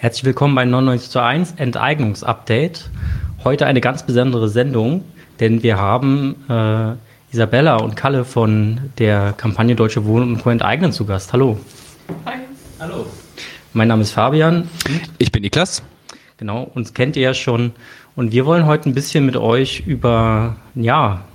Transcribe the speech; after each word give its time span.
Herzlich 0.00 0.24
willkommen 0.24 0.54
bei 0.54 0.64
99 0.64 1.10
zu 1.10 1.22
1 1.22 1.54
Enteignungsupdate. 1.58 2.88
Heute 3.44 3.66
eine 3.66 3.82
ganz 3.82 4.02
besondere 4.02 4.48
Sendung, 4.48 5.04
denn 5.40 5.62
wir 5.62 5.76
haben 5.76 6.36
äh, 6.48 6.94
Isabella 7.30 7.76
und 7.76 7.96
Kalle 7.96 8.24
von 8.24 8.80
der 8.96 9.34
Kampagne 9.34 9.76
Deutsche 9.76 10.06
Wohnen 10.06 10.32
und 10.32 10.42
Co. 10.42 10.48
enteignen 10.48 10.92
zu 10.92 11.04
Gast. 11.04 11.34
Hallo. 11.34 11.60
Hi. 12.24 12.36
Hallo. 12.78 13.04
Mein 13.74 13.88
Name 13.88 14.00
ist 14.00 14.12
Fabian. 14.12 14.70
Ich 15.18 15.32
bin 15.32 15.42
Niklas. 15.42 15.82
Genau, 16.38 16.62
uns 16.74 16.94
kennt 16.94 17.16
ihr 17.16 17.22
ja 17.22 17.34
schon. 17.34 17.72
Und 18.16 18.32
wir 18.32 18.46
wollen 18.46 18.64
heute 18.64 18.88
ein 18.88 18.94
bisschen 18.94 19.26
mit 19.26 19.36
euch 19.36 19.80
über, 19.86 20.56
ja, 20.74 21.26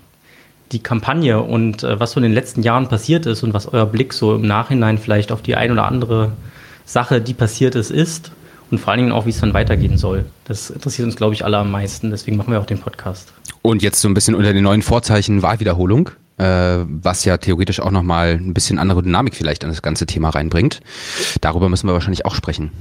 die 0.71 0.79
Kampagne 0.79 1.39
und 1.39 1.83
äh, 1.83 1.99
was 1.99 2.13
so 2.13 2.19
in 2.19 2.23
den 2.23 2.33
letzten 2.33 2.63
Jahren 2.63 2.87
passiert 2.87 3.27
ist 3.27 3.43
und 3.43 3.53
was 3.53 3.71
euer 3.71 3.85
Blick 3.85 4.11
so 4.11 4.33
im 4.33 4.47
Nachhinein 4.47 4.97
vielleicht 4.97 5.31
auf 5.31 5.43
die 5.43 5.55
ein 5.55 5.71
oder 5.71 5.85
andere 5.85 6.31
Sache, 6.83 7.21
die 7.21 7.35
passiert 7.35 7.75
ist, 7.75 7.91
ist 7.91 8.31
und 8.71 8.79
vor 8.79 8.91
allen 8.91 8.99
Dingen 8.99 9.11
auch, 9.11 9.25
wie 9.25 9.29
es 9.29 9.39
dann 9.39 9.53
weitergehen 9.53 9.97
soll. 9.97 10.25
Das 10.45 10.69
interessiert 10.69 11.05
uns, 11.05 11.15
glaube 11.15 11.33
ich, 11.33 11.45
alle 11.45 11.57
am 11.57 11.71
meisten. 11.71 12.11
Deswegen 12.11 12.37
machen 12.37 12.51
wir 12.51 12.59
auch 12.59 12.65
den 12.65 12.79
Podcast. 12.79 13.33
Und 13.61 13.81
jetzt 13.81 14.01
so 14.01 14.07
ein 14.07 14.13
bisschen 14.13 14.35
unter 14.35 14.53
den 14.53 14.63
neuen 14.63 14.81
Vorzeichen 14.81 15.41
Wahlwiederholung, 15.41 16.11
äh, 16.37 16.43
was 16.87 17.25
ja 17.25 17.37
theoretisch 17.37 17.79
auch 17.79 17.91
nochmal 17.91 18.33
ein 18.33 18.53
bisschen 18.53 18.79
andere 18.79 19.03
Dynamik 19.03 19.35
vielleicht 19.35 19.63
an 19.63 19.69
das 19.69 19.81
ganze 19.81 20.05
Thema 20.05 20.29
reinbringt. 20.29 20.81
Darüber 21.41 21.69
müssen 21.69 21.87
wir 21.87 21.93
wahrscheinlich 21.93 22.25
auch 22.25 22.35
sprechen. 22.35 22.71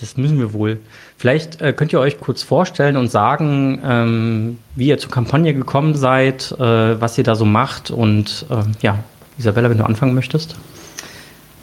Das 0.00 0.16
müssen 0.16 0.38
wir 0.38 0.52
wohl. 0.52 0.78
Vielleicht 1.16 1.60
äh, 1.60 1.72
könnt 1.72 1.92
ihr 1.92 1.98
euch 1.98 2.20
kurz 2.20 2.42
vorstellen 2.42 2.96
und 2.96 3.10
sagen, 3.10 3.80
ähm, 3.84 4.58
wie 4.76 4.86
ihr 4.86 4.98
zur 4.98 5.10
Kampagne 5.10 5.54
gekommen 5.54 5.96
seid, 5.96 6.52
äh, 6.52 7.00
was 7.00 7.18
ihr 7.18 7.24
da 7.24 7.34
so 7.34 7.44
macht 7.44 7.90
und 7.90 8.46
äh, 8.48 8.62
ja, 8.80 9.02
Isabella, 9.38 9.70
wenn 9.70 9.78
du 9.78 9.84
anfangen 9.84 10.14
möchtest. 10.14 10.56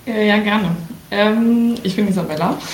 Ja, 0.05 0.37
gerne. 0.37 0.75
Ähm, 1.11 1.75
ich 1.83 1.95
bin 1.95 2.07
Isabella. 2.07 2.57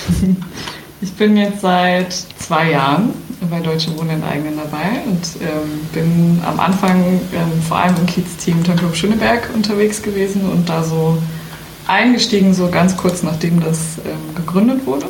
Ich 1.04 1.12
bin 1.14 1.36
jetzt 1.36 1.62
seit 1.62 2.12
zwei 2.12 2.70
Jahren 2.70 3.10
bei 3.50 3.58
Deutsche 3.58 3.90
Wohnen 3.98 4.10
enteignen 4.10 4.56
dabei 4.56 5.02
und 5.04 5.42
ähm, 5.42 5.80
bin 5.92 6.40
am 6.46 6.60
Anfang 6.60 7.02
ähm, 7.34 7.60
vor 7.66 7.78
allem 7.78 7.96
im 7.96 8.06
Kiez-Team 8.06 8.62
Tempelhof 8.62 8.94
Schöneberg 8.94 9.50
unterwegs 9.52 10.00
gewesen 10.00 10.48
und 10.48 10.68
da 10.68 10.84
so 10.84 11.18
eingestiegen, 11.88 12.54
so 12.54 12.70
ganz 12.70 12.96
kurz 12.96 13.24
nachdem 13.24 13.58
das 13.58 13.98
ähm, 14.06 14.32
gegründet 14.36 14.86
wurde. 14.86 15.06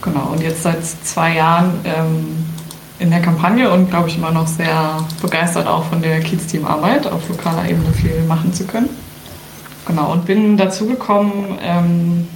Genau, 0.00 0.30
und 0.32 0.40
jetzt 0.40 0.62
seit 0.62 0.82
zwei 0.82 1.34
Jahren 1.34 1.80
ähm, 1.84 2.26
in 2.98 3.10
der 3.10 3.20
Kampagne 3.20 3.70
und 3.70 3.90
glaube 3.90 4.08
ich 4.08 4.16
immer 4.16 4.30
noch 4.30 4.46
sehr 4.46 4.96
begeistert 5.20 5.66
auch 5.66 5.84
von 5.84 6.00
der 6.00 6.20
Kiez-Team-Arbeit, 6.20 7.06
auf 7.06 7.28
lokaler 7.28 7.68
Ebene 7.68 7.92
viel 7.92 8.22
machen 8.26 8.50
zu 8.54 8.64
können. 8.64 8.88
Genau, 9.86 10.12
und 10.12 10.24
bin 10.24 10.56
dazugekommen, 10.56 11.58
ähm, 11.62 12.26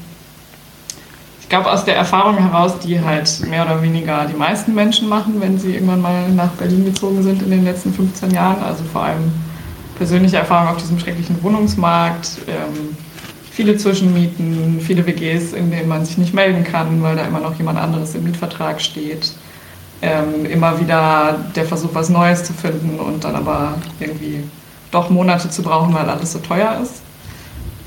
ich 1.40 1.50
glaube 1.50 1.72
aus 1.72 1.86
der 1.86 1.96
Erfahrung 1.96 2.36
heraus, 2.36 2.78
die 2.80 3.00
halt 3.00 3.40
mehr 3.48 3.64
oder 3.64 3.80
weniger 3.80 4.26
die 4.26 4.36
meisten 4.36 4.74
Menschen 4.74 5.08
machen, 5.08 5.40
wenn 5.40 5.58
sie 5.58 5.72
irgendwann 5.72 6.02
mal 6.02 6.28
nach 6.28 6.50
Berlin 6.50 6.84
gezogen 6.84 7.22
sind 7.22 7.40
in 7.40 7.50
den 7.50 7.64
letzten 7.64 7.94
15 7.94 8.32
Jahren. 8.32 8.62
Also 8.62 8.84
vor 8.84 9.04
allem 9.04 9.32
persönliche 9.96 10.36
Erfahrung 10.36 10.68
auf 10.68 10.76
diesem 10.76 10.98
schrecklichen 10.98 11.42
Wohnungsmarkt, 11.42 12.32
ähm, 12.48 12.94
viele 13.50 13.78
Zwischenmieten, 13.78 14.78
viele 14.78 15.06
WGs, 15.06 15.54
in 15.54 15.70
denen 15.70 15.88
man 15.88 16.04
sich 16.04 16.18
nicht 16.18 16.34
melden 16.34 16.64
kann, 16.64 17.02
weil 17.02 17.16
da 17.16 17.24
immer 17.24 17.40
noch 17.40 17.56
jemand 17.56 17.78
anderes 17.78 18.14
im 18.14 18.24
Mietvertrag 18.24 18.78
steht. 18.78 19.32
Ähm, 20.02 20.44
immer 20.44 20.78
wieder 20.78 21.46
der 21.56 21.64
Versuch, 21.64 21.94
was 21.94 22.10
Neues 22.10 22.44
zu 22.44 22.52
finden 22.52 23.00
und 23.00 23.24
dann 23.24 23.34
aber 23.34 23.76
irgendwie 23.98 24.44
doch 24.90 25.08
Monate 25.08 25.48
zu 25.48 25.62
brauchen, 25.62 25.94
weil 25.94 26.10
alles 26.10 26.32
so 26.32 26.40
teuer 26.40 26.78
ist. 26.82 27.00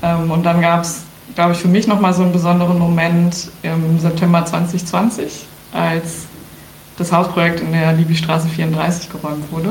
Ähm, 0.02 0.30
und 0.30 0.42
dann 0.44 0.60
gab 0.60 0.82
es, 0.82 1.02
glaube 1.34 1.52
ich, 1.52 1.58
für 1.58 1.68
mich 1.68 1.86
nochmal 1.86 2.12
so 2.12 2.22
einen 2.22 2.32
besonderen 2.32 2.78
Moment 2.78 3.50
im 3.62 3.98
September 3.98 4.44
2020, 4.44 5.46
als 5.72 6.26
das 6.98 7.12
Hausprojekt 7.12 7.60
in 7.60 7.72
der 7.72 7.92
Libystraße 7.92 8.48
34 8.48 9.10
geräumt 9.10 9.50
wurde. 9.50 9.70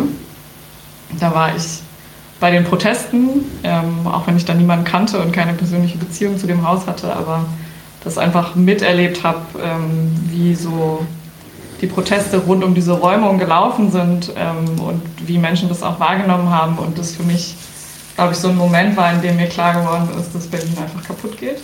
Da 1.19 1.34
war 1.34 1.56
ich 1.56 1.81
bei 2.40 2.50
den 2.50 2.64
Protesten, 2.64 3.46
ähm, 3.64 4.08
auch 4.08 4.25
wenn 4.25 4.36
ich 4.36 4.46
da 4.46 4.53
niemanden 4.53 4.86
kannte 4.86 5.19
und 5.19 5.31
keine 5.31 5.53
persönliche 5.53 5.97
Beziehung 5.97 6.38
zu 6.40 6.48
dem 6.48 6.68
Haus 6.68 6.88
hatte, 6.88 7.16
aber 7.16 7.46
das 8.03 8.18
einfach 8.18 8.56
miterlebt 8.56 9.24
habe, 9.24 9.40
ähm, 9.63 10.12
wie 10.28 10.56
so 10.56 11.06
die 11.81 11.88
Proteste 11.88 12.38
rund 12.40 12.63
um 12.63 12.74
diese 12.74 12.94
Räumung 12.94 13.38
gelaufen 13.38 13.92
sind 13.92 14.31
ähm, 14.36 14.80
und 14.80 15.02
wie 15.25 15.38
Menschen 15.38 15.69
das 15.69 15.84
auch 15.84 16.00
wahrgenommen 16.00 16.50
haben 16.50 16.78
und 16.78 16.98
das 16.98 17.16
für 17.16 17.24
mich 17.24 17.56
glaube 18.16 18.34
ich, 18.34 18.40
so 18.40 18.50
ein 18.50 18.58
Moment 18.58 18.96
war, 18.98 19.14
in 19.14 19.22
dem 19.22 19.36
mir 19.36 19.48
klar 19.48 19.74
geworden 19.74 20.10
ist, 20.20 20.34
dass 20.34 20.48
Berlin 20.48 20.76
einfach 20.82 21.04
kaputt 21.04 21.38
geht. 21.38 21.58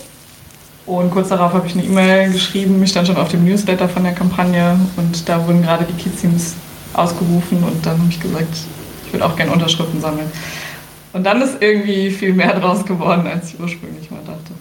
Und 0.86 1.10
kurz 1.10 1.28
darauf 1.28 1.52
habe 1.52 1.66
ich 1.66 1.74
eine 1.74 1.84
E-Mail 1.84 2.32
geschrieben, 2.32 2.80
mich 2.80 2.90
stand 2.90 3.06
schon 3.06 3.16
auf 3.16 3.28
dem 3.28 3.44
Newsletter 3.44 3.88
von 3.88 4.04
der 4.04 4.14
Kampagne 4.14 4.78
und 4.96 5.28
da 5.28 5.46
wurden 5.46 5.62
gerade 5.62 5.84
die 5.84 5.92
Kids-Teams 5.92 6.54
ausgerufen 6.94 7.62
und 7.62 7.84
dann 7.84 7.98
habe 7.98 8.08
ich 8.08 8.18
gesagt, 8.18 8.56
ich 9.06 9.12
würde 9.12 9.26
auch 9.26 9.36
gerne 9.36 9.52
Unterschriften 9.52 10.00
sammeln. 10.00 10.30
Und 11.12 11.24
dann 11.24 11.42
ist 11.42 11.60
irgendwie 11.60 12.10
viel 12.10 12.32
mehr 12.32 12.58
draus 12.58 12.84
geworden, 12.84 13.26
als 13.26 13.52
ich 13.52 13.60
ursprünglich 13.60 14.10
mal 14.10 14.20
dachte. 14.26 14.52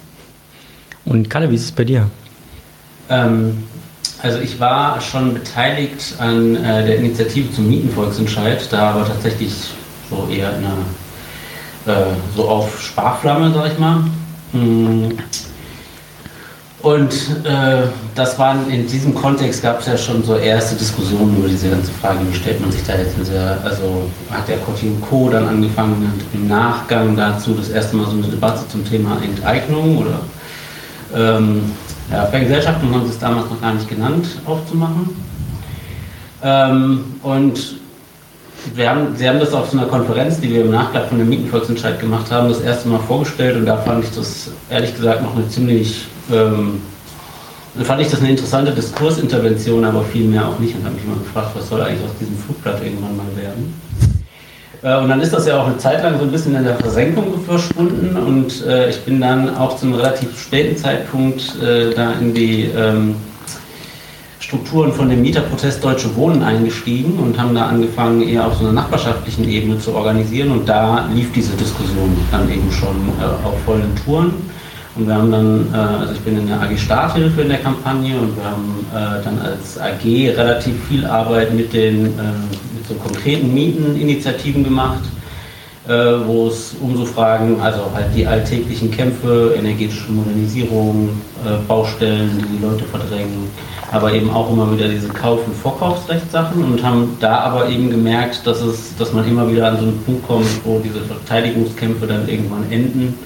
Und 1.06 1.30
Kalle, 1.30 1.50
wie 1.50 1.56
ist 1.56 1.66
es 1.66 1.72
bei 1.72 1.86
dir? 1.86 2.09
Ähm, 3.09 3.64
also 4.22 4.40
ich 4.40 4.59
war 4.59 5.00
schon 5.00 5.34
beteiligt 5.34 6.16
an 6.18 6.56
äh, 6.56 6.86
der 6.86 6.98
Initiative 6.98 7.52
zum 7.54 7.69
Mietenvolksentscheid, 7.69 8.68
da 8.72 8.92
aber 8.92 9.08
tatsächlich 9.08 9.54
so 10.09 10.28
eher 10.30 10.58
in 10.58 10.66
einer 10.66 10.78
so 12.36 12.48
auf 12.48 12.81
Sparflamme, 12.81 13.52
sag 13.53 13.72
ich 13.72 13.80
mal. 13.80 14.03
Mm. 14.53 15.12
Und 16.81 17.12
äh, 17.44 17.88
das 18.14 18.38
waren 18.38 18.70
in 18.70 18.88
diesem 18.88 19.14
Kontext 19.14 19.64
gab 19.64 19.80
es 19.80 19.88
ja 19.88 19.98
schon 19.98 20.24
so 20.24 20.36
erste 20.36 20.75
Diskussionen 20.75 21.36
über 21.38 21.48
diese 21.48 21.70
ganze 21.70 21.92
Frage, 21.92 22.20
wie 22.30 22.36
stellt 22.36 22.62
man 22.62 22.72
sich 22.72 22.84
da 22.86 22.96
jetzt 22.96 23.18
in 23.18 23.25
sehr, 23.25 23.58
also 23.64 24.09
hat 24.30 24.48
der 24.48 24.58
Coty 24.59 24.92
Co. 25.09 25.30
dann 25.30 25.48
angefangen 25.48 26.14
im 26.34 26.48
Nachgang 26.48 27.18
dazu 27.18 27.56
das 27.56 27.70
erste 27.70 27.96
Mal 27.98 28.06
so 28.06 28.12
eine 28.12 28.28
Debatte 28.28 28.68
zum 28.69 28.86
Thema 28.86 29.18
Enteignung 29.22 29.98
oder 29.98 30.19
ähm, 31.16 31.72
ja, 32.12 32.25
Vergesellschaftung 32.28 32.94
haben 32.94 33.06
sie 33.06 33.12
es 33.12 33.19
damals 33.19 33.50
noch 33.50 33.59
gar 33.59 33.74
nicht 33.74 33.90
genannt, 33.90 34.25
aufzumachen. 34.46 35.09
Ähm, 36.44 37.16
und 37.24 37.76
wir 38.73 38.90
haben, 38.90 39.16
Sie 39.16 39.28
haben 39.28 39.40
das 39.40 39.53
auf 39.53 39.69
so 39.69 39.78
einer 39.78 39.88
Konferenz, 39.88 40.40
die 40.40 40.50
wir 40.50 40.62
im 40.62 40.72
Nachgang 40.72 41.07
von 41.07 41.18
dem 41.18 41.29
Mietenvolksentscheid 41.29 42.00
gemacht 42.00 42.31
haben, 42.31 42.50
das 42.50 42.62
erste 42.62 42.88
Mal 42.90 43.00
vorgestellt 43.00 43.56
und 43.56 43.66
da 43.66 43.78
fand 43.78 44.03
ich 44.03 44.12
das 44.12 44.51
ehrlich 44.69 44.95
gesagt 44.95 45.22
noch 45.22 45.35
eine 45.35 45.47
ziemlich, 45.47 46.06
ähm, 46.31 46.81
fand 47.84 48.01
ich 48.01 48.09
das 48.09 48.19
eine 48.19 48.31
interessante 48.31 48.72
Diskursintervention, 48.72 49.85
aber 49.85 50.03
vielmehr 50.03 50.47
auch 50.47 50.59
nicht 50.59 50.75
und 50.75 50.84
habe 50.84 50.95
mich 50.95 51.03
immer 51.03 51.18
gefragt, 51.18 51.51
was 51.56 51.69
soll 51.69 51.81
eigentlich 51.81 52.03
aus 52.03 52.18
diesem 52.19 52.38
Flugblatt 52.38 52.84
irgendwann 52.84 53.18
mal 53.18 53.35
werden. 53.35 53.73
Äh, 54.81 54.97
und 55.01 55.09
dann 55.09 55.22
ist 55.22 55.34
das 55.34 55.47
ja 55.47 55.59
auch 55.59 55.68
eine 55.68 55.78
Zeit 55.78 56.03
lang 56.03 56.18
so 56.18 56.25
ein 56.25 56.31
bisschen 56.31 56.56
in 56.56 56.63
der 56.63 56.75
Versenkung 56.75 57.41
verschwunden 57.45 58.16
und 58.16 58.66
äh, 58.66 58.89
ich 58.89 59.00
bin 59.01 59.22
dann 59.22 59.56
auch 59.56 59.78
zu 59.78 59.85
einem 59.85 59.95
relativ 59.95 60.39
späten 60.39 60.78
Zeitpunkt 60.78 61.56
äh, 61.62 61.94
da 61.94 62.13
in 62.13 62.34
die 62.34 62.69
ähm, 62.75 63.16
Strukturen 64.47 64.94
von 64.94 65.09
dem 65.09 65.24
Mieterprotest 65.24 65.84
Deutsche 65.84 66.16
Wohnen 66.16 66.41
eingestiegen 66.41 67.19
und 67.19 67.38
haben 67.38 67.53
da 67.53 67.68
angefangen, 67.68 68.22
eher 68.22 68.47
auf 68.47 68.53
so 68.53 68.63
einer 68.63 68.72
nachbarschaftlichen 68.72 69.44
Ebene 69.44 69.78
zu 69.78 69.94
organisieren. 69.94 70.52
Und 70.52 70.69
da 70.69 71.06
lief 71.13 71.34
diese 71.34 71.53
Diskussion 71.58 72.18
dann 72.31 72.50
eben 72.50 72.72
schon 72.72 72.96
äh, 73.19 73.46
auf 73.46 73.62
vollen 73.66 73.94
Touren. 74.06 74.31
Und 74.96 75.06
wir 75.06 75.16
haben 75.16 75.31
dann, 75.31 75.68
äh, 75.74 75.78
also 75.78 76.13
ich 76.13 76.22
bin 76.22 76.38
in 76.38 76.47
der 76.47 76.62
AG 76.62 76.78
Starthilfe 76.78 77.41
in 77.41 77.50
der 77.50 77.57
Kampagne 77.57 78.18
und 78.18 78.38
wir 78.38 78.46
haben 78.46 78.86
äh, 78.94 79.22
dann 79.22 79.38
als 79.38 79.78
AG 79.78 80.06
relativ 80.06 80.81
viel 80.88 81.06
Arbeit 81.06 81.53
mit 81.53 81.74
den 81.74 82.06
äh, 82.06 82.07
mit 82.74 82.88
so 82.88 82.94
konkreten 82.94 83.53
Mieteninitiativen 83.53 84.63
gemacht, 84.63 85.04
wo 86.25 86.48
es 86.48 86.75
um 86.81 86.98
so 86.98 87.06
Fragen, 87.06 87.60
also 87.62 87.81
halt 87.94 88.07
die 88.16 88.28
alltäglichen 88.28 88.92
Kämpfe, 88.92 89.56
energetische 89.57 90.12
Modernisierung, 90.12 91.10
äh, 91.45 91.66
Baustellen, 91.68 92.31
die 92.38 92.57
die 92.57 92.63
Leute 92.63 92.84
verdrängen, 92.86 93.50
aber 93.92 94.12
eben 94.12 94.30
auch 94.30 94.51
immer 94.51 94.72
wieder 94.74 94.89
diese 94.89 95.07
Kauf- 95.07 95.45
und 95.48 95.56
Vorkaufsrechtssachen 95.56 96.63
und 96.63 96.84
haben 96.84 97.16
da 97.19 97.39
aber 97.39 97.69
eben 97.69 97.89
gemerkt, 97.89 98.45
dass, 98.45 98.62
es, 98.62 98.95
dass 98.98 99.13
man 99.13 99.28
immer 99.28 99.50
wieder 99.50 99.68
an 99.69 99.78
so 99.78 99.84
einen 99.84 100.04
Punkt 100.04 100.28
kommt, 100.28 100.48
wo 100.66 100.80
diese 100.80 101.00
Verteidigungskämpfe 101.00 102.06
dann 102.06 102.28
irgendwann 102.28 102.69
enden 102.69 103.18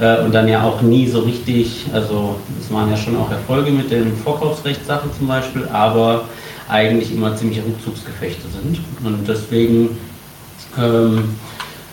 äh, 0.00 0.24
und 0.24 0.34
dann 0.34 0.48
ja 0.48 0.64
auch 0.64 0.82
nie 0.82 1.06
so 1.06 1.20
richtig, 1.20 1.86
also 1.92 2.34
es 2.60 2.72
waren 2.72 2.90
ja 2.90 2.96
schon 2.96 3.16
auch 3.16 3.30
Erfolge 3.30 3.70
mit 3.70 3.90
den 3.92 4.16
Vorkaufsrechtssachen 4.16 5.10
zum 5.16 5.28
Beispiel, 5.28 5.68
aber 5.72 6.24
eigentlich 6.68 7.14
immer 7.14 7.36
ziemliche 7.36 7.62
Rückzugsgefechte 7.64 8.48
sind. 8.48 8.80
Und 9.04 9.28
deswegen 9.28 9.98
ähm, 10.78 11.36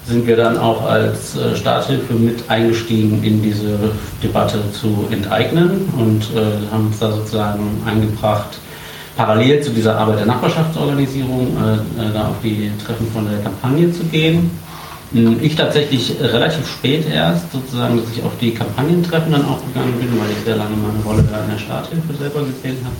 sind 0.09 0.25
wir 0.25 0.35
dann 0.35 0.57
auch 0.57 0.83
als 0.83 1.37
äh, 1.37 1.55
Starthilfe 1.55 2.13
mit 2.13 2.49
eingestiegen 2.49 3.23
in 3.23 3.41
diese 3.41 3.77
Debatte 4.23 4.59
zu 4.73 5.07
enteignen 5.11 5.87
und 5.97 6.23
äh, 6.35 6.71
haben 6.71 6.87
uns 6.87 6.99
da 6.99 7.11
sozusagen 7.11 7.81
eingebracht, 7.85 8.57
parallel 9.15 9.61
zu 9.61 9.71
dieser 9.71 9.97
Arbeit 9.97 10.19
der 10.19 10.25
Nachbarschaftsorganisierung 10.25 11.55
äh, 11.57 12.01
äh, 12.01 12.13
da 12.13 12.29
auf 12.29 12.37
die 12.43 12.71
Treffen 12.83 13.07
von 13.11 13.29
der 13.29 13.39
Kampagne 13.39 13.91
zu 13.91 14.03
gehen. 14.05 14.49
Hm, 15.13 15.37
ich 15.41 15.55
tatsächlich 15.55 16.15
relativ 16.21 16.67
spät 16.67 17.05
erst, 17.11 17.51
sozusagen, 17.51 17.97
dass 17.97 18.11
ich 18.15 18.23
auf 18.23 18.33
die 18.41 18.53
Kampagnentreffen 18.53 19.31
dann 19.31 19.45
auch 19.45 19.59
gegangen 19.65 19.93
bin, 19.99 20.19
weil 20.19 20.31
ich 20.31 20.43
sehr 20.43 20.55
lange 20.55 20.75
meine 20.75 21.03
Rolle 21.05 21.27
da 21.29 21.43
in 21.43 21.51
der 21.51 21.59
Starthilfe 21.59 22.13
selber 22.19 22.41
gesehen 22.41 22.77
habe. 22.83 22.95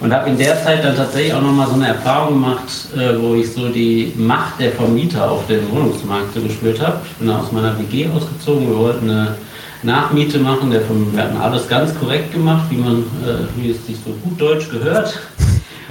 Und 0.00 0.14
habe 0.14 0.30
in 0.30 0.38
der 0.38 0.62
Zeit 0.64 0.82
dann 0.82 0.96
tatsächlich 0.96 1.34
auch 1.34 1.42
nochmal 1.42 1.66
so 1.66 1.74
eine 1.74 1.88
Erfahrung 1.88 2.34
gemacht, 2.34 2.68
äh, 2.96 3.20
wo 3.20 3.34
ich 3.34 3.52
so 3.52 3.68
die 3.68 4.12
Macht 4.16 4.58
der 4.58 4.72
Vermieter 4.72 5.30
auf 5.30 5.46
dem 5.46 5.70
Wohnungsmarkt 5.70 6.34
so 6.34 6.40
gespürt 6.40 6.80
habe. 6.80 7.00
Ich 7.04 7.16
bin 7.16 7.28
aus 7.28 7.52
meiner 7.52 7.78
WG 7.78 8.08
ausgezogen, 8.08 8.68
wir 8.68 8.78
wollten 8.78 9.10
eine 9.10 9.36
Nachmiete 9.82 10.38
machen, 10.38 10.70
der 10.70 10.82
wir 10.88 11.22
hatten 11.22 11.36
alles 11.36 11.68
ganz 11.68 11.98
korrekt 11.98 12.32
gemacht, 12.32 12.66
wie 12.70 12.76
man, 12.76 13.00
äh, 13.24 13.46
wie 13.56 13.70
es 13.70 13.86
sich 13.86 13.96
so 14.04 14.12
gut 14.12 14.40
Deutsch 14.40 14.70
gehört. 14.70 15.18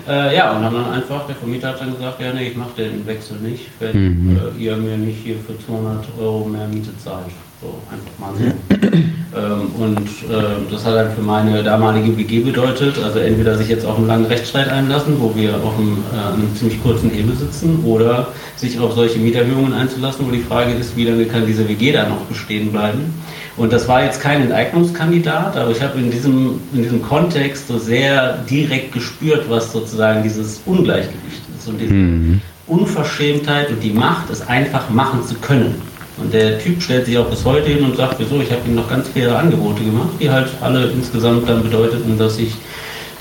Äh, 0.07 0.35
ja, 0.35 0.55
und 0.55 0.63
dann 0.63 0.91
einfach, 0.91 1.27
der 1.27 1.35
Vermieter 1.35 1.69
hat 1.69 1.81
dann 1.81 1.93
gesagt, 1.93 2.19
ja 2.19 2.33
nee, 2.33 2.47
ich 2.47 2.57
mache 2.57 2.71
den 2.77 3.05
Wechsel 3.05 3.37
nicht, 3.37 3.65
wenn 3.79 3.95
mhm. 3.95 4.39
ihr 4.57 4.75
mir 4.75 4.97
nicht 4.97 5.19
hier 5.23 5.35
für 5.35 5.57
200 5.63 6.05
Euro 6.19 6.45
mehr 6.45 6.67
Miete 6.67 6.97
zahlt. 6.97 7.25
So, 7.61 7.79
einfach 7.91 8.17
mal 8.17 8.33
so. 8.35 8.97
Ähm, 9.35 9.67
und 9.77 10.07
äh, 10.31 10.71
das 10.71 10.85
hat 10.85 10.95
dann 10.95 11.13
für 11.13 11.21
meine 11.21 11.61
damalige 11.61 12.17
WG 12.17 12.39
bedeutet, 12.39 12.95
also 13.03 13.19
entweder 13.19 13.55
sich 13.57 13.67
jetzt 13.67 13.85
auf 13.85 13.97
einen 13.97 14.07
langen 14.07 14.25
Rechtsstreit 14.25 14.69
einlassen, 14.69 15.19
wo 15.19 15.35
wir 15.35 15.55
auf 15.55 15.77
einem, 15.77 16.03
äh, 16.11 16.33
einem 16.33 16.55
ziemlich 16.55 16.81
kurzen 16.81 17.11
Hebel 17.11 17.35
sitzen, 17.35 17.83
oder 17.85 18.29
sich 18.55 18.79
auf 18.79 18.93
solche 18.93 19.19
Mieterhöhungen 19.19 19.73
einzulassen, 19.73 20.25
wo 20.25 20.31
die 20.31 20.41
Frage 20.41 20.73
ist, 20.73 20.97
wie 20.97 21.05
lange 21.05 21.25
kann 21.25 21.45
diese 21.45 21.67
WG 21.67 21.91
da 21.91 22.09
noch 22.09 22.21
bestehen 22.21 22.71
bleiben. 22.71 23.13
Und 23.55 23.71
das 23.71 23.87
war 23.87 24.03
jetzt 24.03 24.19
kein 24.19 24.41
Enteignungskandidat, 24.41 25.55
aber 25.55 25.71
ich 25.71 25.81
habe 25.81 25.99
in 25.99 26.09
diesem, 26.09 26.59
in 26.73 26.81
diesem 26.81 27.01
Kontext 27.01 27.67
so 27.67 27.77
sehr 27.77 28.37
direkt 28.49 28.93
gespürt, 28.93 29.45
was 29.47 29.71
sozusagen 29.71 30.23
dieses 30.23 30.61
Ungleichgewicht 30.65 31.41
ist 31.55 31.67
und 31.67 31.79
diese 31.79 31.93
mhm. 31.93 32.41
Unverschämtheit 32.65 33.69
und 33.69 33.83
die 33.83 33.91
Macht, 33.91 34.29
es 34.31 34.47
einfach 34.47 34.89
machen 34.89 35.23
zu 35.23 35.35
können. 35.35 35.75
Und 36.21 36.33
der 36.33 36.59
Typ 36.59 36.81
stellt 36.81 37.05
sich 37.05 37.17
auch 37.17 37.29
bis 37.29 37.45
heute 37.45 37.69
hin 37.69 37.83
und 37.83 37.95
sagt, 37.95 38.19
wieso, 38.19 38.41
ich 38.41 38.51
habe 38.51 38.61
ihm 38.67 38.75
noch 38.75 38.89
ganz 38.89 39.07
faire 39.07 39.37
Angebote 39.37 39.83
gemacht, 39.83 40.09
die 40.19 40.29
halt 40.29 40.49
alle 40.61 40.87
insgesamt 40.87 41.47
dann 41.47 41.63
bedeuteten, 41.63 42.17
dass 42.17 42.37
ich 42.37 42.53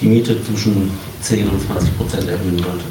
die 0.00 0.06
Miete 0.06 0.42
zwischen 0.42 0.90
10 1.20 1.48
und 1.48 1.60
20 1.60 1.96
Prozent 1.96 2.28
erhöhen 2.28 2.58
sollte. 2.58 2.84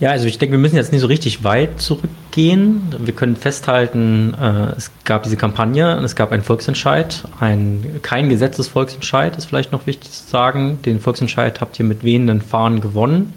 Ja, 0.00 0.10
also 0.10 0.26
ich 0.26 0.38
denke, 0.38 0.52
wir 0.52 0.60
müssen 0.60 0.76
jetzt 0.76 0.92
nicht 0.92 1.00
so 1.00 1.08
richtig 1.08 1.42
weit 1.42 1.80
zurückgehen. 1.80 2.94
Wir 3.00 3.14
können 3.14 3.34
festhalten, 3.34 4.32
äh, 4.40 4.76
es 4.76 4.92
gab 5.04 5.24
diese 5.24 5.36
Kampagne 5.36 5.96
und 5.96 6.04
es 6.04 6.14
gab 6.14 6.30
einen 6.30 6.44
Volksentscheid, 6.44 7.24
ein, 7.40 7.98
kein 8.02 8.28
Gesetzesvolksentscheid, 8.28 9.36
ist 9.36 9.46
vielleicht 9.46 9.72
noch 9.72 9.88
wichtig 9.88 10.12
zu 10.12 10.30
sagen. 10.30 10.78
Den 10.84 11.00
Volksentscheid 11.00 11.60
habt 11.60 11.80
ihr 11.80 11.84
mit 11.84 12.04
wehenden 12.04 12.42
Fahnen 12.42 12.80
gewonnen. 12.80 13.32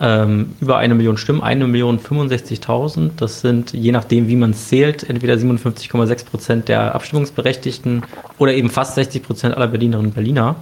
Ähm, 0.00 0.54
über 0.60 0.78
eine 0.78 0.94
Million 0.94 1.16
Stimmen, 1.16 1.40
eine 1.42 1.66
Million 1.68 2.00
65.000. 2.00 3.10
Das 3.16 3.40
sind, 3.40 3.72
je 3.72 3.92
nachdem, 3.92 4.26
wie 4.26 4.36
man 4.36 4.52
zählt, 4.52 5.08
entweder 5.08 5.34
57,6 5.34 6.24
Prozent 6.26 6.68
der 6.68 6.94
Abstimmungsberechtigten 6.94 8.02
oder 8.38 8.52
eben 8.54 8.70
fast 8.70 8.96
60 8.96 9.22
Prozent 9.22 9.56
aller 9.56 9.68
Berlinerinnen 9.68 10.08
und 10.10 10.14
Berliner. 10.14 10.56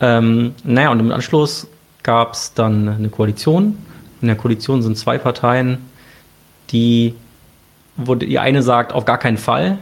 Ähm, 0.00 0.54
naja, 0.62 0.90
und 0.90 1.00
im 1.00 1.10
Anschluss 1.10 1.66
gab 2.02 2.34
es 2.34 2.54
dann 2.54 2.88
eine 2.88 3.08
Koalition 3.08 3.76
in 4.20 4.28
der 4.28 4.36
Koalition 4.36 4.82
sind 4.82 4.96
zwei 4.96 5.18
Parteien, 5.18 5.78
die, 6.70 7.14
wo 7.96 8.14
die 8.14 8.38
eine 8.38 8.62
sagt, 8.62 8.92
auf 8.92 9.04
gar 9.04 9.18
keinen 9.18 9.38
Fall, 9.38 9.78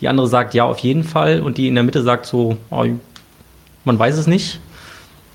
die 0.00 0.08
andere 0.08 0.28
sagt, 0.28 0.54
ja, 0.54 0.64
auf 0.64 0.78
jeden 0.78 1.04
Fall, 1.04 1.40
und 1.40 1.58
die 1.58 1.68
in 1.68 1.74
der 1.74 1.84
Mitte 1.84 2.02
sagt 2.02 2.26
so, 2.26 2.56
oh, 2.70 2.86
man 3.84 3.98
weiß 3.98 4.18
es 4.18 4.26
nicht. 4.26 4.60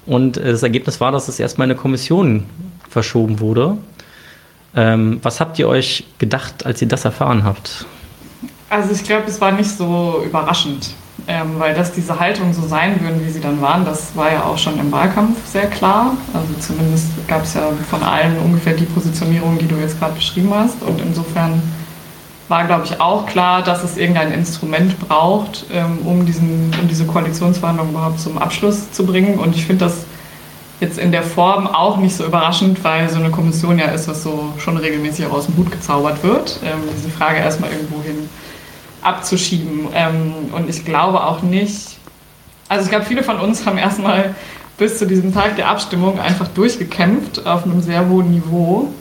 Und 0.08 0.38
äh, 0.38 0.52
das 0.52 0.64
Ergebnis 0.64 1.00
war, 1.00 1.12
dass 1.12 1.28
es 1.28 1.40
erstmal 1.40 1.68
in 1.68 1.72
eine 1.72 1.80
Kommission 1.80 2.46
verschoben 2.90 3.40
wurde. 3.40 3.78
Ähm, 4.76 5.20
was 5.22 5.40
habt 5.40 5.60
ihr 5.60 5.68
euch 5.68 6.06
gedacht, 6.18 6.66
als 6.66 6.82
ihr 6.82 6.88
das 6.88 7.06
erfahren 7.06 7.44
habt? 7.44 7.86
Also 8.70 8.92
ich 8.94 9.04
glaube, 9.04 9.28
es 9.28 9.40
war 9.40 9.52
nicht 9.52 9.70
so 9.70 10.24
überraschend 10.26 10.94
ähm, 11.28 11.56
weil 11.58 11.74
dass 11.74 11.92
diese 11.92 12.20
Haltungen 12.20 12.54
so 12.54 12.66
sein 12.68 13.02
würden, 13.02 13.26
wie 13.26 13.30
sie 13.30 13.40
dann 13.40 13.62
waren, 13.62 13.86
das 13.86 14.16
war 14.16 14.32
ja 14.32 14.44
auch 14.44 14.58
schon 14.58 14.80
im 14.80 14.92
Wahlkampf 14.92 15.38
sehr 15.46 15.68
klar. 15.68 16.16
Also 16.34 16.54
zumindest 16.60 17.08
gab 17.28 17.44
es 17.44 17.54
ja 17.56 17.70
von 17.90 18.04
allen 18.04 18.38
ungefähr 18.40 18.74
die 18.74 18.86
Positionierung, 18.86 19.58
die 19.58 19.68
du 19.68 19.76
jetzt 19.76 20.00
gerade 20.00 20.14
beschrieben 20.14 20.54
hast. 20.54 20.82
Und 20.84 21.02
insofern 21.02 21.62
war, 22.48 22.66
glaube 22.66 22.86
ich, 22.86 23.02
auch 23.02 23.26
klar, 23.26 23.62
dass 23.62 23.84
es 23.84 23.98
irgendein 23.98 24.32
Instrument 24.32 25.00
braucht, 25.00 25.66
ähm, 25.72 26.00
um, 26.06 26.26
diesen, 26.26 26.74
um 26.82 26.88
diese 26.88 27.06
Koalitionsverhandlungen 27.06 27.94
überhaupt 27.94 28.20
zum 28.20 28.38
Abschluss 28.38 28.92
zu 28.92 29.06
bringen. 29.06 29.38
Und 29.38 29.56
ich 29.56 29.66
finde 29.66 29.86
das 29.86 30.06
jetzt 30.80 30.98
in 30.98 31.12
der 31.12 31.24
Form 31.24 31.68
auch 31.68 31.98
nicht 31.98 32.16
so 32.16 32.26
überraschend, 32.26 32.84
weil 32.84 33.10
so 33.10 33.18
eine 33.18 33.32
Kommission 33.32 33.80
ja 33.80 33.86
ist, 33.88 34.08
was 34.08 34.24
so 34.24 34.54
schon 34.58 34.78
regelmäßig 34.78 35.26
aus 35.26 35.48
dem 35.48 35.58
Hut 35.58 35.72
gezaubert 35.72 36.24
wird. 36.24 36.60
Ähm, 36.64 36.80
diese 36.96 37.10
Frage 37.10 37.40
erstmal 37.40 37.72
irgendwo 37.72 38.02
hin 38.02 38.30
abzuschieben. 39.02 39.88
Ähm, 39.94 40.34
und 40.54 40.70
ich 40.70 40.86
glaube 40.86 41.24
auch 41.24 41.42
nicht, 41.42 41.98
also 42.70 42.84
ich 42.84 42.90
glaube, 42.90 43.06
viele 43.06 43.24
von 43.24 43.40
uns 43.40 43.66
haben 43.66 43.78
erstmal 43.78 44.36
bis 44.78 45.00
zu 45.00 45.08
diesem 45.08 45.34
Tag 45.34 45.56
der 45.56 45.70
Abstimmung 45.70 46.20
einfach 46.20 46.48
durchgekämpft 46.50 47.46
auf 47.46 47.64
einem 47.64 47.82
sehr 47.82 48.08
hohen 48.08 48.32
Niveau. 48.32 48.94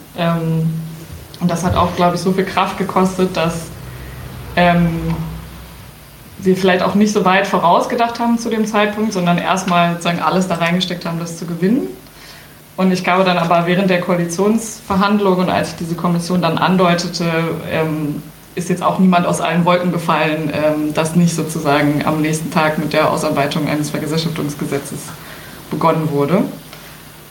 Und 1.39 1.51
das 1.51 1.63
hat 1.63 1.75
auch, 1.75 1.95
glaube 1.95 2.15
ich, 2.15 2.21
so 2.21 2.31
viel 2.31 2.45
Kraft 2.45 2.77
gekostet, 2.77 3.35
dass 3.37 3.65
ähm, 4.55 5.15
sie 6.41 6.55
vielleicht 6.55 6.83
auch 6.83 6.95
nicht 6.95 7.13
so 7.13 7.25
weit 7.25 7.47
vorausgedacht 7.47 8.19
haben 8.19 8.37
zu 8.37 8.49
dem 8.49 8.65
Zeitpunkt, 8.65 9.13
sondern 9.13 9.37
erstmal 9.37 9.91
sozusagen 9.93 10.19
alles 10.19 10.47
da 10.47 10.55
reingesteckt 10.55 11.05
haben, 11.05 11.19
das 11.19 11.37
zu 11.37 11.45
gewinnen. 11.45 11.87
Und 12.75 12.91
ich 12.91 13.03
glaube 13.03 13.23
dann 13.23 13.37
aber 13.37 13.65
während 13.65 13.89
der 13.89 14.01
Koalitionsverhandlungen 14.01 15.45
und 15.45 15.49
als 15.49 15.69
ich 15.69 15.75
diese 15.77 15.95
Kommission 15.95 16.41
dann 16.41 16.59
andeutete, 16.59 17.25
ähm, 17.71 18.21
ist 18.53 18.69
jetzt 18.69 18.83
auch 18.83 18.99
niemand 18.99 19.25
aus 19.25 19.41
allen 19.41 19.65
Wolken 19.65 19.91
gefallen, 19.91 20.51
ähm, 20.53 20.93
dass 20.93 21.15
nicht 21.15 21.35
sozusagen 21.35 22.05
am 22.05 22.21
nächsten 22.21 22.51
Tag 22.51 22.77
mit 22.77 22.93
der 22.93 23.11
Ausarbeitung 23.11 23.67
eines 23.67 23.89
Vergesellschaftungsgesetzes 23.89 24.99
begonnen 25.69 26.09
wurde. 26.11 26.43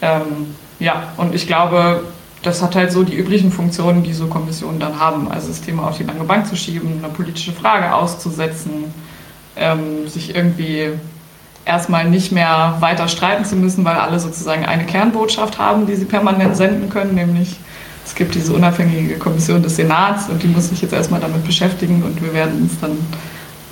Ähm, 0.02 0.54
ja, 0.78 1.12
und 1.16 1.34
ich 1.34 1.46
glaube, 1.46 2.02
das 2.46 2.62
hat 2.62 2.76
halt 2.76 2.92
so 2.92 3.02
die 3.02 3.16
üblichen 3.16 3.50
Funktionen, 3.50 4.04
die 4.04 4.12
so 4.12 4.28
Kommissionen 4.28 4.78
dann 4.78 5.00
haben. 5.00 5.30
Also 5.30 5.48
das 5.48 5.60
Thema 5.60 5.88
auf 5.88 5.98
die 5.98 6.04
lange 6.04 6.22
Bank 6.22 6.46
zu 6.46 6.54
schieben, 6.54 7.02
eine 7.02 7.12
politische 7.12 7.52
Frage 7.52 7.92
auszusetzen, 7.92 8.84
ähm, 9.56 10.06
sich 10.06 10.34
irgendwie 10.34 10.90
erstmal 11.64 12.08
nicht 12.08 12.30
mehr 12.30 12.76
weiter 12.78 13.08
streiten 13.08 13.44
zu 13.44 13.56
müssen, 13.56 13.84
weil 13.84 13.96
alle 13.96 14.20
sozusagen 14.20 14.64
eine 14.64 14.86
Kernbotschaft 14.86 15.58
haben, 15.58 15.86
die 15.86 15.96
sie 15.96 16.04
permanent 16.04 16.56
senden 16.56 16.88
können, 16.88 17.16
nämlich 17.16 17.56
es 18.04 18.14
gibt 18.14 18.36
diese 18.36 18.52
unabhängige 18.52 19.18
Kommission 19.18 19.64
des 19.64 19.74
Senats 19.74 20.28
und 20.28 20.40
die 20.40 20.46
muss 20.46 20.68
sich 20.68 20.80
jetzt 20.80 20.92
erstmal 20.92 21.20
damit 21.20 21.44
beschäftigen 21.44 22.04
und 22.04 22.22
wir 22.22 22.32
werden 22.32 22.62
uns 22.62 22.78
dann 22.80 22.92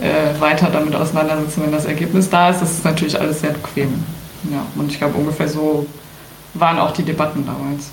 äh, 0.00 0.40
weiter 0.40 0.68
damit 0.72 0.96
auseinandersetzen, 0.96 1.62
wenn 1.62 1.70
das 1.70 1.84
Ergebnis 1.84 2.28
da 2.28 2.50
ist. 2.50 2.60
Das 2.60 2.72
ist 2.72 2.84
natürlich 2.84 3.20
alles 3.20 3.40
sehr 3.40 3.52
bequem. 3.52 4.02
Ja, 4.50 4.66
und 4.74 4.90
ich 4.90 4.98
glaube, 4.98 5.16
ungefähr 5.16 5.48
so 5.48 5.86
waren 6.54 6.80
auch 6.80 6.90
die 6.90 7.04
Debatten 7.04 7.46
damals. 7.46 7.92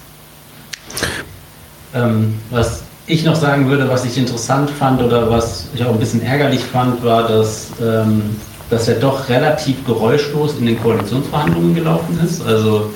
Ähm, 1.93 2.35
was 2.49 2.83
ich 3.07 3.25
noch 3.25 3.35
sagen 3.35 3.69
würde, 3.69 3.89
was 3.89 4.05
ich 4.05 4.17
interessant 4.17 4.69
fand 4.69 5.01
oder 5.01 5.29
was 5.29 5.67
ich 5.73 5.83
auch 5.83 5.91
ein 5.91 5.99
bisschen 5.99 6.23
ärgerlich 6.23 6.61
fand, 6.61 7.03
war, 7.03 7.27
dass 7.27 7.67
ähm, 7.81 8.21
das 8.69 8.87
ja 8.87 8.93
doch 8.93 9.27
relativ 9.27 9.85
geräuschlos 9.85 10.55
in 10.59 10.65
den 10.65 10.81
Koalitionsverhandlungen 10.81 11.75
gelaufen 11.75 12.19
ist. 12.23 12.41
Also, 12.45 12.91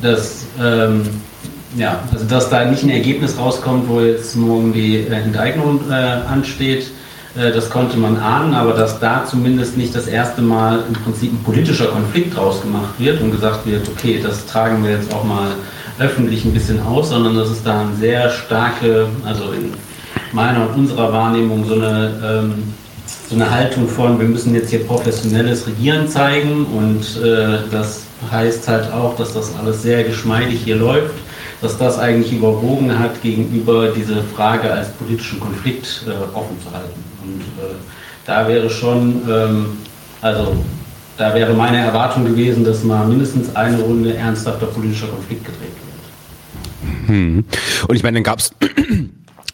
dass 0.00 0.44
ähm, 0.62 1.02
ja, 1.76 2.00
also 2.12 2.24
dass 2.24 2.48
da 2.48 2.64
nicht 2.64 2.82
ein 2.82 2.90
Ergebnis 2.90 3.38
rauskommt, 3.38 3.88
wo 3.88 4.00
jetzt 4.00 4.36
morgen 4.36 4.72
die 4.72 4.98
äh, 4.98 5.12
Enteignung 5.12 5.80
äh, 5.90 5.94
ansteht, 5.94 6.90
äh, 7.36 7.52
das 7.52 7.70
konnte 7.70 7.96
man 7.96 8.16
ahnen, 8.18 8.54
aber 8.54 8.72
dass 8.72 8.98
da 9.00 9.24
zumindest 9.24 9.76
nicht 9.76 9.94
das 9.94 10.06
erste 10.06 10.42
Mal 10.42 10.84
im 10.88 10.94
Prinzip 10.94 11.32
ein 11.32 11.42
politischer 11.44 11.86
Konflikt 11.86 12.36
draus 12.36 12.62
gemacht 12.62 12.94
wird 12.98 13.20
und 13.20 13.30
gesagt 13.30 13.66
wird, 13.66 13.88
okay, 13.88 14.20
das 14.22 14.46
tragen 14.46 14.84
wir 14.84 14.92
jetzt 14.92 15.12
auch 15.12 15.24
mal 15.24 15.48
öffentlich 15.98 16.44
ein 16.44 16.52
bisschen 16.52 16.80
aus, 16.82 17.10
sondern 17.10 17.36
dass 17.36 17.48
es 17.48 17.62
da 17.62 17.80
eine 17.80 17.96
sehr 17.96 18.30
starke, 18.30 19.08
also 19.24 19.52
in 19.52 19.72
meiner 20.32 20.68
und 20.68 20.74
unserer 20.74 21.12
Wahrnehmung 21.12 21.64
so 21.66 21.74
eine, 21.74 22.12
ähm, 22.24 22.74
so 23.28 23.34
eine 23.34 23.50
Haltung 23.50 23.88
von, 23.88 24.18
wir 24.18 24.26
müssen 24.26 24.54
jetzt 24.54 24.70
hier 24.70 24.84
professionelles 24.84 25.66
Regieren 25.66 26.08
zeigen 26.08 26.66
und 26.66 27.22
äh, 27.22 27.58
das 27.70 28.02
heißt 28.30 28.68
halt 28.68 28.92
auch, 28.92 29.16
dass 29.16 29.32
das 29.32 29.52
alles 29.58 29.82
sehr 29.82 30.04
geschmeidig 30.04 30.60
hier 30.64 30.76
läuft 30.76 31.14
dass 31.60 31.78
das 31.78 31.98
eigentlich 31.98 32.32
überwogen 32.32 32.98
hat, 32.98 33.22
gegenüber 33.22 33.88
diese 33.88 34.22
Frage 34.22 34.70
als 34.70 34.90
politischen 34.92 35.40
Konflikt 35.40 36.04
äh, 36.06 36.36
offen 36.36 36.56
zu 36.62 36.72
halten. 36.72 37.02
Und 37.24 37.40
äh, 37.40 37.74
da 38.26 38.46
wäre 38.46 38.68
schon, 38.68 39.22
ähm, 39.28 39.66
also 40.20 40.56
da 41.16 41.34
wäre 41.34 41.54
meine 41.54 41.78
Erwartung 41.78 42.24
gewesen, 42.26 42.64
dass 42.64 42.84
mal 42.84 43.06
mindestens 43.06 43.54
eine 43.56 43.80
Runde 43.80 44.14
ernsthafter 44.14 44.66
politischer 44.66 45.08
Konflikt 45.08 45.44
gedreht 45.44 45.62
wird. 45.62 45.85
Hm. 47.06 47.44
Und 47.88 47.96
ich 47.96 48.02
meine, 48.02 48.16
dann 48.16 48.24
gab 48.24 48.38
es 48.38 48.52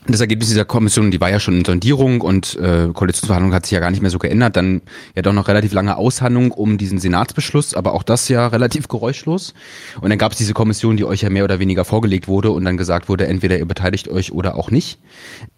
das 0.07 0.21
Ergebnis 0.21 0.49
dieser 0.49 0.65
Kommission, 0.65 1.13
die 1.13 1.21
war 1.21 1.31
ja 1.31 1.39
schon 1.39 1.59
in 1.59 1.65
Sondierung 1.65 2.23
und 2.23 2.57
äh, 2.57 2.89
Koalitionsverhandlung 2.93 3.55
hat 3.55 3.67
sich 3.67 3.73
ja 3.73 3.81
gar 3.81 3.91
nicht 3.91 4.03
mehr 4.03 4.11
so 4.11 4.19
geändert. 4.19 4.57
Dann 4.57 4.83
ja 5.15 5.23
doch 5.23 5.33
noch 5.33 5.47
relativ 5.47 5.73
lange 5.73 5.97
Aushandlung 5.97 6.51
um 6.51 6.77
diesen 6.77 6.99
Senatsbeschluss, 6.99 7.75
aber 7.75 7.93
auch 7.93 8.03
das 8.03 8.29
ja 8.29 8.47
relativ 8.49 8.89
geräuschlos. 8.89 9.55
Und 10.01 10.11
dann 10.11 10.19
gab 10.19 10.33
es 10.33 10.39
diese 10.39 10.55
Kommission, 10.55 10.97
die 10.97 11.05
euch 11.05 11.23
ja 11.23 11.31
mehr 11.31 11.45
oder 11.45 11.61
weniger 11.61 11.85
vorgelegt 11.85 12.27
wurde 12.27 12.51
und 12.51 12.65
dann 12.65 12.77
gesagt 12.77 13.09
wurde, 13.09 13.29
entweder 13.29 13.59
ihr 13.59 13.67
beteiligt 13.67 14.09
euch 14.09 14.33
oder 14.33 14.57
auch 14.57 14.73
nicht. 14.73 14.99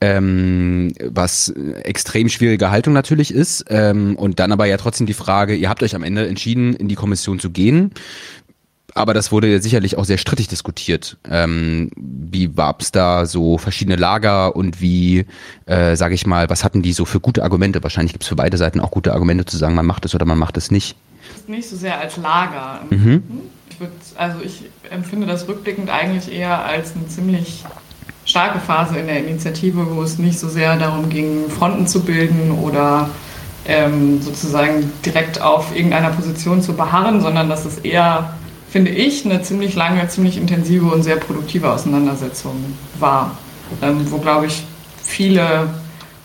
Ähm, 0.02 0.92
was 1.02 1.48
extrem 1.82 2.28
schwierige 2.28 2.70
Haltung 2.70 2.92
natürlich 2.92 3.32
ist. 3.32 3.64
Ähm, 3.68 4.14
und 4.16 4.40
dann 4.40 4.52
aber 4.52 4.66
ja 4.66 4.76
trotzdem 4.76 5.06
die 5.06 5.14
Frage, 5.14 5.54
ihr 5.54 5.70
habt 5.70 5.82
euch 5.82 5.94
am 5.94 6.02
Ende 6.02 6.26
entschieden, 6.26 6.74
in 6.74 6.88
die 6.88 6.96
Kommission 6.96 7.38
zu 7.38 7.48
gehen. 7.48 7.92
Aber 8.96 9.12
das 9.12 9.32
wurde 9.32 9.48
ja 9.48 9.60
sicherlich 9.60 9.98
auch 9.98 10.04
sehr 10.04 10.18
strittig 10.18 10.46
diskutiert. 10.46 11.16
Ähm, 11.28 11.90
wie 11.96 12.50
es 12.78 12.92
da 12.92 13.26
so 13.26 13.58
verschiedene 13.58 13.96
Lager 13.96 14.54
und 14.54 14.80
wie, 14.80 15.26
äh, 15.66 15.96
sage 15.96 16.14
ich 16.14 16.26
mal, 16.26 16.48
was 16.48 16.62
hatten 16.62 16.80
die 16.80 16.92
so 16.92 17.04
für 17.04 17.18
gute 17.18 17.42
Argumente? 17.42 17.82
Wahrscheinlich 17.82 18.12
gibt 18.12 18.22
es 18.22 18.28
für 18.28 18.36
beide 18.36 18.56
Seiten 18.56 18.78
auch 18.78 18.92
gute 18.92 19.12
Argumente 19.12 19.44
zu 19.46 19.56
sagen, 19.56 19.74
man 19.74 19.84
macht 19.84 20.04
es 20.04 20.14
oder 20.14 20.24
man 20.24 20.38
macht 20.38 20.56
es 20.56 20.70
nicht. 20.70 20.96
Nicht 21.48 21.68
so 21.68 21.76
sehr 21.76 21.98
als 21.98 22.16
Lager. 22.16 22.82
Mhm. 22.90 23.22
Ich 23.68 23.80
würd, 23.80 23.90
also 24.14 24.38
ich 24.44 24.62
empfinde 24.90 25.26
das 25.26 25.48
rückblickend 25.48 25.90
eigentlich 25.90 26.32
eher 26.32 26.64
als 26.64 26.94
eine 26.94 27.08
ziemlich 27.08 27.64
starke 28.24 28.60
Phase 28.60 28.96
in 28.98 29.08
der 29.08 29.26
Initiative, 29.26 29.96
wo 29.96 30.02
es 30.02 30.18
nicht 30.18 30.38
so 30.38 30.48
sehr 30.48 30.76
darum 30.76 31.08
ging, 31.08 31.50
Fronten 31.50 31.88
zu 31.88 32.00
bilden 32.04 32.52
oder 32.52 33.10
ähm, 33.66 34.22
sozusagen 34.22 34.92
direkt 35.04 35.40
auf 35.40 35.74
irgendeiner 35.74 36.10
Position 36.10 36.62
zu 36.62 36.74
beharren, 36.74 37.20
sondern 37.20 37.48
dass 37.48 37.64
es 37.64 37.78
eher 37.78 38.34
finde 38.74 38.90
ich, 38.90 39.24
eine 39.24 39.40
ziemlich 39.40 39.76
lange, 39.76 40.08
ziemlich 40.08 40.36
intensive 40.36 40.86
und 40.86 41.04
sehr 41.04 41.14
produktive 41.14 41.70
Auseinandersetzung 41.70 42.56
war, 42.98 43.38
ähm, 43.80 44.04
wo, 44.10 44.18
glaube 44.18 44.46
ich, 44.46 44.64
viele 45.00 45.68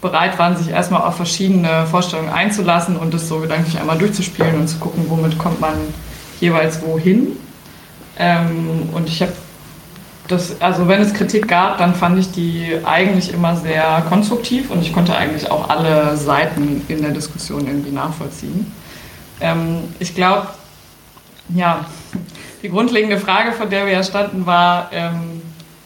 bereit 0.01 0.39
waren, 0.39 0.57
sich 0.57 0.69
erstmal 0.69 1.03
auf 1.03 1.15
verschiedene 1.15 1.85
Vorstellungen 1.85 2.31
einzulassen 2.31 2.97
und 2.97 3.13
das 3.13 3.27
so 3.27 3.37
gedanklich 3.37 3.79
einmal 3.79 3.99
durchzuspielen 3.99 4.55
und 4.55 4.67
zu 4.67 4.79
gucken, 4.79 5.05
womit 5.09 5.37
kommt 5.37 5.61
man 5.61 5.75
jeweils 6.39 6.81
wohin. 6.81 7.37
Ähm, 8.17 8.89
und 8.93 9.07
ich 9.07 9.21
habe 9.21 9.33
das, 10.27 10.59
also 10.59 10.87
wenn 10.87 11.01
es 11.01 11.13
Kritik 11.13 11.47
gab, 11.47 11.77
dann 11.77 11.93
fand 11.93 12.17
ich 12.17 12.31
die 12.31 12.79
eigentlich 12.83 13.31
immer 13.31 13.57
sehr 13.57 14.03
konstruktiv 14.09 14.71
und 14.71 14.81
ich 14.81 14.91
konnte 14.91 15.15
eigentlich 15.15 15.51
auch 15.51 15.69
alle 15.69 16.17
Seiten 16.17 16.81
in 16.87 17.03
der 17.03 17.11
Diskussion 17.11 17.67
irgendwie 17.67 17.91
nachvollziehen. 17.91 18.71
Ähm, 19.39 19.83
ich 19.99 20.15
glaube, 20.15 20.47
ja, 21.53 21.85
die 22.61 22.69
grundlegende 22.69 23.17
Frage, 23.17 23.51
von 23.51 23.69
der 23.69 23.85
wir 23.85 23.93
ja 23.93 24.03
standen, 24.03 24.45
war, 24.45 24.89
ähm, 24.91 25.41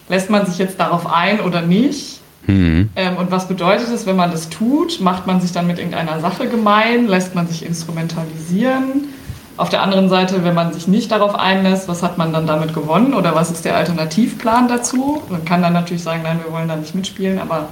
lässt 0.10 0.30
man 0.30 0.46
sich 0.46 0.58
jetzt 0.58 0.80
darauf 0.80 1.12
ein 1.12 1.40
oder 1.40 1.62
nicht? 1.62 2.22
Mhm. 2.48 2.90
Ähm, 2.96 3.18
und 3.18 3.32
was 3.32 3.48
bedeutet 3.48 3.90
es, 3.90 4.06
wenn 4.06 4.16
man 4.16 4.32
das 4.32 4.50
tut? 4.50 5.00
Macht 5.00 5.28
man 5.28 5.40
sich 5.40 5.52
dann 5.52 5.68
mit 5.68 5.78
irgendeiner 5.78 6.20
Sache 6.20 6.48
gemein? 6.48 7.08
Lässt 7.08 7.36
man 7.36 7.48
sich 7.48 7.66
instrumentalisieren? 7.66 9.10
Auf 9.56 9.70
der 9.70 9.84
anderen 9.84 10.10
Seite, 10.10 10.44
wenn 10.44 10.56
man 10.56 10.74
sich 10.74 10.88
nicht 10.88 11.12
darauf 11.12 11.36
einlässt, 11.36 11.88
was 11.88 12.02
hat 12.02 12.18
man 12.18 12.34
dann 12.34 12.48
damit 12.48 12.74
gewonnen 12.74 13.14
oder 13.14 13.36
was 13.36 13.52
ist 13.52 13.66
der 13.66 13.78
Alternativplan 13.78 14.68
dazu? 14.68 15.22
Man 15.30 15.46
kann 15.46 15.62
dann 15.62 15.74
natürlich 15.74 16.02
sagen, 16.02 16.22
nein, 16.24 16.40
wir 16.44 16.52
wollen 16.52 16.68
da 16.68 16.76
nicht 16.76 16.96
mitspielen, 16.96 17.40
aber 17.40 17.70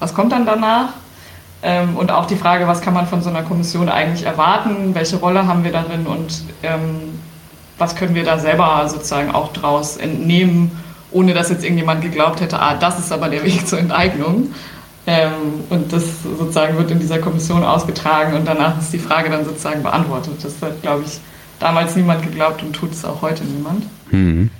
was 0.00 0.12
kommt 0.12 0.32
dann 0.32 0.44
danach? 0.44 0.94
Ähm, 1.62 1.96
und 1.96 2.10
auch 2.10 2.26
die 2.26 2.36
Frage, 2.36 2.66
was 2.66 2.80
kann 2.80 2.94
man 2.94 3.06
von 3.06 3.22
so 3.22 3.30
einer 3.30 3.42
Kommission 3.42 3.88
eigentlich 3.88 4.26
erwarten? 4.26 4.94
Welche 4.94 5.16
Rolle 5.16 5.46
haben 5.46 5.64
wir 5.64 5.72
darin 5.72 6.06
und 6.06 6.42
ähm, 6.62 7.20
was 7.78 7.96
können 7.96 8.14
wir 8.14 8.24
da 8.24 8.38
selber 8.38 8.86
sozusagen 8.88 9.30
auch 9.30 9.52
draus 9.52 9.96
entnehmen, 9.96 10.72
ohne 11.10 11.32
dass 11.32 11.48
jetzt 11.48 11.64
irgendjemand 11.64 12.02
geglaubt 12.02 12.40
hätte, 12.40 12.60
ah, 12.60 12.74
das 12.74 12.98
ist 12.98 13.12
aber 13.12 13.28
der 13.28 13.44
Weg 13.44 13.66
zur 13.66 13.78
Enteignung. 13.78 14.52
Ähm, 15.06 15.64
und 15.70 15.90
das 15.90 16.04
sozusagen 16.22 16.76
wird 16.76 16.90
in 16.90 16.98
dieser 16.98 17.18
Kommission 17.18 17.64
ausgetragen 17.64 18.34
und 18.34 18.46
danach 18.46 18.78
ist 18.78 18.92
die 18.92 18.98
Frage 18.98 19.30
dann 19.30 19.44
sozusagen 19.44 19.82
beantwortet. 19.82 20.34
Das 20.42 20.60
hat, 20.60 20.82
glaube 20.82 21.04
ich, 21.06 21.18
damals 21.58 21.96
niemand 21.96 22.22
geglaubt 22.22 22.62
und 22.62 22.74
tut 22.74 22.92
es 22.92 23.06
auch 23.06 23.22
heute 23.22 23.42
niemand. 23.44 23.84
Mhm. 24.10 24.50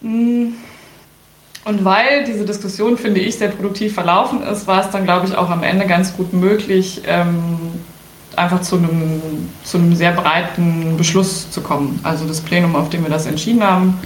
Mm. 0.00 0.54
Und 1.66 1.84
weil 1.84 2.24
diese 2.24 2.46
Diskussion, 2.46 2.96
finde 2.96 3.20
ich, 3.20 3.36
sehr 3.36 3.48
produktiv 3.48 3.92
verlaufen 3.92 4.42
ist, 4.42 4.66
war 4.66 4.82
es 4.82 4.90
dann, 4.90 5.04
glaube 5.04 5.26
ich, 5.26 5.36
auch 5.36 5.50
am 5.50 5.62
Ende 5.62 5.86
ganz 5.86 6.16
gut 6.16 6.32
möglich, 6.32 7.02
ähm, 7.06 7.58
einfach 8.36 8.62
zu 8.62 8.76
einem, 8.76 9.20
zu 9.64 9.78
einem 9.78 9.94
sehr 9.94 10.12
breiten 10.12 10.96
Beschluss 10.96 11.50
zu 11.50 11.60
kommen. 11.60 12.00
Also 12.02 12.26
das 12.26 12.40
Plenum, 12.40 12.76
auf 12.76 12.90
dem 12.90 13.02
wir 13.02 13.10
das 13.10 13.26
entschieden 13.26 13.62
haben, 13.62 13.98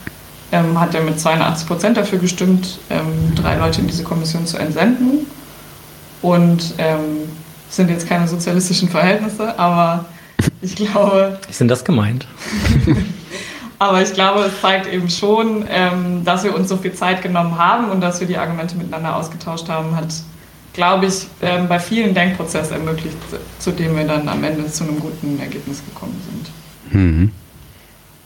ähm, 0.53 0.79
hat 0.81 0.95
ja 0.95 1.01
mit 1.01 1.19
82 1.19 1.67
Prozent 1.67 1.97
dafür 1.97 2.19
gestimmt, 2.19 2.79
ähm, 2.91 3.35
drei 3.35 3.57
Leute 3.57 3.81
in 3.81 3.87
diese 3.87 4.05
Kommission 4.05 4.47
zu 4.47 4.57
entsenden. 4.59 5.27
Und 6.23 6.75
ähm, 6.79 7.29
sind 7.69 7.91
jetzt 7.91 8.09
keine 8.09 8.29
sozialistischen 8.29 8.89
Verhältnisse, 8.89 9.59
aber 9.59 10.07
ich 10.63 10.77
glaube. 10.77 11.39
Ist 11.49 11.61
denn 11.61 11.69
das 11.69 11.85
gemeint? 11.85 12.27
aber 13.79 14.03
ich 14.03 14.13
glaube, 14.15 14.45
es 14.45 14.61
zeigt 14.61 14.87
eben 14.87 15.11
schon, 15.11 15.65
ähm, 15.69 16.25
dass 16.25 16.45
wir 16.45 16.55
uns 16.55 16.69
so 16.69 16.77
viel 16.77 16.95
Zeit 16.95 17.23
genommen 17.23 17.59
haben 17.59 17.91
und 17.91 18.01
dass 18.01 18.21
wir 18.21 18.27
die 18.27 18.39
Argumente 18.39 18.77
miteinander 18.77 19.17
ausgetauscht 19.17 19.69
haben, 19.69 19.97
hat 19.97 20.09
glaube 20.75 21.07
ich, 21.07 21.27
ähm, 21.41 21.67
bei 21.69 21.79
vielen 21.79 22.13
Denkprozessen 22.15 22.75
ermöglicht, 22.75 23.17
zu 23.59 23.71
dem 23.71 23.97
wir 23.97 24.05
dann 24.05 24.29
am 24.29 24.45
Ende 24.45 24.71
zu 24.71 24.85
einem 24.85 25.01
guten 25.01 25.41
Ergebnis 25.41 25.83
gekommen 25.85 26.21
sind. 26.31 27.01
Mhm. 27.01 27.31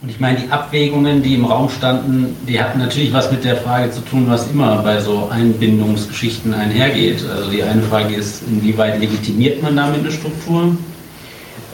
Und 0.00 0.11
ich 0.11 0.21
meine, 0.21 0.38
die 0.38 0.50
Abwägungen, 0.50 1.23
die 1.23 1.35
im 1.35 1.45
Raum 1.45 1.69
standen, 1.69 2.37
die 2.47 2.61
hatten 2.61 2.78
natürlich 2.78 3.12
was 3.12 3.33
mit 3.33 3.45
der 3.45 3.57
Frage 3.57 3.90
zu 3.90 4.00
tun, 4.00 4.26
was 4.28 4.49
immer 4.49 4.76
bei 4.83 5.00
so 5.00 5.28
Einbindungsgeschichten 5.28 6.55
einhergeht. 6.55 7.25
Also 7.28 7.50
die 7.50 7.62
eine 7.64 7.83
Frage 7.83 8.14
ist, 8.14 8.43
inwieweit 8.49 9.00
legitimiert 9.00 9.61
man 9.61 9.76
damit 9.76 10.00
eine 10.00 10.12
Struktur? 10.12 10.76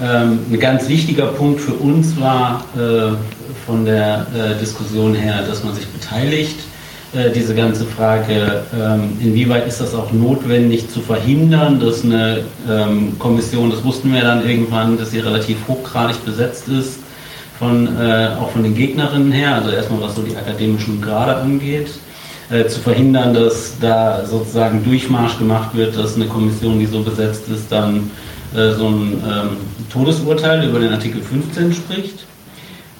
Ähm, 0.02 0.38
ein 0.50 0.58
ganz 0.58 0.88
wichtiger 0.88 1.26
Punkt 1.26 1.60
für 1.60 1.74
uns 1.74 2.18
war 2.18 2.64
äh, 2.74 3.14
von 3.66 3.84
der 3.84 4.26
äh, 4.34 4.58
Diskussion 4.58 5.14
her, 5.14 5.42
dass 5.46 5.62
man 5.62 5.74
sich 5.74 5.86
beteiligt 5.86 6.60
äh, 7.14 7.30
diese 7.30 7.54
ganze 7.54 7.84
Frage, 7.84 8.62
ähm, 8.76 9.16
inwieweit 9.20 9.68
ist 9.68 9.80
das 9.80 9.94
auch 9.94 10.10
notwendig 10.12 10.90
zu 10.90 11.00
verhindern, 11.00 11.78
dass 11.78 12.02
eine 12.02 12.40
ähm, 12.68 13.18
Kommission, 13.18 13.70
das 13.70 13.84
wussten 13.84 14.12
wir 14.12 14.22
dann 14.22 14.48
irgendwann, 14.48 14.98
dass 14.98 15.12
sie 15.12 15.20
relativ 15.20 15.58
hochgradig 15.68 16.24
besetzt 16.24 16.68
ist, 16.68 16.98
von, 17.58 17.86
äh, 18.00 18.30
auch 18.40 18.50
von 18.50 18.64
den 18.64 18.74
Gegnerinnen 18.74 19.30
her, 19.30 19.54
also 19.54 19.70
erstmal 19.70 20.00
was 20.00 20.16
so 20.16 20.22
die 20.22 20.36
akademischen 20.36 21.00
Grade 21.00 21.36
angeht, 21.36 21.88
äh, 22.50 22.66
zu 22.66 22.80
verhindern, 22.80 23.32
dass 23.32 23.74
da 23.80 24.24
sozusagen 24.26 24.84
Durchmarsch 24.84 25.38
gemacht 25.38 25.74
wird, 25.74 25.96
dass 25.96 26.16
eine 26.16 26.26
Kommission, 26.26 26.80
die 26.80 26.86
so 26.86 27.00
besetzt 27.00 27.48
ist, 27.48 27.70
dann 27.70 28.10
so 28.52 28.86
ein 28.86 29.20
ähm, 29.28 29.56
Todesurteil 29.92 30.68
über 30.68 30.78
den 30.78 30.92
Artikel 30.92 31.20
15 31.20 31.74
spricht. 31.74 32.24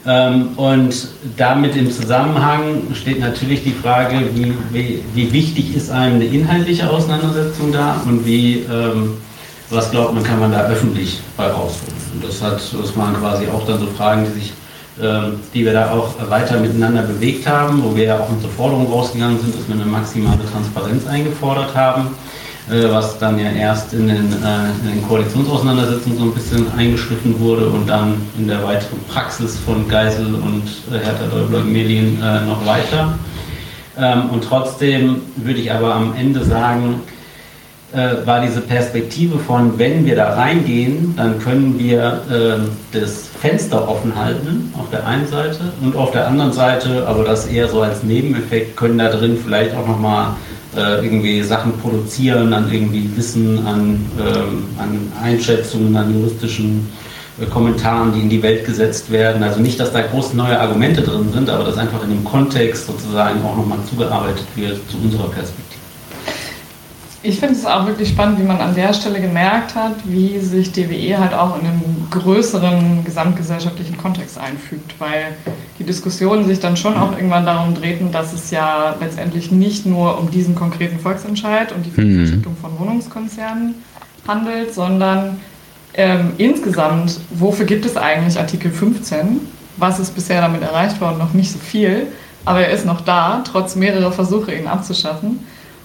Ähm, 0.07 0.49
und 0.57 1.09
damit 1.37 1.77
im 1.77 1.91
Zusammenhang 1.91 2.83
steht 2.95 3.21
natürlich 3.21 3.65
die 3.65 3.73
Frage, 3.73 4.21
wie, 4.35 4.53
wie, 4.71 5.03
wie, 5.15 5.33
wichtig 5.33 5.75
ist 5.75 5.91
einem 5.91 6.17
eine 6.17 6.27
inhaltliche 6.27 6.91
Auseinandersetzung 6.91 7.73
da 7.73 8.03
und 8.07 8.27
wie, 8.27 8.67
ähm, 8.71 9.17
was 9.71 9.91
glaubt 9.91 10.15
man, 10.15 10.23
kann 10.23 10.41
man 10.41 10.53
da 10.53 10.67
öffentlich 10.67 11.21
bei 11.37 11.47
rausholen. 11.47 11.97
Und 12.15 12.25
das, 12.25 12.43
hat, 12.43 12.57
das 12.57 12.97
waren 12.97 13.15
quasi 13.17 13.47
auch 13.47 13.67
dann 13.67 13.81
so 13.81 13.87
Fragen, 13.87 14.27
die 14.27 14.41
sich 14.41 14.53
ähm, 15.03 15.41
die 15.53 15.65
wir 15.65 15.73
da 15.73 15.91
auch 15.91 16.11
weiter 16.31 16.61
miteinander 16.61 17.03
bewegt 17.03 17.49
haben, 17.49 17.83
wo 17.83 17.97
wir 17.97 18.05
ja 18.05 18.19
auch 18.21 18.29
unsere 18.29 18.53
Forderungen 18.53 18.87
rausgegangen 18.87 19.41
sind, 19.41 19.53
dass 19.53 19.67
wir 19.67 19.75
eine 19.75 19.87
maximale 19.87 20.39
Transparenz 20.53 21.05
eingefordert 21.09 21.75
haben. 21.75 22.15
Äh, 22.71 22.91
was 22.91 23.19
dann 23.19 23.39
ja 23.39 23.51
erst 23.51 23.93
in 23.93 24.09
den, 24.09 24.33
äh, 24.33 24.87
in 24.87 24.95
den 24.95 25.07
Koalitionsauseinandersetzungen 25.07 26.17
so 26.17 26.25
ein 26.25 26.33
bisschen 26.33 26.67
eingeschliffen 26.75 27.39
wurde 27.39 27.67
und 27.67 27.87
dann 27.91 28.15
in 28.39 28.49
der 28.49 28.65
weiteren 28.65 29.01
Praxis 29.07 29.59
von 29.59 29.87
Geisel 29.87 30.35
und 30.35 30.63
äh, 30.91 31.05
Hertha 31.05 31.27
Däubler-Melin 31.27 32.21
noch 32.47 32.65
weiter. 32.65 33.19
Ähm, 33.99 34.31
und 34.31 34.45
trotzdem 34.45 35.21
würde 35.37 35.61
ich 35.61 35.71
aber 35.71 35.95
am 35.95 36.15
Ende 36.17 36.43
sagen, 36.45 37.01
war 38.25 38.41
diese 38.41 38.61
Perspektive 38.61 39.39
von, 39.39 39.79
wenn 39.79 40.05
wir 40.05 40.17
da 40.17 40.35
reingehen, 40.35 41.15
dann 41.17 41.39
können 41.39 41.79
wir 41.79 42.23
das 42.91 43.29
Fenster 43.41 43.89
offen 43.89 44.17
halten 44.17 44.75
auf 44.77 44.91
der 44.91 45.07
einen 45.07 45.29
Seite 45.29 45.61
und 45.81 45.95
auf 45.95 46.11
der 46.11 46.27
anderen 46.27 46.53
Seite, 46.53 47.07
aber 47.07 47.23
das 47.23 47.47
eher 47.47 47.69
so 47.69 47.83
als 47.83 48.03
Nebeneffekt, 48.03 48.77
können 48.77 48.99
da 48.99 49.11
drin 49.11 49.39
vielleicht 49.41 49.77
auch 49.77 49.87
nochmal 49.87 50.35
äh, 50.77 51.05
irgendwie 51.05 51.43
Sachen 51.43 51.73
produzieren, 51.79 52.53
an 52.53 52.73
irgendwie 52.73 53.11
Wissen, 53.17 53.67
an, 53.67 54.05
ähm, 54.19 54.65
an 54.79 55.13
Einschätzungen, 55.23 55.97
an 55.97 56.13
juristischen 56.15 56.89
äh, 57.41 57.47
Kommentaren, 57.47 58.13
die 58.13 58.21
in 58.21 58.31
die 58.31 58.43
Welt 58.43 58.65
gesetzt 58.65 59.11
werden. 59.11 59.43
Also 59.43 59.61
nicht, 59.61 59.79
dass 59.81 59.93
da 59.93 60.03
große 60.03 60.37
neue 60.37 60.59
Argumente 60.59 61.03
drin 61.03 61.33
sind, 61.33 61.49
aber 61.51 61.65
dass 61.65 61.77
einfach 61.77 62.03
in 62.05 62.11
dem 62.11 62.25
Kontext 62.25 62.87
sozusagen 62.87 63.43
auch 63.45 63.57
nochmal 63.57 63.79
zugearbeitet 63.89 64.47
wird 64.55 64.79
zu 64.91 64.97
unserer 64.99 65.29
Perspektive. 65.29 65.65
Ich 67.27 67.41
finde 67.41 67.55
es 67.55 67.65
auch 67.65 67.87
wirklich 67.87 68.11
spannend, 68.11 68.39
wie 68.39 68.43
man 68.45 68.61
an 68.61 68.75
der 68.75 68.93
Stelle 68.93 69.19
gemerkt 69.19 69.75
hat, 69.75 69.95
wie 70.05 70.39
sich 70.41 70.73
DWE 70.73 71.19
halt 71.19 71.33
auch 71.33 71.59
in 71.59 71.67
einem 71.67 72.07
größeren 72.11 73.03
gesamtgesellschaftlichen 73.03 73.97
Kontext 73.97 74.37
einfügt, 74.37 74.95
weil 74.99 75.35
die 75.79 75.85
Diskussionen 75.85 76.47
sich 76.47 76.61
dann 76.61 76.77
schon 76.77 76.97
auch 76.97 77.13
irgendwann 77.13 77.47
darum 77.47 77.75
drehten, 77.75 78.13
dass 78.13 78.33
es 78.33 78.51
ja 78.51 78.95
letztendlich 79.01 79.51
nicht 79.51 79.87
nur 79.87 80.19
um 80.19 80.31
diesen 80.31 80.55
konkreten 80.55 81.01
Volksentscheid 81.01 81.73
und 81.73 81.85
die 81.85 81.91
Mhm. 82.01 82.57
Von 82.61 82.79
Wohnungskonzernen 82.79 83.75
handelt, 84.27 84.73
sondern 84.75 85.41
ähm, 85.95 86.33
insgesamt, 86.39 87.21
wofür 87.31 87.67
gibt 87.67 87.85
es 87.87 87.97
eigentlich 87.97 88.39
Artikel 88.39 88.71
15? 88.71 89.41
Was 89.77 89.99
ist 89.99 90.15
bisher 90.15 90.41
damit 90.41 90.63
erreicht 90.63 91.01
worden? 91.01 91.19
Noch 91.19 91.35
nicht 91.35 91.51
so 91.53 91.59
viel, 91.59 92.09
aber 92.45 92.61
er 92.61 92.73
ist 92.73 92.87
noch 92.87 93.01
da, 93.01 93.43
trotz 93.45 93.77
mehrerer 93.77 94.13
Versuche, 94.13 94.55
ihn 94.55 94.67
abzuschaffen. 94.67 95.41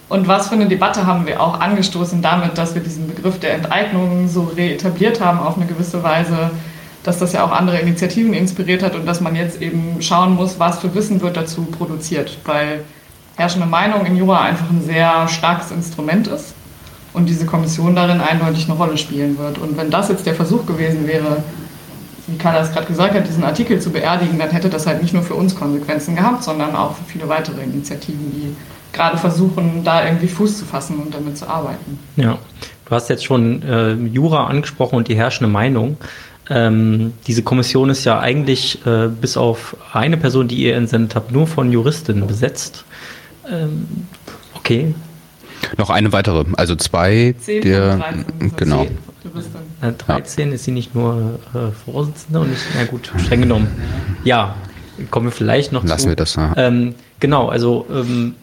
Und 0.10 0.27
was 0.27 0.48
für 0.48 0.55
eine 0.55 0.67
Debatte 0.67 1.05
haben 1.05 1.27
wir 1.27 1.39
auch 1.39 1.60
angestoßen 1.60 2.22
damit, 2.22 2.58
dass 2.58 2.74
wir 2.74 2.81
diesen 2.81 3.08
Begriff 3.08 3.39
der 3.39 3.53
Enteignung 3.53 4.27
so 4.27 4.51
reetabliert 4.55 5.22
haben 5.22 5.39
auf 5.39 5.58
eine 5.58 5.67
gewisse 5.67 6.01
Weise, 6.01 6.50
dass 7.03 7.20
das 7.20 7.34
ja 7.34 7.44
auch 7.44 7.51
andere 7.51 7.79
Initiativen 7.79 8.34
inspiriert 8.34 8.84
hat 8.84 8.96
und 8.96 9.06
dass 9.06 9.22
man 9.22 9.36
jetzt 9.36 9.62
eben 9.62 10.01
schauen 10.01 10.36
muss, 10.36 10.60
was 10.60 10.79
für 10.79 10.94
Wissen 10.96 11.22
wird 11.22 11.38
dazu 11.38 11.63
produziert, 11.63 12.38
weil 12.46 12.82
herrschende 13.36 13.68
Meinung 13.68 14.06
in 14.06 14.18
Jura 14.18 14.41
einfach 14.41 14.70
ein 14.70 14.84
sehr 14.84 15.27
starkes 15.27 15.72
Instrument 15.72 16.27
ist 16.27 16.53
und 17.13 17.27
diese 17.27 17.46
Kommission 17.46 17.96
darin 17.96 18.22
eindeutig 18.22 18.65
eine 18.65 18.77
Rolle 18.77 18.98
spielen 18.98 19.38
wird. 19.38 19.58
Und 19.58 19.77
wenn 19.77 19.89
das 19.89 20.10
jetzt 20.10 20.25
der 20.25 20.36
Versuch 20.36 20.65
gewesen 20.65 21.08
wäre, 21.08 21.44
wie 22.27 22.38
Carla 22.38 22.60
es 22.60 22.72
gerade 22.72 22.86
gesagt 22.86 23.15
hat, 23.15 23.27
diesen 23.27 23.44
Artikel 23.44 23.79
zu 23.79 23.91
beerdigen, 23.91 24.38
dann 24.38 24.50
hätte 24.50 24.70
das 24.70 24.86
halt 24.86 25.01
nicht 25.01 25.13
nur 25.13 25.24
für 25.24 25.36
uns 25.36 25.56
Konsequenzen 25.56 26.15
gehabt, 26.15 26.44
sondern 26.44 26.75
auch 26.75 26.96
für 26.96 27.03
viele 27.06 27.29
weitere 27.29 27.63
Initiativen, 27.63 28.32
die 28.32 28.56
gerade 28.94 29.18
versuchen, 29.18 29.84
da 29.84 30.06
irgendwie 30.06 30.27
Fuß 30.27 30.60
zu 30.60 30.65
fassen 30.65 30.98
und 31.00 31.13
damit 31.13 31.38
zu 31.38 31.48
arbeiten. 31.48 32.00
Ja, 32.15 32.38
du 32.86 32.96
hast 32.96 33.10
jetzt 33.10 33.25
schon 33.25 33.63
äh, 33.63 33.94
Jura 33.94 34.48
angesprochen 34.48 34.96
und 34.96 35.08
die 35.08 35.15
herrschende 35.15 35.51
Meinung. 35.51 35.98
Ähm, 36.50 37.13
diese 37.27 37.44
Kommission 37.44 37.89
ist 37.89 38.06
ja 38.06 38.20
eigentlich 38.20 38.86
äh, 38.86 39.08
bis 39.08 39.38
auf 39.38 39.77
eine 39.94 40.18
Person, 40.18 40.48
die 40.48 40.56
ihr 40.56 40.75
entsendet 40.75 41.15
habt, 41.15 41.32
nur 41.32 41.46
von 41.46 41.72
Juristinnen 41.72 42.25
besetzt. 42.25 42.86
Ähm, 43.50 43.88
okay, 44.56 44.94
Noch 45.77 45.89
eine 45.89 46.12
weitere, 46.12 46.46
also 46.58 46.75
zwei, 46.75 47.36
10 47.39 47.62
der, 47.62 47.91
von 47.91 48.00
13 48.00 48.25
sind 48.39 48.58
genau. 48.58 48.88
Juristin. 49.24 49.62
äh, 49.82 49.91
13 49.91 50.51
ist 50.51 50.63
sie 50.63 50.72
nicht 50.72 50.96
nur 50.96 51.39
äh, 51.53 51.72
Vorsitzende 51.91 52.39
und 52.39 52.50
nicht, 52.50 52.62
na 52.75 52.86
gut, 52.86 53.12
streng 53.18 53.41
genommen. 53.41 53.68
Ja, 54.24 54.56
kommen 55.12 55.27
wir 55.27 55.32
vielleicht 55.32 55.72
noch 55.72 55.84
Lassen 55.84 56.03
zu. 56.03 56.10
wir 56.10 56.15
das, 56.15 56.36
ja. 56.36 56.53
Ähm, 56.58 56.96
genau, 57.20 57.50
also 57.50 57.86
ähm, 57.91 58.36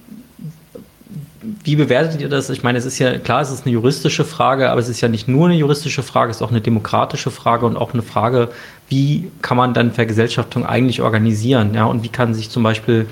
wie 1.64 1.76
bewertet 1.76 2.20
ihr 2.20 2.28
das? 2.28 2.50
Ich 2.50 2.62
meine, 2.62 2.78
es 2.78 2.84
ist 2.84 2.98
ja 2.98 3.18
klar, 3.18 3.40
es 3.40 3.50
ist 3.50 3.64
eine 3.64 3.72
juristische 3.72 4.24
Frage, 4.24 4.70
aber 4.70 4.80
es 4.80 4.88
ist 4.88 5.00
ja 5.00 5.08
nicht 5.08 5.28
nur 5.28 5.46
eine 5.46 5.56
juristische 5.56 6.02
Frage, 6.02 6.30
es 6.30 6.38
ist 6.38 6.42
auch 6.42 6.50
eine 6.50 6.60
demokratische 6.60 7.30
Frage 7.30 7.66
und 7.66 7.76
auch 7.76 7.92
eine 7.92 8.02
Frage, 8.02 8.48
wie 8.88 9.30
kann 9.42 9.56
man 9.56 9.74
dann 9.74 9.92
Vergesellschaftung 9.92 10.66
eigentlich 10.66 11.02
organisieren? 11.02 11.74
Ja, 11.74 11.84
und 11.84 12.02
wie 12.02 12.08
kann 12.08 12.34
sich 12.34 12.50
zum 12.50 12.62
Beispiel 12.62 13.06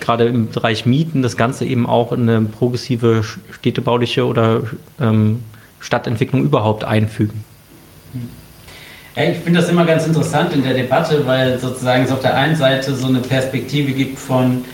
gerade 0.00 0.24
im 0.26 0.48
Bereich 0.48 0.86
Mieten 0.86 1.22
das 1.22 1.36
Ganze 1.36 1.64
eben 1.64 1.86
auch 1.86 2.12
in 2.12 2.28
eine 2.28 2.46
progressive 2.46 3.22
städtebauliche 3.50 4.26
oder 4.26 4.62
ähm, 5.00 5.42
Stadtentwicklung 5.78 6.42
überhaupt 6.42 6.84
einfügen? 6.84 7.44
Ich 9.16 9.38
finde 9.38 9.60
das 9.60 9.68
immer 9.68 9.84
ganz 9.84 10.06
interessant 10.06 10.52
in 10.54 10.62
der 10.62 10.74
Debatte, 10.74 11.26
weil 11.26 11.58
sozusagen 11.58 12.04
es 12.04 12.12
auf 12.12 12.20
der 12.20 12.36
einen 12.36 12.56
Seite 12.56 12.94
so 12.94 13.08
eine 13.08 13.18
Perspektive 13.18 13.92
gibt 13.92 14.18
von, 14.18 14.64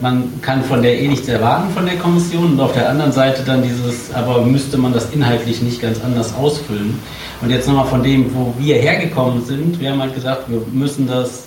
man 0.00 0.40
kann 0.42 0.62
von 0.62 0.82
der 0.82 1.00
eh 1.00 1.08
nichts 1.08 1.26
erwarten 1.26 1.72
von 1.72 1.86
der 1.86 1.96
Kommission 1.96 2.52
und 2.52 2.60
auf 2.60 2.72
der 2.74 2.90
anderen 2.90 3.12
Seite 3.12 3.42
dann 3.44 3.62
dieses, 3.62 4.12
aber 4.12 4.42
müsste 4.42 4.76
man 4.76 4.92
das 4.92 5.10
inhaltlich 5.12 5.62
nicht 5.62 5.80
ganz 5.80 6.02
anders 6.04 6.34
ausfüllen. 6.34 6.98
Und 7.40 7.50
jetzt 7.50 7.66
nochmal 7.66 7.86
von 7.86 8.02
dem, 8.02 8.34
wo 8.34 8.54
wir 8.58 8.76
hergekommen 8.76 9.44
sind, 9.44 9.80
wir 9.80 9.90
haben 9.90 10.00
halt 10.00 10.14
gesagt, 10.14 10.50
wir 10.50 10.60
müssen 10.72 11.06
das 11.06 11.46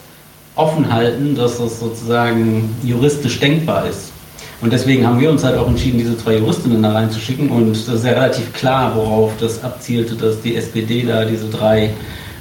offen 0.55 0.91
halten, 0.91 1.35
dass 1.35 1.59
das 1.59 1.79
sozusagen 1.79 2.75
juristisch 2.83 3.39
denkbar 3.39 3.87
ist. 3.87 4.11
Und 4.59 4.73
deswegen 4.73 5.05
haben 5.05 5.19
wir 5.19 5.29
uns 5.29 5.43
halt 5.43 5.55
auch 5.55 5.67
entschieden, 5.67 5.99
diese 5.99 6.17
zwei 6.17 6.37
Juristinnen 6.37 6.81
da 6.81 6.93
reinzuschicken. 6.93 7.49
Und 7.49 7.73
das 7.73 7.87
ist 7.87 8.05
ja 8.05 8.13
relativ 8.13 8.51
klar, 8.53 8.95
worauf 8.95 9.33
das 9.39 9.63
abzielte, 9.63 10.15
dass 10.15 10.41
die 10.41 10.55
SPD 10.55 11.03
da 11.03 11.25
diese 11.25 11.47
drei 11.47 11.91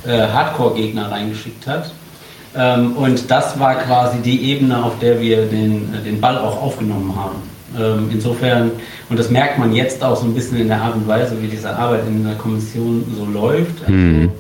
äh, 0.06 0.26
Hardcore-Gegner 0.28 1.10
reingeschickt 1.10 1.66
hat. 1.66 1.90
Ähm, 2.56 2.96
und 2.96 3.30
das 3.30 3.58
war 3.58 3.74
quasi 3.76 4.18
die 4.18 4.50
Ebene, 4.50 4.82
auf 4.82 4.98
der 4.98 5.20
wir 5.20 5.46
den, 5.46 5.94
äh, 5.94 6.02
den 6.02 6.20
Ball 6.20 6.38
auch 6.38 6.62
aufgenommen 6.62 7.14
haben. 7.14 7.36
Ähm, 7.78 8.08
insofern, 8.10 8.70
und 9.10 9.18
das 9.18 9.30
merkt 9.30 9.58
man 9.58 9.74
jetzt 9.74 10.02
auch 10.02 10.16
so 10.16 10.24
ein 10.24 10.34
bisschen 10.34 10.58
in 10.58 10.68
der 10.68 10.80
Art 10.80 10.94
und 10.94 11.06
Weise, 11.06 11.36
wie 11.42 11.48
diese 11.48 11.70
Arbeit 11.76 12.06
in 12.06 12.24
der 12.24 12.36
Kommission 12.36 13.04
so 13.16 13.26
läuft. 13.26 13.82
Also, 13.82 13.92
Mhm. 13.92 14.30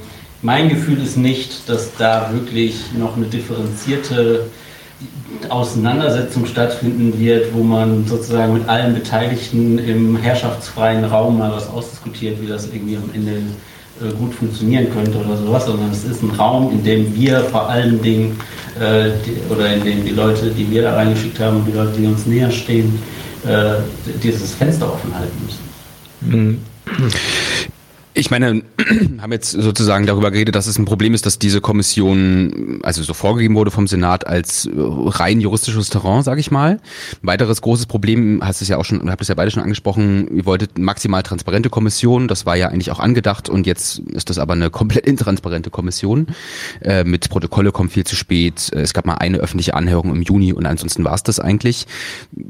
Mein 0.42 0.68
Gefühl 0.68 1.02
ist 1.02 1.16
nicht, 1.16 1.68
dass 1.68 1.96
da 1.96 2.30
wirklich 2.32 2.76
noch 2.96 3.16
eine 3.16 3.26
differenzierte 3.26 4.44
Auseinandersetzung 5.48 6.46
stattfinden 6.46 7.18
wird, 7.18 7.52
wo 7.54 7.62
man 7.62 8.06
sozusagen 8.06 8.54
mit 8.54 8.68
allen 8.68 8.94
Beteiligten 8.94 9.78
im 9.78 10.16
herrschaftsfreien 10.16 11.04
Raum 11.04 11.38
mal 11.38 11.52
was 11.52 11.68
ausdiskutiert, 11.68 12.40
wie 12.40 12.46
das 12.46 12.68
irgendwie 12.72 12.96
am 12.96 13.10
Ende 13.12 13.42
gut 14.18 14.34
funktionieren 14.34 14.88
könnte 14.92 15.18
oder 15.18 15.36
sowas, 15.36 15.66
sondern 15.66 15.90
es 15.90 16.04
ist 16.04 16.22
ein 16.22 16.30
Raum, 16.30 16.70
in 16.72 16.84
dem 16.84 17.14
wir 17.14 17.40
vor 17.44 17.68
allen 17.68 18.00
Dingen 18.02 18.38
äh, 18.78 19.10
die, 19.24 19.52
oder 19.52 19.72
in 19.72 19.84
dem 19.84 20.04
die 20.04 20.10
Leute, 20.10 20.50
die 20.50 20.70
wir 20.70 20.82
da 20.82 20.94
reingeschickt 20.94 21.40
haben 21.40 21.58
und 21.58 21.66
die 21.66 21.72
Leute, 21.72 21.92
die 21.98 22.06
uns 22.06 22.26
näher 22.26 22.50
stehen, 22.50 22.98
äh, 23.46 23.76
dieses 24.22 24.54
Fenster 24.54 24.92
offen 24.92 25.14
halten 25.14 25.38
müssen. 25.44 25.66
Mhm. 26.20 26.58
Ich 28.18 28.30
meine, 28.30 28.62
haben 29.20 29.32
jetzt 29.32 29.50
sozusagen 29.50 30.06
darüber 30.06 30.30
geredet, 30.30 30.54
dass 30.54 30.66
es 30.66 30.78
ein 30.78 30.86
Problem 30.86 31.12
ist, 31.12 31.26
dass 31.26 31.38
diese 31.38 31.60
Kommission, 31.60 32.80
also 32.82 33.02
so 33.02 33.12
vorgegeben 33.12 33.54
wurde 33.56 33.70
vom 33.70 33.86
Senat 33.86 34.26
als 34.26 34.64
äh, 34.64 34.70
rein 34.74 35.38
juristisches 35.38 35.90
Terrain, 35.90 36.22
sage 36.22 36.40
ich 36.40 36.50
mal. 36.50 36.80
Ein 37.22 37.26
weiteres 37.26 37.60
großes 37.60 37.84
Problem, 37.84 38.40
hast 38.42 38.62
es 38.62 38.68
ja 38.68 38.78
auch 38.78 38.86
schon, 38.86 39.10
habt 39.10 39.20
es 39.20 39.28
ja 39.28 39.34
beide 39.34 39.50
schon 39.50 39.62
angesprochen, 39.62 40.34
ihr 40.34 40.46
wolltet 40.46 40.78
maximal 40.78 41.22
transparente 41.22 41.68
Kommission, 41.68 42.26
das 42.26 42.46
war 42.46 42.56
ja 42.56 42.68
eigentlich 42.68 42.90
auch 42.90 43.00
angedacht 43.00 43.50
und 43.50 43.66
jetzt 43.66 43.98
ist 43.98 44.30
das 44.30 44.38
aber 44.38 44.54
eine 44.54 44.70
komplett 44.70 45.04
intransparente 45.06 45.68
Kommission. 45.68 46.28
Äh, 46.80 47.04
mit 47.04 47.28
Protokolle 47.28 47.70
kommt 47.70 47.92
viel 47.92 48.04
zu 48.04 48.16
spät. 48.16 48.72
Es 48.72 48.94
gab 48.94 49.04
mal 49.04 49.16
eine 49.16 49.36
öffentliche 49.38 49.74
Anhörung 49.74 50.14
im 50.14 50.22
Juni 50.22 50.54
und 50.54 50.64
ansonsten 50.64 51.04
war 51.04 51.12
es 51.12 51.22
das 51.22 51.38
eigentlich. 51.38 51.86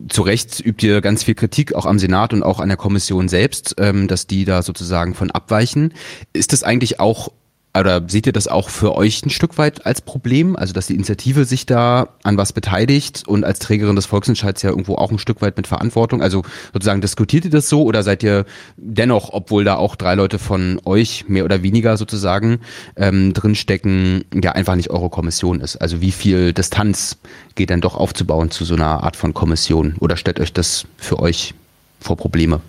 Zu 0.09 0.23
Recht 0.23 0.65
übt 0.65 0.87
ihr 0.87 1.01
ganz 1.01 1.25
viel 1.25 1.35
Kritik 1.35 1.75
auch 1.75 1.87
am 1.87 1.99
Senat 1.99 2.33
und 2.33 2.45
auch 2.45 2.61
an 2.61 2.69
der 2.69 2.79
Kommission 2.79 3.29
selbst, 3.29 3.75
ähm, 3.79 4.07
dass 4.07 4.29
die 4.29 4.45
da 4.45 4.63
sozusagen 4.63 5.15
von 5.15 5.33
abweichen. 5.57 5.95
Ist 6.33 6.53
das 6.53 6.63
eigentlich 6.63 7.01
auch, 7.01 7.33
oder 7.79 8.03
seht 8.09 8.27
ihr 8.27 8.33
das 8.33 8.49
auch 8.49 8.71
für 8.71 8.95
euch 8.95 9.25
ein 9.25 9.31
Stück 9.31 9.59
weit 9.59 9.85
als 9.85 10.01
Problem? 10.01 10.57
Also, 10.57 10.73
dass 10.73 10.87
die 10.87 10.95
Initiative 10.95 11.45
sich 11.45 11.67
da 11.67 12.09
an 12.23 12.37
was 12.37 12.53
beteiligt 12.53 13.25
und 13.27 13.45
als 13.45 13.59
Trägerin 13.59 13.97
des 13.97 14.07
Volksentscheids 14.07 14.63
ja 14.63 14.71
irgendwo 14.71 14.95
auch 14.95 15.11
ein 15.11 15.19
Stück 15.19 15.43
weit 15.43 15.57
mit 15.57 15.67
Verantwortung? 15.67 16.23
Also 16.23 16.43
sozusagen 16.73 17.01
diskutiert 17.01 17.45
ihr 17.45 17.51
das 17.51 17.69
so 17.69 17.83
oder 17.83 18.03
seid 18.03 18.23
ihr 18.23 18.45
dennoch, 18.77 19.31
obwohl 19.33 19.65
da 19.65 19.77
auch 19.77 19.97
drei 19.97 20.15
Leute 20.15 20.39
von 20.39 20.81
euch 20.85 21.27
mehr 21.29 21.45
oder 21.45 21.63
weniger 21.63 21.97
sozusagen 21.97 22.61
ähm, 22.97 23.33
drinstecken, 23.33 24.25
ja 24.43 24.53
einfach 24.53 24.75
nicht 24.75 24.91
eure 24.91 25.11
Kommission 25.11 25.61
ist? 25.61 25.77
Also 25.77 26.01
wie 26.01 26.13
viel 26.13 26.53
Distanz 26.53 27.19
geht 27.57 27.71
denn 27.71 27.81
doch 27.81 27.95
aufzubauen 27.95 28.51
zu 28.51 28.65
so 28.65 28.75
einer 28.75 29.03
Art 29.03 29.17
von 29.17 29.35
Kommission? 29.35 29.97
Oder 30.01 30.17
stellt 30.17 30.41
euch 30.41 30.53
das 30.53 30.87
für 30.97 31.19
euch 31.19 31.55
vor 32.01 32.17
Probleme? 32.17 32.61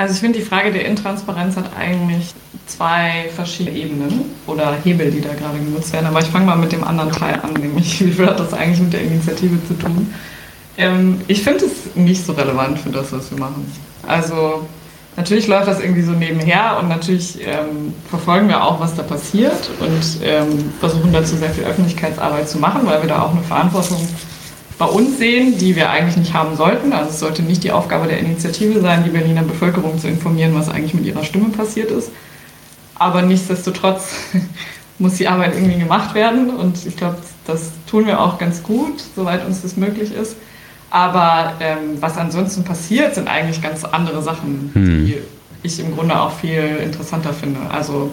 Also 0.00 0.14
ich 0.14 0.20
finde, 0.20 0.38
die 0.38 0.44
Frage 0.46 0.72
der 0.72 0.86
Intransparenz 0.86 1.58
hat 1.58 1.76
eigentlich 1.78 2.32
zwei 2.66 3.28
verschiedene 3.36 3.76
Ebenen 3.76 4.24
oder 4.46 4.74
Hebel, 4.82 5.10
die 5.10 5.20
da 5.20 5.34
gerade 5.34 5.58
genutzt 5.58 5.92
werden. 5.92 6.06
Aber 6.06 6.20
ich 6.20 6.28
fange 6.28 6.46
mal 6.46 6.56
mit 6.56 6.72
dem 6.72 6.82
anderen 6.84 7.12
Teil 7.12 7.38
an, 7.42 7.52
nämlich 7.52 8.00
wie 8.06 8.10
viel 8.10 8.26
hat 8.26 8.40
das 8.40 8.54
eigentlich 8.54 8.80
mit 8.80 8.94
der 8.94 9.02
Initiative 9.02 9.58
zu 9.68 9.74
tun? 9.74 10.14
Ähm, 10.78 11.20
ich 11.26 11.42
finde 11.42 11.66
es 11.66 11.94
nicht 11.96 12.24
so 12.24 12.32
relevant 12.32 12.78
für 12.78 12.88
das, 12.88 13.12
was 13.12 13.30
wir 13.30 13.38
machen. 13.38 13.70
Also 14.06 14.66
natürlich 15.18 15.46
läuft 15.48 15.68
das 15.68 15.80
irgendwie 15.80 16.00
so 16.00 16.12
nebenher 16.12 16.78
und 16.80 16.88
natürlich 16.88 17.38
ähm, 17.46 17.92
verfolgen 18.08 18.48
wir 18.48 18.64
auch, 18.64 18.80
was 18.80 18.94
da 18.94 19.02
passiert 19.02 19.68
und 19.80 20.24
ähm, 20.24 20.72
versuchen 20.80 21.12
dazu 21.12 21.36
sehr 21.36 21.50
viel 21.50 21.64
Öffentlichkeitsarbeit 21.64 22.48
zu 22.48 22.58
machen, 22.58 22.86
weil 22.86 23.02
wir 23.02 23.08
da 23.10 23.20
auch 23.20 23.32
eine 23.32 23.42
Verantwortung 23.42 23.98
bei 24.80 24.86
uns 24.86 25.18
sehen, 25.18 25.58
die 25.58 25.76
wir 25.76 25.90
eigentlich 25.90 26.16
nicht 26.16 26.32
haben 26.32 26.56
sollten. 26.56 26.94
Also 26.94 27.10
es 27.10 27.20
sollte 27.20 27.42
nicht 27.42 27.62
die 27.62 27.70
Aufgabe 27.70 28.08
der 28.08 28.18
Initiative 28.18 28.80
sein, 28.80 29.04
die 29.04 29.10
Berliner 29.10 29.42
Bevölkerung 29.42 29.98
zu 29.98 30.08
informieren, 30.08 30.54
was 30.54 30.70
eigentlich 30.70 30.94
mit 30.94 31.04
ihrer 31.04 31.22
Stimme 31.22 31.50
passiert 31.50 31.90
ist. 31.90 32.10
Aber 32.94 33.20
nichtsdestotrotz 33.20 34.14
muss 34.98 35.16
die 35.16 35.28
Arbeit 35.28 35.54
irgendwie 35.54 35.78
gemacht 35.78 36.14
werden 36.14 36.48
und 36.48 36.86
ich 36.86 36.96
glaube, 36.96 37.18
das 37.46 37.72
tun 37.90 38.06
wir 38.06 38.20
auch 38.20 38.38
ganz 38.38 38.62
gut, 38.62 39.02
soweit 39.14 39.44
uns 39.44 39.60
das 39.60 39.76
möglich 39.76 40.14
ist. 40.14 40.36
Aber 40.88 41.52
ähm, 41.60 41.98
was 42.00 42.16
ansonsten 42.16 42.64
passiert, 42.64 43.14
sind 43.14 43.28
eigentlich 43.28 43.60
ganz 43.60 43.84
andere 43.84 44.22
Sachen, 44.22 44.70
Hm. 44.72 45.06
die 45.06 45.18
ich 45.62 45.78
im 45.78 45.94
Grunde 45.94 46.18
auch 46.18 46.32
viel 46.38 46.80
interessanter 46.82 47.34
finde. 47.34 47.60
Also 47.70 48.12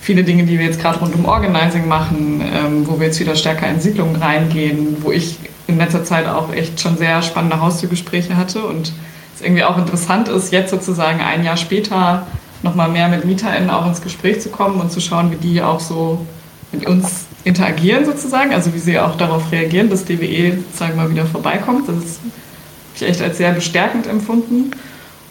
viele 0.00 0.24
Dinge, 0.24 0.44
die 0.44 0.58
wir 0.58 0.64
jetzt 0.64 0.80
gerade 0.80 0.98
rund 0.98 1.14
um 1.14 1.26
Organizing 1.26 1.86
machen, 1.86 2.42
ähm, 2.42 2.88
wo 2.88 2.98
wir 2.98 3.08
jetzt 3.08 3.20
wieder 3.20 3.36
stärker 3.36 3.68
in 3.68 3.80
Siedlungen 3.80 4.16
reingehen, 4.16 4.96
wo 5.02 5.12
ich 5.12 5.36
in 5.70 5.78
letzter 5.78 6.04
Zeit 6.04 6.26
auch 6.26 6.52
echt 6.52 6.80
schon 6.80 6.96
sehr 6.96 7.22
spannende 7.22 7.60
Haustürgespräche 7.60 8.36
hatte 8.36 8.64
und 8.64 8.92
es 9.34 9.40
irgendwie 9.42 9.64
auch 9.64 9.78
interessant 9.78 10.28
ist, 10.28 10.52
jetzt 10.52 10.70
sozusagen 10.70 11.20
ein 11.20 11.44
Jahr 11.44 11.56
später 11.56 12.26
nochmal 12.62 12.88
mehr 12.88 13.08
mit 13.08 13.24
MieterInnen 13.24 13.70
auch 13.70 13.86
ins 13.86 14.02
Gespräch 14.02 14.40
zu 14.40 14.50
kommen 14.50 14.80
und 14.80 14.92
zu 14.92 15.00
schauen, 15.00 15.30
wie 15.30 15.36
die 15.36 15.62
auch 15.62 15.80
so 15.80 16.26
mit 16.72 16.86
uns 16.86 17.26
interagieren 17.44 18.04
sozusagen, 18.04 18.52
also 18.52 18.74
wie 18.74 18.78
sie 18.78 18.98
auch 18.98 19.16
darauf 19.16 19.50
reagieren, 19.50 19.88
dass 19.88 20.04
DWE 20.04 20.58
sozusagen 20.58 20.96
mal 20.96 21.10
wieder 21.10 21.24
vorbeikommt. 21.24 21.88
Das 21.88 21.96
ist 21.96 22.20
ich 22.94 23.08
echt 23.08 23.22
als 23.22 23.38
sehr 23.38 23.52
bestärkend 23.52 24.06
empfunden. 24.06 24.70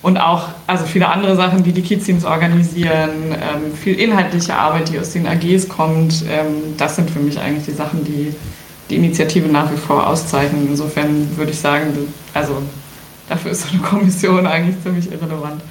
Und 0.01 0.17
auch 0.17 0.47
also 0.65 0.85
viele 0.85 1.09
andere 1.09 1.35
Sachen, 1.35 1.65
wie 1.65 1.73
die 1.73 1.81
Kids-Teams 1.81 2.23
organisieren, 2.23 3.33
ähm, 3.33 3.75
viel 3.75 3.99
inhaltliche 3.99 4.55
Arbeit, 4.55 4.89
die 4.89 4.99
aus 4.99 5.11
den 5.11 5.27
AGs 5.27 5.67
kommt, 5.67 6.23
ähm, 6.29 6.75
das 6.77 6.95
sind 6.95 7.09
für 7.09 7.19
mich 7.19 7.37
eigentlich 7.37 7.65
die 7.65 7.73
Sachen, 7.73 8.05
die 8.05 8.33
die 8.89 8.95
Initiative 8.95 9.47
nach 9.47 9.71
wie 9.71 9.77
vor 9.77 10.07
auszeichnen. 10.07 10.67
Insofern 10.67 11.37
würde 11.37 11.51
ich 11.51 11.59
sagen, 11.59 11.93
also 12.33 12.61
dafür 13.27 13.51
ist 13.51 13.61
so 13.61 13.69
eine 13.73 13.81
Kommission 13.81 14.47
eigentlich 14.47 14.81
ziemlich 14.83 15.11
irrelevant. 15.11 15.61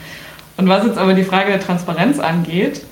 Und 0.57 0.69
was 0.69 0.85
jetzt 0.85 0.99
aber 0.99 1.15
die 1.15 1.25
Frage 1.25 1.51
der 1.51 1.61
Transparenz 1.61 2.19
angeht, 2.19 2.83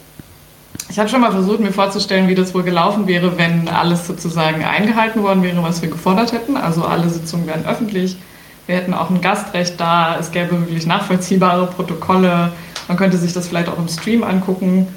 ich 0.89 0.99
habe 0.99 1.09
schon 1.09 1.21
mal 1.21 1.33
versucht, 1.33 1.61
mir 1.61 1.73
vorzustellen, 1.73 2.29
wie 2.29 2.35
das 2.35 2.55
wohl 2.55 2.63
gelaufen 2.63 3.07
wäre, 3.07 3.37
wenn 3.39 3.69
alles 3.69 4.07
sozusagen 4.07 4.65
eingehalten 4.65 5.23
worden 5.23 5.43
wäre, 5.43 5.63
was 5.63 5.83
wir 5.83 5.89
gefordert 5.89 6.33
hätten. 6.33 6.57
Also 6.57 6.85
alle 6.85 7.09
Sitzungen 7.09 7.47
wären 7.47 7.67
öffentlich, 7.67 8.17
wir 8.67 8.77
hätten 8.77 8.95
auch 8.95 9.11
ein 9.11 9.21
Gastrecht 9.21 9.81
da, 9.81 10.17
es 10.19 10.31
gäbe 10.31 10.61
wirklich 10.61 10.87
nachvollziehbare 10.87 11.67
Protokolle, 11.67 12.53
man 12.89 12.97
könnte 12.97 13.17
sich 13.17 13.33
das 13.33 13.49
vielleicht 13.49 13.69
auch 13.69 13.79
im 13.79 13.89
Stream 13.89 14.23
angucken. 14.23 14.89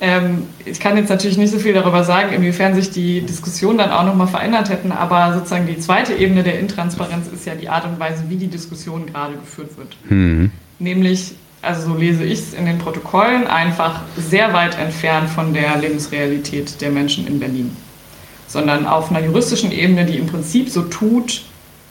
Ähm, 0.00 0.44
ich 0.64 0.80
kann 0.80 0.96
jetzt 0.96 1.10
natürlich 1.10 1.36
nicht 1.36 1.50
so 1.50 1.58
viel 1.58 1.74
darüber 1.74 2.04
sagen, 2.04 2.32
inwiefern 2.32 2.74
sich 2.74 2.90
die 2.90 3.20
Diskussionen 3.20 3.78
dann 3.78 3.90
auch 3.90 4.04
nochmal 4.04 4.28
verändert 4.28 4.70
hätten, 4.70 4.92
aber 4.92 5.34
sozusagen 5.34 5.66
die 5.66 5.78
zweite 5.78 6.14
Ebene 6.14 6.42
der 6.42 6.58
Intransparenz 6.58 7.28
ist 7.28 7.44
ja 7.44 7.54
die 7.54 7.68
Art 7.68 7.84
und 7.84 8.00
Weise, 8.00 8.24
wie 8.28 8.36
die 8.36 8.48
Diskussion 8.48 9.06
gerade 9.06 9.34
geführt 9.34 9.76
wird. 9.76 9.96
Mhm. 10.08 10.50
Nämlich 10.78 11.34
also 11.62 11.92
so 11.92 11.98
lese 11.98 12.24
ich 12.24 12.38
es 12.38 12.54
in 12.54 12.64
den 12.64 12.78
Protokollen, 12.78 13.46
einfach 13.46 14.00
sehr 14.16 14.52
weit 14.54 14.78
entfernt 14.78 15.28
von 15.28 15.52
der 15.52 15.76
Lebensrealität 15.76 16.80
der 16.80 16.90
Menschen 16.90 17.26
in 17.26 17.38
Berlin. 17.38 17.76
Sondern 18.46 18.86
auf 18.86 19.10
einer 19.10 19.24
juristischen 19.24 19.70
Ebene, 19.70 20.06
die 20.06 20.16
im 20.16 20.26
Prinzip 20.26 20.70
so 20.70 20.82
tut, 20.82 21.42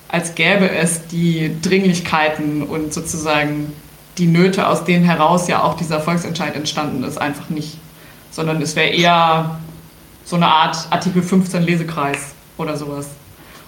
als 0.08 0.34
gäbe 0.34 0.72
es 0.72 1.06
die 1.08 1.56
Dringlichkeiten 1.62 2.64
und 2.64 2.94
sozusagen 2.94 3.72
die 4.18 4.26
Nöte, 4.26 4.68
aus 4.68 4.84
denen 4.86 5.06
heraus 5.06 5.48
ja 5.48 5.64
auch 5.64 5.76
dieser 5.76 6.00
Volksentscheid 6.00 6.56
entstanden 6.56 7.04
ist, 7.04 7.20
einfach 7.20 7.50
nicht. 7.50 7.78
Sondern 8.40 8.62
es 8.62 8.74
wäre 8.78 8.88
eher 8.88 9.60
so 10.24 10.38
eine 10.38 10.48
Art 10.48 10.88
Artikel 10.92 11.22
15 11.22 11.62
Lesekreis 11.62 12.34
oder 12.56 12.78
sowas. 12.78 13.10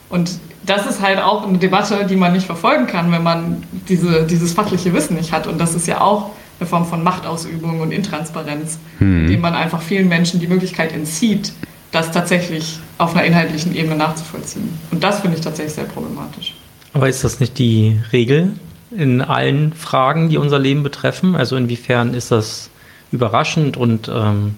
Und 0.07 0.31
das 0.65 0.86
ist 0.86 1.01
halt 1.01 1.19
auch 1.19 1.45
eine 1.45 1.57
Debatte, 1.57 2.05
die 2.05 2.15
man 2.15 2.31
nicht 2.31 2.45
verfolgen 2.45 2.88
kann, 2.88 3.12
wenn 3.12 3.21
man 3.21 3.63
diese, 3.89 4.25
dieses 4.25 4.53
fachliche 4.53 4.93
Wissen 4.93 5.17
nicht 5.17 5.34
hat. 5.34 5.45
Und 5.45 5.57
das 5.57 5.75
ist 5.75 5.88
ja 5.88 5.99
auch 5.99 6.29
eine 6.57 6.69
Form 6.69 6.86
von 6.86 7.03
Machtausübung 7.03 7.81
und 7.81 7.91
Intransparenz, 7.91 8.79
hm. 8.99 9.25
indem 9.25 9.41
man 9.41 9.55
einfach 9.55 9.81
vielen 9.81 10.07
Menschen 10.07 10.39
die 10.39 10.47
Möglichkeit 10.47 10.93
entzieht, 10.93 11.51
das 11.91 12.13
tatsächlich 12.13 12.79
auf 12.97 13.13
einer 13.13 13.25
inhaltlichen 13.25 13.75
Ebene 13.75 13.97
nachzuvollziehen. 13.97 14.69
Und 14.91 15.03
das 15.03 15.19
finde 15.19 15.36
ich 15.36 15.43
tatsächlich 15.43 15.73
sehr 15.73 15.84
problematisch. 15.84 16.55
Aber 16.93 17.10
ist 17.10 17.25
das 17.25 17.41
nicht 17.41 17.60
die 17.60 17.99
Regel 18.13 18.53
in 18.95 19.21
allen 19.21 19.73
Fragen, 19.73 20.29
die 20.29 20.38
unser 20.38 20.60
Leben 20.60 20.81
betreffen? 20.81 21.36
Also 21.36 21.57
inwiefern 21.57 22.13
ist 22.13 22.31
das 22.31 22.70
überraschend 23.12 23.78
und 23.78 24.10
ähm, 24.13 24.56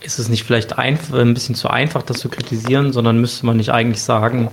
ist 0.00 0.18
es 0.18 0.28
nicht 0.28 0.44
vielleicht 0.44 0.78
ein, 0.78 0.98
ein 1.12 1.34
bisschen 1.34 1.54
zu 1.54 1.68
einfach, 1.68 2.02
das 2.02 2.18
zu 2.18 2.28
kritisieren, 2.28 2.92
sondern 2.92 3.20
müsste 3.20 3.46
man 3.46 3.56
nicht 3.56 3.70
eigentlich 3.70 4.02
sagen, 4.02 4.50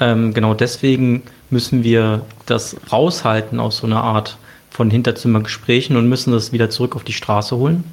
ähm, 0.00 0.32
genau 0.32 0.54
deswegen 0.54 1.22
müssen 1.50 1.82
wir 1.82 2.22
das 2.46 2.76
raushalten 2.90 3.60
aus 3.60 3.78
so 3.78 3.86
einer 3.86 4.02
Art 4.02 4.38
von 4.70 4.90
Hinterzimmergesprächen 4.90 5.96
und 5.96 6.08
müssen 6.08 6.32
das 6.32 6.52
wieder 6.52 6.70
zurück 6.70 6.94
auf 6.94 7.04
die 7.04 7.12
Straße 7.12 7.56
holen. 7.56 7.84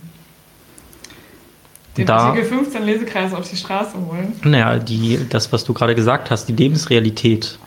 Den 1.98 2.06
da, 2.06 2.18
Artikel 2.18 2.50
15 2.50 2.84
Lesekreis 2.84 3.34
auf 3.34 3.50
die 3.50 3.56
Straße 3.56 3.94
holen. 3.98 4.34
Naja, 4.44 4.78
die, 4.78 5.20
das, 5.30 5.52
was 5.54 5.64
du 5.64 5.74
gerade 5.74 5.96
gesagt 5.96 6.30
hast, 6.30 6.48
die 6.48 6.54
Lebensrealität 6.54 7.58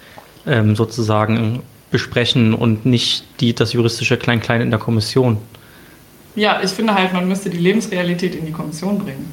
ähm, 0.47 0.77
sozusagen 0.77 1.63
besprechen 1.91 2.53
und 2.53 2.85
nicht 2.85 3.25
die, 3.41 3.55
das 3.55 3.73
juristische 3.73 4.19
Klein-Klein 4.19 4.61
in 4.61 4.71
der 4.71 4.79
Kommission. 4.79 5.39
Ja, 6.39 6.61
ich 6.63 6.71
finde 6.71 6.95
halt, 6.95 7.13
man 7.13 7.27
müsste 7.27 7.51
die 7.51 7.59
Lebensrealität 7.59 8.35
in 8.37 8.47
die 8.47 8.53
Kommission 8.53 8.99
bringen. 8.99 9.33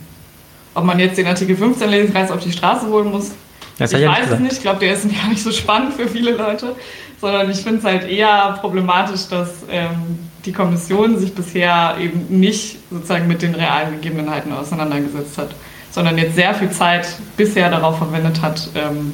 Ob 0.74 0.84
man 0.84 1.00
jetzt 1.00 1.18
den 1.18 1.28
Artikel 1.28 1.56
15 1.56 1.90
Lesekreis 1.90 2.32
auf 2.32 2.44
die 2.44 2.52
Straße 2.52 2.88
holen 2.88 3.12
muss, 3.12 3.32
das 3.78 3.92
ich 3.94 4.08
weiß 4.08 4.32
es 4.32 4.40
nicht, 4.40 4.54
ich 4.54 4.62
glaube, 4.62 4.80
der 4.80 4.94
ist 4.94 5.04
gar 5.22 5.30
nicht 5.30 5.44
so 5.44 5.52
spannend 5.52 5.94
für 5.94 6.08
viele 6.08 6.32
Leute, 6.32 6.76
sondern 7.22 7.52
ich 7.52 7.58
finde 7.58 7.80
es 7.80 7.84
halt 7.84 8.10
eher 8.10 8.58
problematisch, 8.60 9.28
dass 9.30 9.50
ähm, 9.70 10.18
die 10.46 10.52
Kommission 10.52 11.20
sich 11.20 11.34
bisher 11.34 11.96
eben 12.00 12.26
nicht 12.40 12.78
sozusagen 12.90 13.28
mit 13.28 13.42
den 13.42 13.54
realen 13.54 14.02
Gegebenheiten 14.02 14.52
auseinandergesetzt 14.52 15.38
hat, 15.38 15.50
sondern 15.92 16.18
jetzt 16.18 16.36
sehr 16.36 16.56
viel 16.56 16.72
Zeit 16.72 17.08
bisher 17.38 17.70
darauf 17.70 18.00
verwendet 18.00 18.42
hat, 18.42 18.68
ähm, 18.76 19.14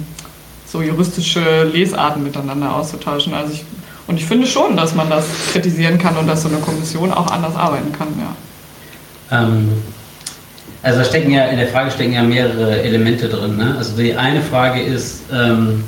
so 0.66 0.82
juristische 0.82 1.66
Lesarten 1.66 2.24
miteinander 2.24 2.74
auszutauschen. 2.74 3.34
Also 3.34 3.54
ich, 3.54 3.66
und 4.12 4.18
ich 4.18 4.26
finde 4.26 4.46
schon, 4.46 4.76
dass 4.76 4.94
man 4.94 5.10
das 5.10 5.24
kritisieren 5.54 5.98
kann 5.98 6.18
und 6.18 6.28
dass 6.28 6.42
so 6.42 6.50
eine 6.50 6.58
Kommission 6.58 7.14
auch 7.14 7.28
anders 7.28 7.56
arbeiten 7.56 7.94
kann, 7.94 8.10
ja. 8.20 9.40
Ähm, 9.40 9.70
also 10.84 11.02
stecken 11.06 11.32
ja, 11.32 11.46
in 11.46 11.58
der 11.58 11.70
Frage 11.70 11.92
stecken 11.92 12.12
ja 12.12 12.22
mehrere 12.22 12.82
Elemente 12.82 13.30
drin. 13.30 13.56
Ne? 13.56 13.74
Also 13.78 13.96
die 13.96 14.14
eine 14.14 14.42
Frage 14.42 14.82
ist, 14.82 15.22
ähm, 15.32 15.86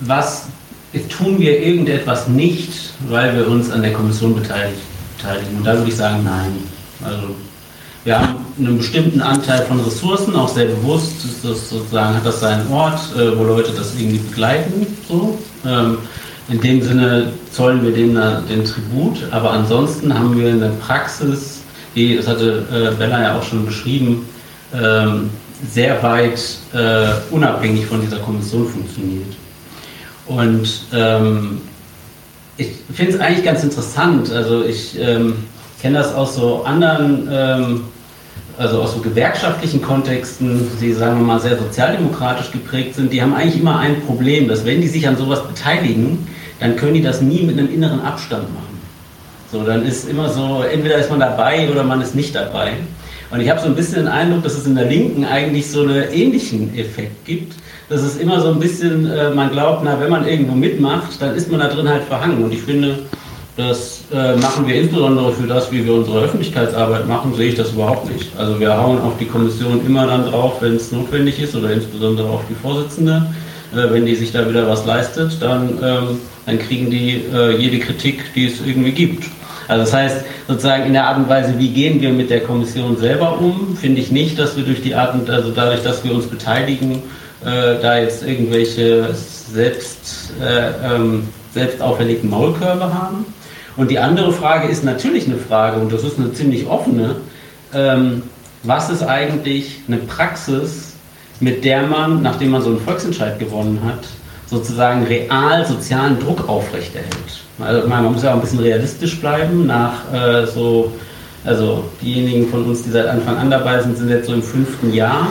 was 0.00 0.44
tun 1.10 1.38
wir 1.38 1.60
irgendetwas 1.60 2.26
nicht, 2.26 2.94
weil 3.06 3.36
wir 3.36 3.48
uns 3.48 3.70
an 3.70 3.82
der 3.82 3.92
Kommission 3.92 4.34
beteiligen? 4.34 4.78
Und 5.58 5.64
da 5.66 5.74
würde 5.76 5.90
ich 5.90 5.96
sagen, 5.96 6.24
nein. 6.24 6.52
Also 7.04 7.34
wir 8.04 8.18
haben 8.18 8.36
einen 8.58 8.78
bestimmten 8.78 9.20
Anteil 9.20 9.66
von 9.66 9.78
Ressourcen, 9.80 10.34
auch 10.34 10.48
sehr 10.48 10.66
bewusst, 10.66 11.16
das 11.42 11.68
sozusagen, 11.68 12.14
hat 12.14 12.24
das 12.24 12.40
seinen 12.40 12.72
Ort, 12.72 13.00
äh, 13.14 13.36
wo 13.36 13.44
Leute 13.44 13.72
das 13.72 13.94
irgendwie 13.94 14.20
begleiten. 14.20 14.86
So. 15.06 15.38
In 16.48 16.60
dem 16.60 16.80
Sinne 16.80 17.32
zollen 17.50 17.82
wir 17.82 17.92
dem 17.92 18.14
den 18.48 18.64
Tribut, 18.64 19.18
aber 19.32 19.50
ansonsten 19.50 20.16
haben 20.16 20.38
wir 20.38 20.50
eine 20.50 20.70
Praxis, 20.80 21.62
die, 21.96 22.16
das 22.16 22.28
hatte 22.28 22.64
äh, 22.70 22.94
Bella 22.94 23.20
ja 23.20 23.38
auch 23.38 23.42
schon 23.42 23.66
beschrieben, 23.66 24.26
ähm, 24.72 25.30
sehr 25.68 26.00
weit 26.04 26.38
äh, 26.72 27.08
unabhängig 27.32 27.86
von 27.86 28.00
dieser 28.00 28.18
Kommission 28.18 28.68
funktioniert. 28.68 29.34
Und 30.26 30.68
ähm, 30.92 31.60
ich 32.58 32.68
finde 32.92 33.12
es 33.14 33.20
eigentlich 33.20 33.44
ganz 33.44 33.64
interessant. 33.64 34.30
Also 34.30 34.64
ich 34.64 34.96
ähm, 35.00 35.34
kenne 35.80 35.98
das 35.98 36.14
aus 36.14 36.36
so 36.36 36.62
anderen, 36.64 37.82
also 38.58 38.82
aus 38.82 38.94
so 38.94 39.00
gewerkschaftlichen 39.00 39.82
Kontexten, 39.82 40.66
die 40.80 40.92
sagen 40.92 41.18
wir 41.18 41.26
mal 41.26 41.40
sehr 41.40 41.58
sozialdemokratisch 41.58 42.50
geprägt 42.50 42.94
sind. 42.94 43.12
Die 43.12 43.20
haben 43.20 43.34
eigentlich 43.34 43.60
immer 43.60 43.78
ein 43.78 44.00
Problem, 44.02 44.48
dass 44.48 44.64
wenn 44.64 44.80
die 44.80 44.88
sich 44.88 45.06
an 45.06 45.16
sowas 45.16 45.46
beteiligen, 45.46 46.26
dann 46.60 46.76
können 46.76 46.94
die 46.94 47.02
das 47.02 47.20
nie 47.20 47.42
mit 47.42 47.58
einem 47.58 47.72
inneren 47.72 48.00
Abstand 48.00 48.52
machen. 48.54 48.80
So, 49.52 49.62
dann 49.62 49.86
ist 49.86 50.08
immer 50.08 50.28
so, 50.28 50.62
entweder 50.62 50.96
ist 50.96 51.10
man 51.10 51.20
dabei 51.20 51.68
oder 51.70 51.84
man 51.84 52.00
ist 52.00 52.14
nicht 52.14 52.34
dabei. 52.34 52.72
Und 53.30 53.40
ich 53.40 53.50
habe 53.50 53.60
so 53.60 53.66
ein 53.66 53.74
bisschen 53.74 54.04
den 54.04 54.08
Eindruck, 54.08 54.42
dass 54.44 54.56
es 54.56 54.66
in 54.66 54.74
der 54.74 54.86
Linken 54.86 55.24
eigentlich 55.24 55.70
so 55.70 55.82
einen 55.82 56.10
ähnlichen 56.12 56.76
Effekt 56.76 57.24
gibt, 57.24 57.54
dass 57.88 58.02
es 58.02 58.16
immer 58.16 58.40
so 58.40 58.48
ein 58.48 58.60
bisschen, 58.60 59.10
äh, 59.10 59.30
man 59.30 59.50
glaubt, 59.50 59.82
na, 59.84 60.00
wenn 60.00 60.10
man 60.10 60.26
irgendwo 60.26 60.54
mitmacht, 60.54 61.20
dann 61.20 61.34
ist 61.34 61.50
man 61.50 61.60
da 61.60 61.68
drin 61.68 61.88
halt 61.88 62.04
verhangen. 62.04 62.42
Und 62.42 62.52
ich 62.52 62.62
finde, 62.62 62.98
das 63.56 64.02
äh, 64.12 64.36
machen 64.36 64.66
wir 64.66 64.80
insbesondere 64.80 65.32
für 65.32 65.46
das, 65.46 65.72
wie 65.72 65.84
wir 65.84 65.94
unsere 65.94 66.20
Öffentlichkeitsarbeit 66.20 67.08
machen, 67.08 67.34
sehe 67.34 67.48
ich 67.48 67.54
das 67.54 67.72
überhaupt 67.72 68.12
nicht. 68.12 68.30
Also 68.36 68.60
wir 68.60 68.76
hauen 68.76 69.00
auf 69.00 69.16
die 69.18 69.24
Kommission 69.24 69.80
immer 69.86 70.06
dann 70.06 70.30
drauf, 70.30 70.60
wenn 70.60 70.76
es 70.76 70.92
notwendig 70.92 71.40
ist, 71.40 71.56
oder 71.56 71.70
insbesondere 71.70 72.28
auf 72.28 72.42
die 72.50 72.54
Vorsitzende. 72.54 73.26
Äh, 73.74 73.92
wenn 73.92 74.06
die 74.06 74.14
sich 74.14 74.32
da 74.32 74.48
wieder 74.48 74.68
was 74.68 74.86
leistet, 74.86 75.40
dann, 75.40 75.78
ähm, 75.82 76.20
dann 76.46 76.58
kriegen 76.58 76.90
die 76.90 77.24
äh, 77.32 77.56
jede 77.56 77.78
Kritik, 77.78 78.32
die 78.34 78.46
es 78.46 78.60
irgendwie 78.64 78.92
gibt. 78.92 79.24
Also 79.68 79.84
das 79.84 79.92
heißt, 79.92 80.24
sozusagen 80.46 80.84
in 80.86 80.92
der 80.92 81.06
Art 81.06 81.18
und 81.18 81.28
Weise, 81.28 81.58
wie 81.58 81.70
gehen 81.70 82.00
wir 82.00 82.10
mit 82.10 82.30
der 82.30 82.40
Kommission 82.40 82.96
selber 82.96 83.40
um, 83.40 83.76
finde 83.76 84.00
ich 84.00 84.12
nicht, 84.12 84.38
dass 84.38 84.56
wir 84.56 84.64
durch 84.64 84.80
die 84.82 84.94
Art 84.94 85.14
und 85.14 85.28
also 85.28 85.50
dadurch, 85.50 85.82
dass 85.82 86.04
wir 86.04 86.14
uns 86.14 86.26
beteiligen, 86.26 87.02
äh, 87.44 87.80
da 87.82 87.98
jetzt 87.98 88.22
irgendwelche 88.22 89.12
selbst, 89.14 90.32
äh, 90.40 90.94
ähm, 90.94 91.28
selbst 91.52 91.80
auferlegten 91.82 92.30
Maulkörbe 92.30 92.94
haben. 92.94 93.26
Und 93.76 93.90
die 93.90 93.98
andere 93.98 94.32
Frage 94.32 94.68
ist 94.68 94.84
natürlich 94.84 95.26
eine 95.26 95.36
Frage, 95.36 95.80
und 95.80 95.92
das 95.92 96.04
ist 96.04 96.18
eine 96.18 96.32
ziemlich 96.32 96.66
offene, 96.66 97.16
ähm, 97.74 98.22
was 98.62 98.88
ist 98.88 99.02
eigentlich 99.02 99.80
eine 99.88 99.98
Praxis, 99.98 100.85
mit 101.40 101.64
der 101.64 101.82
man, 101.82 102.22
nachdem 102.22 102.50
man 102.50 102.62
so 102.62 102.70
einen 102.70 102.80
Volksentscheid 102.80 103.38
gewonnen 103.38 103.80
hat, 103.84 104.04
sozusagen 104.46 105.04
real 105.04 105.66
sozialen 105.66 106.18
Druck 106.20 106.48
aufrechterhält. 106.48 107.42
Also 107.58 107.88
man 107.88 108.04
muss 108.04 108.22
ja 108.22 108.30
auch 108.30 108.34
ein 108.34 108.40
bisschen 108.40 108.60
realistisch 108.60 109.20
bleiben. 109.20 109.66
Nach 109.66 110.12
äh, 110.12 110.46
so, 110.46 110.92
also 111.44 111.84
diejenigen 112.00 112.48
von 112.48 112.64
uns, 112.64 112.82
die 112.82 112.90
seit 112.90 113.06
Anfang 113.06 113.36
an 113.38 113.50
dabei 113.50 113.80
sind, 113.80 113.96
sind 113.96 114.08
jetzt 114.08 114.26
so 114.26 114.34
im 114.34 114.42
fünften 114.42 114.92
Jahr. 114.92 115.28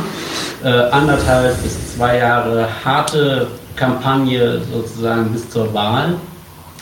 Äh, 0.63 0.69
anderthalb 0.69 1.61
bis 1.63 1.95
zwei 1.95 2.17
Jahre 2.17 2.67
harte 2.83 3.47
Kampagne 3.75 4.59
sozusagen 4.71 5.31
bis 5.31 5.49
zur 5.49 5.73
Wahl. 5.73 6.15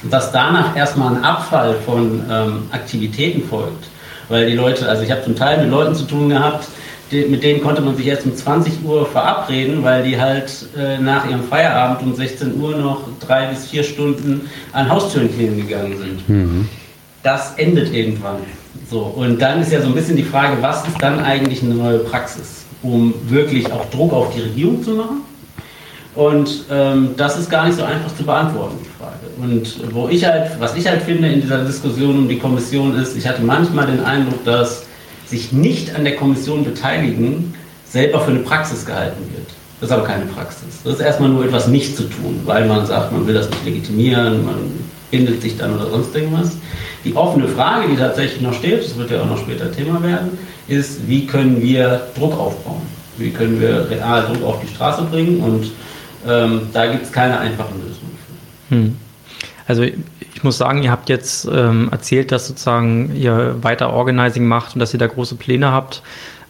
Dass 0.09 0.31
danach 0.31 0.75
erstmal 0.75 1.15
ein 1.15 1.23
Abfall 1.23 1.75
von 1.85 2.23
ähm, 2.29 2.63
Aktivitäten 2.71 3.47
folgt. 3.47 3.85
Weil 4.27 4.49
die 4.49 4.55
Leute, 4.55 4.87
also 4.89 5.03
ich 5.03 5.11
habe 5.11 5.23
zum 5.23 5.35
Teil 5.35 5.61
mit 5.61 5.69
Leuten 5.69 5.95
zu 5.95 6.03
tun 6.03 6.29
gehabt, 6.29 6.65
mit 7.13 7.43
denen 7.43 7.61
konnte 7.61 7.81
man 7.81 7.95
sich 7.95 8.07
erst 8.07 8.25
um 8.25 8.35
20 8.35 8.83
Uhr 8.83 9.05
verabreden, 9.05 9.83
weil 9.83 10.03
die 10.03 10.19
halt 10.19 10.51
äh, 10.77 10.97
nach 10.97 11.29
ihrem 11.29 11.43
Feierabend 11.43 12.01
um 12.01 12.15
16 12.15 12.59
Uhr 12.59 12.75
noch 12.77 13.01
drei 13.19 13.47
bis 13.47 13.67
vier 13.67 13.83
Stunden 13.83 14.49
an 14.71 14.89
Haustüren 14.89 15.33
kleben 15.33 15.57
gegangen 15.57 15.97
sind. 15.97 16.29
Mhm. 16.29 16.69
Das 17.21 17.55
endet 17.55 17.93
irgendwann. 17.93 18.37
So, 18.89 18.99
und 18.99 19.41
dann 19.41 19.61
ist 19.61 19.71
ja 19.71 19.81
so 19.81 19.87
ein 19.87 19.93
bisschen 19.93 20.17
die 20.17 20.23
Frage, 20.23 20.57
was 20.61 20.87
ist 20.87 21.01
dann 21.01 21.19
eigentlich 21.19 21.63
eine 21.63 21.75
neue 21.75 21.99
Praxis, 21.99 22.65
um 22.81 23.13
wirklich 23.27 23.71
auch 23.71 23.89
Druck 23.89 24.13
auf 24.13 24.33
die 24.33 24.41
Regierung 24.41 24.83
zu 24.83 24.91
machen? 24.91 25.21
Und 26.15 26.65
ähm, 26.69 27.11
das 27.17 27.39
ist 27.39 27.49
gar 27.49 27.65
nicht 27.65 27.77
so 27.77 27.83
einfach 27.83 28.15
zu 28.15 28.23
beantworten, 28.23 28.75
die 28.83 28.89
Frage. 29.01 29.23
Und 29.41 29.93
wo 29.93 30.07
ich 30.09 30.23
halt, 30.25 30.51
was 30.59 30.75
ich 30.75 30.87
halt 30.87 31.01
finde 31.01 31.27
in 31.27 31.41
dieser 31.41 31.63
Diskussion 31.63 32.17
um 32.17 32.27
die 32.27 32.37
Kommission 32.37 32.95
ist, 32.95 33.17
ich 33.17 33.27
hatte 33.27 33.41
manchmal 33.41 33.87
den 33.87 34.03
Eindruck, 34.03 34.43
dass 34.45 34.85
sich 35.33 35.51
nicht 35.51 35.95
an 35.95 36.03
der 36.03 36.15
Kommission 36.15 36.63
beteiligen, 36.63 37.55
selber 37.89 38.21
für 38.21 38.31
eine 38.31 38.41
Praxis 38.41 38.85
gehalten 38.85 39.23
wird. 39.33 39.47
Das 39.79 39.89
ist 39.89 39.95
aber 39.95 40.05
keine 40.05 40.25
Praxis. 40.25 40.81
Das 40.83 40.93
ist 40.93 40.99
erstmal 40.99 41.29
nur 41.29 41.43
etwas 41.43 41.67
nicht 41.67 41.97
zu 41.97 42.03
tun, 42.03 42.41
weil 42.45 42.67
man 42.67 42.85
sagt, 42.85 43.11
man 43.11 43.25
will 43.25 43.33
das 43.33 43.49
nicht 43.49 43.65
legitimieren, 43.65 44.45
man 44.45 44.55
bindet 45.09 45.41
sich 45.41 45.57
dann 45.57 45.75
oder 45.75 45.89
sonst 45.89 46.15
irgendwas. 46.15 46.51
Die 47.03 47.15
offene 47.15 47.47
Frage, 47.47 47.89
die 47.89 47.97
tatsächlich 47.97 48.41
noch 48.41 48.53
steht, 48.53 48.83
das 48.83 48.95
wird 48.95 49.09
ja 49.09 49.21
auch 49.21 49.25
noch 49.25 49.39
später 49.39 49.71
Thema 49.71 50.01
werden, 50.03 50.37
ist, 50.67 51.07
wie 51.07 51.25
können 51.25 51.61
wir 51.61 52.07
Druck 52.15 52.39
aufbauen? 52.39 52.83
Wie 53.17 53.31
können 53.31 53.59
wir 53.59 53.89
real 53.89 54.25
Druck 54.27 54.43
auf 54.43 54.61
die 54.61 54.73
Straße 54.73 55.03
bringen? 55.03 55.39
Und 55.39 55.71
ähm, 56.27 56.61
da 56.71 56.85
gibt 56.85 57.05
es 57.05 57.11
keine 57.11 57.39
einfachen 57.39 57.75
Lösungen. 57.79 58.17
Hm. 58.69 58.95
Also 59.67 59.85
ich 60.43 60.45
muss 60.45 60.57
sagen, 60.57 60.83
ihr 60.83 60.91
habt 60.91 61.07
jetzt 61.07 61.47
ähm, 61.49 61.87
erzählt, 61.89 62.33
dass 62.33 62.49
sozusagen 62.49 63.15
ihr 63.15 63.55
weiter 63.61 63.93
Organizing 63.93 64.45
macht 64.45 64.75
und 64.75 64.81
dass 64.81 64.93
ihr 64.93 64.99
da 64.99 65.07
große 65.07 65.35
Pläne 65.35 65.71
habt. 65.71 66.03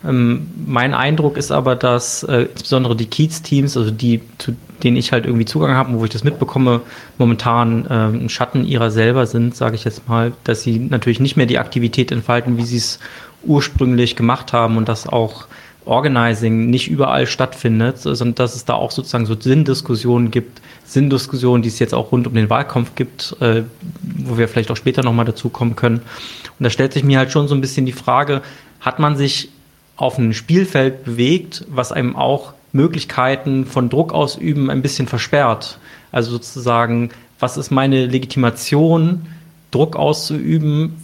Ähm, 0.03 0.47
mein 0.65 0.95
Eindruck 0.95 1.38
ist 1.38 1.51
aber, 1.51 1.75
dass 1.75 2.23
äh, 2.23 2.47
insbesondere 2.51 2.95
die 2.95 3.06
Kiez-Teams, 3.06 3.77
also 3.77 3.91
die, 3.91 4.21
zu 4.39 4.56
denen 4.82 4.97
ich 4.97 5.12
halt 5.12 5.27
irgendwie 5.27 5.45
Zugang 5.45 5.75
habe 5.75 5.91
und 5.91 5.99
wo 5.99 6.06
ich 6.06 6.10
das 6.10 6.23
mitbekomme, 6.23 6.82
momentan 7.19 7.86
äh, 7.86 8.08
ein 8.08 8.29
Schatten 8.29 8.65
ihrer 8.65 8.89
selber 8.89 9.27
sind, 9.27 9.56
sage 9.56 9.75
ich 9.75 9.84
jetzt 9.84 10.10
mal, 10.10 10.34
dass 10.43 10.63
sie 10.63 10.79
natürlich 10.79 11.19
nicht 11.19 11.38
mehr 11.38 11.45
die 11.45 11.60
Aktivität 11.60 12.12
entfalten, 12.12 12.58
wie 12.58 12.65
sie 12.65 12.77
es 12.77 12.97
ursprünglich 13.43 14.15
gemacht 14.15 14.53
haben 14.53 14.75
und 14.75 14.89
dass 14.89 15.08
auch 15.08 15.45
Organizing 15.86 16.69
nicht 16.69 16.89
überall 16.89 17.28
stattfindet, 17.28 18.00
sondern 18.00 18.36
dass 18.36 18.56
es 18.56 18.65
da 18.65 18.74
auch 18.74 18.91
sozusagen 18.91 19.26
so 19.26 19.39
Sinndiskussionen 19.39 20.32
gibt, 20.32 20.62
Sinndiskussionen, 20.86 21.62
die 21.62 21.69
es 21.69 21.80
jetzt 21.80 21.93
auch 21.93 22.12
rund 22.12 22.28
um 22.28 22.34
den 22.34 22.50
Wahlkampf 22.50 22.96
gibt, 22.96 23.36
äh, 23.39 23.63
wo 24.02 24.38
wir 24.38 24.48
vielleicht 24.48 24.72
auch 24.72 24.78
später 24.78 25.04
nochmal 25.04 25.26
dazu 25.26 25.50
kommen 25.50 25.76
können. 25.76 25.98
Und 25.98 26.63
da 26.63 26.69
stellt 26.69 26.93
sich 26.93 27.04
mir 27.04 27.17
halt 27.17 27.32
schon 27.32 27.48
so 27.48 27.56
ein 27.56 27.62
bisschen 27.62 27.86
die 27.86 27.91
Frage, 27.91 28.41
hat 28.80 29.00
man 29.00 29.15
sich 29.15 29.50
auf 29.96 30.17
ein 30.17 30.34
Spielfeld 30.34 31.04
bewegt, 31.06 31.65
was 31.69 31.91
einem 31.91 32.15
auch 32.15 32.54
Möglichkeiten 32.72 33.65
von 33.65 33.89
Druck 33.89 34.13
ausüben 34.13 34.69
ein 34.69 34.82
bisschen 34.82 35.08
versperrt? 35.08 35.80
Also 36.12 36.32
sozusagen, 36.32 37.10
was 37.39 37.58
ist 37.58 37.72
meine 37.72 38.06
Legitimation, 38.06 39.28
Druck 39.72 39.96
auszuüben 39.96 41.04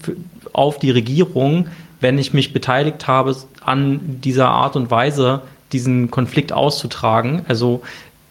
auf 0.54 0.80
die 0.80 0.92
Regierung, 0.92 1.68
wenn 2.00 2.18
ich 2.18 2.34
mich 2.34 2.54
beteiligt 2.54 3.08
habe 3.08 3.36
an 3.62 4.22
dieser 4.22 4.50
Art 4.50 4.76
und 4.76 4.92
Weise, 4.92 5.42
diesen 5.72 6.10
Konflikt 6.10 6.52
auszutragen. 6.52 7.44
Also 7.48 7.82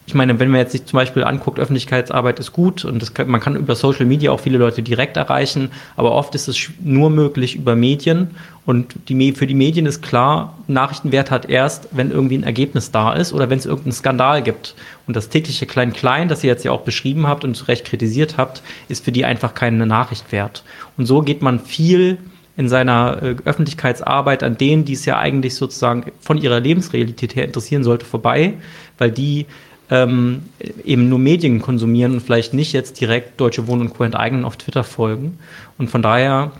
ich 0.09 0.15
meine, 0.15 0.39
wenn 0.39 0.49
man 0.49 0.59
jetzt 0.59 0.71
sich 0.71 0.87
zum 0.87 0.97
Beispiel 0.97 1.23
anguckt, 1.23 1.59
Öffentlichkeitsarbeit 1.59 2.39
ist 2.39 2.51
gut 2.51 2.83
und 2.83 3.13
kann, 3.13 3.29
man 3.29 3.39
kann 3.39 3.55
über 3.55 3.75
Social 3.75 4.07
Media 4.07 4.31
auch 4.31 4.39
viele 4.39 4.57
Leute 4.57 4.81
direkt 4.81 5.17
erreichen, 5.17 5.69
aber 5.95 6.13
oft 6.13 6.33
ist 6.33 6.47
es 6.47 6.57
nur 6.81 7.11
möglich 7.11 7.55
über 7.55 7.75
Medien 7.75 8.31
und 8.65 8.95
die, 9.07 9.33
für 9.33 9.45
die 9.45 9.53
Medien 9.53 9.85
ist 9.85 10.01
klar, 10.01 10.57
Nachrichtenwert 10.67 11.29
hat 11.29 11.47
erst, 11.47 11.89
wenn 11.91 12.09
irgendwie 12.09 12.39
ein 12.39 12.43
Ergebnis 12.43 12.89
da 12.89 13.13
ist 13.13 13.33
oder 13.33 13.51
wenn 13.51 13.59
es 13.59 13.67
irgendeinen 13.67 13.93
Skandal 13.93 14.41
gibt. 14.41 14.73
Und 15.05 15.15
das 15.15 15.29
tägliche 15.29 15.67
Klein-Klein, 15.67 16.27
das 16.27 16.43
ihr 16.43 16.49
jetzt 16.49 16.65
ja 16.65 16.71
auch 16.71 16.81
beschrieben 16.81 17.27
habt 17.27 17.43
und 17.43 17.53
zu 17.53 17.65
Recht 17.65 17.85
kritisiert 17.85 18.37
habt, 18.37 18.63
ist 18.87 19.05
für 19.05 19.11
die 19.11 19.25
einfach 19.25 19.53
keine 19.53 19.85
Nachricht 19.85 20.31
wert. 20.31 20.63
Und 20.97 21.05
so 21.05 21.21
geht 21.21 21.43
man 21.43 21.59
viel 21.59 22.17
in 22.59 22.67
seiner 22.67 23.23
äh, 23.23 23.35
Öffentlichkeitsarbeit 23.45 24.43
an 24.43 24.57
denen, 24.57 24.83
die 24.83 24.91
es 24.91 25.05
ja 25.05 25.17
eigentlich 25.17 25.55
sozusagen 25.55 26.11
von 26.19 26.37
ihrer 26.37 26.59
Lebensrealität 26.59 27.33
her 27.33 27.45
interessieren 27.45 27.85
sollte, 27.85 28.05
vorbei, 28.05 28.55
weil 28.97 29.11
die 29.11 29.45
ähm, 29.89 30.41
eben 30.83 31.07
nur 31.07 31.19
Medien 31.19 31.61
konsumieren 31.61 32.11
und 32.11 32.19
vielleicht 32.19 32.53
nicht 32.53 32.73
jetzt 32.73 32.99
direkt 32.99 33.39
Deutsche 33.39 33.65
Wohnen 33.67 33.83
und 33.83 33.93
Co. 33.93 34.03
enteignen 34.03 34.43
auf 34.43 34.57
Twitter 34.57 34.83
folgen. 34.83 35.39
Und 35.77 35.89
von 35.89 36.01
daher 36.01 36.51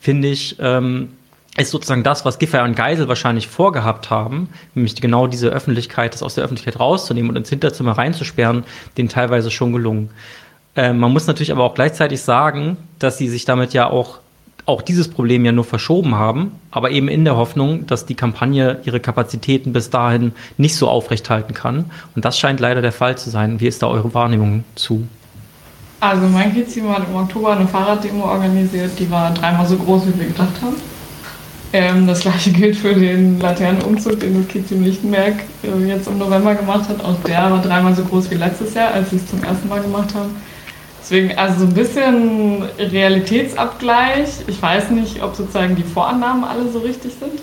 finde 0.00 0.26
ich, 0.26 0.56
ähm, 0.58 1.10
ist 1.56 1.70
sozusagen 1.70 2.02
das, 2.02 2.24
was 2.24 2.40
Giffey 2.40 2.64
und 2.64 2.74
Geisel 2.74 3.06
wahrscheinlich 3.06 3.46
vorgehabt 3.46 4.10
haben, 4.10 4.48
nämlich 4.74 4.96
genau 4.96 5.28
diese 5.28 5.50
Öffentlichkeit, 5.50 6.12
das 6.12 6.24
aus 6.24 6.34
der 6.34 6.42
Öffentlichkeit 6.42 6.80
rauszunehmen 6.80 7.30
und 7.30 7.36
ins 7.36 7.50
Hinterzimmer 7.50 7.92
reinzusperren, 7.92 8.64
denen 8.96 9.08
teilweise 9.08 9.52
schon 9.52 9.72
gelungen. 9.72 10.10
Äh, 10.74 10.92
man 10.92 11.12
muss 11.12 11.28
natürlich 11.28 11.52
aber 11.52 11.62
auch 11.62 11.74
gleichzeitig 11.74 12.20
sagen, 12.20 12.76
dass 12.98 13.16
sie 13.16 13.28
sich 13.28 13.44
damit 13.44 13.74
ja 13.74 13.88
auch 13.88 14.18
auch 14.66 14.82
dieses 14.82 15.08
Problem 15.08 15.44
ja 15.44 15.52
nur 15.52 15.64
verschoben 15.64 16.16
haben, 16.16 16.52
aber 16.72 16.90
eben 16.90 17.08
in 17.08 17.24
der 17.24 17.36
Hoffnung, 17.36 17.86
dass 17.86 18.04
die 18.04 18.16
Kampagne 18.16 18.80
ihre 18.84 18.98
Kapazitäten 18.98 19.72
bis 19.72 19.90
dahin 19.90 20.32
nicht 20.58 20.74
so 20.74 20.88
aufrechthalten 20.88 21.54
kann. 21.54 21.86
Und 22.16 22.24
das 22.24 22.38
scheint 22.38 22.58
leider 22.58 22.82
der 22.82 22.92
Fall 22.92 23.16
zu 23.16 23.30
sein. 23.30 23.60
Wie 23.60 23.68
ist 23.68 23.82
da 23.82 23.86
eure 23.86 24.12
Wahrnehmung 24.12 24.64
zu? 24.74 25.06
Also 26.00 26.26
mein 26.26 26.52
Kiez-Team 26.52 26.88
hat 26.90 27.04
im 27.08 27.14
Oktober 27.14 27.56
eine 27.56 27.66
Fahrraddemo 27.66 28.24
organisiert, 28.24 28.90
die 28.98 29.10
war 29.10 29.32
dreimal 29.32 29.66
so 29.66 29.76
groß, 29.76 30.08
wie 30.08 30.18
wir 30.18 30.26
gedacht 30.26 30.60
haben. 30.60 30.76
Ähm, 31.72 32.06
das 32.06 32.20
gleiche 32.20 32.50
gilt 32.50 32.76
für 32.76 32.94
den 32.94 33.40
Laternenumzug, 33.40 34.20
den 34.20 34.42
das 34.42 34.48
Kiez-Team 34.48 34.82
Lichtenberg 34.82 35.34
äh, 35.62 35.88
jetzt 35.88 36.08
im 36.08 36.18
November 36.18 36.54
gemacht 36.54 36.88
hat. 36.88 37.02
Auch 37.04 37.16
der 37.26 37.50
war 37.50 37.62
dreimal 37.62 37.94
so 37.94 38.04
groß 38.04 38.30
wie 38.30 38.36
letztes 38.36 38.74
Jahr, 38.74 38.92
als 38.92 39.10
sie 39.10 39.16
es 39.16 39.26
zum 39.26 39.42
ersten 39.42 39.68
Mal 39.68 39.80
gemacht 39.80 40.14
haben. 40.14 40.36
Deswegen, 41.06 41.38
also 41.38 41.60
so 41.60 41.66
ein 41.66 41.72
bisschen 41.72 42.64
Realitätsabgleich. 42.80 44.28
Ich 44.48 44.60
weiß 44.60 44.90
nicht, 44.90 45.22
ob 45.22 45.36
sozusagen 45.36 45.76
die 45.76 45.84
Vorannahmen 45.84 46.42
alle 46.42 46.68
so 46.68 46.80
richtig 46.80 47.12
sind. 47.20 47.42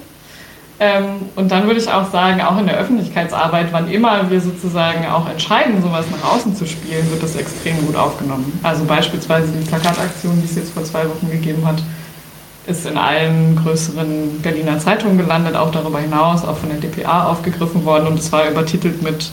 Ähm, 0.81 1.29
und 1.37 1.49
dann 1.49 1.65
würde 1.65 1.79
ich 1.79 1.89
auch 1.89 2.11
sagen, 2.11 2.41
auch 2.41 2.57
in 2.57 2.65
der 2.65 2.77
Öffentlichkeitsarbeit, 2.77 3.67
wann 3.71 3.89
immer 3.89 4.29
wir 4.29 4.41
sozusagen 4.41 5.05
auch 5.05 5.29
entscheiden, 5.29 5.81
sowas 5.81 6.05
nach 6.11 6.33
außen 6.33 6.57
zu 6.57 6.65
spielen, 6.65 7.09
wird 7.09 7.23
das 7.23 7.37
extrem 7.37 7.77
gut 7.85 7.95
aufgenommen. 7.95 8.59
Also 8.63 8.83
beispielsweise 8.83 9.47
die 9.53 9.65
Plakataktion, 9.65 10.41
die 10.41 10.45
es 10.45 10.55
jetzt 10.55 10.73
vor 10.73 10.83
zwei 10.83 11.07
Wochen 11.07 11.31
gegeben 11.31 11.65
hat, 11.65 11.81
ist 12.67 12.85
in 12.85 12.97
allen 12.97 13.55
größeren 13.63 14.41
Berliner 14.41 14.77
Zeitungen 14.79 15.17
gelandet, 15.17 15.55
auch 15.55 15.71
darüber 15.71 15.99
hinaus, 15.99 16.43
auch 16.43 16.57
von 16.57 16.67
der 16.67 16.79
DPA 16.79 17.27
aufgegriffen 17.27 17.85
worden 17.85 18.07
und 18.07 18.19
es 18.19 18.29
war 18.33 18.49
übertitelt 18.49 19.01
mit 19.01 19.31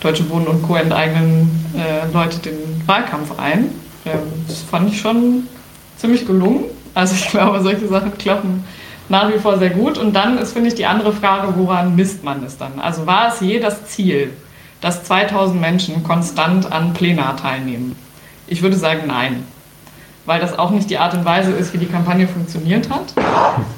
Deutsche 0.00 0.28
Wohnen 0.30 0.46
und 0.46 0.62
Co. 0.62 0.76
enteignen 0.76 1.50
äh, 1.76 2.10
Leute 2.12 2.38
den 2.38 2.56
Wahlkampf 2.86 3.38
ein. 3.38 3.66
Ähm, 4.06 4.18
das 4.48 4.62
fand 4.62 4.92
ich 4.92 5.00
schon 5.00 5.46
ziemlich 5.96 6.26
gelungen. 6.26 6.64
Also 6.94 7.14
ich 7.14 7.28
glaube, 7.30 7.60
solche 7.60 7.86
Sachen 7.86 8.16
klappen 8.16 8.64
nach 9.10 9.28
wie 9.28 9.38
vor 9.38 9.58
sehr 9.58 9.70
gut. 9.70 9.98
Und 9.98 10.14
dann 10.14 10.38
ist, 10.38 10.52
finde 10.52 10.68
ich, 10.68 10.74
die 10.74 10.86
andere 10.86 11.12
Frage, 11.12 11.52
woran 11.56 11.96
misst 11.96 12.24
man 12.24 12.42
es 12.44 12.56
dann? 12.56 12.80
Also 12.80 13.06
war 13.06 13.28
es 13.28 13.40
je 13.40 13.60
das 13.60 13.86
Ziel, 13.86 14.32
dass 14.80 15.04
2000 15.04 15.60
Menschen 15.60 16.02
konstant 16.02 16.72
an 16.72 16.94
Plenar 16.94 17.36
teilnehmen? 17.36 17.96
Ich 18.46 18.62
würde 18.62 18.76
sagen, 18.76 19.02
nein. 19.06 19.44
Weil 20.26 20.40
das 20.40 20.58
auch 20.58 20.70
nicht 20.70 20.88
die 20.90 20.98
Art 20.98 21.12
und 21.14 21.24
Weise 21.24 21.50
ist, 21.50 21.74
wie 21.74 21.78
die 21.78 21.86
Kampagne 21.86 22.28
funktioniert 22.28 22.88
hat. 22.88 23.14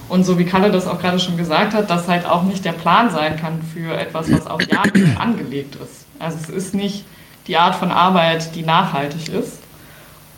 Und 0.08 0.24
so 0.24 0.38
wie 0.38 0.44
Kalle 0.44 0.70
das 0.70 0.86
auch 0.86 1.00
gerade 1.00 1.18
schon 1.18 1.36
gesagt 1.36 1.72
hat, 1.72 1.88
dass 1.88 2.08
halt 2.08 2.26
auch 2.26 2.42
nicht 2.42 2.64
der 2.64 2.72
Plan 2.72 3.10
sein 3.10 3.36
kann 3.38 3.60
für 3.62 3.96
etwas, 3.98 4.30
was 4.30 4.46
auf 4.46 4.60
Jahre 4.62 4.90
angelegt 5.18 5.76
ist. 5.76 6.01
Also 6.22 6.38
es 6.40 6.48
ist 6.48 6.74
nicht 6.74 7.04
die 7.46 7.56
Art 7.56 7.74
von 7.74 7.90
Arbeit, 7.90 8.54
die 8.54 8.62
nachhaltig 8.62 9.28
ist. 9.28 9.58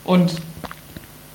Und 0.03 0.35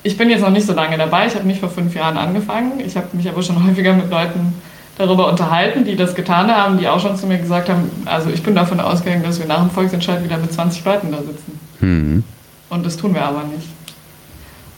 ich 0.02 0.16
bin 0.16 0.30
jetzt 0.30 0.40
noch 0.40 0.50
nicht 0.50 0.66
so 0.66 0.72
lange 0.72 0.98
dabei. 0.98 1.26
Ich 1.26 1.34
habe 1.34 1.46
nicht 1.46 1.60
vor 1.60 1.68
fünf 1.68 1.94
Jahren 1.94 2.16
angefangen. 2.16 2.80
Ich 2.80 2.96
habe 2.96 3.08
mich 3.12 3.28
aber 3.28 3.42
schon 3.42 3.64
häufiger 3.66 3.92
mit 3.92 4.10
Leuten 4.10 4.54
darüber 4.98 5.28
unterhalten, 5.28 5.84
die 5.84 5.96
das 5.96 6.14
getan 6.14 6.54
haben, 6.54 6.78
die 6.78 6.88
auch 6.88 7.00
schon 7.00 7.16
zu 7.16 7.26
mir 7.26 7.38
gesagt 7.38 7.70
haben, 7.70 7.90
also 8.04 8.28
ich 8.28 8.42
bin 8.42 8.54
davon 8.54 8.80
ausgegangen, 8.80 9.22
dass 9.22 9.38
wir 9.38 9.46
nach 9.46 9.60
dem 9.60 9.70
Volksentscheid 9.70 10.22
wieder 10.22 10.36
mit 10.36 10.52
20 10.52 10.84
Leuten 10.84 11.10
da 11.10 11.18
sitzen. 11.18 11.60
Mhm. 11.80 12.24
Und 12.68 12.84
das 12.84 12.98
tun 12.98 13.14
wir 13.14 13.24
aber 13.24 13.44
nicht. 13.44 13.68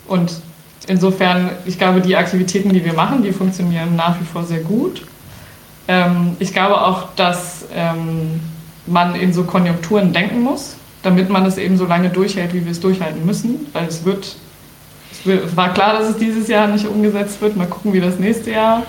Und 0.06 0.32
insofern, 0.86 1.50
ich 1.64 1.76
glaube, 1.76 2.00
die 2.00 2.14
Aktivitäten, 2.14 2.72
die 2.72 2.84
wir 2.84 2.92
machen, 2.92 3.22
die 3.22 3.32
funktionieren 3.32 3.96
nach 3.96 4.20
wie 4.20 4.24
vor 4.24 4.44
sehr 4.44 4.60
gut. 4.60 5.02
Ähm, 5.88 6.36
ich 6.38 6.52
glaube 6.52 6.80
auch, 6.80 7.08
dass 7.16 7.64
ähm, 7.74 8.40
man 8.86 9.14
in 9.14 9.32
so 9.32 9.44
Konjunkturen 9.44 10.12
denken 10.12 10.42
muss, 10.42 10.76
damit 11.02 11.30
man 11.30 11.46
es 11.46 11.58
eben 11.58 11.76
so 11.76 11.86
lange 11.86 12.10
durchhält, 12.10 12.54
wie 12.54 12.64
wir 12.64 12.72
es 12.72 12.80
durchhalten 12.80 13.24
müssen, 13.24 13.66
weil 13.72 13.86
es 13.86 14.04
wird, 14.04 14.36
es 15.24 15.56
war 15.56 15.72
klar, 15.72 15.98
dass 15.98 16.10
es 16.10 16.16
dieses 16.16 16.48
Jahr 16.48 16.68
nicht 16.68 16.86
umgesetzt 16.86 17.40
wird. 17.40 17.56
Mal 17.56 17.66
gucken, 17.66 17.92
wie 17.92 18.00
das 18.00 18.18
nächste 18.18 18.50
Jahr 18.50 18.82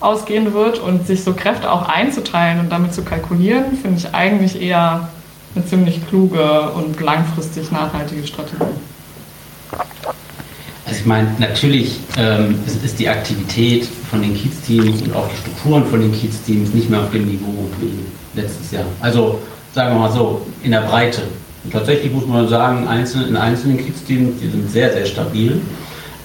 ausgehen 0.00 0.52
wird 0.52 0.78
und 0.78 1.06
sich 1.06 1.24
so 1.24 1.32
Kräfte 1.32 1.70
auch 1.70 1.88
einzuteilen 1.88 2.60
und 2.60 2.70
damit 2.70 2.94
zu 2.94 3.02
kalkulieren, 3.02 3.76
finde 3.76 3.98
ich 3.98 4.14
eigentlich 4.14 4.60
eher 4.60 5.08
eine 5.54 5.66
ziemlich 5.66 6.06
kluge 6.08 6.70
und 6.72 7.00
langfristig 7.00 7.72
nachhaltige 7.72 8.26
Strategie. 8.26 8.64
Also 10.98 11.02
ich 11.02 11.06
meine, 11.06 11.36
natürlich 11.38 12.00
ähm, 12.16 12.58
ist, 12.66 12.84
ist, 12.84 12.98
die 12.98 13.08
Aktivität 13.08 13.86
von 14.10 14.20
den 14.20 14.34
Kiez-Teams 14.34 15.02
und 15.02 15.14
auch 15.14 15.28
die 15.28 15.36
Strukturen 15.36 15.86
von 15.86 16.00
den 16.00 16.12
Kiez-Teams 16.12 16.74
nicht 16.74 16.90
mehr 16.90 17.00
auf 17.00 17.12
dem 17.12 17.26
Niveau 17.26 17.68
wie 17.80 18.40
letztes 18.40 18.72
Jahr. 18.72 18.84
Also 19.00 19.38
sagen 19.72 19.94
wir 19.94 20.00
mal 20.00 20.10
so, 20.10 20.44
in 20.64 20.72
der 20.72 20.80
Breite. 20.80 21.22
Und 21.62 21.72
tatsächlich 21.72 22.12
muss 22.12 22.26
man 22.26 22.48
sagen, 22.48 22.88
einzelne, 22.88 23.28
in 23.28 23.36
einzelnen 23.36 23.76
Kiez-Teams, 23.78 24.40
die 24.40 24.50
sind 24.50 24.72
sehr, 24.72 24.92
sehr 24.92 25.06
stabil. 25.06 25.60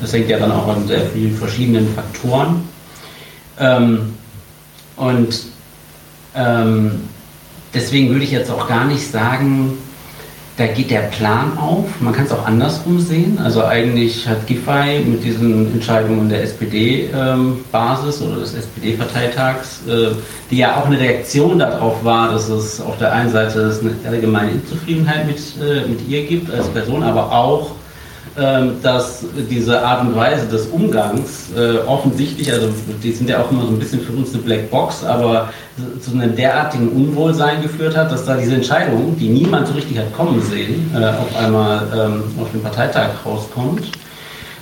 Das 0.02 0.12
hängt 0.12 0.28
ja 0.28 0.40
dann 0.40 0.52
auch 0.52 0.68
an 0.68 0.88
sehr 0.88 1.02
vielen 1.02 1.38
verschiedenen 1.38 1.88
Faktoren. 1.94 2.68
Ähm, 3.60 4.16
und 4.96 5.44
ähm, 6.34 7.02
deswegen 7.76 8.10
würde 8.10 8.24
ich 8.24 8.32
jetzt 8.32 8.50
auch 8.50 8.68
gar 8.68 8.86
nicht 8.86 9.08
sagen, 9.12 9.78
da 10.58 10.68
geht 10.68 10.92
der 10.92 11.02
Plan 11.02 11.58
auf. 11.58 11.86
Man 12.00 12.14
kann 12.14 12.26
es 12.26 12.32
auch 12.32 12.46
andersrum 12.46 13.00
sehen. 13.00 13.40
Also 13.44 13.66
eigentlich 13.66 14.28
hat 14.28 14.46
Giffey 14.46 15.00
mit 15.04 15.24
diesen 15.24 15.74
Entscheidungen 15.74 16.30
der 16.30 16.44
SPD-Basis 16.44 18.22
ähm, 18.22 18.28
oder 18.28 18.42
des 18.42 18.54
SPD-Parteitags, 18.54 19.82
äh, 19.88 20.12
die 20.52 20.58
ja 20.58 20.78
auch 20.78 20.86
eine 20.86 21.00
Reaktion 21.00 21.58
darauf 21.58 22.04
war, 22.04 22.32
dass 22.32 22.50
es 22.50 22.80
auf 22.80 22.98
der 23.00 23.12
einen 23.14 23.32
Seite 23.32 23.76
eine 23.82 24.12
allgemeine 24.12 24.52
Unzufriedenheit 24.52 25.26
mit, 25.26 25.38
äh, 25.60 25.88
mit 25.88 26.08
ihr 26.08 26.24
gibt 26.26 26.54
als 26.54 26.68
Person, 26.68 27.02
aber 27.02 27.32
auch 27.32 27.72
dass 28.36 29.24
diese 29.50 29.86
Art 29.86 30.02
und 30.02 30.16
Weise 30.16 30.48
des 30.48 30.66
Umgangs 30.68 31.52
äh, 31.56 31.78
offensichtlich, 31.88 32.52
also 32.52 32.68
die 33.04 33.12
sind 33.12 33.30
ja 33.30 33.42
auch 33.44 33.52
immer 33.52 33.62
so 33.62 33.68
ein 33.68 33.78
bisschen 33.78 34.02
für 34.02 34.12
uns 34.14 34.34
eine 34.34 34.42
Blackbox, 34.42 35.04
aber 35.04 35.50
zu 36.02 36.12
einem 36.12 36.36
derartigen 36.36 36.90
Unwohlsein 36.90 37.62
geführt 37.62 37.96
hat, 37.96 38.12
dass 38.12 38.26
da 38.26 38.36
diese 38.36 38.56
Entscheidung, 38.56 39.16
die 39.20 39.30
niemand 39.30 39.68
so 39.68 39.74
richtig 39.74 40.00
hat 40.00 40.12
kommen 40.14 40.42
sehen, 40.42 40.92
äh, 40.96 41.06
auf 41.06 41.36
einmal 41.38 41.82
ähm, 41.96 42.24
auf 42.42 42.52
dem 42.52 42.62
Parteitag 42.62 43.10
rauskommt. 43.24 43.84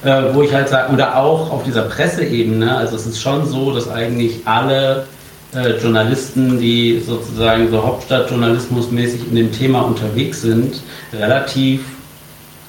Äh, 0.03 0.33
wo 0.33 0.41
ich 0.41 0.51
halt 0.51 0.67
sage, 0.67 0.91
oder 0.91 1.15
auch 1.15 1.51
auf 1.51 1.63
dieser 1.63 1.83
Presseebene, 1.83 2.75
also 2.75 2.95
es 2.95 3.05
ist 3.05 3.21
schon 3.21 3.45
so, 3.45 3.71
dass 3.71 3.87
eigentlich 3.87 4.39
alle 4.45 5.05
äh, 5.53 5.77
Journalisten, 5.77 6.59
die 6.59 6.99
sozusagen 7.05 7.69
so 7.69 7.83
Hauptstadtjournalismusmäßig 7.83 9.27
in 9.29 9.35
dem 9.35 9.51
Thema 9.51 9.81
unterwegs 9.81 10.41
sind, 10.41 10.81
relativ 11.13 11.81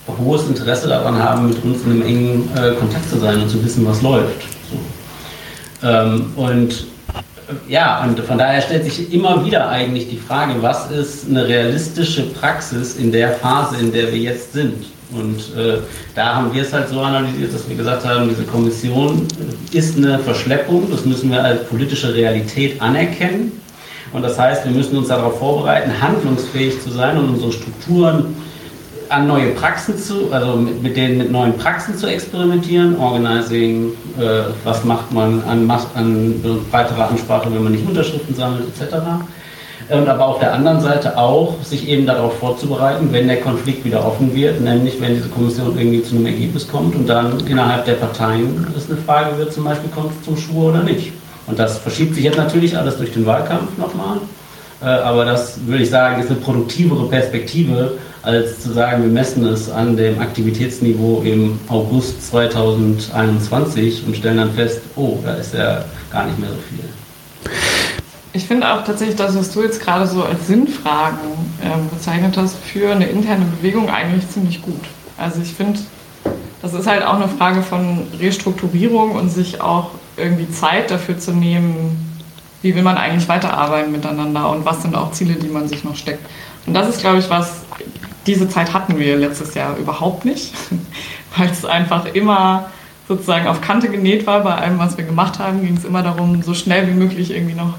hohes 0.06 0.46
Interesse 0.48 0.88
daran 0.88 1.22
haben, 1.22 1.48
mit 1.48 1.62
uns 1.64 1.82
in 1.84 1.92
einem 1.92 2.02
engen 2.02 2.50
äh, 2.56 2.72
Kontakt 2.74 3.08
zu 3.08 3.18
sein 3.18 3.40
und 3.40 3.48
zu 3.48 3.62
wissen, 3.64 3.86
was 3.86 4.02
läuft. 4.02 4.42
So. 4.70 5.88
Ähm, 5.88 6.32
und 6.36 6.70
äh, 6.70 7.72
ja, 7.72 8.02
und 8.04 8.18
von 8.20 8.38
daher 8.38 8.60
stellt 8.60 8.84
sich 8.84 9.12
immer 9.12 9.44
wieder 9.44 9.68
eigentlich 9.68 10.08
die 10.08 10.18
Frage, 10.18 10.54
was 10.60 10.90
ist 10.90 11.28
eine 11.28 11.46
realistische 11.46 12.22
Praxis 12.22 12.96
in 12.96 13.12
der 13.12 13.30
Phase, 13.30 13.76
in 13.78 13.92
der 13.92 14.12
wir 14.12 14.18
jetzt 14.18 14.52
sind? 14.52 14.86
Und 15.12 15.40
äh, 15.56 15.78
da 16.14 16.36
haben 16.36 16.54
wir 16.54 16.62
es 16.62 16.72
halt 16.72 16.88
so 16.88 17.00
analysiert, 17.00 17.52
dass 17.52 17.68
wir 17.68 17.76
gesagt 17.76 18.06
haben, 18.06 18.30
diese 18.30 18.44
Kommission 18.44 19.26
ist 19.72 19.98
eine 19.98 20.18
Verschleppung, 20.18 20.90
das 20.90 21.04
müssen 21.04 21.30
wir 21.30 21.44
als 21.44 21.64
politische 21.68 22.14
Realität 22.14 22.80
anerkennen. 22.80 23.52
Und 24.12 24.22
das 24.22 24.38
heißt, 24.38 24.64
wir 24.64 24.72
müssen 24.72 24.96
uns 24.96 25.08
darauf 25.08 25.38
vorbereiten, 25.38 25.90
handlungsfähig 26.00 26.80
zu 26.82 26.90
sein 26.90 27.18
und 27.18 27.30
unsere 27.30 27.52
Strukturen 27.52 28.34
an 29.12 29.26
neue 29.26 29.50
Praxen 29.50 29.98
zu, 29.98 30.32
also 30.32 30.56
mit, 30.56 30.82
mit 30.82 30.96
denen 30.96 31.18
mit 31.18 31.30
neuen 31.30 31.56
Praxen 31.56 31.96
zu 31.96 32.06
experimentieren, 32.06 32.96
Organizing, 32.98 33.92
äh, 34.18 34.50
was 34.64 34.84
macht 34.84 35.12
man 35.12 35.42
an, 35.44 35.70
an 35.94 36.42
breiterer 36.70 37.10
Ansprache, 37.10 37.52
wenn 37.52 37.62
man 37.62 37.72
nicht 37.72 37.86
Unterschriften 37.86 38.34
sammelt, 38.34 38.64
etc. 38.68 38.96
Und 39.88 40.08
aber 40.08 40.26
auf 40.26 40.38
der 40.38 40.54
anderen 40.54 40.80
Seite 40.80 41.18
auch, 41.18 41.62
sich 41.62 41.88
eben 41.88 42.06
darauf 42.06 42.38
vorzubereiten, 42.38 43.08
wenn 43.10 43.28
der 43.28 43.40
Konflikt 43.40 43.84
wieder 43.84 44.06
offen 44.06 44.34
wird, 44.34 44.60
nämlich 44.60 45.00
wenn 45.00 45.14
diese 45.14 45.28
Kommission 45.28 45.76
irgendwie 45.76 46.02
zu 46.02 46.16
einem 46.16 46.26
Ergebnis 46.26 46.66
kommt 46.66 46.94
und 46.94 47.06
dann 47.06 47.38
innerhalb 47.46 47.84
der 47.84 47.94
Parteien 47.94 48.66
es 48.76 48.88
eine 48.88 48.98
Frage 49.00 49.36
wird, 49.36 49.52
zum 49.52 49.64
Beispiel 49.64 49.90
kommt 49.90 50.12
es 50.18 50.24
zum 50.24 50.36
Schwur 50.36 50.70
oder 50.70 50.82
nicht. 50.82 51.12
Und 51.46 51.58
das 51.58 51.78
verschiebt 51.78 52.14
sich 52.14 52.24
jetzt 52.24 52.38
natürlich 52.38 52.78
alles 52.78 52.96
durch 52.96 53.12
den 53.12 53.26
Wahlkampf 53.26 53.76
nochmal. 53.76 54.18
Äh, 54.80 54.86
aber 54.86 55.24
das 55.24 55.58
würde 55.66 55.82
ich 55.82 55.90
sagen, 55.90 56.22
ist 56.22 56.30
eine 56.30 56.40
produktivere 56.40 57.06
Perspektive, 57.08 57.98
als 58.22 58.60
zu 58.60 58.72
sagen, 58.72 59.02
wir 59.02 59.10
messen 59.10 59.44
es 59.46 59.70
an 59.70 59.96
dem 59.96 60.20
Aktivitätsniveau 60.20 61.22
im 61.22 61.58
August 61.68 62.26
2021 62.28 64.06
und 64.06 64.16
stellen 64.16 64.36
dann 64.36 64.52
fest, 64.52 64.80
oh, 64.96 65.18
da 65.24 65.34
ist 65.34 65.54
ja 65.54 65.84
gar 66.10 66.26
nicht 66.26 66.38
mehr 66.38 66.50
so 66.50 66.56
viel. 66.68 67.52
Ich 68.32 68.46
finde 68.46 68.72
auch 68.72 68.84
tatsächlich 68.84 69.16
das, 69.16 69.36
was 69.36 69.52
du 69.52 69.62
jetzt 69.62 69.80
gerade 69.80 70.06
so 70.06 70.22
als 70.22 70.46
Sinnfragen 70.46 71.18
ähm, 71.62 71.90
bezeichnet 71.90 72.36
hast, 72.36 72.56
für 72.56 72.92
eine 72.92 73.06
interne 73.06 73.44
Bewegung 73.44 73.90
eigentlich 73.90 74.28
ziemlich 74.30 74.62
gut. 74.62 74.80
Also 75.18 75.42
ich 75.42 75.52
finde, 75.52 75.80
das 76.62 76.72
ist 76.72 76.86
halt 76.86 77.04
auch 77.04 77.16
eine 77.16 77.28
Frage 77.28 77.62
von 77.62 78.06
Restrukturierung 78.18 79.12
und 79.12 79.28
sich 79.28 79.60
auch 79.60 79.90
irgendwie 80.16 80.50
Zeit 80.50 80.90
dafür 80.90 81.18
zu 81.18 81.32
nehmen, 81.32 82.12
wie 82.62 82.74
will 82.74 82.82
man 82.82 82.96
eigentlich 82.96 83.28
weiterarbeiten 83.28 83.92
miteinander 83.92 84.48
und 84.50 84.64
was 84.64 84.82
sind 84.82 84.94
auch 84.94 85.10
Ziele, 85.12 85.34
die 85.34 85.48
man 85.48 85.68
sich 85.68 85.84
noch 85.84 85.96
steckt. 85.96 86.24
Und 86.66 86.74
das 86.74 86.88
ist, 86.88 87.00
glaube 87.00 87.18
ich, 87.18 87.28
was, 87.28 87.62
diese 88.26 88.48
Zeit 88.48 88.72
hatten 88.72 88.98
wir 88.98 89.16
letztes 89.16 89.54
Jahr 89.54 89.76
überhaupt 89.76 90.24
nicht, 90.24 90.54
weil 91.36 91.50
es 91.50 91.64
einfach 91.64 92.06
immer 92.06 92.70
sozusagen 93.08 93.46
auf 93.46 93.60
Kante 93.60 93.88
genäht 93.88 94.26
war. 94.26 94.42
Bei 94.42 94.54
allem, 94.54 94.78
was 94.78 94.96
wir 94.96 95.04
gemacht 95.04 95.38
haben, 95.38 95.62
ging 95.62 95.76
es 95.76 95.84
immer 95.84 96.02
darum, 96.02 96.42
so 96.42 96.54
schnell 96.54 96.86
wie 96.88 96.94
möglich 96.94 97.30
irgendwie 97.30 97.54
noch 97.54 97.74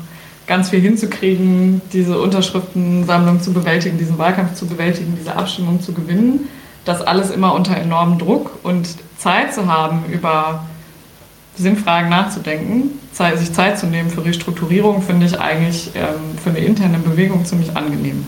ganz 0.45 0.69
viel 0.69 0.81
hinzukriegen, 0.81 1.81
diese 1.93 2.19
Unterschriftensammlung 2.19 3.41
zu 3.41 3.53
bewältigen, 3.53 3.97
diesen 3.97 4.17
Wahlkampf 4.17 4.55
zu 4.55 4.67
bewältigen, 4.67 5.15
diese 5.17 5.35
Abstimmung 5.35 5.81
zu 5.81 5.93
gewinnen. 5.93 6.49
Das 6.85 7.01
alles 7.01 7.31
immer 7.31 7.53
unter 7.53 7.77
enormem 7.77 8.19
Druck 8.19 8.59
und 8.63 8.87
Zeit 9.17 9.53
zu 9.53 9.67
haben, 9.67 10.03
über 10.11 10.65
Sinnfragen 11.55 12.09
nachzudenken, 12.09 12.99
sich 13.13 13.53
Zeit 13.53 13.79
zu 13.79 13.85
nehmen 13.85 14.09
für 14.09 14.25
Restrukturierung, 14.25 15.01
finde 15.01 15.27
ich 15.27 15.39
eigentlich 15.39 15.91
ähm, 15.95 16.37
für 16.43 16.49
eine 16.49 16.59
interne 16.59 16.97
Bewegung 16.97 17.45
ziemlich 17.45 17.77
angenehm. 17.77 18.25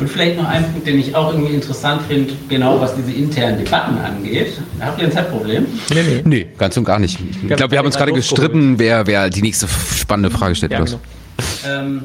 Und 0.00 0.08
vielleicht 0.08 0.36
noch 0.36 0.48
ein 0.48 0.64
Punkt, 0.70 0.86
den 0.86 0.98
ich 0.98 1.14
auch 1.14 1.32
irgendwie 1.32 1.54
interessant 1.54 2.02
finde, 2.08 2.32
genau 2.48 2.80
was 2.80 2.94
diese 2.94 3.12
internen 3.12 3.58
Debatten 3.58 3.98
angeht. 3.98 4.52
Habt 4.80 5.00
ihr 5.00 5.06
ein 5.06 5.12
Zeitproblem? 5.12 5.66
Nee, 5.90 6.02
nee. 6.02 6.22
Nee, 6.24 6.46
ganz 6.56 6.76
und 6.76 6.84
gar 6.84 6.98
nicht. 6.98 7.18
Ich 7.20 7.56
glaube, 7.56 7.70
wir 7.70 7.78
haben 7.78 7.86
uns 7.86 7.96
gerade 7.96 8.12
gestritten, 8.12 8.78
wer, 8.78 9.06
wer 9.06 9.30
die 9.30 9.42
nächste 9.42 9.66
spannende 9.68 10.30
Frage 10.30 10.54
stellt. 10.54 10.72
Ja, 10.72 10.84
genau. 10.84 11.00
ähm, 11.66 12.02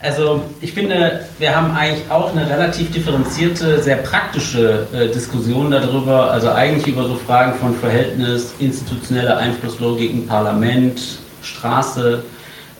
also 0.00 0.42
ich 0.60 0.72
finde, 0.72 1.20
wir 1.38 1.56
haben 1.56 1.74
eigentlich 1.74 2.10
auch 2.10 2.30
eine 2.30 2.48
relativ 2.48 2.92
differenzierte, 2.92 3.82
sehr 3.82 3.96
praktische 3.96 4.86
äh, 4.92 5.08
Diskussion 5.08 5.70
darüber, 5.70 6.30
also 6.30 6.50
eigentlich 6.50 6.86
über 6.86 7.04
so 7.04 7.14
Fragen 7.14 7.54
von 7.58 7.74
Verhältnis, 7.74 8.54
institutionelle 8.58 9.36
Einflusslogik 9.36 10.12
im 10.12 10.26
Parlament, 10.26 11.00
Straße, 11.42 12.22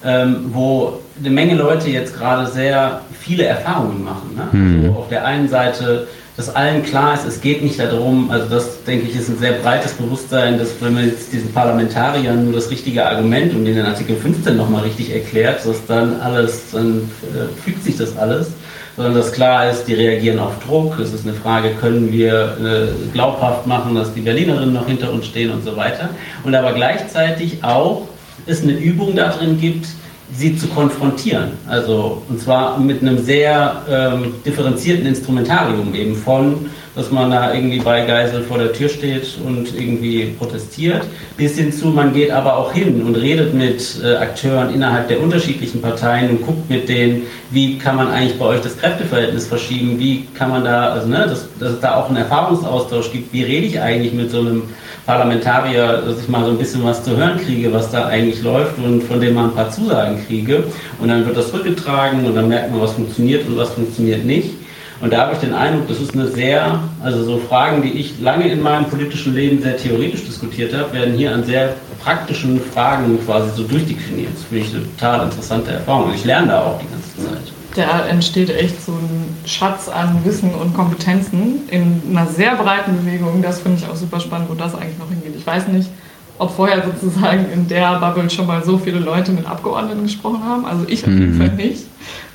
ähm, 0.06 0.50
wo 0.52 1.00
eine 1.18 1.30
Menge 1.30 1.54
Leute 1.54 1.90
jetzt 1.90 2.16
gerade 2.16 2.46
sehr 2.50 3.00
viele 3.18 3.44
Erfahrungen 3.44 4.04
machen. 4.04 4.36
Ne? 4.36 4.48
Mhm. 4.52 4.84
Also 4.84 4.98
auf 4.98 5.08
der 5.08 5.24
einen 5.24 5.48
Seite, 5.48 6.06
dass 6.36 6.54
allen 6.54 6.82
klar 6.82 7.14
ist, 7.14 7.26
es 7.26 7.40
geht 7.40 7.62
nicht 7.62 7.78
darum, 7.80 8.30
also 8.30 8.46
das 8.48 8.84
denke 8.84 9.06
ich 9.08 9.16
ist 9.16 9.28
ein 9.28 9.38
sehr 9.38 9.52
breites 9.52 9.94
Bewusstsein, 9.94 10.58
dass 10.58 10.68
wenn 10.80 10.94
man 10.94 11.06
jetzt 11.06 11.32
diesen 11.32 11.52
Parlamentariern 11.52 12.44
nur 12.44 12.52
das 12.52 12.70
richtige 12.70 13.06
Argument 13.06 13.54
und 13.54 13.64
den 13.64 13.84
Artikel 13.84 14.16
15 14.16 14.56
nochmal 14.56 14.82
richtig 14.82 15.12
erklärt, 15.12 15.66
dass 15.66 15.84
dann 15.86 16.20
alles, 16.20 16.70
dann 16.72 17.10
äh, 17.22 17.62
fügt 17.62 17.82
sich 17.82 17.96
das 17.96 18.16
alles 18.16 18.52
sondern 18.96 19.14
dass 19.14 19.30
klar 19.30 19.70
ist, 19.70 19.84
die 19.84 19.92
reagieren 19.92 20.38
auf 20.38 20.58
Druck. 20.66 20.98
Es 20.98 21.12
ist 21.12 21.26
eine 21.26 21.36
Frage, 21.36 21.74
können 21.74 22.10
wir 22.10 22.56
äh, 22.58 23.12
glaubhaft 23.12 23.66
machen, 23.66 23.94
dass 23.94 24.14
die 24.14 24.22
Berlinerinnen 24.22 24.72
noch 24.72 24.86
hinter 24.86 25.12
uns 25.12 25.26
stehen 25.26 25.50
und 25.50 25.62
so 25.62 25.76
weiter. 25.76 26.08
Und 26.44 26.54
aber 26.54 26.72
gleichzeitig 26.72 27.62
auch 27.62 28.08
es 28.46 28.62
eine 28.62 28.72
Übung 28.72 29.14
darin 29.14 29.60
gibt, 29.60 29.86
sie 30.32 30.56
zu 30.56 30.66
konfrontieren. 30.68 31.52
Also, 31.66 32.22
und 32.28 32.40
zwar 32.40 32.78
mit 32.78 33.02
einem 33.02 33.18
sehr 33.18 33.82
ähm, 33.88 34.34
differenzierten 34.44 35.06
Instrumentarium 35.06 35.94
eben 35.94 36.16
von, 36.16 36.70
dass 36.96 37.10
man 37.10 37.30
da 37.30 37.52
irgendwie 37.52 37.78
bei 37.78 38.06
Geisel 38.06 38.42
vor 38.42 38.56
der 38.58 38.72
Tür 38.72 38.88
steht 38.88 39.36
und 39.44 39.74
irgendwie 39.78 40.34
protestiert, 40.38 41.02
bis 41.36 41.56
hin 41.56 41.70
zu, 41.70 41.88
man 41.88 42.14
geht 42.14 42.30
aber 42.30 42.56
auch 42.56 42.72
hin 42.72 43.02
und 43.02 43.14
redet 43.14 43.52
mit 43.52 44.00
äh, 44.02 44.16
Akteuren 44.16 44.74
innerhalb 44.74 45.06
der 45.08 45.20
unterschiedlichen 45.20 45.82
Parteien 45.82 46.30
und 46.30 46.42
guckt 46.46 46.70
mit 46.70 46.88
denen, 46.88 47.24
wie 47.50 47.78
kann 47.78 47.96
man 47.96 48.08
eigentlich 48.08 48.38
bei 48.38 48.46
euch 48.46 48.62
das 48.62 48.78
Kräfteverhältnis 48.78 49.46
verschieben, 49.46 49.98
wie 49.98 50.26
kann 50.34 50.48
man 50.48 50.64
da, 50.64 50.88
also 50.88 51.06
ne, 51.06 51.26
dass, 51.28 51.46
dass 51.60 51.72
es 51.72 51.80
da 51.80 51.96
auch 51.96 52.08
einen 52.08 52.16
Erfahrungsaustausch 52.16 53.12
gibt, 53.12 53.30
wie 53.32 53.42
rede 53.42 53.66
ich 53.66 53.78
eigentlich 53.78 54.14
mit 54.14 54.30
so 54.30 54.40
einem 54.40 54.62
Parlamentarier, 55.04 56.02
dass 56.04 56.20
ich 56.20 56.28
mal 56.28 56.44
so 56.44 56.50
ein 56.50 56.58
bisschen 56.58 56.82
was 56.82 57.04
zu 57.04 57.14
hören 57.16 57.38
kriege, 57.38 57.72
was 57.72 57.90
da 57.90 58.06
eigentlich 58.06 58.42
läuft 58.42 58.78
und 58.78 59.02
von 59.02 59.20
dem 59.20 59.34
man 59.34 59.50
ein 59.50 59.54
paar 59.54 59.70
Zusagen 59.70 60.18
kriege. 60.26 60.64
Und 60.98 61.08
dann 61.08 61.24
wird 61.24 61.36
das 61.36 61.52
rückgetragen 61.52 62.24
und 62.24 62.34
dann 62.34 62.48
merkt 62.48 62.72
man, 62.72 62.80
was 62.80 62.92
funktioniert 62.92 63.46
und 63.46 63.56
was 63.56 63.70
funktioniert 63.70 64.24
nicht. 64.24 64.65
Und 65.00 65.12
da 65.12 65.18
habe 65.18 65.34
ich 65.34 65.38
den 65.38 65.52
Eindruck, 65.52 65.88
das 65.88 66.00
ist 66.00 66.14
eine 66.14 66.26
sehr, 66.26 66.80
also 67.02 67.22
so 67.22 67.38
Fragen, 67.38 67.82
die 67.82 67.90
ich 67.90 68.18
lange 68.20 68.48
in 68.48 68.62
meinem 68.62 68.86
politischen 68.86 69.34
Leben 69.34 69.60
sehr 69.60 69.76
theoretisch 69.76 70.24
diskutiert 70.24 70.74
habe, 70.74 70.92
werden 70.92 71.14
hier 71.14 71.34
an 71.34 71.44
sehr 71.44 71.74
praktischen 72.02 72.60
Fragen 72.60 73.18
quasi 73.24 73.50
so 73.54 73.64
durchdekliniert. 73.64 74.30
Das 74.34 74.44
finde 74.44 74.64
ich 74.64 74.74
eine 74.74 74.84
total 74.84 75.26
interessante 75.26 75.72
Erfahrung. 75.72 76.04
Und 76.06 76.14
ich 76.14 76.24
lerne 76.24 76.48
da 76.48 76.62
auch 76.62 76.80
die 76.80 76.86
ganze 76.88 77.34
Zeit. 77.34 77.52
da 77.74 78.06
entsteht 78.06 78.48
echt 78.48 78.82
so 78.84 78.92
ein 78.92 79.34
Schatz 79.44 79.88
an 79.88 80.24
Wissen 80.24 80.54
und 80.54 80.72
Kompetenzen 80.72 81.68
in 81.68 82.00
einer 82.10 82.26
sehr 82.26 82.54
breiten 82.54 82.96
Bewegung. 82.96 83.42
Das 83.42 83.60
finde 83.60 83.78
ich 83.82 83.88
auch 83.88 83.96
super 83.96 84.20
spannend, 84.20 84.48
wo 84.48 84.54
das 84.54 84.74
eigentlich 84.74 84.98
noch 84.98 85.10
hingeht. 85.10 85.34
Ich 85.36 85.46
weiß 85.46 85.68
nicht, 85.68 85.90
ob 86.38 86.54
vorher 86.54 86.84
sozusagen 86.84 87.46
in 87.52 87.68
der 87.68 87.98
Bubble 87.98 88.28
schon 88.30 88.46
mal 88.46 88.64
so 88.64 88.78
viele 88.78 88.98
Leute 88.98 89.32
mit 89.32 89.46
Abgeordneten 89.46 90.02
gesprochen 90.02 90.44
haben. 90.44 90.64
Also 90.64 90.84
ich 90.88 91.04
auf 91.04 91.10
jeden 91.10 91.34
mhm. 91.34 91.38
Fall 91.38 91.56
nicht. 91.56 91.84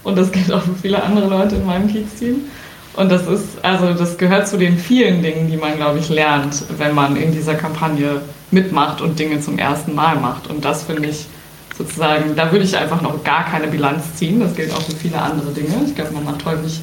Und 0.03 0.17
das 0.17 0.31
gilt 0.31 0.51
auch 0.51 0.63
für 0.63 0.75
viele 0.81 1.01
andere 1.03 1.27
Leute 1.27 1.55
in 1.55 1.65
meinem 1.65 1.87
Kiez-Team. 1.87 2.41
Und 2.93 3.09
das 3.09 3.25
ist, 3.27 3.63
also 3.63 3.93
das 3.93 4.17
gehört 4.17 4.47
zu 4.47 4.57
den 4.57 4.77
vielen 4.77 5.21
Dingen, 5.21 5.49
die 5.49 5.57
man, 5.57 5.77
glaube 5.77 5.99
ich, 5.99 6.09
lernt, 6.09 6.63
wenn 6.77 6.93
man 6.93 7.15
in 7.15 7.31
dieser 7.31 7.55
Kampagne 7.55 8.21
mitmacht 8.49 9.01
und 9.01 9.17
Dinge 9.17 9.39
zum 9.39 9.57
ersten 9.57 9.95
Mal 9.95 10.17
macht. 10.17 10.47
Und 10.47 10.65
das 10.65 10.83
finde 10.83 11.07
ich 11.07 11.25
sozusagen, 11.77 12.35
da 12.35 12.51
würde 12.51 12.65
ich 12.65 12.77
einfach 12.77 13.01
noch 13.01 13.23
gar 13.23 13.45
keine 13.45 13.67
Bilanz 13.67 14.15
ziehen. 14.15 14.41
Das 14.41 14.55
gilt 14.55 14.73
auch 14.73 14.81
für 14.81 14.95
viele 14.95 15.21
andere 15.21 15.51
Dinge. 15.51 15.73
Ich 15.85 15.95
glaube, 15.95 16.11
man 16.11 16.25
macht 16.25 16.45
häufig 16.45 16.81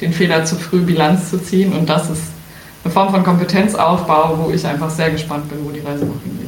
den 0.00 0.12
Fehler, 0.12 0.44
zu 0.44 0.56
früh 0.56 0.80
Bilanz 0.80 1.30
zu 1.30 1.42
ziehen. 1.42 1.72
Und 1.72 1.88
das 1.88 2.10
ist 2.10 2.24
eine 2.84 2.92
Form 2.92 3.10
von 3.10 3.24
Kompetenzaufbau, 3.24 4.38
wo 4.38 4.50
ich 4.50 4.66
einfach 4.66 4.90
sehr 4.90 5.10
gespannt 5.10 5.48
bin, 5.48 5.58
wo 5.64 5.70
die 5.70 5.80
Reise 5.80 6.04
noch 6.04 6.22
hingeht. 6.22 6.47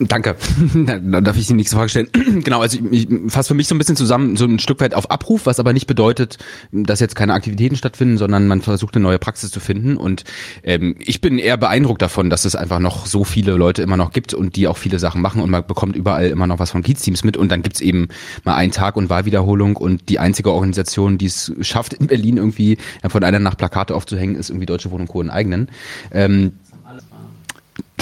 Danke. 0.00 0.36
Dann 0.74 1.24
darf 1.24 1.36
ich 1.36 1.46
die 1.46 1.52
nächste 1.52 1.76
Frage 1.76 1.90
stellen. 1.90 2.08
genau, 2.42 2.62
also 2.62 2.78
ich, 2.90 3.10
ich 3.10 3.32
fasse 3.32 3.48
für 3.48 3.54
mich 3.54 3.68
so 3.68 3.74
ein 3.74 3.78
bisschen 3.78 3.96
zusammen, 3.96 4.36
so 4.36 4.46
ein 4.46 4.58
Stück 4.58 4.80
weit 4.80 4.94
auf 4.94 5.10
Abruf, 5.10 5.44
was 5.44 5.60
aber 5.60 5.74
nicht 5.74 5.86
bedeutet, 5.86 6.38
dass 6.72 7.00
jetzt 7.00 7.14
keine 7.16 7.34
Aktivitäten 7.34 7.76
stattfinden, 7.76 8.16
sondern 8.16 8.46
man 8.46 8.62
versucht 8.62 8.96
eine 8.96 9.02
neue 9.02 9.18
Praxis 9.18 9.50
zu 9.50 9.60
finden. 9.60 9.98
Und 9.98 10.24
ähm, 10.62 10.94
ich 10.98 11.20
bin 11.20 11.38
eher 11.38 11.58
beeindruckt 11.58 12.00
davon, 12.00 12.30
dass 12.30 12.46
es 12.46 12.56
einfach 12.56 12.78
noch 12.78 13.04
so 13.04 13.24
viele 13.24 13.56
Leute 13.56 13.82
immer 13.82 13.98
noch 13.98 14.10
gibt 14.12 14.32
und 14.32 14.56
die 14.56 14.68
auch 14.68 14.78
viele 14.78 14.98
Sachen 14.98 15.20
machen 15.20 15.42
und 15.42 15.50
man 15.50 15.66
bekommt 15.66 15.96
überall 15.96 16.28
immer 16.28 16.46
noch 16.46 16.58
was 16.58 16.70
von 16.70 16.82
Kiez-Teams 16.82 17.22
mit 17.22 17.36
und 17.36 17.52
dann 17.52 17.60
gibt's 17.60 17.82
eben 17.82 18.08
mal 18.44 18.54
einen 18.54 18.72
Tag 18.72 18.96
und 18.96 19.10
Wahlwiederholung 19.10 19.76
und 19.76 20.08
die 20.08 20.18
einzige 20.18 20.50
Organisation, 20.50 21.18
die 21.18 21.26
es 21.26 21.52
schafft, 21.60 21.92
in 21.92 22.06
Berlin 22.06 22.38
irgendwie 22.38 22.78
von 23.06 23.22
einer 23.22 23.38
nach 23.38 23.56
Plakate 23.56 23.94
aufzuhängen, 23.94 24.36
ist 24.36 24.48
irgendwie 24.48 24.66
Deutsche 24.66 24.90
Wohnung 24.90 25.08
Co. 25.08 25.20
in 25.20 25.28
eigenen. 25.28 25.68
Ähm, 26.10 26.52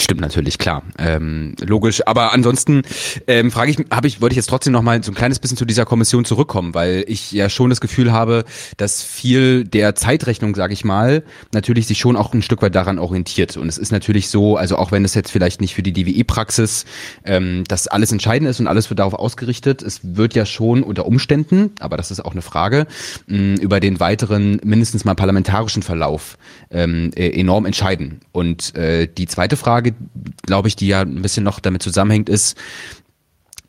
Stimmt 0.08 0.22
natürlich, 0.22 0.56
klar. 0.56 0.84
Ähm, 0.96 1.54
logisch. 1.60 2.00
Aber 2.06 2.32
ansonsten 2.32 2.80
ähm, 3.26 3.50
frage 3.50 3.72
ich, 3.72 3.76
habe 3.90 4.06
ich, 4.06 4.22
wollte 4.22 4.32
ich 4.32 4.38
jetzt 4.38 4.48
trotzdem 4.48 4.72
noch 4.72 4.80
mal 4.80 5.04
so 5.04 5.12
ein 5.12 5.14
kleines 5.14 5.38
bisschen 5.38 5.58
zu 5.58 5.66
dieser 5.66 5.84
Kommission 5.84 6.24
zurückkommen, 6.24 6.72
weil 6.72 7.04
ich 7.08 7.30
ja 7.30 7.50
schon 7.50 7.68
das 7.68 7.82
Gefühl 7.82 8.10
habe, 8.10 8.46
dass 8.78 9.02
viel 9.02 9.64
der 9.64 9.94
Zeitrechnung, 9.96 10.54
sage 10.54 10.72
ich 10.72 10.82
mal, 10.82 11.24
natürlich 11.52 11.86
sich 11.86 11.98
schon 11.98 12.16
auch 12.16 12.32
ein 12.32 12.40
Stück 12.40 12.62
weit 12.62 12.74
daran 12.74 12.98
orientiert. 12.98 13.58
Und 13.58 13.68
es 13.68 13.76
ist 13.76 13.92
natürlich 13.92 14.30
so, 14.30 14.56
also 14.56 14.78
auch 14.78 14.92
wenn 14.92 15.04
es 15.04 15.12
jetzt 15.12 15.30
vielleicht 15.30 15.60
nicht 15.60 15.74
für 15.74 15.82
die 15.82 15.92
DWE-Praxis 15.92 16.86
ähm, 17.26 17.64
das 17.68 17.86
alles 17.86 18.10
entscheidend 18.10 18.48
ist 18.48 18.60
und 18.60 18.66
alles 18.66 18.88
wird 18.88 19.00
darauf 19.00 19.12
ausgerichtet, 19.12 19.82
es 19.82 20.00
wird 20.02 20.34
ja 20.34 20.46
schon 20.46 20.84
unter 20.84 21.04
Umständen, 21.04 21.72
aber 21.80 21.98
das 21.98 22.10
ist 22.10 22.24
auch 22.24 22.32
eine 22.32 22.40
Frage, 22.40 22.86
mh, 23.26 23.60
über 23.60 23.78
den 23.78 24.00
weiteren 24.00 24.58
mindestens 24.64 25.04
mal 25.04 25.16
parlamentarischen 25.16 25.82
Verlauf 25.82 26.38
ähm, 26.70 27.10
äh, 27.14 27.28
enorm 27.38 27.66
entscheiden. 27.66 28.20
Und 28.32 28.74
äh, 28.74 29.06
die 29.06 29.26
zweite 29.26 29.58
Frage, 29.58 29.97
glaube 30.42 30.68
ich, 30.68 30.76
die 30.76 30.88
ja 30.88 31.00
ein 31.00 31.22
bisschen 31.22 31.44
noch 31.44 31.60
damit 31.60 31.82
zusammenhängt, 31.82 32.28
ist, 32.28 32.56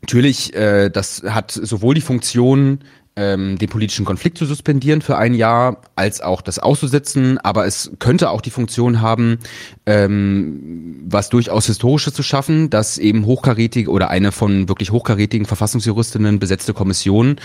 natürlich, 0.02 0.54
äh, 0.54 0.90
das 0.90 1.22
hat 1.26 1.50
sowohl 1.52 1.94
die 1.94 2.00
Funktion, 2.00 2.80
ähm, 3.16 3.58
den 3.58 3.68
politischen 3.68 4.04
Konflikt 4.04 4.38
zu 4.38 4.46
suspendieren 4.46 5.02
für 5.02 5.18
ein 5.18 5.34
Jahr, 5.34 5.82
als 5.96 6.20
auch 6.20 6.42
das 6.42 6.58
auszusetzen. 6.58 7.38
Aber 7.38 7.66
es 7.66 7.90
könnte 7.98 8.30
auch 8.30 8.40
die 8.40 8.50
Funktion 8.50 9.00
haben, 9.00 9.38
ähm, 9.84 11.02
was 11.06 11.28
durchaus 11.28 11.66
Historisches 11.66 12.14
zu 12.14 12.22
schaffen, 12.22 12.70
dass 12.70 12.98
eben 12.98 13.26
hochkarätige 13.26 13.90
oder 13.90 14.10
eine 14.10 14.32
von 14.32 14.68
wirklich 14.68 14.92
hochkarätigen 14.92 15.46
Verfassungsjuristinnen 15.46 16.38
besetzte 16.38 16.72
Kommission 16.72 17.36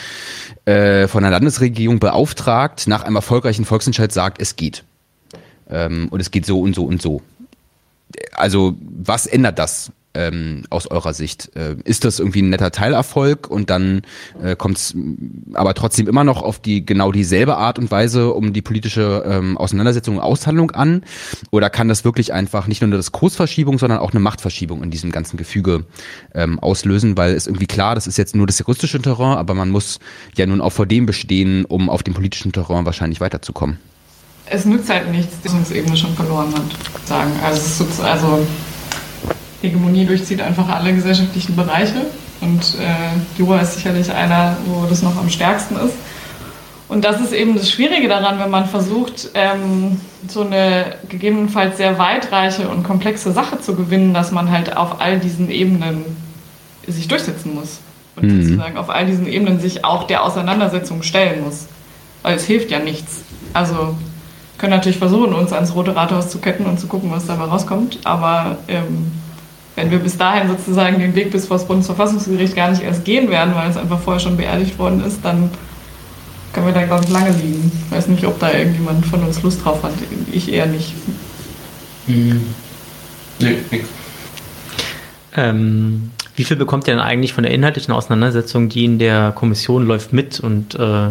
äh, 0.65 1.07
von 1.07 1.23
der 1.23 1.31
Landesregierung 1.31 1.99
beauftragt, 1.99 2.88
nach 2.88 3.03
einem 3.03 3.15
erfolgreichen 3.15 3.65
Volksentscheid 3.65 4.11
sagt, 4.11 4.41
es 4.41 4.55
geht. 4.55 4.83
Ähm, 5.67 6.07
und 6.09 6.19
es 6.19 6.29
geht 6.29 6.45
so 6.45 6.61
und 6.61 6.75
so 6.75 6.86
und 6.86 7.01
so 7.01 7.21
also 8.34 8.76
was 8.82 9.26
ändert 9.26 9.59
das 9.59 9.91
ähm, 10.16 10.63
aus 10.70 10.88
eurer 10.88 11.13
Sicht? 11.13 11.55
Äh, 11.55 11.76
ist 11.84 12.05
das 12.05 12.20
irgendwie 12.20 12.41
ein 12.41 12.49
netter 12.49 12.72
Teilerfolg 12.72 13.49
und 13.49 13.70
dann 13.70 14.01
äh, 14.41 14.55
kommt 14.55 14.78
es 14.78 14.95
aber 15.53 15.74
trotzdem 15.74 16.07
immer 16.07 16.24
noch 16.24 16.41
auf 16.41 16.59
die 16.59 16.86
genau 16.86 17.11
dieselbe 17.11 17.57
Art 17.57 17.78
und 17.78 17.91
Weise 17.91 18.34
um 18.34 18.53
die 18.53 18.61
politische 18.61 19.24
ähm, 19.28 19.57
Auseinandersetzung 19.57 20.16
und 20.16 20.22
Aushandlung 20.22 20.72
an? 20.72 21.03
Oder 21.51 21.70
kann 21.70 21.88
das 21.88 22.05
wirklich 22.05 22.34
einfach 22.34 22.68
nicht 22.68 22.82
nur 22.82 22.88
eine 22.88 22.97
Diskursverschiebung, 22.97 23.78
sondern 23.78 23.99
auch 23.99 24.11
eine 24.11 24.20
Machtverschiebung 24.20 24.82
in 24.82 24.91
diesem 24.91 25.11
ganzen 25.11 25.38
Gefüge 25.38 25.86
ähm, 26.34 26.59
auslösen? 26.59 27.18
Weil 27.18 27.34
es 27.34 27.47
irgendwie 27.47 27.68
klar, 27.68 27.95
das 27.95 28.07
ist 28.07 28.18
jetzt 28.18 28.36
nur 28.36 28.47
das 28.47 28.59
juristische 28.59 29.01
Terrain, 29.01 29.38
aber 29.38 29.53
man 29.53 29.70
muss 29.70 29.99
ja 30.36 30.45
nun 30.45 30.61
auch 30.61 30.72
vor 30.72 30.86
dem 30.86 31.05
bestehen, 31.05 31.66
um 31.66 31.89
auf 31.89 32.03
dem 32.03 32.13
politischen 32.13 32.51
Terrain 32.51 32.86
wahrscheinlich 32.86 33.22
weiterzukommen 33.22 33.78
es 34.47 34.65
nützt 34.65 34.89
halt 34.89 35.11
nichts, 35.11 35.35
die 35.41 35.75
Ebene 35.75 35.97
schon 35.97 36.13
verloren 36.15 36.53
hat. 36.53 37.07
Sagen. 37.07 37.31
Also, 37.43 37.85
also 38.03 38.45
Hegemonie 39.61 40.05
durchzieht 40.05 40.41
einfach 40.41 40.67
alle 40.69 40.93
gesellschaftlichen 40.93 41.55
Bereiche 41.55 42.05
und 42.41 42.77
äh, 42.79 43.39
Jura 43.39 43.61
ist 43.61 43.75
sicherlich 43.75 44.11
einer, 44.11 44.57
wo 44.65 44.85
das 44.87 45.01
noch 45.01 45.17
am 45.17 45.29
stärksten 45.29 45.75
ist. 45.75 45.93
Und 46.87 47.03
das 47.03 47.19
ist 47.19 47.33
eben 47.33 47.55
das 47.55 47.69
Schwierige 47.71 48.07
daran, 48.07 48.39
wenn 48.39 48.51
man 48.51 48.67
versucht, 48.67 49.29
ähm, 49.33 49.99
so 50.27 50.41
eine 50.41 50.97
gegebenenfalls 51.09 51.77
sehr 51.77 51.97
weitreiche 51.97 52.67
und 52.67 52.83
komplexe 52.83 53.31
Sache 53.31 53.59
zu 53.59 53.75
gewinnen, 53.75 54.13
dass 54.13 54.31
man 54.31 54.51
halt 54.51 54.77
auf 54.77 55.01
all 55.01 55.19
diesen 55.19 55.49
Ebenen 55.49 56.03
sich 56.87 57.07
durchsetzen 57.07 57.55
muss. 57.55 57.79
Und 58.15 58.27
mhm. 58.27 58.43
sozusagen 58.43 58.77
auf 58.77 58.89
all 58.89 59.07
diesen 59.07 59.27
Ebenen 59.27 59.59
sich 59.59 59.83
auch 59.83 60.03
der 60.03 60.23
Auseinandersetzung 60.23 61.01
stellen 61.01 61.43
muss. 61.43 61.65
Weil 62.21 62.35
es 62.35 62.45
hilft 62.45 62.69
ja 62.69 62.79
nichts. 62.79 63.21
Also 63.53 63.95
können 64.57 64.71
natürlich 64.71 64.97
versuchen, 64.97 65.33
uns 65.33 65.51
ans 65.53 65.73
Rote 65.75 65.95
Rathaus 65.95 66.29
zu 66.29 66.39
ketten 66.39 66.65
und 66.65 66.79
zu 66.79 66.87
gucken, 66.87 67.11
was 67.11 67.25
dabei 67.25 67.45
rauskommt. 67.45 67.99
Aber 68.03 68.57
ähm, 68.67 69.11
wenn 69.75 69.91
wir 69.91 69.99
bis 69.99 70.17
dahin 70.17 70.47
sozusagen 70.47 70.99
den 70.99 71.15
Weg 71.15 71.31
bis 71.31 71.47
vor 71.47 71.57
das 71.57 71.67
Bundesverfassungsgericht 71.67 72.55
gar 72.55 72.71
nicht 72.71 72.83
erst 72.83 73.03
gehen 73.05 73.29
werden, 73.29 73.53
weil 73.55 73.69
es 73.69 73.77
einfach 73.77 73.99
vorher 73.99 74.19
schon 74.19 74.37
beerdigt 74.37 74.79
worden 74.79 75.03
ist, 75.03 75.19
dann 75.23 75.49
können 76.53 76.67
wir 76.67 76.73
da, 76.73 76.85
glaube 76.85 77.03
ich, 77.03 77.11
lange 77.11 77.31
liegen. 77.31 77.71
Ich 77.85 77.95
weiß 77.95 78.07
nicht, 78.07 78.25
ob 78.25 78.39
da 78.39 78.51
irgendjemand 78.51 79.05
von 79.05 79.21
uns 79.23 79.43
Lust 79.43 79.63
drauf 79.65 79.83
hat. 79.83 79.91
Ich 80.31 80.51
eher 80.51 80.67
nicht. 80.67 80.93
Hm. 82.07 82.41
Nee, 83.39 83.57
nix. 83.71 83.89
Ähm, 85.35 86.11
wie 86.37 86.45
viel 86.45 86.55
bekommt 86.55 86.87
ihr 86.87 86.93
denn 86.93 87.03
eigentlich 87.03 87.33
von 87.33 87.43
der 87.43 87.53
inhaltlichen 87.53 87.93
Auseinandersetzung, 87.93 88.69
die 88.69 88.85
in 88.85 88.99
der 88.99 89.33
Kommission 89.33 89.85
läuft, 89.85 90.13
mit 90.13 90.39
und 90.39 90.75
äh, 90.75 91.09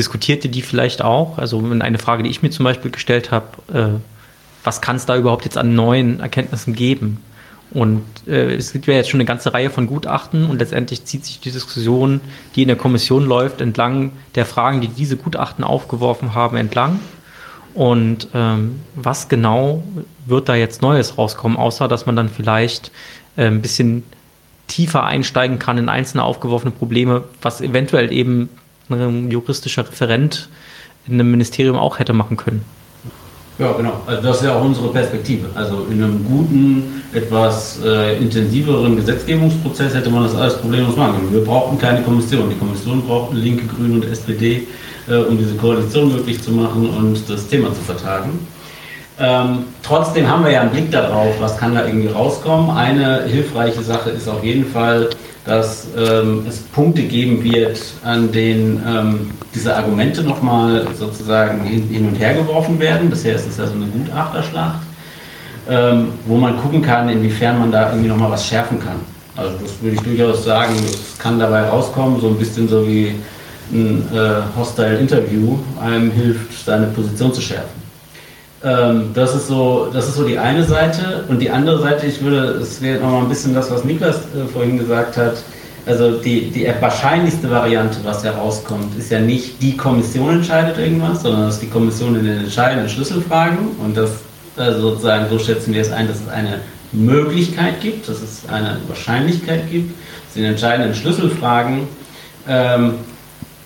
diskutiert 0.00 0.44
ihr 0.46 0.50
die 0.50 0.62
vielleicht 0.62 1.02
auch? 1.02 1.36
Also 1.36 1.62
eine 1.62 1.98
Frage, 1.98 2.22
die 2.22 2.30
ich 2.30 2.40
mir 2.40 2.48
zum 2.48 2.64
Beispiel 2.64 2.90
gestellt 2.90 3.30
habe, 3.30 3.46
äh, 3.70 4.00
was 4.64 4.80
kann 4.80 4.96
es 4.96 5.04
da 5.04 5.14
überhaupt 5.14 5.44
jetzt 5.44 5.58
an 5.58 5.74
neuen 5.74 6.20
Erkenntnissen 6.20 6.74
geben? 6.74 7.22
Und 7.72 8.02
äh, 8.26 8.54
es 8.54 8.72
gibt 8.72 8.86
ja 8.86 8.94
jetzt 8.94 9.10
schon 9.10 9.20
eine 9.20 9.26
ganze 9.26 9.52
Reihe 9.52 9.68
von 9.68 9.86
Gutachten 9.86 10.46
und 10.46 10.58
letztendlich 10.58 11.04
zieht 11.04 11.26
sich 11.26 11.38
die 11.38 11.50
Diskussion, 11.50 12.22
die 12.56 12.62
in 12.62 12.68
der 12.68 12.78
Kommission 12.78 13.26
läuft, 13.26 13.60
entlang 13.60 14.12
der 14.36 14.46
Fragen, 14.46 14.80
die 14.80 14.88
diese 14.88 15.18
Gutachten 15.18 15.64
aufgeworfen 15.64 16.34
haben, 16.34 16.56
entlang. 16.56 16.98
Und 17.74 18.28
ähm, 18.32 18.80
was 18.94 19.28
genau 19.28 19.84
wird 20.24 20.48
da 20.48 20.54
jetzt 20.54 20.80
Neues 20.80 21.18
rauskommen, 21.18 21.58
außer 21.58 21.88
dass 21.88 22.06
man 22.06 22.16
dann 22.16 22.30
vielleicht 22.30 22.90
äh, 23.36 23.44
ein 23.44 23.60
bisschen 23.60 24.02
tiefer 24.66 25.04
einsteigen 25.04 25.58
kann 25.58 25.76
in 25.76 25.90
einzelne 25.90 26.24
aufgeworfene 26.24 26.72
Probleme, 26.72 27.24
was 27.42 27.60
eventuell 27.60 28.12
eben 28.12 28.48
ein 28.90 29.30
juristischer 29.30 29.86
Referent 29.86 30.48
in 31.06 31.14
einem 31.14 31.30
Ministerium 31.30 31.76
auch 31.76 31.98
hätte 31.98 32.12
machen 32.12 32.36
können. 32.36 32.64
Ja, 33.58 33.72
genau. 33.72 34.00
Also 34.06 34.22
das 34.22 34.36
ist 34.38 34.44
ja 34.44 34.56
auch 34.56 34.64
unsere 34.64 34.88
Perspektive. 34.88 35.48
Also 35.54 35.86
in 35.90 36.02
einem 36.02 36.24
guten, 36.24 37.02
etwas 37.12 37.78
äh, 37.84 38.16
intensiveren 38.16 38.96
Gesetzgebungsprozess 38.96 39.94
hätte 39.94 40.08
man 40.08 40.22
das 40.22 40.34
alles 40.34 40.56
problemlos 40.56 40.96
machen 40.96 41.16
können. 41.16 41.32
Wir 41.34 41.44
brauchen 41.44 41.78
keine 41.78 42.00
Kommission. 42.00 42.48
Die 42.48 42.56
Kommission 42.56 43.02
braucht 43.02 43.32
eine 43.32 43.40
Linke, 43.40 43.66
Grüne 43.66 43.96
und 43.96 44.06
SPD, 44.06 44.66
äh, 45.08 45.16
um 45.16 45.36
diese 45.36 45.56
Koalition 45.56 46.10
möglich 46.10 46.42
zu 46.42 46.52
machen 46.52 46.88
und 46.88 47.28
das 47.28 47.48
Thema 47.48 47.68
zu 47.74 47.82
vertagen. 47.82 48.38
Ähm, 49.18 49.64
trotzdem 49.82 50.26
haben 50.26 50.44
wir 50.44 50.52
ja 50.52 50.62
einen 50.62 50.70
Blick 50.70 50.90
darauf, 50.90 51.38
was 51.38 51.58
kann 51.58 51.74
da 51.74 51.84
irgendwie 51.84 52.08
rauskommen. 52.08 52.70
Eine 52.70 53.24
hilfreiche 53.24 53.82
Sache 53.82 54.08
ist 54.08 54.26
auf 54.26 54.42
jeden 54.42 54.64
Fall, 54.64 55.10
dass 55.44 55.86
ähm, 55.96 56.44
es 56.48 56.58
Punkte 56.58 57.02
geben 57.02 57.42
wird, 57.42 57.80
an 58.04 58.30
denen 58.30 58.82
ähm, 58.86 59.30
diese 59.54 59.74
Argumente 59.74 60.22
nochmal 60.22 60.86
sozusagen 60.98 61.64
hin, 61.64 61.88
hin, 61.88 62.08
und 62.08 62.14
her 62.16 62.34
geworfen 62.34 62.78
werden. 62.78 63.08
Bisher 63.08 63.34
ist 63.34 63.48
es 63.48 63.56
ja 63.56 63.66
so 63.66 63.74
eine 63.74 63.86
Gutachterschlacht, 63.86 64.80
ähm, 65.68 66.08
wo 66.26 66.36
man 66.36 66.58
gucken 66.58 66.82
kann, 66.82 67.08
inwiefern 67.08 67.58
man 67.58 67.72
da 67.72 67.90
irgendwie 67.90 68.08
nochmal 68.08 68.30
was 68.30 68.46
schärfen 68.46 68.78
kann. 68.78 69.00
Also 69.36 69.56
das 69.62 69.80
würde 69.80 69.96
ich 69.96 70.02
durchaus 70.02 70.44
sagen, 70.44 70.74
das 70.86 71.18
kann 71.18 71.38
dabei 71.38 71.62
rauskommen, 71.62 72.20
so 72.20 72.28
ein 72.28 72.36
bisschen 72.36 72.68
so 72.68 72.86
wie 72.86 73.14
ein 73.72 74.06
äh, 74.12 74.58
Hostile 74.58 74.98
Interview 74.98 75.58
einem 75.80 76.10
hilft, 76.10 76.64
seine 76.64 76.86
Position 76.88 77.32
zu 77.32 77.40
schärfen. 77.40 77.79
Ähm, 78.62 79.10
das, 79.14 79.34
ist 79.34 79.48
so, 79.48 79.88
das 79.92 80.08
ist 80.08 80.16
so 80.16 80.24
die 80.24 80.38
eine 80.38 80.64
Seite. 80.64 81.24
Und 81.28 81.40
die 81.40 81.50
andere 81.50 81.80
Seite, 81.80 82.06
ich 82.06 82.22
würde, 82.22 82.58
es 82.60 82.80
wäre 82.82 83.00
nochmal 83.00 83.22
ein 83.22 83.28
bisschen 83.28 83.54
das, 83.54 83.70
was 83.70 83.84
Niklas 83.84 84.16
äh, 84.16 84.46
vorhin 84.52 84.78
gesagt 84.78 85.16
hat, 85.16 85.36
also 85.86 86.18
die, 86.18 86.50
die 86.50 86.68
wahrscheinlichste 86.78 87.50
Variante, 87.50 87.98
was 88.04 88.22
herauskommt, 88.22 88.98
ist 88.98 89.10
ja 89.10 89.18
nicht 89.18 89.62
die 89.62 89.76
Kommission 89.76 90.30
entscheidet 90.30 90.78
irgendwas, 90.78 91.22
sondern 91.22 91.46
dass 91.46 91.58
die 91.58 91.68
Kommission 91.68 92.16
in 92.16 92.26
den 92.26 92.38
entscheidenden 92.40 92.88
Schlüsselfragen 92.88 93.58
und 93.82 93.96
das 93.96 94.10
also 94.56 94.90
sozusagen, 94.90 95.28
so 95.30 95.38
schätzen 95.38 95.72
wir 95.72 95.80
es 95.80 95.90
ein, 95.90 96.06
dass 96.06 96.20
es 96.20 96.28
eine 96.28 96.60
Möglichkeit 96.92 97.80
gibt, 97.80 98.08
dass 98.08 98.20
es 98.20 98.48
eine 98.48 98.78
Wahrscheinlichkeit 98.88 99.70
gibt, 99.70 99.94
dass 100.26 100.36
in 100.36 100.44
entscheidenden 100.44 100.94
Schlüsselfragen 100.94 101.88
ähm, 102.48 102.94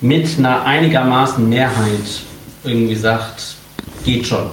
mit 0.01 0.39
einer 0.39 0.65
einigermaßen 0.65 1.49
Mehrheit 1.49 2.23
irgendwie 2.65 2.95
sagt, 2.95 3.57
geht 4.05 4.27
schon. 4.27 4.51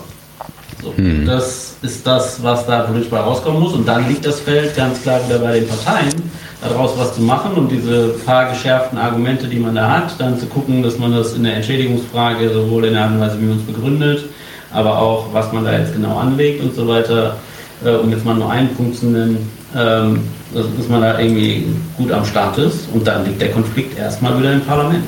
So, 0.81 0.93
mhm. 0.97 1.25
Das 1.25 1.75
ist 1.81 2.05
das, 2.05 2.41
was 2.43 2.65
da 2.65 2.81
politisch 2.81 3.09
bei 3.09 3.19
rauskommen 3.19 3.61
muss. 3.61 3.73
Und 3.73 3.87
dann 3.87 4.07
liegt 4.07 4.25
das 4.25 4.39
Feld 4.39 4.75
ganz 4.75 5.01
klar 5.01 5.19
wieder 5.27 5.39
bei 5.39 5.59
den 5.59 5.67
Parteien, 5.67 6.13
daraus 6.61 6.91
was 6.97 7.15
zu 7.15 7.21
machen 7.21 7.53
und 7.53 7.71
diese 7.71 8.09
paar 8.25 8.49
geschärften 8.49 8.97
Argumente, 8.97 9.47
die 9.47 9.59
man 9.59 9.75
da 9.75 9.89
hat, 9.89 10.19
dann 10.19 10.39
zu 10.39 10.45
gucken, 10.45 10.83
dass 10.83 10.97
man 10.97 11.11
das 11.11 11.33
in 11.33 11.43
der 11.43 11.55
Entschädigungsfrage 11.55 12.49
sowohl 12.53 12.85
in 12.85 12.93
der 12.93 13.03
Art 13.03 13.11
und 13.11 13.19
Weise, 13.19 13.41
wie 13.41 13.45
man 13.45 13.57
es 13.57 13.63
begründet, 13.63 14.25
aber 14.71 14.97
auch, 14.97 15.33
was 15.33 15.51
man 15.51 15.65
da 15.65 15.77
jetzt 15.77 15.93
genau 15.93 16.17
anlegt 16.17 16.61
und 16.61 16.75
so 16.75 16.87
weiter, 16.87 17.37
äh, 17.83 17.89
um 17.91 18.11
jetzt 18.11 18.25
mal 18.25 18.35
nur 18.35 18.51
einen 18.51 18.69
Punkt 18.75 18.97
zu 18.97 19.07
nennen, 19.07 19.49
ähm, 19.75 20.21
dass 20.53 20.87
man 20.89 21.01
da 21.01 21.17
irgendwie 21.19 21.65
gut 21.97 22.11
am 22.11 22.25
Start 22.25 22.57
ist 22.57 22.87
und 22.93 23.07
dann 23.07 23.25
liegt 23.25 23.41
der 23.41 23.51
Konflikt 23.51 23.97
erstmal 23.97 24.37
wieder 24.37 24.53
im 24.53 24.61
Parlament 24.61 25.05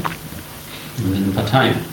und 1.06 1.16
in 1.16 1.26
den 1.26 1.34
Parteien. 1.34 1.93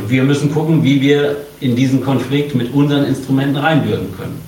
Und 0.00 0.08
wir 0.08 0.22
müssen 0.22 0.52
gucken, 0.52 0.82
wie 0.82 1.00
wir 1.00 1.36
in 1.60 1.76
diesen 1.76 2.02
Konflikt 2.02 2.54
mit 2.54 2.72
unseren 2.72 3.04
Instrumenten 3.04 3.56
reinwirken 3.56 4.16
können. 4.16 4.40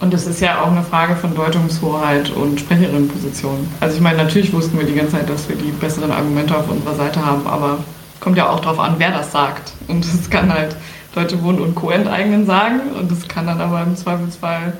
Und 0.00 0.12
das 0.12 0.26
ist 0.26 0.40
ja 0.40 0.62
auch 0.62 0.72
eine 0.72 0.82
Frage 0.82 1.14
von 1.14 1.34
Deutungshoheit 1.34 2.30
und 2.30 2.58
Sprecherinnenposition. 2.58 3.68
Also 3.80 3.96
ich 3.96 4.00
meine, 4.00 4.18
natürlich 4.18 4.52
wussten 4.52 4.78
wir 4.78 4.86
die 4.86 4.94
ganze 4.94 5.12
Zeit, 5.12 5.28
dass 5.28 5.48
wir 5.48 5.56
die 5.56 5.70
besseren 5.70 6.10
Argumente 6.10 6.56
auf 6.56 6.68
unserer 6.68 6.94
Seite 6.94 7.24
haben, 7.24 7.46
aber 7.46 7.78
kommt 8.18 8.36
ja 8.36 8.48
auch 8.50 8.60
darauf 8.60 8.80
an, 8.80 8.94
wer 8.98 9.12
das 9.12 9.30
sagt. 9.30 9.72
Und 9.86 10.04
das 10.04 10.28
kann 10.28 10.52
halt 10.52 10.74
Deutsche 11.14 11.42
Wohnen 11.42 11.60
und 11.60 11.74
Co. 11.74 11.90
enteignen 11.90 12.46
sagen 12.46 12.80
und 12.98 13.10
das 13.10 13.28
kann 13.28 13.46
dann 13.46 13.60
aber 13.60 13.82
im 13.82 13.94
Zweifelsfall 13.94 14.72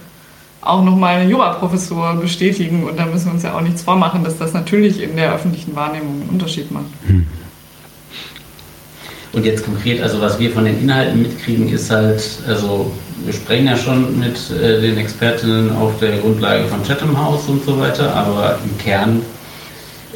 auch 0.62 0.82
nochmal 0.82 1.16
ein 1.16 1.28
Juraprofessor 1.28 2.14
bestätigen 2.14 2.84
und 2.84 2.98
da 2.98 3.04
müssen 3.06 3.26
wir 3.26 3.32
uns 3.34 3.42
ja 3.42 3.54
auch 3.54 3.60
nichts 3.60 3.82
vormachen, 3.82 4.24
dass 4.24 4.38
das 4.38 4.54
natürlich 4.54 5.02
in 5.02 5.16
der 5.16 5.34
öffentlichen 5.34 5.76
Wahrnehmung 5.76 6.22
einen 6.22 6.30
Unterschied 6.30 6.70
macht. 6.70 6.86
Hm. 7.06 7.26
Und 9.32 9.46
jetzt 9.46 9.64
konkret, 9.64 10.02
also 10.02 10.20
was 10.20 10.38
wir 10.38 10.50
von 10.50 10.64
den 10.64 10.80
Inhalten 10.80 11.22
mitkriegen, 11.22 11.68
ist 11.68 11.90
halt, 11.90 12.22
also 12.46 12.92
wir 13.24 13.32
sprechen 13.32 13.66
ja 13.66 13.76
schon 13.76 14.18
mit 14.18 14.50
äh, 14.50 14.80
den 14.80 14.98
Expertinnen 14.98 15.74
auf 15.74 15.98
der 16.00 16.18
Grundlage 16.18 16.64
von 16.66 16.82
Chatham 16.84 17.18
House 17.18 17.48
und 17.48 17.64
so 17.64 17.78
weiter, 17.80 18.14
aber 18.14 18.58
im 18.62 18.76
Kern 18.78 19.22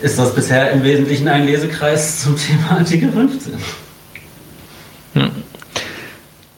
ist 0.03 0.19
das 0.19 0.35
bisher 0.35 0.71
im 0.73 0.83
Wesentlichen 0.83 1.29
ein 1.29 1.47
Lesekreis 1.47 2.23
zum 2.23 2.37
Thema 2.37 2.79
Artikel 2.79 3.11
15. 3.11 3.55
Hm. 5.15 5.31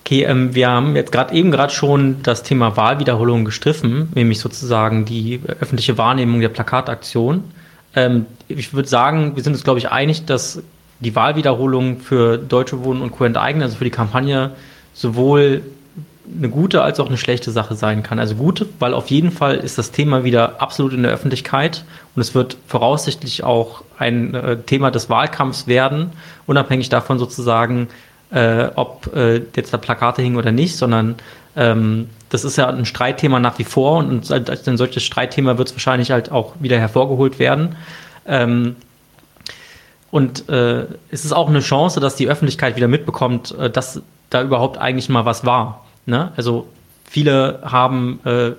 Okay, 0.04 0.24
ähm, 0.24 0.54
wir 0.54 0.68
haben 0.68 0.96
jetzt 0.96 1.12
gerade 1.12 1.34
eben 1.34 1.50
gerade 1.50 1.72
schon 1.72 2.22
das 2.22 2.42
Thema 2.42 2.76
Wahlwiederholung 2.76 3.44
gestriffen, 3.44 4.08
nämlich 4.14 4.40
sozusagen 4.40 5.04
die 5.04 5.40
öffentliche 5.60 5.98
Wahrnehmung 5.98 6.40
der 6.40 6.48
Plakataktion. 6.48 7.44
Ähm, 7.94 8.26
ich 8.48 8.72
würde 8.72 8.88
sagen, 8.88 9.36
wir 9.36 9.42
sind 9.42 9.52
uns, 9.52 9.64
glaube 9.64 9.78
ich, 9.78 9.90
einig, 9.90 10.24
dass 10.24 10.62
die 11.00 11.14
Wahlwiederholung 11.14 12.00
für 12.00 12.38
Deutsche 12.38 12.84
Wohnen 12.84 13.02
und 13.02 13.12
Co. 13.12 13.24
enteignen, 13.24 13.62
also 13.62 13.76
für 13.76 13.84
die 13.84 13.90
Kampagne, 13.90 14.50
sowohl 14.94 15.62
eine 16.36 16.48
gute 16.48 16.82
als 16.82 17.00
auch 17.00 17.08
eine 17.08 17.16
schlechte 17.16 17.50
Sache 17.50 17.74
sein 17.74 18.02
kann. 18.02 18.18
Also 18.18 18.34
gute, 18.34 18.66
weil 18.78 18.94
auf 18.94 19.08
jeden 19.08 19.30
Fall 19.30 19.56
ist 19.56 19.78
das 19.78 19.92
Thema 19.92 20.24
wieder 20.24 20.60
absolut 20.60 20.92
in 20.92 21.02
der 21.02 21.12
Öffentlichkeit 21.12 21.84
und 22.14 22.20
es 22.20 22.34
wird 22.34 22.56
voraussichtlich 22.66 23.44
auch 23.44 23.82
ein 23.98 24.34
äh, 24.34 24.58
Thema 24.58 24.90
des 24.90 25.08
Wahlkampfs 25.08 25.66
werden, 25.66 26.12
unabhängig 26.46 26.88
davon 26.88 27.18
sozusagen, 27.18 27.88
äh, 28.30 28.66
ob 28.74 29.14
äh, 29.14 29.40
jetzt 29.56 29.72
da 29.72 29.78
Plakate 29.78 30.22
hingen 30.22 30.36
oder 30.36 30.52
nicht, 30.52 30.76
sondern 30.76 31.16
ähm, 31.56 32.08
das 32.28 32.44
ist 32.44 32.56
ja 32.58 32.68
ein 32.68 32.84
Streitthema 32.84 33.40
nach 33.40 33.58
wie 33.58 33.64
vor 33.64 33.98
und 33.98 34.30
als 34.30 34.68
ein 34.68 34.76
solches 34.76 35.02
Streitthema 35.02 35.56
wird 35.56 35.68
es 35.68 35.74
wahrscheinlich 35.74 36.10
halt 36.10 36.30
auch 36.30 36.54
wieder 36.60 36.78
hervorgeholt 36.78 37.38
werden. 37.38 37.76
Ähm, 38.26 38.76
und 40.10 40.48
äh, 40.48 40.86
es 41.10 41.24
ist 41.24 41.32
auch 41.32 41.48
eine 41.48 41.60
Chance, 41.60 42.00
dass 42.00 42.16
die 42.16 42.28
Öffentlichkeit 42.28 42.76
wieder 42.76 42.88
mitbekommt, 42.88 43.56
äh, 43.58 43.70
dass 43.70 44.02
da 44.30 44.42
überhaupt 44.42 44.78
eigentlich 44.78 45.08
mal 45.08 45.24
was 45.24 45.44
war. 45.44 45.84
Ne? 46.06 46.32
Also 46.36 46.66
viele 47.04 47.60
haben 47.62 48.20
äh, 48.24 48.52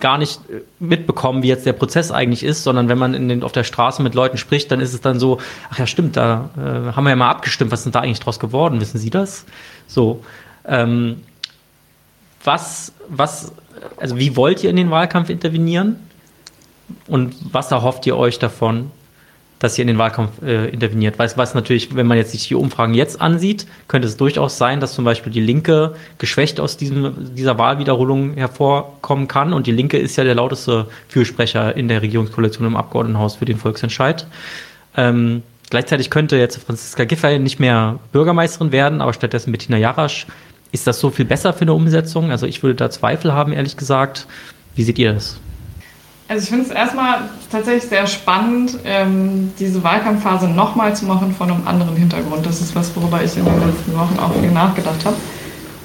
gar 0.00 0.18
nicht 0.18 0.40
äh, 0.50 0.62
mitbekommen, 0.78 1.42
wie 1.42 1.48
jetzt 1.48 1.66
der 1.66 1.74
Prozess 1.74 2.10
eigentlich 2.10 2.42
ist, 2.42 2.62
sondern 2.62 2.88
wenn 2.88 2.98
man 2.98 3.14
in 3.14 3.28
den, 3.28 3.42
auf 3.42 3.52
der 3.52 3.64
Straße 3.64 4.02
mit 4.02 4.14
Leuten 4.14 4.38
spricht, 4.38 4.70
dann 4.70 4.80
ist 4.80 4.94
es 4.94 5.00
dann 5.00 5.18
so, 5.18 5.38
ach 5.70 5.78
ja, 5.78 5.86
stimmt, 5.86 6.16
da 6.16 6.50
äh, 6.56 6.92
haben 6.94 7.04
wir 7.04 7.10
ja 7.10 7.16
mal 7.16 7.30
abgestimmt, 7.30 7.70
was 7.70 7.84
ist 7.84 7.94
da 7.94 8.00
eigentlich 8.00 8.20
draus 8.20 8.38
geworden, 8.38 8.80
wissen 8.80 8.98
Sie 8.98 9.10
das? 9.10 9.44
So, 9.86 10.24
ähm, 10.66 11.22
was, 12.44 12.92
was, 13.08 13.52
also 13.96 14.18
wie 14.18 14.36
wollt 14.36 14.62
ihr 14.64 14.70
in 14.70 14.76
den 14.76 14.90
Wahlkampf 14.90 15.30
intervenieren? 15.30 15.96
Und 17.08 17.34
was 17.52 17.72
erhofft 17.72 18.06
ihr 18.06 18.16
euch 18.16 18.38
davon? 18.38 18.92
Dass 19.58 19.78
ihr 19.78 19.82
in 19.82 19.88
den 19.88 19.98
Wahlkampf 19.98 20.42
äh, 20.42 20.68
interveniert. 20.68 21.18
Weiß, 21.18 21.38
was 21.38 21.54
natürlich, 21.54 21.94
wenn 21.94 22.06
man 22.06 22.18
jetzt 22.18 22.32
sich 22.32 22.48
die 22.48 22.54
Umfragen 22.54 22.94
jetzt 22.94 23.20
ansieht, 23.20 23.66
könnte 23.88 24.06
es 24.06 24.16
durchaus 24.16 24.58
sein, 24.58 24.80
dass 24.80 24.94
zum 24.94 25.04
Beispiel 25.04 25.32
die 25.32 25.40
Linke 25.40 25.94
geschwächt 26.18 26.60
aus 26.60 26.76
diesem, 26.76 27.34
dieser 27.34 27.56
Wahlwiederholung 27.58 28.34
hervorkommen 28.34 29.28
kann. 29.28 29.52
Und 29.52 29.66
die 29.66 29.72
Linke 29.72 29.98
ist 29.98 30.16
ja 30.16 30.24
der 30.24 30.34
lauteste 30.34 30.86
Fürsprecher 31.08 31.76
in 31.76 31.88
der 31.88 32.02
Regierungskoalition 32.02 32.66
im 32.66 32.76
Abgeordnetenhaus 32.76 33.36
für 33.36 33.46
den 33.46 33.56
Volksentscheid. 33.56 34.26
Ähm, 34.96 35.42
gleichzeitig 35.70 36.10
könnte 36.10 36.36
jetzt 36.36 36.58
Franziska 36.58 37.04
Giffey 37.04 37.38
nicht 37.38 37.58
mehr 37.58 37.98
Bürgermeisterin 38.12 38.72
werden, 38.72 39.00
aber 39.00 39.14
stattdessen 39.14 39.52
Bettina 39.52 39.78
Jarasch. 39.78 40.26
Ist 40.72 40.86
das 40.86 41.00
so 41.00 41.10
viel 41.10 41.24
besser 41.24 41.54
für 41.54 41.62
eine 41.62 41.72
Umsetzung? 41.72 42.30
Also 42.30 42.44
ich 42.44 42.62
würde 42.62 42.74
da 42.74 42.90
Zweifel 42.90 43.32
haben, 43.32 43.52
ehrlich 43.52 43.76
gesagt. 43.78 44.26
Wie 44.74 44.82
seht 44.82 44.98
ihr 44.98 45.14
das? 45.14 45.40
Also 46.28 46.42
ich 46.42 46.48
finde 46.48 46.64
es 46.64 46.70
erstmal 46.72 47.30
tatsächlich 47.52 47.88
sehr 47.88 48.06
spannend, 48.08 48.78
ähm, 48.84 49.52
diese 49.60 49.84
Wahlkampfphase 49.84 50.48
nochmal 50.48 50.96
zu 50.96 51.04
machen 51.04 51.32
von 51.32 51.50
einem 51.50 51.66
anderen 51.68 51.96
Hintergrund. 51.96 52.44
Das 52.44 52.60
ist 52.60 52.74
was, 52.74 52.94
worüber 52.96 53.22
ich 53.22 53.36
in 53.36 53.44
den 53.44 53.66
letzten 53.66 53.96
Wochen 53.96 54.18
auch 54.18 54.34
viel 54.34 54.50
nachgedacht 54.50 55.04
habe. 55.04 55.16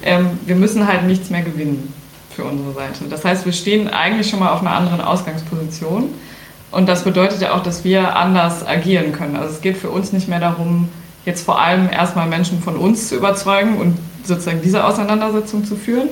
Ähm, 0.02 0.30
wir 0.44 0.56
müssen 0.56 0.88
halt 0.88 1.04
nichts 1.04 1.30
mehr 1.30 1.42
gewinnen 1.42 1.94
für 2.34 2.44
unsere 2.44 2.72
Seite. 2.72 3.04
Das 3.08 3.24
heißt, 3.24 3.44
wir 3.44 3.52
stehen 3.52 3.88
eigentlich 3.88 4.30
schon 4.30 4.40
mal 4.40 4.50
auf 4.50 4.62
einer 4.62 4.72
anderen 4.74 5.00
Ausgangsposition. 5.00 6.08
Und 6.72 6.88
das 6.88 7.04
bedeutet 7.04 7.40
ja 7.40 7.54
auch, 7.54 7.62
dass 7.62 7.84
wir 7.84 8.16
anders 8.16 8.66
agieren 8.66 9.12
können. 9.12 9.36
Also 9.36 9.54
es 9.54 9.60
geht 9.60 9.76
für 9.76 9.90
uns 9.90 10.12
nicht 10.12 10.26
mehr 10.26 10.40
darum, 10.40 10.88
jetzt 11.24 11.44
vor 11.44 11.60
allem 11.60 11.88
erstmal 11.88 12.26
Menschen 12.26 12.60
von 12.60 12.76
uns 12.76 13.08
zu 13.08 13.14
überzeugen 13.16 13.76
und 13.76 13.96
sozusagen 14.24 14.60
diese 14.62 14.84
Auseinandersetzung 14.84 15.64
zu 15.64 15.76
führen. 15.76 16.08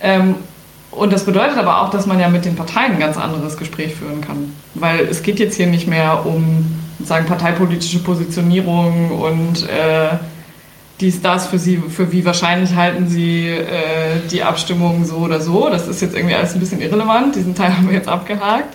Ähm, 0.00 0.34
und 0.96 1.12
das 1.12 1.24
bedeutet 1.24 1.58
aber 1.58 1.82
auch, 1.82 1.90
dass 1.90 2.06
man 2.06 2.18
ja 2.18 2.28
mit 2.28 2.46
den 2.46 2.56
Parteien 2.56 2.92
ein 2.92 2.98
ganz 2.98 3.18
anderes 3.18 3.58
Gespräch 3.58 3.94
führen 3.94 4.22
kann. 4.22 4.54
Weil 4.74 5.00
es 5.00 5.22
geht 5.22 5.38
jetzt 5.38 5.56
hier 5.56 5.66
nicht 5.66 5.86
mehr 5.86 6.24
um 6.24 6.64
sozusagen 6.98 7.26
parteipolitische 7.26 7.98
Positionierung 7.98 9.10
und 9.10 9.68
äh, 9.68 10.16
dies, 11.00 11.20
das 11.20 11.48
für 11.48 11.58
Sie, 11.58 11.76
für 11.76 12.12
wie 12.12 12.24
wahrscheinlich 12.24 12.74
halten 12.74 13.08
Sie 13.08 13.48
äh, 13.50 14.20
die 14.30 14.42
Abstimmung 14.42 15.04
so 15.04 15.16
oder 15.16 15.40
so. 15.40 15.68
Das 15.68 15.86
ist 15.86 16.00
jetzt 16.00 16.16
irgendwie 16.16 16.34
alles 16.34 16.54
ein 16.54 16.60
bisschen 16.60 16.80
irrelevant. 16.80 17.36
Diesen 17.36 17.54
Teil 17.54 17.72
haben 17.76 17.88
wir 17.88 17.94
jetzt 17.94 18.08
abgehakt. 18.08 18.74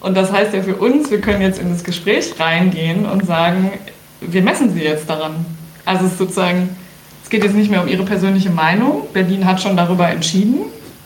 Und 0.00 0.16
das 0.16 0.32
heißt 0.32 0.52
ja 0.52 0.62
für 0.62 0.74
uns, 0.74 1.12
wir 1.12 1.20
können 1.20 1.42
jetzt 1.42 1.60
in 1.60 1.70
das 1.70 1.84
Gespräch 1.84 2.34
reingehen 2.40 3.06
und 3.06 3.24
sagen, 3.24 3.70
wir 4.20 4.42
messen 4.42 4.74
Sie 4.74 4.82
jetzt 4.82 5.08
daran. 5.08 5.46
Also 5.84 6.06
es 6.06 6.12
ist 6.12 6.18
sozusagen, 6.18 6.70
es 7.22 7.30
geht 7.30 7.44
jetzt 7.44 7.54
nicht 7.54 7.70
mehr 7.70 7.82
um 7.82 7.86
Ihre 7.86 8.02
persönliche 8.02 8.50
Meinung. 8.50 9.02
Berlin 9.12 9.46
hat 9.46 9.62
schon 9.62 9.76
darüber 9.76 10.08
entschieden 10.08 10.62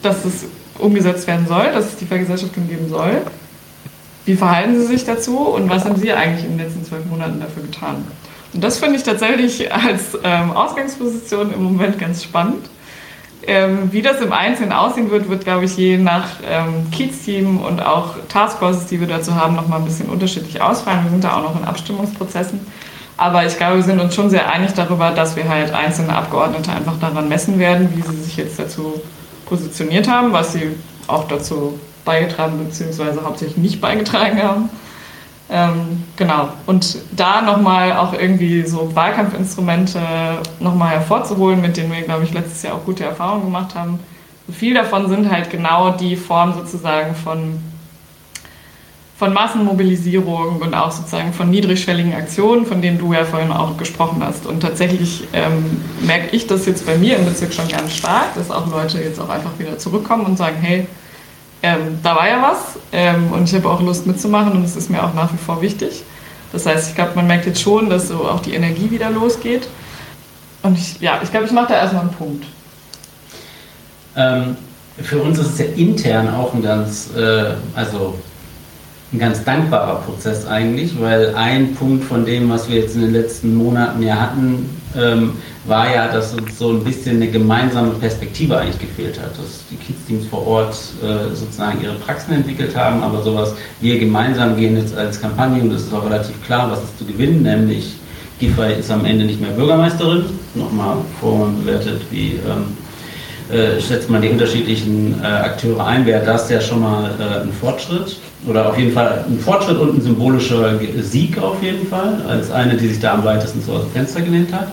dass 0.07 0.25
es 0.25 0.47
umgesetzt 0.79 1.27
werden 1.27 1.47
soll, 1.47 1.73
dass 1.73 1.87
es 1.87 1.97
die 1.97 2.07
Vergesellschaftung 2.07 2.69
geben 2.69 2.89
soll. 2.89 3.23
Wie 4.25 4.35
verhalten 4.35 4.79
Sie 4.81 4.87
sich 4.87 5.05
dazu 5.05 5.39
und 5.39 5.69
was 5.71 5.85
haben 5.85 5.97
Sie 5.97 6.13
eigentlich 6.13 6.45
in 6.45 6.57
den 6.57 6.67
letzten 6.67 6.85
zwölf 6.85 7.05
Monaten 7.07 7.41
dafür 7.41 7.63
getan? 7.63 8.05
Und 8.53 8.65
das 8.65 8.79
finde 8.79 8.97
ich 8.97 9.03
tatsächlich 9.03 9.73
als 9.73 10.19
ähm, 10.25 10.53
Ausgangsposition 10.53 11.53
im 11.53 11.63
Moment 11.63 11.99
ganz 11.99 12.23
spannend. 12.25 12.69
Ähm, 13.47 13.91
wie 13.93 14.03
das 14.03 14.21
im 14.21 14.33
Einzelnen 14.33 14.73
aussehen 14.73 15.11
wird, 15.11 15.29
wird, 15.29 15.45
glaube 15.45 15.67
ich, 15.67 15.77
je 15.77 15.99
nach 15.99 16.31
ähm, 16.49 16.91
Kiez-Team 16.91 17.59
und 17.59 17.81
auch 17.81 18.15
Taskforces, 18.29 18.87
die 18.87 18.99
wir 18.99 19.07
dazu 19.07 19.37
haben, 19.37 19.55
nochmal 19.55 19.79
ein 19.79 19.85
bisschen 19.85 20.09
unterschiedlich 20.09 20.61
ausfallen. 20.61 21.05
Wir 21.05 21.11
sind 21.11 21.23
da 21.23 21.37
auch 21.37 21.43
noch 21.43 21.61
in 21.61 21.65
Abstimmungsprozessen. 21.65 22.61
Aber 23.17 23.47
ich 23.47 23.57
glaube, 23.57 23.77
wir 23.77 23.83
sind 23.85 24.01
uns 24.01 24.15
schon 24.15 24.31
sehr 24.31 24.51
einig 24.51 24.73
darüber, 24.75 25.11
dass 25.11 25.37
wir 25.37 25.49
halt 25.49 25.73
einzelne 25.73 26.17
Abgeordnete 26.17 26.73
einfach 26.73 26.99
daran 26.99 27.29
messen 27.29 27.59
werden, 27.59 27.89
wie 27.95 28.03
sie 28.03 28.23
sich 28.23 28.37
jetzt 28.37 28.59
dazu 28.59 29.01
positioniert 29.47 30.09
haben, 30.09 30.33
was 30.33 30.53
sie 30.53 30.75
auch 31.07 31.27
dazu 31.29 31.79
beigetragen 32.05 32.65
bzw. 32.65 33.21
hauptsächlich 33.25 33.57
nicht 33.57 33.81
beigetragen 33.81 34.43
haben. 34.43 34.71
Ähm, 35.49 36.05
genau. 36.17 36.49
Und 36.67 36.99
da 37.13 37.41
nochmal 37.41 37.93
auch 37.93 38.13
irgendwie 38.13 38.63
so 38.67 38.95
Wahlkampfinstrumente 38.95 40.01
nochmal 40.59 40.91
hervorzuholen, 40.91 41.61
mit 41.61 41.77
denen 41.77 41.93
wir, 41.93 42.03
glaube 42.03 42.25
ich, 42.25 42.35
letztes 42.35 42.63
Jahr 42.63 42.75
auch 42.75 42.85
gute 42.85 43.05
Erfahrungen 43.05 43.45
gemacht 43.45 43.75
haben. 43.75 44.01
viel 44.51 44.75
davon 44.75 45.09
sind 45.09 45.31
halt 45.31 45.51
genau 45.51 45.91
die 45.91 46.17
Form 46.17 46.53
sozusagen 46.55 47.15
von 47.15 47.61
von 49.19 49.33
Massenmobilisierung 49.33 50.61
und 50.61 50.75
auch 50.75 50.93
sozusagen 50.93 51.33
von 51.33 51.49
niedrigschwelligen 51.49 52.13
Aktionen, 52.13 52.67
von 52.67 52.83
denen 52.83 52.99
du 52.99 53.15
ja 53.15 53.25
vorhin 53.25 53.51
auch 53.51 53.77
gesprochen 53.79 54.23
hast. 54.23 54.45
Und 54.45 54.61
tatsächlich 54.61 55.25
ähm, 55.33 55.81
merke 56.03 56.37
ich 56.37 56.47
das 56.47 56.67
jetzt 56.67 56.85
bei 56.85 56.97
mir 56.99 57.17
im 57.17 57.25
Bezirk 57.25 57.55
schon 57.55 57.67
ganz 57.69 57.95
stark, 57.95 58.35
dass 58.35 58.51
auch 58.51 58.71
Leute 58.71 59.01
jetzt 59.01 59.19
auch 59.19 59.31
einfach 59.31 59.59
wieder 59.59 59.79
zurückkommen 59.79 60.27
und 60.27 60.37
sagen, 60.37 60.57
hey, 60.61 60.87
ähm, 61.63 61.99
da 62.03 62.15
war 62.15 62.29
ja 62.29 62.43
was 62.43 62.79
ähm, 62.93 63.33
und 63.33 63.49
ich 63.49 63.55
habe 63.55 63.71
auch 63.71 63.81
Lust 63.81 64.07
mitzumachen 64.07 64.53
und 64.53 64.65
es 64.65 64.77
ist 64.77 64.91
mir 64.91 65.03
auch 65.03 65.15
nach 65.15 65.33
wie 65.33 65.39
vor 65.39 65.63
wichtig. 65.63 66.05
Das 66.53 66.67
heißt, 66.67 66.91
ich 66.91 66.95
glaube, 66.95 67.13
man 67.15 67.27
merkt 67.27 67.47
jetzt 67.47 67.61
schon, 67.61 67.89
dass 67.89 68.09
so 68.09 68.27
auch 68.27 68.41
die 68.41 68.53
Energie 68.53 68.91
wieder 68.91 69.11
losgeht. 69.11 69.67
Und 70.63 70.77
ich, 70.77 71.01
ja, 71.01 71.21
ich 71.23 71.31
glaube, 71.31 71.47
ich 71.47 71.53
mache 71.53 71.69
da 71.69 71.75
erstmal 71.75 72.03
einen 72.03 72.13
Punkt. 72.13 72.45
Ähm, 74.15 74.57
für 75.03 75.19
uns 75.23 75.39
ist 75.39 75.55
es 75.55 75.59
ja 75.59 75.65
intern 75.77 76.35
auch 76.35 76.55
ein 76.55 76.63
ganz, 76.63 77.11
äh, 77.17 77.55
also 77.75 78.19
ein 79.13 79.19
ganz 79.19 79.45
dankbarer 79.45 80.01
Prozess 80.01 80.47
eigentlich, 80.47 81.01
weil 81.01 81.35
ein 81.35 81.75
Punkt 81.75 82.05
von 82.05 82.25
dem, 82.25 82.51
was 82.51 82.69
wir 82.69 82.81
jetzt 82.81 82.97
in 82.97 83.03
den 83.03 83.13
letzten 83.13 83.55
Monaten 83.55 84.03
ja 84.03 84.17
hatten, 84.17 84.69
ähm, 84.97 85.35
war 85.65 85.93
ja, 85.93 86.09
dass 86.09 86.33
uns 86.35 86.59
so 86.59 86.71
ein 86.71 86.83
bisschen 86.83 87.17
eine 87.17 87.29
gemeinsame 87.29 87.91
Perspektive 87.91 88.59
eigentlich 88.59 88.81
gefehlt 88.81 89.21
hat, 89.21 89.31
dass 89.39 89.65
die 89.71 89.77
Kids-Teams 89.77 90.27
vor 90.27 90.47
Ort 90.47 90.77
äh, 91.03 91.35
sozusagen 91.35 91.83
ihre 91.83 91.95
Praxen 91.95 92.35
entwickelt 92.35 92.77
haben, 92.77 93.03
aber 93.03 93.23
sowas, 93.23 93.55
wir 93.81 93.99
gemeinsam 93.99 94.57
gehen 94.57 94.77
jetzt 94.77 94.97
als 94.97 95.21
Kampagne 95.21 95.63
und 95.63 95.73
es 95.73 95.83
ist 95.83 95.95
auch 95.95 96.05
relativ 96.05 96.43
klar, 96.45 96.71
was 96.71 96.83
ist 96.83 96.99
zu 96.99 97.05
gewinnen, 97.05 97.43
nämlich 97.43 97.95
Giffey 98.39 98.79
ist 98.79 98.91
am 98.91 99.05
Ende 99.05 99.25
nicht 99.25 99.41
mehr 99.41 99.51
Bürgermeisterin, 99.51 100.25
nochmal 100.55 100.97
vorbewertet, 101.21 102.03
wie 102.11 102.33
ähm, 102.47 102.77
äh, 103.51 103.81
schätzt 103.81 104.11
man 104.11 104.23
die 104.23 104.29
unterschiedlichen 104.29 105.21
äh, 105.23 105.27
Akteure 105.27 105.87
ein, 105.87 106.05
wäre 106.05 106.25
das 106.25 106.51
ja 106.51 106.61
schon 106.61 106.81
mal 106.81 107.11
äh, 107.21 107.43
ein 107.43 107.53
Fortschritt. 107.53 108.19
Oder 108.47 108.69
auf 108.69 108.79
jeden 108.79 108.93
Fall 108.93 109.25
ein 109.29 109.39
Fortschritt 109.39 109.79
und 109.79 109.99
ein 109.99 110.01
symbolischer 110.01 110.79
Sieg 111.01 111.41
auf 111.43 111.63
jeden 111.63 111.87
Fall, 111.89 112.21
als 112.29 112.51
eine, 112.51 112.77
die 112.77 112.89
sich 112.89 113.01
da 113.01 113.15
am 113.15 113.25
weitesten 113.25 113.61
so 113.61 113.73
aus 113.73 113.83
dem 113.83 113.91
Fenster 113.93 114.21
gelehnt 114.21 114.53
hat. 114.53 114.69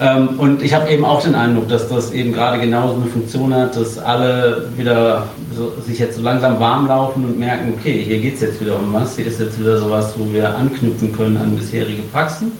Ähm, 0.00 0.38
und 0.38 0.62
ich 0.62 0.72
habe 0.74 0.90
eben 0.90 1.04
auch 1.04 1.22
den 1.22 1.34
Eindruck, 1.34 1.68
dass 1.68 1.88
das 1.88 2.12
eben 2.12 2.32
gerade 2.32 2.58
genauso 2.58 2.94
eine 2.94 3.06
Funktion 3.06 3.54
hat, 3.54 3.76
dass 3.76 3.98
alle 3.98 4.68
wieder 4.76 5.28
so, 5.54 5.72
sich 5.86 5.98
jetzt 5.98 6.16
so 6.16 6.22
langsam 6.22 6.58
warm 6.58 6.88
laufen 6.88 7.24
und 7.24 7.38
merken, 7.38 7.74
okay, 7.78 8.02
hier 8.02 8.18
geht 8.18 8.36
es 8.36 8.40
jetzt 8.40 8.60
wieder 8.60 8.76
um 8.76 8.92
was, 8.92 9.16
hier 9.16 9.26
ist 9.26 9.40
jetzt 9.40 9.58
wieder 9.60 9.78
sowas, 9.78 10.14
wo 10.16 10.32
wir 10.32 10.56
anknüpfen 10.56 11.12
können 11.14 11.36
an 11.36 11.56
bisherige 11.56 12.02
Praxen. 12.12 12.52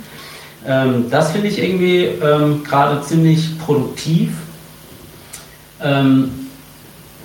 Ähm, 0.66 1.06
das 1.10 1.32
finde 1.32 1.48
ich 1.48 1.62
irgendwie 1.62 2.04
ähm, 2.04 2.62
gerade 2.62 3.00
ziemlich 3.02 3.58
produktiv 3.58 4.30
ähm, 5.82 6.30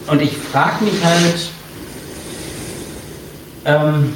und 0.08 0.22
ich 0.22 0.36
frage 0.36 0.84
mich 0.84 1.04
halt, 1.04 1.50
ähm, 3.66 4.14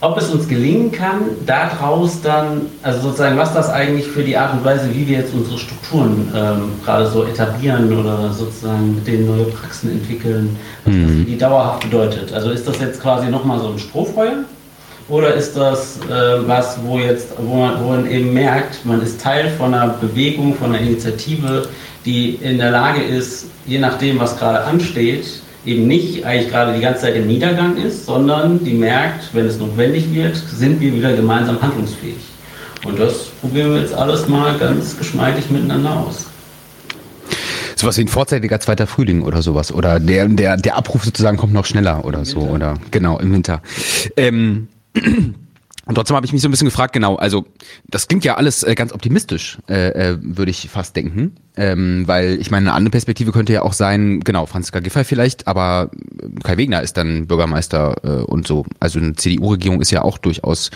ob 0.00 0.16
es 0.16 0.30
uns 0.30 0.46
gelingen 0.46 0.92
kann, 0.92 1.22
daraus 1.44 2.20
dann, 2.22 2.66
also 2.82 3.00
sozusagen, 3.00 3.36
was 3.36 3.52
das 3.52 3.68
eigentlich 3.68 4.06
für 4.06 4.22
die 4.22 4.36
Art 4.36 4.52
und 4.52 4.64
Weise, 4.64 4.94
wie 4.94 5.08
wir 5.08 5.18
jetzt 5.18 5.34
unsere 5.34 5.58
Strukturen 5.58 6.32
ähm, 6.34 6.72
gerade 6.84 7.08
so 7.08 7.24
etablieren 7.24 7.98
oder 7.98 8.32
sozusagen 8.32 8.94
mit 8.94 9.06
denen 9.06 9.26
neue 9.26 9.46
Praxen 9.46 9.90
entwickeln, 9.90 10.56
was 10.84 10.94
mhm. 10.94 11.02
das 11.02 11.16
für 11.16 11.24
die 11.24 11.38
dauerhaft 11.38 11.80
bedeutet. 11.80 12.32
Also 12.32 12.50
ist 12.50 12.68
das 12.68 12.78
jetzt 12.80 13.00
quasi 13.02 13.28
nochmal 13.28 13.58
so 13.58 13.70
ein 13.70 13.78
Strohfeuer? 13.78 14.44
Oder 15.08 15.34
ist 15.34 15.56
das 15.56 15.98
äh, 16.08 16.46
was, 16.46 16.78
wo, 16.84 16.98
jetzt, 16.98 17.28
wo, 17.38 17.56
man, 17.56 17.82
wo 17.82 17.88
man 17.88 18.08
eben 18.10 18.32
merkt, 18.34 18.84
man 18.84 19.00
ist 19.02 19.20
Teil 19.20 19.50
von 19.56 19.72
einer 19.72 19.94
Bewegung, 19.94 20.54
von 20.54 20.74
einer 20.74 20.80
Initiative, 20.80 21.66
die 22.04 22.30
in 22.36 22.58
der 22.58 22.70
Lage 22.70 23.02
ist, 23.02 23.46
je 23.66 23.78
nachdem, 23.78 24.18
was 24.18 24.38
gerade 24.38 24.64
ansteht, 24.64 25.26
eben 25.64 25.86
nicht 25.86 26.24
eigentlich 26.24 26.50
gerade 26.50 26.74
die 26.74 26.80
ganze 26.80 27.02
Zeit 27.02 27.16
im 27.16 27.26
Niedergang 27.26 27.76
ist, 27.76 28.06
sondern 28.06 28.64
die 28.64 28.74
merkt, 28.74 29.34
wenn 29.34 29.46
es 29.46 29.58
notwendig 29.58 30.12
wird, 30.12 30.36
sind 30.36 30.80
wir 30.80 30.94
wieder 30.94 31.14
gemeinsam 31.14 31.60
handlungsfähig. 31.60 32.16
Und 32.84 32.98
das 32.98 33.26
probieren 33.40 33.74
wir 33.74 33.80
jetzt 33.80 33.94
alles 33.94 34.28
mal 34.28 34.56
ganz 34.58 34.96
geschmeidig 34.96 35.50
miteinander 35.50 35.96
aus. 35.96 36.26
Sowas 37.76 37.96
wie 37.96 38.02
ein 38.02 38.08
vorzeitiger 38.08 38.58
zweiter 38.58 38.86
Frühling 38.86 39.22
oder 39.22 39.42
sowas. 39.42 39.70
Oder 39.72 40.00
der, 40.00 40.26
der, 40.26 40.56
der 40.56 40.76
Abruf 40.76 41.04
sozusagen 41.04 41.36
kommt 41.36 41.52
noch 41.52 41.64
schneller 41.64 42.04
oder 42.04 42.24
so. 42.24 42.40
Oder 42.40 42.74
genau, 42.90 43.18
im 43.18 43.32
Winter. 43.32 43.62
Ähm, 44.16 44.68
und 44.94 45.94
trotzdem 45.94 46.16
habe 46.16 46.26
ich 46.26 46.32
mich 46.32 46.42
so 46.42 46.48
ein 46.48 46.50
bisschen 46.50 46.66
gefragt, 46.66 46.92
genau, 46.92 47.16
also 47.16 47.46
das 47.88 48.08
klingt 48.08 48.24
ja 48.24 48.36
alles 48.36 48.64
äh, 48.64 48.74
ganz 48.74 48.92
optimistisch, 48.92 49.58
äh, 49.68 49.90
äh, 49.90 50.18
würde 50.20 50.50
ich 50.50 50.68
fast 50.68 50.96
denken. 50.96 51.36
Ähm, 51.58 52.04
weil 52.06 52.40
ich 52.40 52.52
meine, 52.52 52.68
eine 52.68 52.76
andere 52.76 52.92
Perspektive 52.92 53.32
könnte 53.32 53.52
ja 53.52 53.62
auch 53.62 53.72
sein, 53.72 54.20
genau, 54.20 54.46
Franziska 54.46 54.78
Giffey 54.78 55.02
vielleicht, 55.02 55.48
aber 55.48 55.90
Kai 56.44 56.56
Wegner 56.56 56.82
ist 56.82 56.96
dann 56.96 57.26
Bürgermeister 57.26 57.96
äh, 58.04 58.22
und 58.22 58.46
so. 58.46 58.64
Also 58.78 59.00
eine 59.00 59.14
CDU-Regierung 59.14 59.80
ist 59.80 59.90
ja 59.90 60.02
auch 60.02 60.18
durchaus 60.18 60.70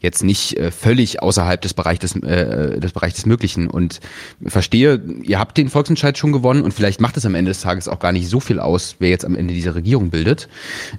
jetzt 0.00 0.22
nicht 0.22 0.56
äh, 0.56 0.70
völlig 0.70 1.20
außerhalb 1.22 1.60
des 1.60 1.74
Bereichs 1.74 2.00
des, 2.00 2.14
äh, 2.22 2.78
des 2.78 2.92
Bereichs 2.92 3.16
des 3.16 3.26
Möglichen. 3.26 3.68
Und 3.68 3.98
verstehe, 4.46 5.02
ihr 5.24 5.40
habt 5.40 5.58
den 5.58 5.70
Volksentscheid 5.70 6.16
schon 6.16 6.30
gewonnen 6.30 6.62
und 6.62 6.72
vielleicht 6.72 7.00
macht 7.00 7.16
es 7.16 7.26
am 7.26 7.34
Ende 7.34 7.50
des 7.50 7.60
Tages 7.60 7.88
auch 7.88 7.98
gar 7.98 8.12
nicht 8.12 8.28
so 8.28 8.38
viel 8.38 8.60
aus, 8.60 8.94
wer 9.00 9.10
jetzt 9.10 9.24
am 9.24 9.34
Ende 9.34 9.54
diese 9.54 9.74
Regierung 9.74 10.10
bildet. 10.10 10.48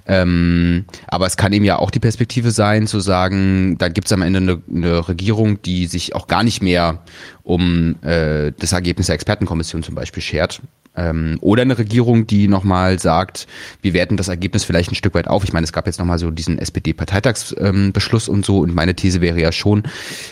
Ähm, 0.06 0.84
aber 1.06 1.26
es 1.26 1.38
kann 1.38 1.54
eben 1.54 1.64
ja 1.64 1.78
auch 1.78 1.90
die 1.90 1.98
Perspektive 1.98 2.50
sein, 2.50 2.86
zu 2.86 3.00
sagen, 3.00 3.78
da 3.78 3.88
gibt 3.88 4.08
es 4.08 4.12
am 4.12 4.20
Ende 4.20 4.40
eine, 4.40 4.62
eine 4.70 5.08
Regierung, 5.08 5.62
die 5.62 5.86
sich 5.86 6.14
auch 6.14 6.26
gar 6.26 6.42
nicht 6.42 6.62
mehr 6.62 7.00
um 7.42 7.96
äh, 8.02 8.52
das 8.58 8.72
Ergebnis 8.72 9.06
der 9.06 9.14
Expertenkommission 9.14 9.82
zum 9.82 9.94
Beispiel 9.94 10.22
schert. 10.22 10.60
Ähm, 10.96 11.38
oder 11.40 11.62
eine 11.62 11.78
Regierung, 11.78 12.26
die 12.26 12.48
nochmal 12.48 12.98
sagt, 12.98 13.46
wir 13.80 13.94
werten 13.94 14.16
das 14.16 14.28
Ergebnis 14.28 14.64
vielleicht 14.64 14.90
ein 14.90 14.96
Stück 14.96 15.14
weit 15.14 15.28
auf. 15.28 15.44
Ich 15.44 15.52
meine, 15.52 15.64
es 15.64 15.72
gab 15.72 15.86
jetzt 15.86 16.00
nochmal 16.00 16.18
so 16.18 16.30
diesen 16.30 16.58
SPD-Parteitagsbeschluss 16.58 18.28
ähm, 18.28 18.34
und 18.34 18.44
so. 18.44 18.58
Und 18.58 18.74
meine 18.74 18.94
These 18.94 19.20
wäre 19.20 19.40
ja 19.40 19.52
schon, 19.52 19.84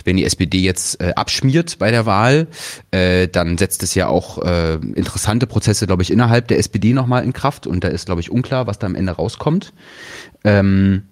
wenn 0.05 0.17
die 0.17 0.25
SPD 0.25 0.59
jetzt 0.59 1.01
äh, 1.01 1.13
abschmiert 1.15 1.79
bei 1.79 1.91
der 1.93 2.07
Wahl, 2.07 2.49
äh, 2.91 3.29
dann 3.29 3.57
setzt 3.57 3.85
es 3.85 3.95
ja 3.95 4.09
auch 4.09 4.43
äh, 4.43 4.75
interessante 4.75 5.47
Prozesse, 5.47 5.87
glaube 5.87 6.03
ich, 6.03 6.11
innerhalb 6.11 6.49
der 6.49 6.59
SPD 6.59 6.93
nochmal 6.93 7.23
in 7.23 7.33
Kraft. 7.33 7.67
Und 7.67 7.85
da 7.85 7.89
ist, 7.89 8.07
glaube 8.07 8.21
ich, 8.21 8.31
unklar, 8.31 8.67
was 8.67 8.81
da 8.81 8.89
am 8.89 8.97
Ende 8.97 9.13
rauskommt. 9.13 9.73
Ähm, 10.43 11.05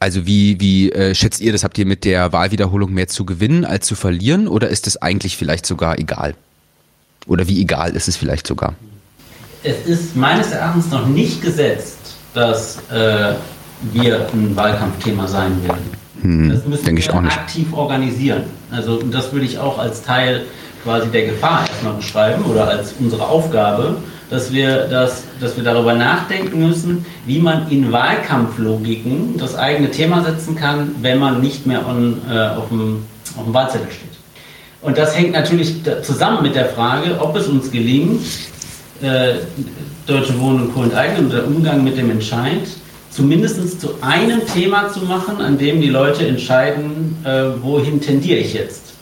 also 0.00 0.26
wie, 0.26 0.60
wie 0.60 0.92
äh, 0.92 1.14
schätzt 1.14 1.40
ihr 1.40 1.52
das? 1.52 1.64
Habt 1.64 1.78
ihr 1.78 1.86
mit 1.86 2.04
der 2.04 2.32
Wahlwiederholung 2.32 2.92
mehr 2.92 3.08
zu 3.08 3.24
gewinnen 3.24 3.64
als 3.64 3.86
zu 3.86 3.94
verlieren 3.94 4.46
oder 4.48 4.68
ist 4.68 4.86
es 4.86 5.00
eigentlich 5.00 5.36
vielleicht 5.36 5.66
sogar 5.66 5.98
egal? 5.98 6.34
Oder 7.26 7.48
wie 7.48 7.60
egal 7.60 7.96
ist 7.96 8.08
es 8.08 8.16
vielleicht 8.16 8.46
sogar? 8.46 8.74
Es 9.62 9.86
ist 9.86 10.16
meines 10.16 10.52
Erachtens 10.52 10.90
noch 10.90 11.06
nicht 11.06 11.42
gesetzt, 11.42 11.98
dass 12.32 12.78
äh, 12.90 13.34
wir 13.92 14.28
ein 14.32 14.54
Wahlkampfthema 14.54 15.26
sein 15.26 15.62
werden. 15.64 15.90
Hm, 16.22 16.50
das 16.50 16.64
müssen 16.64 16.96
wir 16.96 17.14
aktiv 17.14 17.72
organisieren. 17.72 18.44
Also 18.70 19.02
das 19.02 19.32
würde 19.32 19.46
ich 19.46 19.58
auch 19.58 19.78
als 19.78 20.02
Teil 20.02 20.46
quasi 20.84 21.08
der 21.08 21.26
Gefahr 21.26 21.66
erstmal 21.68 21.94
beschreiben 21.94 22.44
oder 22.44 22.68
als 22.68 22.94
unsere 22.98 23.26
Aufgabe, 23.26 23.96
dass 24.30 24.52
wir, 24.52 24.86
das, 24.88 25.24
dass 25.40 25.56
wir 25.56 25.64
darüber 25.64 25.94
nachdenken 25.94 26.66
müssen, 26.66 27.06
wie 27.26 27.38
man 27.38 27.70
in 27.70 27.90
Wahlkampflogiken 27.90 29.36
das 29.38 29.54
eigene 29.56 29.90
Thema 29.90 30.22
setzen 30.22 30.54
kann, 30.54 30.94
wenn 31.00 31.18
man 31.18 31.40
nicht 31.40 31.66
mehr 31.66 31.86
on, 31.86 32.20
äh, 32.30 32.38
auf, 32.38 32.68
dem, 32.68 33.04
auf 33.36 33.44
dem 33.44 33.54
Wahlzettel 33.54 33.90
steht. 33.90 34.08
Und 34.80 34.96
das 34.96 35.16
hängt 35.16 35.32
natürlich 35.32 35.74
zusammen 36.02 36.42
mit 36.42 36.54
der 36.54 36.66
Frage, 36.66 37.20
ob 37.20 37.36
es 37.36 37.48
uns 37.48 37.70
gelingt, 37.70 38.22
äh, 39.02 39.34
Deutsche 40.06 40.38
Wohnen 40.40 40.62
und 40.62 40.74
Co. 40.74 40.82
enteignen 40.82 41.26
und 41.26 41.32
der 41.32 41.46
Umgang 41.46 41.84
mit 41.84 41.98
dem 41.98 42.10
Entscheid, 42.10 42.62
zumindest 43.10 43.80
zu 43.80 43.90
einem 44.00 44.46
Thema 44.46 44.90
zu 44.90 45.00
machen, 45.00 45.40
an 45.40 45.58
dem 45.58 45.80
die 45.80 45.88
Leute 45.88 46.26
entscheiden, 46.26 47.16
äh, 47.24 47.44
wohin 47.62 48.00
tendiere 48.00 48.38
ich 48.38 48.54
jetzt. 48.54 48.94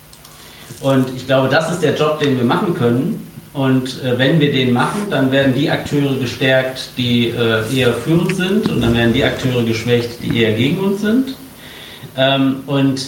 Und 0.81 1.07
ich 1.15 1.27
glaube, 1.27 1.49
das 1.49 1.71
ist 1.71 1.83
der 1.83 1.95
Job, 1.95 2.21
den 2.21 2.37
wir 2.37 2.45
machen 2.45 2.75
können. 2.75 3.26
Und 3.57 4.05
äh, 4.05 4.19
wenn 4.19 4.39
wir 4.39 4.53
den 4.53 4.75
machen, 4.75 5.07
dann 5.09 5.33
werden 5.33 5.55
die 5.55 5.71
Akteure 5.71 6.15
gestärkt, 6.17 6.91
die 6.99 7.29
äh, 7.29 7.75
eher 7.75 7.95
führend 7.95 8.37
sind, 8.37 8.69
und 8.69 8.83
dann 8.83 8.95
werden 8.95 9.15
die 9.15 9.25
Akteure 9.25 9.65
geschwächt, 9.65 10.23
die 10.23 10.43
eher 10.43 10.53
gegen 10.53 10.79
uns 10.79 11.01
sind. 11.01 11.35
Ähm, 12.19 12.57
und 12.67 13.01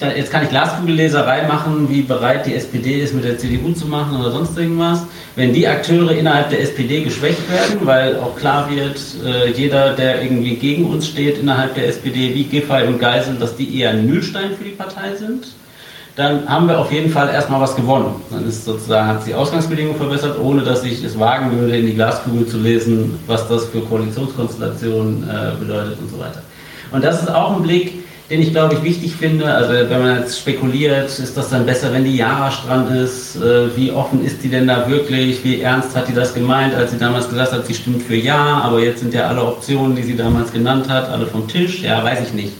da, 0.00 0.10
jetzt 0.10 0.32
kann 0.32 0.42
ich 0.42 0.50
Glaskugelleserei 0.50 1.46
machen, 1.46 1.88
wie 1.88 2.02
bereit 2.02 2.44
die 2.44 2.54
SPD 2.54 3.00
ist, 3.00 3.14
mit 3.14 3.22
der 3.22 3.38
CDU 3.38 3.72
zu 3.72 3.86
machen 3.86 4.18
oder 4.18 4.32
sonst 4.32 4.58
irgendwas. 4.58 5.02
Wenn 5.36 5.52
die 5.52 5.68
Akteure 5.68 6.10
innerhalb 6.10 6.50
der 6.50 6.62
SPD 6.62 7.02
geschwächt 7.02 7.48
werden, 7.48 7.86
weil 7.86 8.16
auch 8.16 8.34
klar 8.36 8.68
wird, 8.68 9.00
äh, 9.24 9.52
jeder, 9.52 9.92
der 9.92 10.22
irgendwie 10.22 10.56
gegen 10.56 10.86
uns 10.86 11.06
steht 11.06 11.38
innerhalb 11.38 11.76
der 11.76 11.86
SPD, 11.86 12.34
wie 12.34 12.44
Giffey 12.44 12.84
und 12.88 12.98
Geisel, 12.98 13.36
dass 13.36 13.54
die 13.54 13.78
eher 13.78 13.90
ein 13.90 14.06
Mühlstein 14.06 14.56
für 14.58 14.64
die 14.64 14.70
Partei 14.70 15.14
sind, 15.14 15.46
dann 16.16 16.48
haben 16.48 16.66
wir 16.66 16.78
auf 16.78 16.90
jeden 16.90 17.10
Fall 17.10 17.28
erstmal 17.28 17.60
was 17.60 17.76
gewonnen. 17.76 18.14
Dann 18.30 18.48
ist 18.48 18.64
sozusagen, 18.64 19.06
hat 19.06 19.22
sich 19.22 19.34
die 19.34 19.38
Ausgangsbedingungen 19.38 19.98
verbessert, 19.98 20.38
ohne 20.40 20.62
dass 20.62 20.82
ich 20.82 21.04
es 21.04 21.18
wagen 21.18 21.56
würde, 21.58 21.76
in 21.76 21.86
die 21.86 21.94
Glaskugel 21.94 22.46
zu 22.46 22.56
lesen, 22.56 23.18
was 23.26 23.46
das 23.48 23.66
für 23.66 23.80
Koalitionskonstellationen 23.80 25.28
äh, 25.28 25.62
bedeutet 25.62 25.98
und 26.00 26.10
so 26.10 26.18
weiter. 26.18 26.40
Und 26.90 27.04
das 27.04 27.22
ist 27.22 27.28
auch 27.28 27.56
ein 27.56 27.62
Blick, 27.62 28.02
den 28.30 28.40
ich 28.40 28.50
glaube 28.50 28.74
ich 28.74 28.82
wichtig 28.82 29.14
finde. 29.14 29.44
Also 29.44 29.74
wenn 29.74 30.02
man 30.02 30.20
jetzt 30.20 30.40
spekuliert, 30.40 31.06
ist 31.18 31.36
das 31.36 31.50
dann 31.50 31.66
besser, 31.66 31.92
wenn 31.92 32.04
die 32.04 32.16
Jara 32.16 32.50
dran 32.66 32.96
ist? 32.96 33.36
Äh, 33.36 33.76
wie 33.76 33.92
offen 33.92 34.24
ist 34.24 34.42
die 34.42 34.48
denn 34.48 34.66
da 34.66 34.88
wirklich? 34.88 35.44
Wie 35.44 35.60
ernst 35.60 35.94
hat 35.94 36.08
die 36.08 36.14
das 36.14 36.32
gemeint, 36.32 36.74
als 36.74 36.92
sie 36.92 36.98
damals 36.98 37.28
gesagt 37.28 37.52
hat, 37.52 37.66
sie 37.66 37.74
stimmt 37.74 38.02
für 38.02 38.16
Ja, 38.16 38.62
aber 38.64 38.80
jetzt 38.80 39.00
sind 39.00 39.12
ja 39.12 39.28
alle 39.28 39.42
Optionen, 39.42 39.94
die 39.94 40.02
sie 40.02 40.16
damals 40.16 40.50
genannt 40.50 40.88
hat, 40.88 41.10
alle 41.10 41.26
vom 41.26 41.46
Tisch? 41.46 41.82
Ja, 41.82 42.02
weiß 42.02 42.20
ich 42.28 42.32
nicht, 42.32 42.52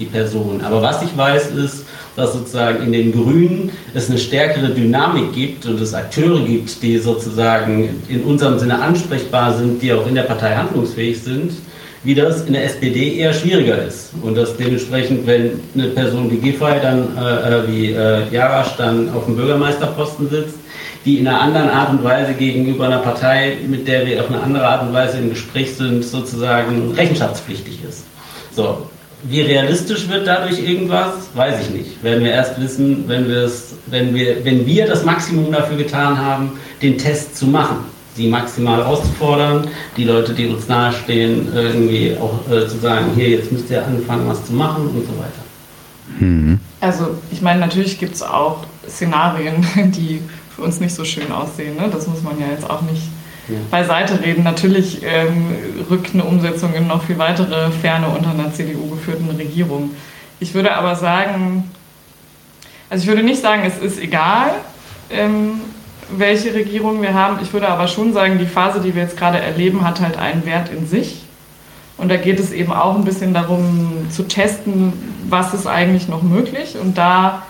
die 0.00 0.06
Person. 0.06 0.62
Aber 0.64 0.82
was 0.82 1.00
ich 1.00 1.16
weiß 1.16 1.52
ist, 1.52 1.84
dass 2.16 2.32
sozusagen 2.32 2.84
in 2.84 2.92
den 2.92 3.12
Grünen 3.12 3.70
es 3.92 4.08
eine 4.08 4.18
stärkere 4.18 4.70
Dynamik 4.70 5.32
gibt 5.32 5.66
und 5.66 5.80
es 5.80 5.94
Akteure 5.94 6.44
gibt, 6.44 6.82
die 6.82 6.98
sozusagen 6.98 8.02
in 8.08 8.22
unserem 8.22 8.58
Sinne 8.58 8.80
ansprechbar 8.80 9.56
sind, 9.56 9.82
die 9.82 9.92
auch 9.92 10.06
in 10.06 10.14
der 10.14 10.22
Partei 10.22 10.54
handlungsfähig 10.54 11.20
sind 11.22 11.52
wie 12.04 12.14
das 12.14 12.44
in 12.44 12.52
der 12.52 12.64
SPD 12.64 13.16
eher 13.16 13.32
schwieriger 13.32 13.82
ist. 13.82 14.10
Und 14.22 14.36
dass 14.36 14.56
dementsprechend, 14.56 15.26
wenn 15.26 15.60
eine 15.74 15.88
Person 15.88 16.30
wie 16.30 16.36
Giffey 16.36 16.80
dann, 16.80 17.16
äh, 17.16 17.66
wie 17.66 17.92
äh, 17.92 18.30
Jarasch 18.30 18.76
dann 18.76 19.10
auf 19.14 19.24
dem 19.24 19.36
Bürgermeisterposten 19.36 20.28
sitzt, 20.28 20.56
die 21.04 21.18
in 21.18 21.26
einer 21.26 21.40
anderen 21.40 21.70
Art 21.70 21.90
und 21.90 22.04
Weise 22.04 22.34
gegenüber 22.34 22.86
einer 22.86 22.98
Partei, 22.98 23.56
mit 23.66 23.88
der 23.88 24.06
wir 24.06 24.20
auf 24.20 24.28
eine 24.28 24.40
andere 24.40 24.66
Art 24.66 24.82
und 24.82 24.92
Weise 24.92 25.18
im 25.18 25.30
Gespräch 25.30 25.74
sind, 25.76 26.04
sozusagen 26.04 26.92
rechenschaftspflichtig 26.92 27.80
ist. 27.88 28.04
So, 28.54 28.88
wie 29.28 29.40
realistisch 29.40 30.08
wird 30.08 30.26
dadurch 30.26 30.58
irgendwas, 30.58 31.28
weiß 31.34 31.62
ich 31.62 31.70
nicht. 31.70 32.02
Werden 32.02 32.24
wir 32.24 32.32
erst 32.32 32.60
wissen, 32.60 33.04
wenn, 33.08 33.26
wenn, 33.86 34.14
wir, 34.14 34.44
wenn 34.44 34.66
wir 34.66 34.86
das 34.86 35.04
Maximum 35.04 35.50
dafür 35.52 35.76
getan 35.76 36.18
haben, 36.18 36.52
den 36.82 36.98
Test 36.98 37.36
zu 37.36 37.46
machen 37.46 37.94
sie 38.14 38.28
maximal 38.28 38.82
auszufordern, 38.82 39.66
die 39.96 40.04
Leute, 40.04 40.34
die 40.34 40.46
uns 40.46 40.68
nahestehen, 40.68 41.48
irgendwie 41.52 42.16
auch 42.20 42.48
äh, 42.50 42.66
zu 42.68 42.78
sagen, 42.78 43.06
hier, 43.14 43.30
jetzt 43.30 43.50
müsst 43.50 43.70
ihr 43.70 43.84
anfangen, 43.84 44.28
was 44.28 44.44
zu 44.46 44.52
machen 44.52 44.88
und 44.88 45.04
so 45.04 45.12
weiter. 45.18 46.20
Mhm. 46.20 46.60
Also 46.80 47.16
ich 47.32 47.42
meine, 47.42 47.60
natürlich 47.60 47.98
gibt 47.98 48.14
es 48.14 48.22
auch 48.22 48.66
Szenarien, 48.88 49.66
die 49.96 50.20
für 50.54 50.62
uns 50.62 50.80
nicht 50.80 50.94
so 50.94 51.04
schön 51.04 51.32
aussehen. 51.32 51.76
Ne? 51.76 51.88
Das 51.90 52.06
muss 52.06 52.22
man 52.22 52.38
ja 52.38 52.46
jetzt 52.48 52.68
auch 52.68 52.82
nicht 52.82 53.02
ja. 53.48 53.58
beiseite 53.70 54.20
reden. 54.22 54.44
Natürlich 54.44 55.00
ähm, 55.02 55.54
rückt 55.90 56.14
eine 56.14 56.24
Umsetzung 56.24 56.74
in 56.74 56.86
noch 56.86 57.04
viel 57.04 57.18
weitere 57.18 57.70
Ferne 57.70 58.08
unter 58.08 58.30
einer 58.30 58.52
CDU-geführten 58.52 59.30
Regierung. 59.30 59.90
Ich 60.40 60.54
würde 60.54 60.74
aber 60.74 60.96
sagen, 60.96 61.70
also 62.90 63.02
ich 63.02 63.08
würde 63.08 63.22
nicht 63.22 63.40
sagen, 63.40 63.62
es 63.66 63.78
ist 63.78 64.00
egal, 64.00 64.52
ähm, 65.10 65.60
welche 66.10 66.54
Regierung 66.54 67.02
wir 67.02 67.14
haben. 67.14 67.38
Ich 67.42 67.52
würde 67.52 67.68
aber 67.68 67.88
schon 67.88 68.12
sagen, 68.12 68.38
die 68.38 68.46
Phase, 68.46 68.80
die 68.80 68.94
wir 68.94 69.02
jetzt 69.02 69.16
gerade 69.16 69.38
erleben, 69.38 69.84
hat 69.84 70.00
halt 70.00 70.16
einen 70.16 70.44
Wert 70.44 70.70
in 70.70 70.86
sich. 70.86 71.22
Und 71.96 72.08
da 72.08 72.16
geht 72.16 72.40
es 72.40 72.52
eben 72.52 72.72
auch 72.72 72.96
ein 72.96 73.04
bisschen 73.04 73.34
darum 73.34 74.06
zu 74.10 74.24
testen, 74.24 74.92
was 75.28 75.54
ist 75.54 75.66
eigentlich 75.66 76.08
noch 76.08 76.22
möglich. 76.22 76.76
Und 76.80 76.98
da 76.98 77.42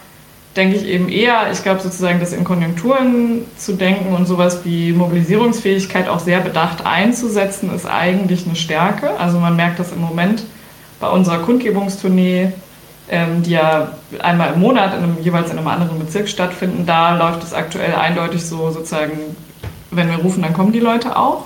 denke 0.57 0.77
ich 0.77 0.87
eben 0.87 1.09
eher, 1.09 1.51
ich 1.53 1.63
glaube 1.63 1.81
sozusagen, 1.81 2.21
das 2.21 2.33
in 2.33 2.45
Konjunkturen 2.45 3.45
zu 3.57 3.75
denken 3.75 4.15
und 4.15 4.27
sowas 4.27 4.61
wie 4.65 4.93
Mobilisierungsfähigkeit 4.93 6.09
auch 6.09 6.21
sehr 6.21 6.41
bedacht 6.41 6.87
einzusetzen, 6.87 7.75
ist 7.75 7.87
eigentlich 7.87 8.47
eine 8.47 8.57
Stärke. 8.57 9.19
Also 9.19 9.39
man 9.39 9.57
merkt 9.57 9.79
das 9.79 9.93
im 9.93 10.01
Moment 10.01 10.45
bei 11.01 11.09
unserer 11.09 11.39
Kundgebungstournee 11.39 12.53
ähm, 13.09 13.43
die 13.43 13.51
ja 13.51 13.93
einmal 14.21 14.55
im 14.55 14.61
Monat 14.61 14.95
in 14.97 15.03
einem, 15.03 15.19
jeweils 15.21 15.51
in 15.51 15.59
einem 15.59 15.67
anderen 15.67 15.99
Bezirk 15.99 16.29
stattfinden. 16.29 16.87
Da 16.87 17.17
läuft 17.17 17.43
es 17.43 17.53
aktuell 17.53 17.95
eindeutig 17.95 18.45
so 18.45 18.71
sozusagen, 18.71 19.37
wenn 19.91 20.09
wir 20.09 20.17
rufen, 20.17 20.43
dann 20.43 20.55
kommen 20.55 20.73
die 20.73 20.81
Leute 20.81 21.17
auch. 21.17 21.45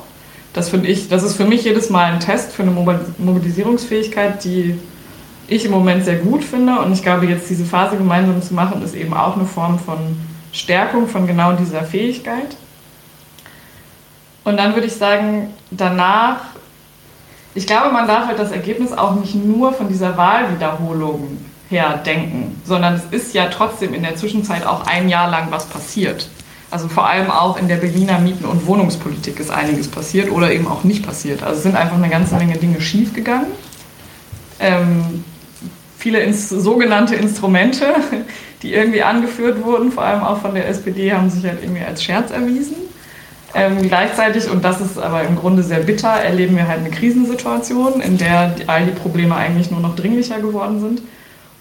Das 0.53 0.69
finde 0.69 0.89
ich, 0.89 1.09
das 1.09 1.23
ist 1.23 1.35
für 1.35 1.45
mich 1.45 1.65
jedes 1.65 1.91
Mal 1.91 2.13
ein 2.13 2.21
Test 2.21 2.53
für 2.53 2.63
eine 2.63 2.71
Mobilisierungsfähigkeit, 2.71 4.45
die 4.45 4.79
ich 5.49 5.65
im 5.65 5.71
Moment 5.71 6.05
sehr 6.05 6.17
gut 6.17 6.45
finde. 6.45 6.79
Und 6.79 6.93
ich 6.93 7.03
glaube, 7.03 7.27
jetzt 7.27 7.51
diese 7.51 7.65
Phase 7.65 7.97
gemeinsam 7.97 8.41
zu 8.43 8.55
machen, 8.55 8.83
ist 8.83 8.95
eben 8.95 9.15
auch 9.15 9.37
eine 9.37 9.47
Form 9.47 9.79
von 9.79 9.99
Stärkung 10.53 11.09
von 11.09 11.27
genau 11.27 11.53
dieser 11.53 11.83
Fähigkeit. 11.83 12.57
Und 14.45 14.57
dann 14.57 14.75
würde 14.75 14.87
ich 14.87 14.95
sagen, 14.95 15.53
danach 15.71 16.39
ich 17.59 17.67
glaube, 17.67 17.91
man 17.93 18.07
darf 18.07 18.29
halt 18.29 18.39
das 18.39 18.53
Ergebnis 18.53 18.93
auch 18.93 19.17
nicht 19.17 19.35
nur 19.35 19.73
von 19.73 19.89
dieser 19.89 20.17
Wahlwiederholung 20.17 21.39
her 21.69 22.01
denken, 22.07 22.61
sondern 22.65 22.95
es 22.95 23.05
ist 23.11 23.35
ja 23.35 23.47
trotzdem 23.47 23.95
in 23.95 24.05
der 24.05 24.15
Zwischenzeit 24.15 24.65
auch 24.65 24.87
ein 24.87 25.09
Jahr 25.09 25.29
lang 25.29 25.49
was 25.51 25.67
passiert. 25.67 26.29
Also 26.71 26.89
vor 26.89 27.09
allem 27.09 27.33
auch 27.33 27.59
in 27.59 27.67
der 27.67 27.77
Berliner 27.77 28.21
Mieten- 28.21 28.45
und 28.45 28.67
Wohnungspolitik 28.67 29.41
ist 29.41 29.51
einiges 29.51 29.89
passiert 29.89 30.31
oder 30.31 30.53
eben 30.53 30.69
auch 30.69 30.85
nicht 30.85 31.05
passiert. 31.05 31.43
Also 31.43 31.57
es 31.57 31.63
sind 31.65 31.75
einfach 31.75 31.97
eine 31.97 32.11
ganze 32.11 32.37
Menge 32.37 32.57
Dinge 32.59 32.81
schiefgegangen. 32.81 33.49
Ähm, 34.61 35.25
viele 35.99 36.21
ins, 36.21 36.49
sogenannte 36.49 37.17
Instrumente, 37.17 37.87
die 38.63 38.73
irgendwie 38.73 39.03
angeführt 39.03 39.63
wurden, 39.65 39.93
vor 39.93 40.05
allem 40.05 40.23
auch 40.23 40.41
von 40.41 40.55
der 40.55 40.69
SPD, 40.69 41.13
haben 41.13 41.29
sich 41.29 41.45
halt 41.45 41.63
irgendwie 41.63 41.83
als 41.83 42.03
Scherz 42.03 42.31
erwiesen. 42.31 42.77
Ähm, 43.55 43.83
gleichzeitig, 43.83 44.49
und 44.51 44.65
das 44.65 44.81
ist 44.81 44.99
aber 44.99 45.23
im 45.23 45.37
Grunde 45.37 45.63
sehr 45.63 45.81
bitter, 45.81 46.09
erleben 46.09 46.57
wir 46.57 46.69
halt 46.69 46.81
eine 46.81 46.91
Krisensituation, 46.91 48.01
in 48.01 48.19
der 48.19 48.55
all 48.67 48.85
die 48.85 48.93
Probleme 48.93 49.35
eigentlich 49.35 49.71
nur 49.71 49.81
noch 49.81 49.97
dringlicher 49.97 50.41
geworden 50.41 50.81
sind. 50.81 51.03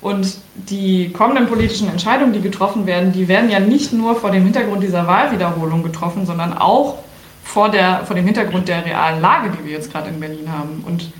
Und 0.02 0.38
die 0.56 1.12
kommenden 1.12 1.48
politischen 1.48 1.90
Entscheidungen, 1.90 2.34
die 2.34 2.42
getroffen 2.42 2.86
werden, 2.86 3.14
die 3.14 3.28
werden 3.28 3.50
ja 3.50 3.60
nicht 3.60 3.94
nur 3.94 4.16
vor 4.16 4.32
dem 4.32 4.44
Hintergrund 4.44 4.84
dieser 4.84 5.08
Wahlwiederholung 5.08 5.82
getroffen, 5.82 6.26
sondern 6.26 6.56
auch 6.56 7.00
vor, 7.44 7.70
der, 7.70 8.02
vor 8.06 8.16
dem 8.16 8.26
Hintergrund 8.26 8.68
der 8.68 8.86
realen 8.86 9.22
Lage, 9.22 9.50
die 9.58 9.66
wir 9.66 9.72
jetzt 9.72 9.92
gerade 9.92 10.10
in 10.10 10.20
Berlin 10.20 10.52
haben. 10.52 10.84
Und 10.86 11.12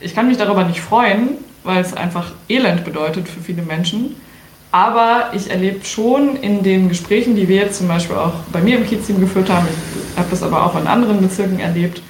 ich 0.00 0.14
kann 0.14 0.28
mich 0.28 0.38
darüber 0.38 0.64
nicht 0.64 0.80
freuen, 0.80 1.36
weil 1.64 1.80
es 1.80 1.94
einfach 1.94 2.32
Elend 2.48 2.84
bedeutet 2.84 3.28
für 3.28 3.40
viele 3.40 3.62
Menschen. 3.62 4.16
Aber 4.70 5.30
ich 5.34 5.50
erlebe 5.50 5.84
schon 5.84 6.36
in 6.36 6.62
den 6.62 6.88
Gesprächen, 6.88 7.36
die 7.36 7.46
wir 7.46 7.56
jetzt 7.56 7.78
zum 7.78 7.88
Beispiel 7.88 8.16
auch 8.16 8.34
bei 8.52 8.60
mir 8.60 8.78
im 8.78 8.86
Kiez-Team 8.86 9.20
geführt 9.20 9.50
haben, 9.50 9.68
ich 9.68 10.18
habe 10.18 10.28
das 10.30 10.42
aber 10.42 10.64
auch 10.64 10.78
in 10.80 10.86
anderen 10.86 11.20
Bezirken 11.20 11.60
erlebt, 11.60 12.02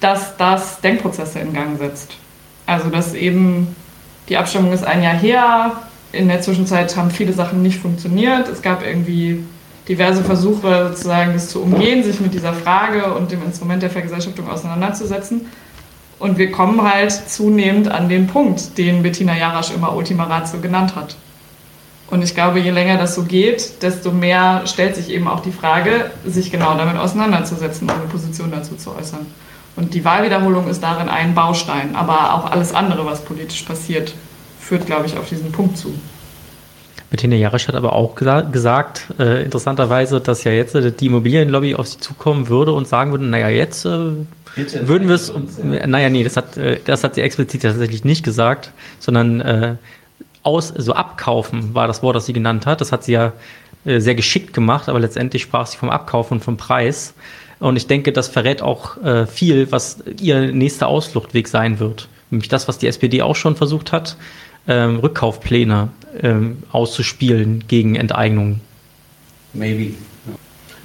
dass 0.00 0.36
das 0.36 0.80
Denkprozesse 0.80 1.38
in 1.38 1.52
Gang 1.52 1.78
setzt. 1.78 2.16
Also 2.66 2.90
dass 2.90 3.14
eben 3.14 3.76
die 4.28 4.36
Abstimmung 4.36 4.72
ist 4.72 4.84
ein 4.84 5.02
Jahr 5.02 5.14
her, 5.14 5.72
in 6.12 6.28
der 6.28 6.40
Zwischenzeit 6.40 6.96
haben 6.96 7.10
viele 7.10 7.32
Sachen 7.32 7.62
nicht 7.62 7.78
funktioniert. 7.78 8.48
Es 8.48 8.62
gab 8.62 8.84
irgendwie 8.84 9.44
diverse 9.88 10.22
Versuche, 10.22 10.88
sozusagen 10.90 11.32
das 11.32 11.48
zu 11.48 11.62
umgehen, 11.62 12.02
sich 12.02 12.20
mit 12.20 12.34
dieser 12.34 12.52
Frage 12.52 13.14
und 13.14 13.30
dem 13.30 13.42
Instrument 13.42 13.82
der 13.82 13.90
Vergesellschaftung 13.90 14.48
auseinanderzusetzen. 14.48 15.46
Und 16.18 16.38
wir 16.38 16.50
kommen 16.50 16.82
halt 16.82 17.12
zunehmend 17.12 17.88
an 17.88 18.08
den 18.08 18.26
Punkt, 18.26 18.76
den 18.76 19.02
Bettina 19.02 19.36
Jarasch 19.36 19.70
immer 19.70 19.94
Ultima 19.94 20.24
Ratio 20.24 20.60
genannt 20.60 20.96
hat. 20.96 21.16
Und 22.10 22.24
ich 22.24 22.34
glaube, 22.34 22.58
je 22.58 22.70
länger 22.70 22.96
das 22.96 23.14
so 23.14 23.24
geht, 23.24 23.82
desto 23.82 24.10
mehr 24.10 24.62
stellt 24.66 24.96
sich 24.96 25.10
eben 25.10 25.28
auch 25.28 25.40
die 25.40 25.52
Frage, 25.52 26.10
sich 26.24 26.50
genau 26.50 26.76
damit 26.76 26.96
auseinanderzusetzen 26.96 27.88
und 27.88 27.94
eine 27.94 28.06
Position 28.06 28.50
dazu 28.50 28.76
zu 28.76 28.94
äußern. 28.96 29.26
Und 29.76 29.94
die 29.94 30.04
Wahlwiederholung 30.04 30.68
ist 30.68 30.82
darin 30.82 31.08
ein 31.08 31.34
Baustein, 31.34 31.94
aber 31.94 32.34
auch 32.34 32.50
alles 32.50 32.74
andere, 32.74 33.04
was 33.04 33.24
politisch 33.24 33.62
passiert, 33.62 34.14
führt, 34.58 34.86
glaube 34.86 35.06
ich, 35.06 35.16
auf 35.16 35.28
diesen 35.28 35.52
Punkt 35.52 35.76
zu. 35.76 35.94
Bettina 37.10 37.36
Jarisch 37.36 37.68
hat 37.68 37.74
aber 37.74 37.94
auch 37.94 38.14
gesagt, 38.14 39.06
äh, 39.18 39.42
interessanterweise, 39.42 40.20
dass 40.20 40.44
ja 40.44 40.52
jetzt 40.52 40.74
äh, 40.74 40.92
die 40.92 41.06
Immobilienlobby 41.06 41.74
auf 41.74 41.88
sie 41.88 41.98
zukommen 41.98 42.48
würde 42.48 42.72
und 42.72 42.86
sagen 42.86 43.12
würde, 43.12 43.24
naja, 43.24 43.48
jetzt 43.48 43.86
äh, 43.86 44.10
würden 44.82 45.08
wir 45.08 45.14
es, 45.14 45.32
ja. 45.62 45.86
naja, 45.86 46.10
nee, 46.10 46.24
das 46.24 46.36
hat, 46.36 46.56
äh, 46.56 46.78
das 46.84 47.04
hat 47.04 47.14
sie 47.14 47.22
explizit 47.22 47.62
tatsächlich 47.62 48.04
nicht 48.04 48.24
gesagt, 48.24 48.72
sondern 48.98 49.40
äh, 49.40 49.74
aus, 50.42 50.68
so 50.76 50.92
abkaufen 50.94 51.74
war 51.74 51.86
das 51.86 52.02
Wort, 52.02 52.16
das 52.16 52.26
sie 52.26 52.32
genannt 52.32 52.66
hat. 52.66 52.80
Das 52.80 52.92
hat 52.92 53.04
sie 53.04 53.12
ja 53.12 53.32
äh, 53.84 54.00
sehr 54.00 54.14
geschickt 54.14 54.52
gemacht, 54.52 54.88
aber 54.88 55.00
letztendlich 55.00 55.42
sprach 55.42 55.66
sie 55.66 55.76
vom 55.76 55.90
Abkaufen 55.90 56.38
und 56.38 56.44
vom 56.44 56.56
Preis. 56.56 57.14
Und 57.60 57.76
ich 57.76 57.86
denke, 57.86 58.12
das 58.12 58.28
verrät 58.28 58.62
auch 58.62 59.02
äh, 59.02 59.26
viel, 59.26 59.70
was 59.72 59.98
ihr 60.20 60.52
nächster 60.52 60.86
Ausfluchtweg 60.86 61.48
sein 61.48 61.80
wird. 61.80 62.08
Nämlich 62.30 62.48
das, 62.48 62.68
was 62.68 62.78
die 62.78 62.86
SPD 62.86 63.22
auch 63.22 63.36
schon 63.36 63.56
versucht 63.56 63.92
hat, 63.92 64.16
ähm, 64.66 64.98
Rückkaufpläne 64.98 65.88
ähm, 66.22 66.62
auszuspielen 66.70 67.64
gegen 67.66 67.96
Enteignungen. 67.96 68.60
Maybe. 69.54 69.94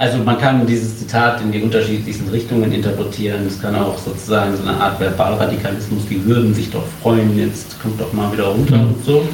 Also 0.04 0.18
man 0.18 0.38
kann 0.38 0.68
dieses 0.68 1.00
Zitat 1.00 1.40
in 1.40 1.54
die 1.54 1.62
unterschiedlichsten 1.62 2.28
Richtungen 2.28 2.74
interpretieren. 2.74 3.48
Es 3.48 3.62
kann 3.62 3.74
auch 3.74 3.98
sozusagen 3.98 4.54
so 4.58 4.68
eine 4.68 4.78
Art 4.78 5.00
Verbalradikalismus, 5.00 6.02
die 6.10 6.26
würden 6.26 6.54
sich 6.54 6.70
doch 6.70 6.84
freuen, 7.02 7.40
jetzt 7.40 7.82
kommt 7.82 8.02
doch 8.02 8.12
mal 8.12 8.30
wieder 8.34 8.48
runter 8.48 8.76
mhm. 8.76 8.88
und 8.88 9.06
so. 9.06 9.26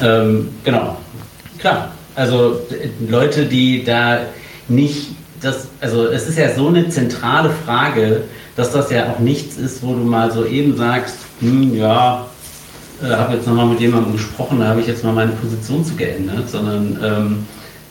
Ähm, 0.00 0.48
genau, 0.62 0.96
klar. 1.58 1.90
Also 2.14 2.60
Leute, 3.08 3.46
die 3.46 3.82
da 3.82 4.20
nicht, 4.68 5.08
das, 5.40 5.66
also 5.80 6.06
es 6.06 6.28
ist 6.28 6.38
ja 6.38 6.54
so 6.54 6.68
eine 6.68 6.88
zentrale 6.88 7.50
Frage, 7.64 8.22
dass 8.54 8.70
das 8.70 8.92
ja 8.92 9.10
auch 9.10 9.18
nichts 9.18 9.56
ist, 9.56 9.82
wo 9.82 9.92
du 9.92 10.04
mal 10.04 10.30
so 10.30 10.44
eben 10.44 10.76
sagst, 10.76 11.16
hm, 11.40 11.74
ja, 11.74 12.26
äh, 13.02 13.08
habe 13.12 13.34
jetzt 13.34 13.48
nochmal 13.48 13.66
mit 13.66 13.80
jemandem 13.80 14.12
gesprochen, 14.12 14.60
da 14.60 14.68
habe 14.68 14.80
ich 14.80 14.86
jetzt 14.86 15.02
mal 15.02 15.12
meine 15.12 15.32
Position 15.32 15.84
zu 15.84 15.96
geändert, 15.96 16.48
sondern 16.48 16.96
ähm, 17.02 17.46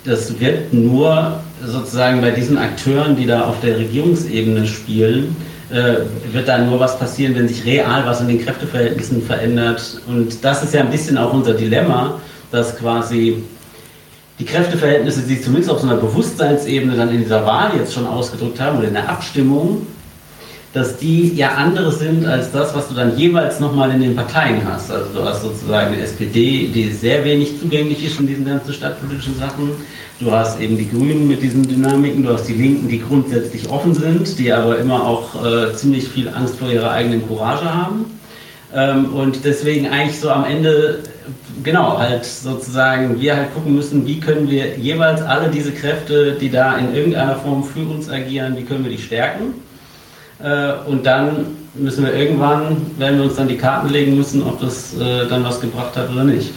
das 0.06 0.40
wird 0.40 0.74
nur 0.74 1.40
sozusagen 1.66 2.22
bei 2.22 2.32
diesen 2.32 2.58
Akteuren, 2.58 3.16
die 3.16 3.26
da 3.26 3.46
auf 3.46 3.60
der 3.62 3.78
Regierungsebene 3.78 4.66
spielen, 4.68 5.36
äh, 5.72 5.96
wird 6.32 6.48
da 6.48 6.60
nur 6.60 6.80
was 6.80 7.00
passieren, 7.00 7.36
wenn 7.36 7.48
sich 7.48 7.66
real 7.66 8.06
was 8.06 8.22
in 8.22 8.28
den 8.28 8.44
Kräfteverhältnissen 8.44 9.24
verändert. 9.24 10.00
Und 10.08 10.44
das 10.44 10.64
ist 10.64 10.74
ja 10.74 10.82
ein 10.82 10.92
bisschen 10.92 11.18
auch 11.18 11.34
unser 11.34 11.56
Dilemma, 11.56 12.20
dass 12.52 12.78
quasi 12.78 13.44
die 14.38 14.46
Kräfteverhältnisse, 14.46 15.22
die 15.22 15.36
sich 15.36 15.44
zumindest 15.44 15.72
auf 15.72 15.80
so 15.80 15.88
einer 15.88 15.98
Bewusstseinsebene 15.98 16.96
dann 16.96 17.10
in 17.10 17.24
dieser 17.24 17.46
Wahl 17.46 17.72
jetzt 17.78 17.94
schon 17.94 18.06
ausgedrückt 18.06 18.60
haben 18.60 18.78
oder 18.78 18.88
in 18.88 18.94
der 18.94 19.10
Abstimmung, 19.10 19.88
dass 20.76 20.98
die 20.98 21.34
ja 21.34 21.52
andere 21.52 21.90
sind 21.90 22.26
als 22.26 22.52
das, 22.52 22.76
was 22.76 22.90
du 22.90 22.96
dann 22.96 23.18
jeweils 23.18 23.62
nochmal 23.62 23.92
in 23.92 24.02
den 24.02 24.14
Parteien 24.14 24.62
hast. 24.70 24.92
Also 24.92 25.06
du 25.14 25.24
hast 25.24 25.42
sozusagen 25.42 25.94
eine 25.94 26.02
SPD, 26.02 26.68
die 26.68 26.92
sehr 26.92 27.24
wenig 27.24 27.58
zugänglich 27.62 28.06
ist 28.06 28.20
in 28.20 28.28
diesen 28.28 28.44
ganzen 28.44 28.74
stadtpolitischen 28.74 29.40
Sachen. 29.40 29.72
Du 30.20 30.30
hast 30.30 30.60
eben 30.60 30.78
die 30.78 30.90
Grünen 30.90 31.30
mit 31.30 31.42
diesen 31.42 31.66
Dynamiken, 31.66 32.24
du 32.24 32.34
hast 32.34 32.50
die 32.50 32.56
Linken, 32.56 32.90
die 32.90 33.00
grundsätzlich 33.00 33.70
offen 33.70 33.94
sind, 33.94 34.38
die 34.38 34.52
aber 34.52 34.78
immer 34.78 35.02
auch 35.02 35.46
äh, 35.46 35.74
ziemlich 35.74 36.10
viel 36.10 36.28
Angst 36.28 36.58
vor 36.58 36.70
ihrer 36.70 36.92
eigenen 36.92 37.26
Courage 37.26 37.74
haben. 37.74 38.08
Ähm, 38.74 39.14
und 39.14 39.46
deswegen 39.46 39.88
eigentlich 39.88 40.20
so 40.20 40.30
am 40.30 40.44
Ende, 40.44 41.04
genau, 41.64 41.98
halt 41.98 42.26
sozusagen 42.26 43.22
wir 43.22 43.38
halt 43.38 43.54
gucken 43.54 43.76
müssen, 43.76 44.06
wie 44.06 44.20
können 44.20 44.50
wir 44.50 44.78
jeweils 44.78 45.22
alle 45.22 45.50
diese 45.50 45.72
Kräfte, 45.72 46.34
die 46.34 46.50
da 46.50 46.78
in 46.78 46.94
irgendeiner 46.94 47.38
Form 47.38 47.64
für 47.64 47.86
uns 47.86 48.10
agieren, 48.10 48.58
wie 48.58 48.64
können 48.64 48.84
wir 48.84 48.92
die 48.92 49.02
stärken 49.02 49.54
und 50.88 51.06
dann 51.06 51.46
müssen 51.76 52.06
wir 52.06 52.14
irgendwann, 52.14 52.78
werden 52.98 53.20
wir 53.20 53.26
uns 53.26 53.36
dann 53.36 53.48
die 53.48 53.58
Karten 53.58 53.90
legen 53.90 54.16
müssen, 54.16 54.44
ob 54.44 54.60
das 54.60 54.94
äh, 54.96 55.28
dann 55.28 55.44
was 55.44 55.60
gebracht 55.60 55.96
hat 55.96 56.10
oder 56.10 56.24
nicht. 56.24 56.52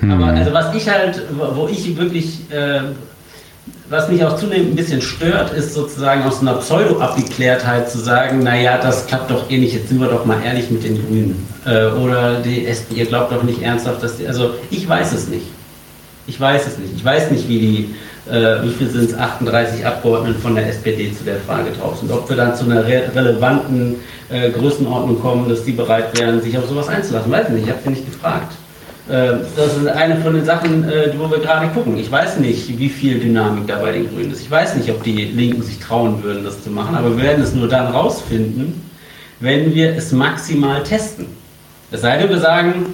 Hm. 0.00 0.12
Aber 0.12 0.26
also 0.26 0.52
was 0.52 0.74
ich 0.74 0.88
halt, 0.88 1.22
wo 1.54 1.68
ich 1.68 1.96
wirklich, 1.96 2.50
äh, 2.50 2.80
was 3.88 4.08
mich 4.08 4.24
auch 4.24 4.36
zunehmend 4.36 4.72
ein 4.72 4.76
bisschen 4.76 5.02
stört, 5.02 5.52
ist 5.52 5.74
sozusagen 5.74 6.22
aus 6.22 6.40
einer 6.40 6.54
Pseudo-Abgeklärtheit 6.54 7.90
zu 7.90 7.98
sagen, 7.98 8.42
naja, 8.42 8.78
das 8.78 9.06
klappt 9.06 9.30
doch 9.30 9.50
eh 9.50 9.58
nicht, 9.58 9.74
jetzt 9.74 9.88
sind 9.88 10.00
wir 10.00 10.08
doch 10.08 10.24
mal 10.24 10.42
ehrlich 10.42 10.70
mit 10.70 10.84
den 10.84 10.94
Grünen. 10.94 11.46
Äh, 11.66 11.86
oder 11.86 12.40
die 12.40 12.66
ihr 12.94 13.06
glaubt 13.06 13.32
doch 13.32 13.42
nicht 13.42 13.62
ernsthaft, 13.62 14.02
dass 14.02 14.16
die, 14.16 14.26
also 14.26 14.54
ich 14.70 14.88
weiß 14.88 15.12
es 15.12 15.28
nicht. 15.28 15.46
Ich 16.26 16.40
weiß 16.40 16.66
es 16.66 16.78
nicht. 16.78 16.94
Ich 16.94 17.04
weiß 17.04 17.30
nicht, 17.32 17.48
wie 17.48 17.58
die 17.58 17.94
äh, 18.30 18.62
wie 18.62 18.70
viel 18.70 18.88
sind 18.88 19.10
es, 19.10 19.18
38 19.18 19.84
Abgeordnete 19.84 20.38
von 20.38 20.54
der 20.54 20.68
SPD 20.68 21.12
zu 21.12 21.24
der 21.24 21.36
Frage 21.36 21.70
drauf 21.72 21.98
sind. 21.98 22.10
Ob 22.12 22.28
wir 22.28 22.36
dann 22.36 22.54
zu 22.54 22.64
einer 22.64 22.86
re 22.86 23.10
relevanten 23.14 23.96
äh, 24.28 24.50
Größenordnung 24.50 25.20
kommen, 25.20 25.48
dass 25.48 25.64
die 25.64 25.72
bereit 25.72 26.18
wären, 26.18 26.40
sich 26.40 26.56
auf 26.56 26.66
sowas 26.66 26.88
einzulassen. 26.88 27.30
Weiß 27.30 27.48
ich 27.48 27.54
nicht, 27.54 27.64
ich 27.64 27.70
habe 27.70 27.80
sie 27.82 27.90
nicht 27.90 28.06
gefragt. 28.06 28.52
Äh, 29.08 29.38
das 29.56 29.76
ist 29.76 29.88
eine 29.88 30.16
von 30.18 30.34
den 30.34 30.44
Sachen, 30.44 30.88
äh, 30.88 31.12
wo 31.18 31.30
wir 31.30 31.38
gerade 31.38 31.68
gucken. 31.68 31.98
Ich 31.98 32.10
weiß 32.10 32.38
nicht, 32.38 32.78
wie 32.78 32.88
viel 32.88 33.18
Dynamik 33.18 33.66
da 33.66 33.78
bei 33.78 33.92
den 33.92 34.08
Grünen 34.08 34.30
ist. 34.30 34.40
Ich 34.40 34.50
weiß 34.50 34.76
nicht, 34.76 34.88
ob 34.90 35.02
die 35.02 35.24
Linken 35.24 35.62
sich 35.62 35.80
trauen 35.80 36.22
würden, 36.22 36.44
das 36.44 36.62
zu 36.62 36.70
machen, 36.70 36.94
aber 36.94 37.16
wir 37.16 37.24
werden 37.24 37.42
es 37.42 37.52
nur 37.52 37.68
dann 37.68 37.88
rausfinden, 37.88 38.80
wenn 39.40 39.74
wir 39.74 39.96
es 39.96 40.12
maximal 40.12 40.82
testen. 40.84 41.26
Es 41.90 42.02
sei 42.02 42.18
denn, 42.18 42.28
wir 42.28 42.38
sagen, 42.38 42.86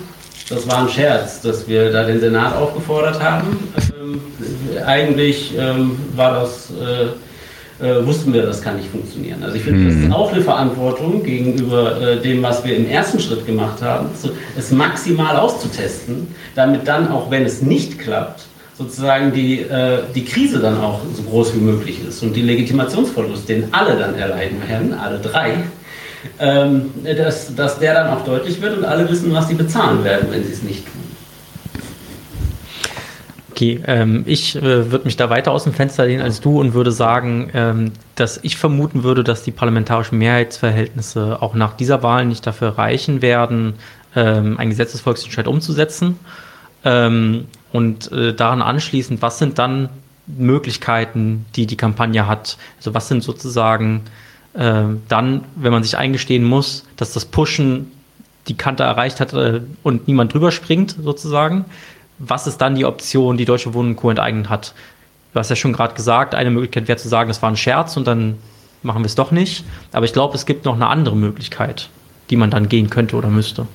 das 0.49 0.67
war 0.69 0.83
ein 0.83 0.89
Scherz, 0.89 1.43
dass 1.43 1.69
wir 1.69 1.93
da 1.93 2.05
den 2.05 2.21
Senat 2.21 2.55
aufgefordert 2.55 3.23
haben. 3.23 3.59
Ähm, 4.07 4.21
eigentlich 4.85 5.55
ähm, 5.59 5.97
war 6.15 6.41
das, 6.41 6.71
äh, 6.71 7.85
äh, 7.85 8.07
wussten 8.07 8.33
wir, 8.33 8.43
das 8.43 8.63
kann 8.63 8.77
nicht 8.77 8.91
funktionieren. 8.91 9.43
Also 9.43 9.57
ich 9.57 9.63
finde, 9.63 9.81
mhm. 9.81 9.89
das 9.89 9.97
ist 9.97 10.13
auch 10.13 10.33
eine 10.33 10.43
Verantwortung 10.43 11.23
gegenüber 11.23 12.01
äh, 12.01 12.21
dem, 12.21 12.43
was 12.43 12.65
wir 12.65 12.77
im 12.77 12.89
ersten 12.89 13.21
Schritt 13.21 13.47
gemacht 13.47 13.83
haben, 13.83 14.09
so, 14.21 14.31
es 14.57 14.71
maximal 14.71 15.37
auszutesten, 15.37 16.29
damit 16.55 16.87
dann, 16.89 17.11
auch 17.11 17.31
wenn 17.31 17.45
es 17.45 17.63
nicht 17.63 17.99
klappt, 17.99 18.43
sozusagen 18.79 19.33
die, 19.33 19.61
äh, 19.61 20.01
die 20.15 20.25
Krise 20.25 20.59
dann 20.59 20.79
auch 20.81 21.01
so 21.15 21.23
groß 21.23 21.55
wie 21.55 21.61
möglich 21.61 22.01
ist 22.07 22.23
und 22.23 22.35
die 22.35 22.43
Legitimationsverlust, 22.43 23.49
den 23.49 23.73
alle 23.73 23.97
dann 23.97 24.15
erleiden 24.15 24.59
werden, 24.69 24.95
alle 24.95 25.19
drei, 25.19 25.55
ähm, 26.39 26.91
dass, 27.05 27.55
dass 27.55 27.79
der 27.79 27.95
dann 27.95 28.09
auch 28.09 28.25
deutlich 28.25 28.61
wird 28.61 28.77
und 28.77 28.85
alle 28.85 29.09
wissen, 29.09 29.33
was 29.33 29.49
sie 29.49 29.55
bezahlen 29.55 30.03
werden, 30.05 30.29
wenn 30.31 30.45
sie 30.45 30.53
es 30.53 30.63
nicht 30.63 30.85
tun. 30.85 31.06
Okay, 33.57 33.81
ähm, 33.87 34.23
ich 34.27 34.55
äh, 34.57 34.91
würde 34.91 35.07
mich 35.07 35.17
da 35.17 35.31
weiter 35.31 35.51
aus 35.51 35.65
dem 35.65 35.73
Fenster 35.73 36.05
lehnen 36.05 36.21
als 36.21 36.43
du 36.43 36.61
und 36.61 36.75
würde 36.75 36.93
sagen, 36.93 37.51
ähm, 37.55 37.93
dass 38.15 38.39
ich 38.43 38.59
vermuten 38.59 39.03
würde, 39.03 39.25
dass 39.25 39.45
die 39.45 39.51
parlamentarischen 39.51 40.19
Mehrheitsverhältnisse 40.19 41.41
auch 41.41 41.55
nach 41.55 41.73
dieser 41.73 42.03
Wahl 42.03 42.27
nicht 42.27 42.47
dafür 42.47 42.77
reichen 42.77 43.23
werden, 43.23 43.77
ähm, 44.15 44.59
einen 44.59 44.69
Gesetzesvolksentscheid 44.69 45.49
umzusetzen. 45.49 46.19
Ähm, 46.85 47.47
und 47.73 48.13
äh, 48.13 48.35
daran 48.35 48.61
anschließend, 48.61 49.23
was 49.23 49.39
sind 49.39 49.59
dann 49.59 49.89
Möglichkeiten, 50.27 51.47
die 51.57 51.65
die 51.65 51.79
Kampagne 51.79 52.27
hat? 52.27 52.59
Also 52.77 52.93
was 52.93 53.09
sind 53.09 53.23
sozusagen 53.23 54.03
äh, 54.53 54.83
dann, 55.09 55.45
wenn 55.55 55.73
man 55.73 55.83
sich 55.83 55.97
eingestehen 55.97 56.45
muss, 56.45 56.85
dass 56.99 57.15
das 57.15 57.25
Pushen 57.25 57.91
die 58.49 58.57
Kante 58.59 58.83
erreicht 58.83 59.19
hat 59.19 59.33
äh, 59.33 59.63
und 59.83 60.09
niemand 60.09 60.35
drüber 60.35 60.53
springt, 60.53 60.95
sozusagen, 61.03 61.65
was 62.19 62.47
ist 62.47 62.59
dann 62.59 62.75
die 62.75 62.85
Option, 62.85 63.37
die 63.37 63.45
Deutsche 63.45 63.75
Wohnen 63.75 63.97
Co. 63.97 64.11
enteignet 64.11 64.49
hat? 64.49 64.75
Du 65.33 65.39
hast 65.39 65.51
ja 65.51 65.57
schon 65.57 65.73
gerade 65.73 65.95
gesagt, 65.95 66.35
eine 66.35 66.51
Möglichkeit 66.51 66.89
wäre 66.89 66.99
zu 66.99 67.09
sagen, 67.09 67.29
das 67.29 67.43
war 67.43 67.51
ein 67.51 67.57
Scherz 67.57 67.97
und 67.97 68.07
dann 68.07 68.39
machen 68.83 69.03
wir 69.03 69.07
es 69.07 69.15
doch 69.15 69.31
nicht. 69.31 69.65
Aber 69.93 70.07
ich 70.07 70.13
glaube, 70.13 70.35
es 70.35 70.47
gibt 70.47 70.65
noch 70.65 70.75
eine 70.75 70.87
andere 70.87 71.17
Möglichkeit, 71.17 71.91
die 72.31 72.37
man 72.37 72.51
dann 72.51 72.69
gehen 72.69 72.89
könnte 72.89 73.17
oder 73.17 73.29
müsste. 73.29 73.67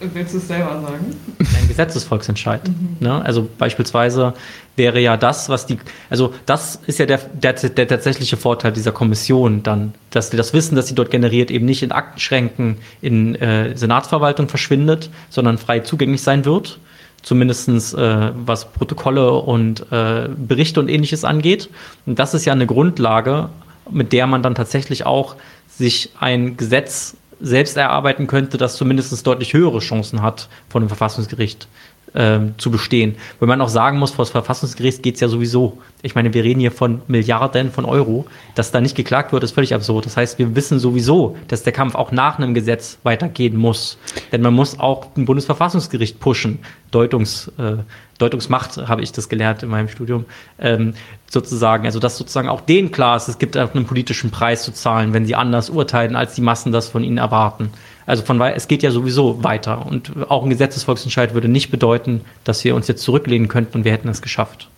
Willst 0.00 0.32
du 0.32 0.38
es 0.38 0.48
selber 0.48 0.80
sagen? 0.80 1.14
Ein 1.38 1.68
Gesetzesvolksentscheid. 1.68 2.66
Mhm. 2.66 2.96
Ne? 3.00 3.22
Also 3.22 3.46
beispielsweise 3.58 4.32
wäre 4.76 4.98
ja 4.98 5.18
das, 5.18 5.50
was 5.50 5.66
die, 5.66 5.78
also 6.08 6.32
das 6.46 6.80
ist 6.86 6.98
ja 6.98 7.06
der, 7.06 7.18
der, 7.18 7.52
der 7.52 7.86
tatsächliche 7.86 8.38
Vorteil 8.38 8.72
dieser 8.72 8.92
Kommission 8.92 9.62
dann, 9.62 9.92
dass 10.10 10.30
das 10.30 10.54
Wissen, 10.54 10.74
das 10.74 10.86
sie 10.86 10.94
dort 10.94 11.10
generiert, 11.10 11.50
eben 11.50 11.66
nicht 11.66 11.82
in 11.82 11.92
Aktenschränken 11.92 12.78
in 13.02 13.34
äh, 13.34 13.76
Senatsverwaltung 13.76 14.48
verschwindet, 14.48 15.10
sondern 15.28 15.58
frei 15.58 15.80
zugänglich 15.80 16.22
sein 16.22 16.46
wird. 16.46 16.78
Zumindestens 17.22 17.92
äh, 17.92 18.30
was 18.34 18.72
Protokolle 18.72 19.32
und 19.32 19.92
äh, 19.92 20.28
Berichte 20.34 20.80
und 20.80 20.88
ähnliches 20.88 21.24
angeht. 21.24 21.68
Und 22.06 22.18
das 22.18 22.32
ist 22.32 22.46
ja 22.46 22.54
eine 22.54 22.66
Grundlage, 22.66 23.50
mit 23.90 24.14
der 24.14 24.26
man 24.26 24.42
dann 24.42 24.54
tatsächlich 24.54 25.04
auch 25.04 25.36
sich 25.68 26.12
ein 26.18 26.56
Gesetz 26.56 27.16
selbst 27.40 27.76
erarbeiten 27.76 28.26
könnte, 28.26 28.58
das 28.58 28.76
zumindest 28.76 29.26
deutlich 29.26 29.52
höhere 29.52 29.78
Chancen 29.78 30.22
hat, 30.22 30.48
von 30.68 30.82
dem 30.82 30.88
Verfassungsgericht 30.88 31.68
ähm, 32.14 32.54
zu 32.58 32.70
bestehen. 32.70 33.16
Wenn 33.38 33.48
man 33.48 33.60
auch 33.60 33.68
sagen 33.68 33.98
muss, 33.98 34.10
vor 34.10 34.24
das 34.24 34.30
Verfassungsgericht 34.30 35.02
geht 35.02 35.14
es 35.14 35.20
ja 35.20 35.28
sowieso. 35.28 35.78
Ich 36.02 36.14
meine, 36.14 36.32
wir 36.32 36.44
reden 36.44 36.60
hier 36.60 36.72
von 36.72 37.02
Milliarden 37.06 37.70
von 37.70 37.84
Euro. 37.84 38.26
Dass 38.54 38.72
da 38.72 38.80
nicht 38.80 38.96
geklagt 38.96 39.32
wird, 39.32 39.44
ist 39.44 39.52
völlig 39.52 39.74
absurd. 39.74 40.06
Das 40.06 40.16
heißt, 40.16 40.38
wir 40.38 40.54
wissen 40.56 40.78
sowieso, 40.78 41.36
dass 41.48 41.62
der 41.62 41.72
Kampf 41.72 41.94
auch 41.94 42.12
nach 42.12 42.38
einem 42.38 42.54
Gesetz 42.54 42.98
weitergehen 43.02 43.56
muss. 43.56 43.98
Denn 44.32 44.42
man 44.42 44.54
muss 44.54 44.78
auch 44.78 45.08
ein 45.16 45.24
Bundesverfassungsgericht 45.24 46.20
pushen. 46.20 46.60
Deutungs, 46.90 47.52
äh, 47.58 47.76
Deutungsmacht 48.18 48.76
habe 48.88 49.02
ich 49.02 49.12
das 49.12 49.28
gelernt 49.28 49.62
in 49.62 49.68
meinem 49.68 49.88
Studium. 49.88 50.24
Ähm, 50.58 50.94
sozusagen, 51.28 51.86
also 51.86 52.00
dass 52.00 52.16
sozusagen 52.18 52.48
auch 52.48 52.60
denen 52.60 52.90
klar 52.90 53.16
ist, 53.16 53.28
es 53.28 53.38
gibt 53.38 53.56
auch 53.56 53.74
einen 53.74 53.86
politischen 53.86 54.30
Preis 54.30 54.64
zu 54.64 54.72
zahlen, 54.72 55.12
wenn 55.12 55.26
sie 55.26 55.36
anders 55.36 55.70
urteilen, 55.70 56.16
als 56.16 56.34
die 56.34 56.40
Massen 56.40 56.72
das 56.72 56.88
von 56.88 57.04
ihnen 57.04 57.18
erwarten. 57.18 57.70
Also 58.06 58.22
von 58.22 58.40
es 58.40 58.68
geht 58.68 58.82
ja 58.82 58.90
sowieso 58.90 59.42
weiter. 59.44 59.86
Und 59.86 60.12
auch 60.28 60.42
ein 60.42 60.50
Gesetzesvolksentscheid 60.50 61.34
würde 61.34 61.48
nicht 61.48 61.70
bedeuten, 61.70 62.22
dass 62.44 62.64
wir 62.64 62.74
uns 62.74 62.88
jetzt 62.88 63.02
zurücklehnen 63.02 63.48
könnten 63.48 63.78
und 63.78 63.84
wir 63.84 63.92
hätten 63.92 64.08
es 64.08 64.22
geschafft. 64.22 64.68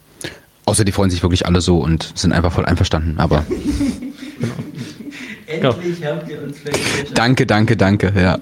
Außer 0.64 0.84
die 0.84 0.92
freuen 0.92 1.10
sich 1.10 1.22
wirklich 1.22 1.46
alle 1.46 1.60
so 1.60 1.78
und 1.78 2.12
sind 2.14 2.32
einfach 2.32 2.52
voll 2.52 2.64
einverstanden, 2.64 3.18
aber. 3.18 3.44
genau. 5.46 5.70
Endlich 5.70 6.04
habt 6.04 6.30
ihr 6.30 6.42
uns 6.42 6.64
welche. 6.64 7.14
Danke, 7.14 7.46
danke, 7.46 7.76
danke, 7.76 8.12
ja. 8.16 8.38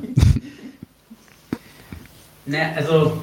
Na, 2.45 2.59
also, 2.77 3.19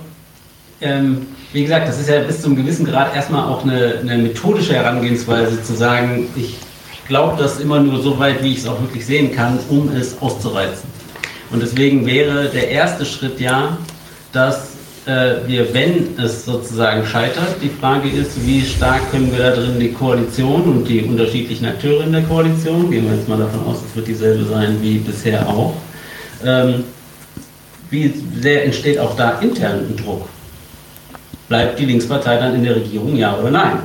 ähm, 0.82 1.28
wie 1.53 1.64
gesagt, 1.64 1.88
das 1.88 1.99
ist 1.99 2.10
ja 2.10 2.22
bis 2.22 2.41
zum 2.41 2.55
gewissen 2.55 2.86
Grad 2.86 3.16
erstmal 3.16 3.45
auch 3.45 3.64
eine, 3.64 3.99
eine 4.01 4.18
methodische 4.18 4.74
Herangehensweise 4.74 5.62
zu 5.62 5.76
sagen, 5.76 6.28
ich 6.36 6.58
glaube 7.08 7.41
das 7.41 7.60
immer 7.60 7.80
nur 7.80 8.01
so 8.01 8.18
weit, 8.20 8.43
wie 8.43 8.53
ich 8.53 8.60
es 8.60 8.68
auch 8.68 8.80
wirklich 8.82 9.05
sehen 9.05 9.34
kann, 9.34 9.60
um 9.70 9.89
es 9.89 10.20
auszureizen. 10.22 10.97
Und 11.52 11.62
deswegen 11.62 12.06
wäre 12.06 12.50
der 12.50 12.70
erste 12.70 13.06
Schritt 13.06 13.39
ja, 13.39 13.78
dass 14.34 14.78
äh, 15.06 15.48
wir, 15.48 15.74
wenn 15.74 16.18
es 16.18 16.45
sozusagen 16.45 17.06
scheitert, 17.06 17.56
die 17.62 17.70
Frage 17.70 18.10
ist, 18.10 18.45
wie 18.45 18.62
stark 18.62 19.10
können 19.12 19.32
wir 19.32 19.39
da 19.39 19.52
drin 19.52 19.80
die 19.80 19.93
Koalition 19.93 20.64
und 20.64 20.88
die 20.88 21.02
unterschiedlichen 21.02 21.66
Akteure 21.66 22.04
in 22.04 22.12
der 22.12 22.24
Koalition, 22.24 22.91
gehen 22.91 23.10
wir 23.10 23.16
jetzt 23.16 23.30
mal 23.30 23.38
davon 23.38 23.66
aus, 23.66 23.78
es 23.88 23.95
wird 23.95 24.08
dieselbe 24.08 24.43
sein 24.45 24.78
wie 24.82 24.98
bisher 24.98 25.48
auch, 25.48 25.74
ähm, 26.43 26.84
wie 27.89 28.14
sehr 28.41 28.66
entsteht 28.66 29.00
auch 29.00 29.16
da 29.16 29.39
intern 29.39 29.80
ein 29.89 29.95
Druck? 29.95 30.28
Bleibt 31.48 31.80
die 31.80 31.86
Linkspartei 31.86 32.38
dann 32.38 32.56
in 32.56 32.66
der 32.66 32.76
Regierung, 32.76 33.16
ja 33.16 33.38
oder 33.38 33.52
nein? 33.52 33.80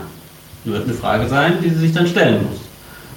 Das 0.64 0.74
wird 0.74 0.84
eine 0.84 0.94
Frage 0.94 1.28
sein, 1.28 1.58
die 1.62 1.70
sie 1.70 1.78
sich 1.78 1.92
dann 1.92 2.08
stellen 2.08 2.42
muss. 2.42 2.60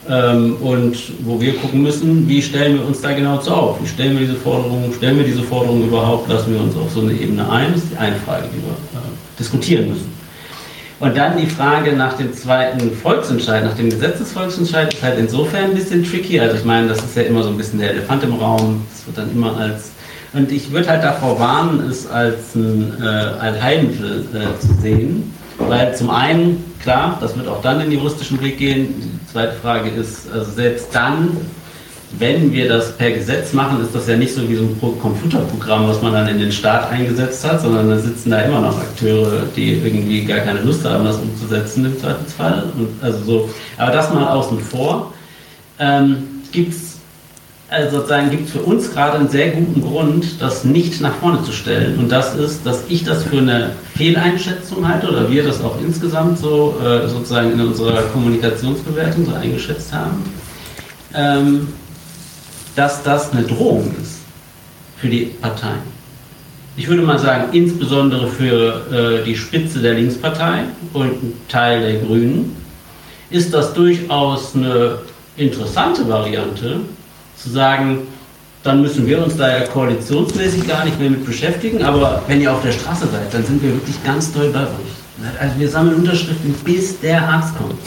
Ähm, 0.07 0.57
und 0.57 0.95
wo 1.25 1.39
wir 1.41 1.55
gucken 1.55 1.81
müssen, 1.81 2.27
wie 2.27 2.41
stellen 2.41 2.77
wir 2.77 2.85
uns 2.85 3.01
da 3.01 3.11
genau 3.13 3.37
zu 3.39 3.51
auf? 3.51 3.81
Wie 3.81 3.87
stellen 3.87 4.19
wir 4.19 4.27
diese 4.27 4.37
Forderungen, 4.37 4.93
stellen 4.93 5.17
wir 5.17 5.25
diese 5.25 5.41
Forderungen 5.41 5.87
überhaupt, 5.87 6.29
lassen 6.29 6.53
wir 6.53 6.61
uns 6.61 6.75
auf 6.75 6.91
so 6.91 7.01
eine 7.01 7.13
Ebene 7.13 7.49
ein? 7.49 7.73
Das 7.73 7.83
ist 7.83 7.91
die 7.93 7.97
eine 7.97 8.15
Frage, 8.17 8.43
die 8.53 8.61
wir 8.61 8.99
äh, 8.99 9.03
diskutieren 9.39 9.89
müssen. 9.89 10.13
Und 10.99 11.17
dann 11.17 11.37
die 11.37 11.47
Frage 11.47 11.93
nach 11.93 12.13
dem 12.13 12.33
zweiten 12.33 12.91
Volksentscheid, 12.91 13.65
nach 13.65 13.75
dem 13.75 13.89
Gesetzesvolksentscheid, 13.89 14.93
ist 14.93 15.03
halt 15.03 15.19
insofern 15.19 15.71
ein 15.71 15.75
bisschen 15.75 16.05
tricky. 16.05 16.39
Also 16.39 16.55
ich 16.55 16.63
meine, 16.63 16.87
das 16.87 16.99
ist 16.99 17.17
ja 17.17 17.23
immer 17.23 17.43
so 17.43 17.49
ein 17.49 17.57
bisschen 17.57 17.79
der 17.79 17.91
Elefant 17.91 18.23
im 18.23 18.33
Raum. 18.33 18.85
Das 18.91 19.05
wird 19.07 19.17
dann 19.17 19.31
immer 19.31 19.57
als 19.57 19.91
und 20.35 20.51
ich 20.51 20.69
würde 20.69 20.89
halt 20.89 21.01
davor 21.01 21.39
warnen, 21.39 21.89
es 21.89 22.07
als 22.07 22.55
ein 22.55 22.93
äh, 23.01 23.05
Allheilmittel 23.05 24.25
äh, 24.33 24.59
zu 24.59 24.73
sehen. 24.81 25.33
Weil 25.57 25.95
zum 25.95 26.09
einen, 26.09 26.61
klar, 26.81 27.17
das 27.21 27.37
wird 27.37 27.47
auch 27.47 27.61
dann 27.61 27.79
in 27.79 27.89
den 27.89 27.99
juristischen 27.99 28.41
Weg 28.41 28.57
gehen. 28.57 29.17
Zweite 29.35 29.57
Frage 29.61 29.89
ist, 29.89 30.31
also 30.31 30.49
selbst 30.49 30.87
dann, 30.93 31.35
wenn 32.19 32.53
wir 32.53 32.69
das 32.69 32.95
per 32.95 33.11
Gesetz 33.11 33.51
machen, 33.51 33.81
ist 33.83 33.93
das 33.93 34.07
ja 34.07 34.15
nicht 34.15 34.33
so 34.33 34.47
wie 34.47 34.55
so 34.55 34.63
ein 34.63 34.79
Computerprogramm, 34.79 35.89
was 35.89 36.01
man 36.01 36.13
dann 36.13 36.29
in 36.29 36.39
den 36.39 36.53
Staat 36.53 36.89
eingesetzt 36.89 37.45
hat, 37.45 37.59
sondern 37.59 37.89
da 37.89 37.99
sitzen 37.99 38.29
da 38.29 38.39
immer 38.43 38.61
noch 38.61 38.79
Akteure, 38.79 39.43
die 39.53 39.73
irgendwie 39.73 40.23
gar 40.23 40.39
keine 40.39 40.61
Lust 40.61 40.85
haben, 40.85 41.03
das 41.03 41.17
umzusetzen 41.17 41.83
im 41.83 41.99
Zweifelsfall. 41.99 42.63
Und 42.77 42.87
also 43.01 43.25
so, 43.25 43.49
aber 43.77 43.91
das 43.91 44.13
mal 44.13 44.25
außen 44.25 44.57
vor. 44.61 45.13
Ähm, 45.79 46.15
Gibt 46.53 46.71
es 46.71 46.94
also 47.75 47.97
sozusagen 47.97 48.29
gibt 48.29 48.47
es 48.47 48.53
für 48.53 48.61
uns 48.61 48.91
gerade 48.91 49.17
einen 49.17 49.27
sehr 49.27 49.51
guten 49.51 49.81
Grund, 49.81 50.41
das 50.41 50.63
nicht 50.63 51.01
nach 51.01 51.15
vorne 51.15 51.43
zu 51.43 51.51
stellen. 51.51 51.99
Und 51.99 52.09
das 52.09 52.35
ist, 52.35 52.65
dass 52.65 52.85
ich 52.87 53.03
das 53.03 53.23
für 53.23 53.39
eine 53.39 53.71
Fehleinschätzung 53.95 54.87
halte 54.87 55.09
oder 55.09 55.29
wir 55.29 55.43
das 55.43 55.61
auch 55.61 55.77
insgesamt 55.81 56.39
so 56.39 56.77
äh, 56.81 57.07
sozusagen 57.07 57.51
in 57.51 57.59
unserer 57.59 58.03
Kommunikationsbewertung 58.03 59.25
so 59.25 59.33
eingeschätzt 59.33 59.91
haben, 59.91 60.23
ähm, 61.13 61.67
dass 62.77 63.03
das 63.03 63.33
eine 63.33 63.43
Drohung 63.43 63.93
ist 64.01 64.19
für 64.97 65.07
die 65.07 65.25
Parteien. 65.41 65.95
Ich 66.77 66.87
würde 66.87 67.01
mal 67.01 67.19
sagen, 67.19 67.49
insbesondere 67.51 68.27
für 68.27 69.21
äh, 69.21 69.25
die 69.25 69.35
Spitze 69.35 69.79
der 69.79 69.95
Linkspartei 69.95 70.63
und 70.93 71.03
einen 71.03 71.41
Teil 71.49 71.81
der 71.81 71.99
Grünen 71.99 72.55
ist 73.29 73.53
das 73.53 73.73
durchaus 73.73 74.55
eine 74.55 74.99
interessante 75.35 76.07
Variante, 76.07 76.79
zu 77.45 77.51
sagen, 77.51 77.99
dann 78.63 78.81
müssen 78.81 79.05
wir 79.05 79.23
uns 79.23 79.37
da 79.37 79.47
ja 79.47 79.65
koalitionsmäßig 79.67 80.67
gar 80.67 80.83
nicht 80.83 80.99
mehr 80.99 81.11
mit 81.11 81.25
beschäftigen, 81.25 81.83
aber 81.83 82.23
wenn 82.27 82.41
ihr 82.41 82.51
auf 82.51 82.63
der 82.63 82.71
Straße 82.71 83.05
seid, 83.11 83.31
dann 83.31 83.45
sind 83.45 83.61
wir 83.61 83.71
wirklich 83.71 84.03
ganz 84.03 84.33
doll 84.33 84.49
bei 84.49 84.61
euch. 84.61 85.39
Also 85.39 85.59
wir 85.59 85.69
sammeln 85.69 85.97
Unterschriften, 85.97 86.53
bis 86.63 86.99
der 86.99 87.21
Arzt 87.21 87.55
kommt. 87.57 87.79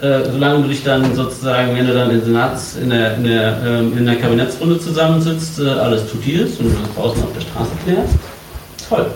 Äh, 0.00 0.28
solange 0.32 0.62
du 0.62 0.68
dich 0.68 0.82
dann 0.82 1.14
sozusagen, 1.14 1.76
wenn 1.76 1.86
du 1.86 1.94
dann 1.94 2.10
in, 2.10 2.24
Senats, 2.24 2.76
in, 2.76 2.90
der, 2.90 3.16
in, 3.16 3.24
der, 3.24 3.58
ähm, 3.64 3.96
in 3.96 4.04
der 4.04 4.16
Kabinettsrunde 4.16 4.80
zusammensitzt, 4.80 5.60
äh, 5.60 5.68
alles 5.68 6.10
tutierst 6.10 6.58
und 6.58 6.74
das 6.74 6.94
draußen 6.96 7.22
auf 7.22 7.32
der 7.32 7.40
Straße 7.40 7.70
klärst, 7.84 8.14
toll. 8.88 9.06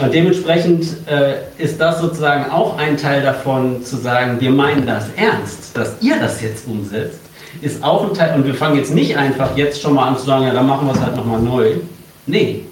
Und 0.00 0.14
dementsprechend 0.14 0.86
äh, 1.08 1.62
ist 1.62 1.80
das 1.80 2.00
sozusagen 2.00 2.48
auch 2.52 2.78
ein 2.78 2.96
Teil 2.96 3.22
davon, 3.22 3.84
zu 3.84 3.96
sagen, 3.96 4.40
wir 4.40 4.50
meinen 4.50 4.86
das 4.86 5.06
ernst, 5.16 5.76
dass 5.76 5.96
ihr 6.00 6.20
das 6.20 6.40
jetzt 6.40 6.68
umsetzt 6.68 7.18
ist 7.60 7.82
auch 7.82 8.08
ein 8.08 8.14
Teil, 8.14 8.36
und 8.36 8.46
wir 8.46 8.54
fangen 8.54 8.76
jetzt 8.76 8.94
nicht 8.94 9.16
einfach 9.16 9.56
jetzt 9.56 9.80
schon 9.80 9.94
mal 9.94 10.08
an 10.08 10.18
zu 10.18 10.26
sagen, 10.26 10.44
ja, 10.44 10.52
dann 10.52 10.66
machen 10.66 10.86
wir 10.86 10.94
es 10.94 11.00
halt 11.00 11.16
nochmal 11.16 11.40
neu. 11.40 11.72
Nee, 12.26 12.64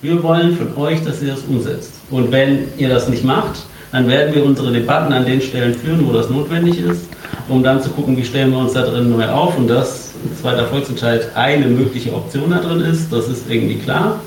wir 0.00 0.22
wollen 0.22 0.56
von 0.56 0.76
euch, 0.82 1.02
dass 1.04 1.22
ihr 1.22 1.32
das 1.32 1.42
umsetzt. 1.42 1.92
Und 2.10 2.32
wenn 2.32 2.68
ihr 2.78 2.88
das 2.88 3.08
nicht 3.08 3.24
macht, 3.24 3.62
dann 3.92 4.08
werden 4.08 4.34
wir 4.34 4.44
unsere 4.44 4.72
Debatten 4.72 5.12
an 5.12 5.24
den 5.24 5.40
Stellen 5.40 5.74
führen, 5.74 6.06
wo 6.06 6.12
das 6.12 6.30
notwendig 6.30 6.80
ist, 6.80 7.06
um 7.48 7.62
dann 7.62 7.82
zu 7.82 7.90
gucken, 7.90 8.16
wie 8.16 8.24
stellen 8.24 8.50
wir 8.50 8.58
uns 8.58 8.72
da 8.72 8.82
drin 8.82 9.10
neu 9.10 9.28
auf 9.28 9.56
und 9.58 9.68
dass 9.68 10.12
zweiter 10.40 10.66
Volksentscheid 10.66 11.28
eine 11.34 11.66
mögliche 11.66 12.12
Option 12.14 12.50
da 12.50 12.58
drin 12.58 12.80
ist, 12.80 13.12
das 13.12 13.28
ist 13.28 13.50
irgendwie 13.50 13.76
klar. 13.76 14.20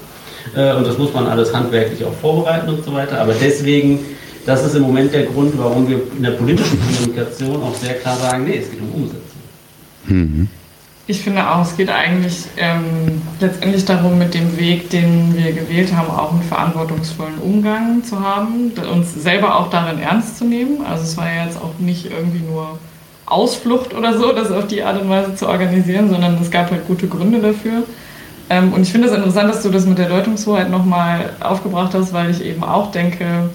Äh, 0.55 0.75
und 0.75 0.85
das 0.85 0.97
muss 0.97 1.13
man 1.13 1.27
alles 1.27 1.53
handwerklich 1.53 2.05
auch 2.05 2.13
vorbereiten 2.21 2.69
und 2.69 2.85
so 2.85 2.93
weiter. 2.93 3.19
Aber 3.19 3.33
deswegen, 3.33 3.99
das 4.45 4.65
ist 4.65 4.75
im 4.75 4.83
Moment 4.83 5.13
der 5.13 5.23
Grund, 5.23 5.53
warum 5.57 5.89
wir 5.89 5.99
in 6.15 6.23
der 6.23 6.31
politischen 6.31 6.79
Kommunikation 6.79 7.61
auch 7.63 7.75
sehr 7.75 7.95
klar 7.95 8.17
sagen, 8.17 8.45
nee, 8.45 8.59
es 8.61 8.69
geht 8.69 8.81
um 8.81 9.01
Umsetzung. 9.01 9.24
Mhm. 10.07 10.47
Ich 11.07 11.21
finde 11.21 11.47
auch, 11.47 11.61
es 11.61 11.77
geht 11.77 11.89
eigentlich 11.89 12.45
ähm, 12.57 13.21
letztendlich 13.39 13.85
darum, 13.85 14.17
mit 14.17 14.33
dem 14.33 14.57
Weg, 14.57 14.89
den 14.89 15.37
wir 15.37 15.51
gewählt 15.51 15.95
haben, 15.95 16.09
auch 16.09 16.31
einen 16.31 16.41
verantwortungsvollen 16.41 17.37
Umgang 17.37 18.03
zu 18.03 18.19
haben, 18.21 18.71
uns 18.91 19.13
selber 19.13 19.59
auch 19.59 19.69
darin 19.69 19.99
ernst 19.99 20.39
zu 20.39 20.45
nehmen. 20.45 20.83
Also 20.83 21.03
es 21.03 21.15
war 21.15 21.31
ja 21.31 21.45
jetzt 21.45 21.57
auch 21.57 21.77
nicht 21.77 22.09
irgendwie 22.09 22.43
nur 22.43 22.79
Ausflucht 23.27 23.93
oder 23.93 24.17
so, 24.17 24.31
das 24.31 24.51
auf 24.51 24.65
die 24.65 24.81
Art 24.81 24.99
und 24.99 25.07
Weise 25.07 25.35
zu 25.35 25.47
organisieren, 25.47 26.09
sondern 26.09 26.39
es 26.41 26.49
gab 26.49 26.71
halt 26.71 26.87
gute 26.87 27.07
Gründe 27.07 27.39
dafür. 27.39 27.83
Ähm, 28.49 28.73
und 28.73 28.81
ich 28.81 28.91
finde 28.91 29.07
es 29.07 29.13
interessant, 29.13 29.49
dass 29.49 29.61
du 29.61 29.69
das 29.69 29.85
mit 29.85 29.99
der 29.99 30.09
Deutungshoheit 30.09 30.71
nochmal 30.71 31.33
aufgebracht 31.39 31.93
hast, 31.93 32.13
weil 32.13 32.31
ich 32.31 32.43
eben 32.43 32.63
auch 32.63 32.89
denke, 32.89 33.51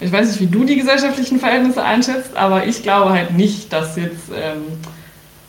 ich 0.00 0.10
weiß 0.10 0.28
nicht, 0.28 0.40
wie 0.40 0.46
du 0.46 0.64
die 0.64 0.76
gesellschaftlichen 0.76 1.38
Verhältnisse 1.38 1.82
einschätzt, 1.82 2.34
aber 2.34 2.66
ich 2.66 2.82
glaube 2.82 3.10
halt 3.10 3.36
nicht, 3.36 3.70
dass 3.74 3.96
jetzt... 3.96 4.30
Ähm, 4.34 4.62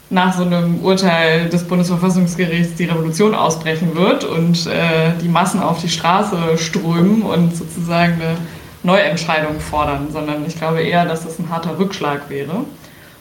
nach 0.10 0.36
so 0.38 0.44
einem 0.44 0.84
Urteil 0.84 1.50
des 1.50 1.64
Bundesverfassungsgerichts 1.64 2.76
die 2.76 2.86
Revolution 2.86 3.34
ausbrechen 3.34 3.96
wird 3.96 4.24
und 4.24 4.68
äh, 4.68 5.12
die 5.22 5.28
Massen 5.28 5.62
auf 5.62 5.82
die 5.82 5.90
Straße 5.90 6.58
strömen 6.58 7.24
und 7.24 7.56
sozusagen 7.56 8.14
eine 8.14 8.38
Neuentscheidung 8.84 9.60
fordern, 9.60 10.08
sondern 10.12 10.46
ich 10.46 10.58
glaube 10.58 10.82
eher, 10.82 11.06
dass 11.06 11.24
das 11.24 11.40
ein 11.40 11.50
harter 11.50 11.80
Rückschlag 11.80 12.30
wäre. 12.30 12.66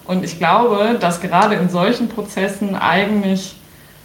Und 0.05 0.23
ich 0.23 0.39
glaube, 0.39 0.99
dass 1.01 1.23
gerade 1.23 1.55
in 1.55 1.71
solchen 1.71 2.09
Prozessen 2.09 2.75
eigentlich 2.75 3.57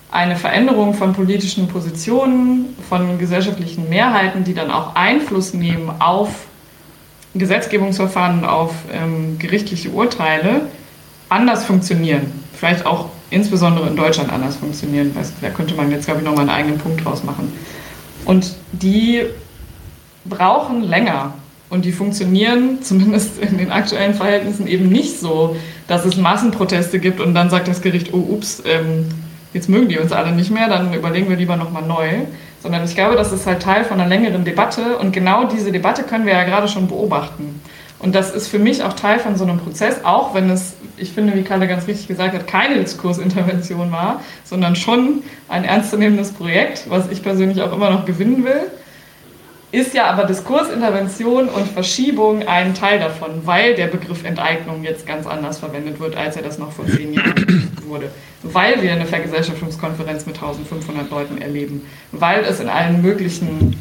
eine 0.10 0.38
Veränderung 0.38 0.94
von 0.94 1.12
politischen 1.12 1.68
Positionen, 1.68 2.78
von 2.88 3.20
gesellschaftlichen 3.20 3.90
Mehrheiten, 3.90 4.46
die 4.46 4.54
dann 4.54 4.72
auch 4.72 4.96
Einfluss 4.96 5.54
nehmen 5.54 5.92
auf 6.00 6.30
Gesetzgebungsverfahren, 7.36 8.46
auf 8.46 8.74
ähm, 8.92 9.38
gerichtliche 9.38 9.90
Urteile, 9.90 10.62
anders 11.28 11.66
funktionieren 11.66 12.32
vielleicht 12.60 12.86
auch 12.86 13.06
insbesondere 13.30 13.88
in 13.88 13.96
Deutschland 13.96 14.32
anders 14.32 14.58
funktionieren. 14.58 15.16
Da 15.42 15.50
könnte 15.50 15.76
man 15.76 15.92
jetzt, 15.92 16.06
glaube 16.06 16.20
ich, 16.20 16.26
nochmal 16.26 16.42
einen 16.42 16.50
eigenen 16.50 16.78
Punkt 16.78 17.06
draus 17.06 17.24
machen. 17.24 17.54
Und 18.26 18.56
die 18.74 19.24
brauchen 20.26 20.84
länger. 20.84 21.34
Und 21.70 21.86
die 21.86 21.92
funktionieren 21.92 22.80
zumindest 22.82 23.40
in 23.40 23.58
den 23.58 23.72
aktuellen 23.72 24.14
Verhältnissen 24.14 24.68
eben 24.68 24.90
nicht 24.90 25.20
so, 25.20 25.56
dass 25.88 26.06
es 26.06 26.18
Massenproteste 26.18 27.00
gibt 27.00 27.22
und 27.22 27.34
dann 27.34 27.50
sagt 27.50 27.68
das 27.68 27.82
Gericht, 27.82 28.14
oh 28.14 28.18
ups, 28.18 28.62
ähm, 28.66 29.06
jetzt 29.54 29.70
mögen 29.70 29.88
die 29.88 29.98
uns 29.98 30.12
alle 30.12 30.32
nicht 30.32 30.52
mehr, 30.52 30.68
dann 30.68 30.94
überlegen 30.94 31.30
wir 31.30 31.38
lieber 31.38 31.56
nochmal 31.56 31.84
neu. 31.84 32.10
Sondern 32.62 32.84
ich 32.84 32.94
glaube, 32.94 33.16
das 33.16 33.32
ist 33.32 33.48
halt 33.48 33.62
Teil 33.62 33.86
von 33.86 34.02
einer 34.02 34.10
längeren 34.10 34.44
Debatte 34.44 34.98
und 34.98 35.14
genau 35.14 35.46
diese 35.46 35.72
Debatte 35.72 36.04
können 36.04 36.26
wir 36.26 36.34
ja 36.34 36.44
gerade 36.44 36.68
schon 36.68 36.90
beobachten. 36.90 37.62
Und 38.00 38.16
das 38.16 38.32
ist 38.32 38.48
für 38.48 38.60
mich 38.60 38.82
auch 38.84 38.94
Teil 38.94 39.20
von 39.20 39.36
so 39.36 39.44
einem 39.44 39.60
Prozess, 39.60 40.06
auch 40.06 40.34
wenn 40.34 40.50
es, 40.50 40.74
ich 40.96 41.12
finde, 41.12 41.36
wie 41.36 41.44
Kalle 41.44 41.68
ganz 41.68 41.86
richtig 41.86 42.08
gesagt 42.08 42.34
hat, 42.34 42.48
keine 42.48 42.80
Diskursintervention 42.80 43.92
war, 43.92 44.22
sondern 44.46 44.78
schon 44.78 45.22
ein 45.50 45.66
ernstzunehmendes 45.66 46.32
Projekt, 46.32 46.90
was 46.90 47.12
ich 47.12 47.22
persönlich 47.22 47.62
auch 47.62 47.74
immer 47.74 47.90
noch 47.90 48.06
gewinnen 48.06 48.46
will. 48.46 48.72
Ist 49.72 49.94
ja 49.94 50.06
aber 50.06 50.24
Diskursintervention 50.24 51.48
und 51.48 51.68
Verschiebung 51.68 52.48
ein 52.48 52.74
Teil 52.74 53.00
davon, 53.00 53.46
weil 53.46 53.76
der 53.76 53.86
Begriff 53.86 54.24
Enteignung 54.24 54.84
jetzt 54.84 55.06
ganz 55.06 55.28
anders 55.28 55.60
verwendet 55.60 56.00
wird, 56.00 56.16
als 56.16 56.38
er 56.38 56.42
das 56.42 56.58
noch 56.58 56.72
vor 56.72 56.88
zehn 56.88 57.14
Jahren 57.14 57.72
wurde. 57.88 58.10
Weil 58.42 58.82
wir 58.82 58.94
eine 58.94 59.06
Vergesellschaftungskonferenz 59.06 60.26
mit 60.26 60.38
1500 60.38 61.12
Leuten 61.12 61.40
erleben. 61.40 61.86
Weil 62.12 62.46
es 62.46 62.60
in 62.60 62.68
allen 62.68 63.04
möglichen 63.04 63.76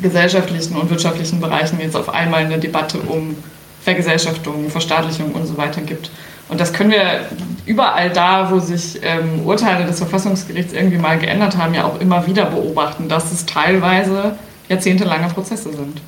gesellschaftlichen 0.00 0.76
und 0.76 0.90
wirtschaftlichen 0.90 1.40
Bereichen 1.40 1.80
jetzt 1.80 1.96
auf 1.96 2.08
einmal 2.08 2.44
eine 2.44 2.58
Debatte 2.58 2.98
um 2.98 3.36
Vergesellschaftung, 3.82 4.70
Verstaatlichung 4.70 5.32
und 5.32 5.46
so 5.46 5.56
weiter 5.56 5.82
gibt. 5.82 6.10
Und 6.48 6.60
das 6.60 6.72
können 6.72 6.90
wir 6.90 7.20
überall 7.66 8.10
da, 8.10 8.50
wo 8.50 8.58
sich 8.58 9.00
ähm, 9.02 9.46
Urteile 9.46 9.86
des 9.86 9.98
Verfassungsgerichts 9.98 10.72
irgendwie 10.72 10.98
mal 10.98 11.18
geändert 11.18 11.56
haben, 11.56 11.74
ja 11.74 11.84
auch 11.84 12.00
immer 12.00 12.26
wieder 12.26 12.46
beobachten, 12.46 13.08
dass 13.08 13.32
es 13.32 13.46
teilweise 13.46 14.36
jahrzehntelange 14.68 15.28
Prozesse 15.28 15.72
sind. 15.72 16.00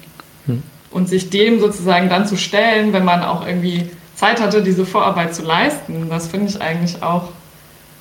Hm. 0.47 0.63
Und 0.91 1.09
sich 1.09 1.31
dem 1.31 1.61
sozusagen 1.61 2.09
dann 2.09 2.27
zu 2.27 2.37
stellen, 2.37 2.93
wenn 2.93 3.05
man 3.05 3.23
auch 3.23 3.47
irgendwie 3.47 3.91
Zeit 4.15 4.41
hatte, 4.41 4.63
diese 4.63 4.87
Vorarbeit 4.87 5.35
zu 5.35 5.43
leisten, 5.43 6.09
das 6.09 6.27
finde 6.27 6.49
ich 6.49 6.61
eigentlich 6.61 7.03
auch, 7.03 7.31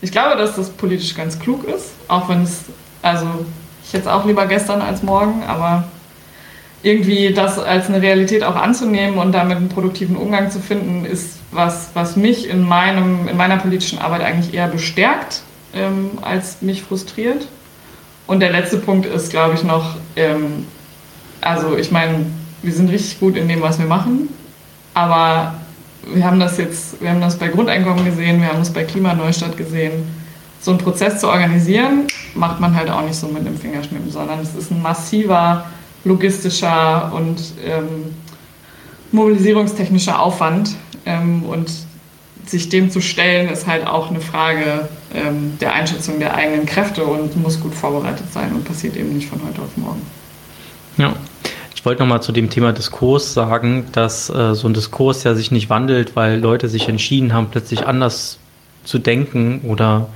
ich 0.02 0.12
glaube, 0.12 0.38
dass 0.38 0.56
das 0.56 0.70
politisch 0.70 1.16
ganz 1.16 1.40
klug 1.40 1.66
ist, 1.66 1.92
auch 2.08 2.30
wenn 2.30 2.44
es, 2.44 2.66
also 3.02 3.28
jetzt 3.96 4.08
auch 4.08 4.26
lieber 4.26 4.46
gestern 4.46 4.82
als 4.82 5.02
morgen, 5.04 5.44
aber 5.48 5.86
irgendwie 6.84 7.34
das 7.34 7.58
als 7.58 7.88
eine 7.88 8.02
Realität 8.02 8.44
auch 8.44 8.56
anzunehmen 8.56 9.18
und 9.18 9.32
damit 9.32 9.58
einen 9.58 9.70
produktiven 9.70 10.16
Umgang 10.16 10.52
zu 10.52 10.60
finden, 10.60 11.04
ist 11.06 11.40
was, 11.52 11.90
was 11.96 12.16
mich 12.16 12.48
in, 12.48 12.62
meinem, 12.62 13.28
in 13.28 13.38
meiner 13.38 13.58
politischen 13.58 13.98
Arbeit 13.98 14.22
eigentlich 14.22 14.54
eher 14.54 14.68
bestärkt, 14.68 15.42
ähm, 15.74 16.12
als 16.22 16.62
mich 16.62 16.84
frustriert. 16.84 17.48
Und 18.28 18.40
der 18.40 18.52
letzte 18.52 18.78
Punkt 18.78 19.08
ist, 19.08 19.32
glaube 19.32 19.56
ich, 19.56 19.64
noch, 19.64 19.96
ähm, 20.16 20.68
also 21.42 21.76
ich 21.76 21.92
meine, 21.92 22.26
wir 22.62 22.74
sind 22.74 22.92
richtig 22.92 23.20
gut 23.20 23.36
in 23.36 23.48
dem, 23.48 23.62
was 23.62 23.80
wir 23.80 23.88
machen, 23.88 24.30
aber 24.94 25.56
wir 26.14 26.24
haben 26.24 26.40
das 26.40 26.58
jetzt, 26.58 27.02
wir 27.02 27.10
haben 27.10 27.22
das 27.22 27.38
bei 27.38 27.48
Grundeinkommen 27.48 28.06
gesehen, 28.06 28.42
wir 28.42 28.50
haben 28.50 28.60
das 28.60 28.72
bei 28.72 28.84
Klimaneustart 28.84 29.58
gesehen 29.58 30.25
so 30.62 30.72
einen 30.72 30.80
Prozess 30.80 31.20
zu 31.20 31.28
organisieren, 31.28 32.08
macht 32.34 32.60
man 32.60 32.76
halt 32.76 32.90
auch 32.90 33.02
nicht 33.04 33.16
so 33.16 33.28
mit 33.28 33.46
dem 33.46 33.58
Fingerschnippen, 33.58 34.12
sondern 34.12 34.40
es 34.40 34.56
ist 34.56 34.72
ein 34.72 34.82
massiver 34.82 35.66
logistischer 36.04 37.12
und 37.14 37.38
ähm, 37.66 38.16
mobilisierungstechnischer 39.12 40.20
Aufwand 40.20 40.76
ähm, 41.06 41.44
und 41.44 41.72
sich 42.46 42.70
dem 42.70 42.92
zu 42.92 43.02
stellen, 43.02 43.50
ist 43.50 43.66
halt 43.68 43.88
auch 43.88 44.10
eine 44.10 44.22
Frage 44.22 44.88
ähm, 45.14 45.58
der 45.60 45.74
Einschätzung 45.74 46.20
der 46.20 46.36
eigenen 46.36 46.66
Kräfte 46.66 47.04
und 47.04 47.36
muss 47.42 47.60
gut 47.60 47.74
vorbereitet 47.74 48.32
sein 48.32 48.54
und 48.54 48.66
passiert 48.66 48.96
eben 48.96 49.14
nicht 49.14 49.28
von 49.28 49.42
heute 49.48 49.62
auf 49.62 49.76
morgen. 49.78 50.02
Ja. 50.98 51.14
Ich 51.74 51.88
wollte 51.88 52.02
nochmal 52.02 52.24
zu 52.24 52.32
dem 52.32 52.50
Thema 52.50 52.74
Diskurs 52.74 53.36
sagen, 53.36 53.86
dass 53.92 54.30
äh, 54.32 54.56
so 54.56 54.68
ein 54.68 54.74
Diskurs 54.74 55.24
ja 55.24 55.36
sich 55.36 55.52
nicht 55.52 55.70
wandelt, 55.70 56.16
weil 56.16 56.40
Leute 56.40 56.68
sich 56.68 56.90
entschieden 56.90 57.32
haben, 57.32 57.50
plötzlich 57.52 57.86
anders 57.86 58.40
zu 58.86 58.98
denken 58.98 59.62
oder 59.68 60.08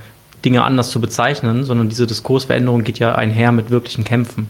Dinge 0.44 0.64
anders 0.64 0.90
zu 0.90 1.00
bezeichnen, 1.00 1.64
sondern 1.64 1.88
diese 1.88 2.06
Diskursveränderung 2.06 2.84
geht 2.84 2.98
ja 2.98 3.14
einher 3.14 3.52
mit 3.52 3.70
wirklichen 3.70 4.04
Kämpfen, 4.04 4.48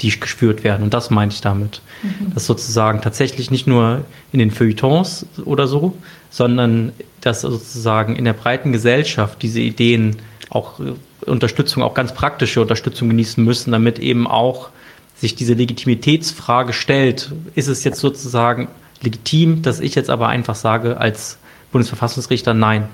die 0.00 0.18
gespürt 0.18 0.64
werden. 0.64 0.82
Und 0.82 0.94
das 0.94 1.10
meinte 1.10 1.34
ich 1.34 1.40
damit. 1.40 1.80
Mhm. 2.02 2.34
Dass 2.34 2.46
sozusagen 2.46 3.00
tatsächlich 3.00 3.50
nicht 3.50 3.66
nur 3.66 4.04
in 4.32 4.38
den 4.38 4.50
Feuilletons 4.50 5.26
oder 5.44 5.66
so, 5.66 5.96
sondern 6.30 6.92
dass 7.20 7.42
sozusagen 7.42 8.16
in 8.16 8.24
der 8.24 8.32
breiten 8.32 8.72
Gesellschaft 8.72 9.42
diese 9.42 9.60
Ideen 9.60 10.16
auch 10.50 10.80
äh, 10.80 10.94
Unterstützung, 11.28 11.82
auch 11.82 11.94
ganz 11.94 12.12
praktische 12.14 12.60
Unterstützung 12.60 13.08
genießen 13.08 13.42
müssen, 13.42 13.72
damit 13.72 13.98
eben 13.98 14.26
auch 14.26 14.68
sich 15.16 15.34
diese 15.34 15.54
Legitimitätsfrage 15.54 16.72
stellt. 16.72 17.32
Ist 17.54 17.68
es 17.68 17.84
jetzt 17.84 18.00
sozusagen 18.00 18.68
legitim, 19.00 19.62
dass 19.62 19.80
ich 19.80 19.94
jetzt 19.94 20.10
aber 20.10 20.28
einfach 20.28 20.54
sage 20.54 20.98
als 20.98 21.38
Bundesverfassungsrichter 21.72 22.52
nein? 22.52 22.88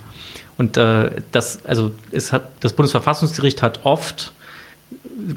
Und 0.61 0.77
äh, 0.77 1.23
das, 1.33 1.65
also 1.65 1.93
es 2.13 2.35
hat, 2.35 2.51
das 2.61 2.75
Bundesverfassungsgericht 2.75 3.63
hat 3.63 3.81
oft 3.85 4.35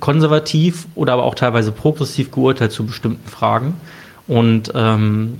konservativ 0.01 0.85
oder 0.95 1.13
aber 1.13 1.23
auch 1.23 1.35
teilweise 1.35 1.71
progressiv 1.71 2.29
geurteilt 2.29 2.73
zu 2.73 2.85
bestimmten 2.85 3.29
Fragen. 3.29 3.77
Und 4.27 4.73
ähm, 4.75 5.39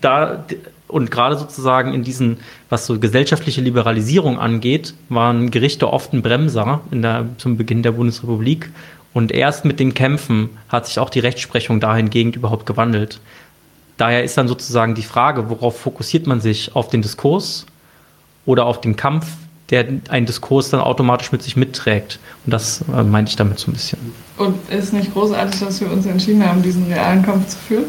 da 0.00 0.44
und 0.86 1.10
gerade 1.10 1.36
sozusagen 1.36 1.92
in 1.92 2.04
diesen, 2.04 2.36
was 2.68 2.86
so 2.86 3.00
gesellschaftliche 3.00 3.60
Liberalisierung 3.60 4.38
angeht, 4.38 4.94
waren 5.08 5.50
Gerichte 5.50 5.92
oft 5.92 6.12
ein 6.12 6.22
Bremser 6.22 6.80
der, 6.92 7.26
zum 7.36 7.56
Beginn 7.56 7.82
der 7.82 7.90
Bundesrepublik. 7.92 8.70
Und 9.12 9.32
erst 9.32 9.64
mit 9.64 9.80
den 9.80 9.92
Kämpfen 9.92 10.50
hat 10.68 10.86
sich 10.86 11.00
auch 11.00 11.10
die 11.10 11.18
Rechtsprechung 11.18 11.80
dahingehend 11.80 12.36
überhaupt 12.36 12.64
gewandelt. 12.64 13.18
Daher 13.96 14.22
ist 14.22 14.38
dann 14.38 14.46
sozusagen 14.46 14.94
die 14.94 15.02
Frage, 15.02 15.50
worauf 15.50 15.80
fokussiert 15.80 16.28
man 16.28 16.40
sich? 16.40 16.76
Auf 16.76 16.90
den 16.90 17.02
Diskurs 17.02 17.66
oder 18.46 18.66
auf 18.66 18.80
den 18.80 18.96
Kampf, 18.96 19.26
der 19.70 19.86
einen 20.08 20.26
Diskurs 20.26 20.70
dann 20.70 20.80
automatisch 20.80 21.32
mit 21.32 21.42
sich 21.42 21.56
mitträgt. 21.56 22.18
Und 22.44 22.52
das 22.52 22.82
äh, 22.92 23.02
meinte 23.02 23.30
ich 23.30 23.36
damit 23.36 23.58
so 23.58 23.70
ein 23.70 23.74
bisschen. 23.74 23.98
Und 24.36 24.56
ist 24.70 24.92
nicht 24.92 25.12
großartig, 25.12 25.60
dass 25.60 25.80
wir 25.80 25.90
uns 25.90 26.06
entschieden 26.06 26.44
haben, 26.46 26.62
diesen 26.62 26.86
realen 26.92 27.22
Kampf 27.22 27.48
zu 27.48 27.58
führen? 27.58 27.84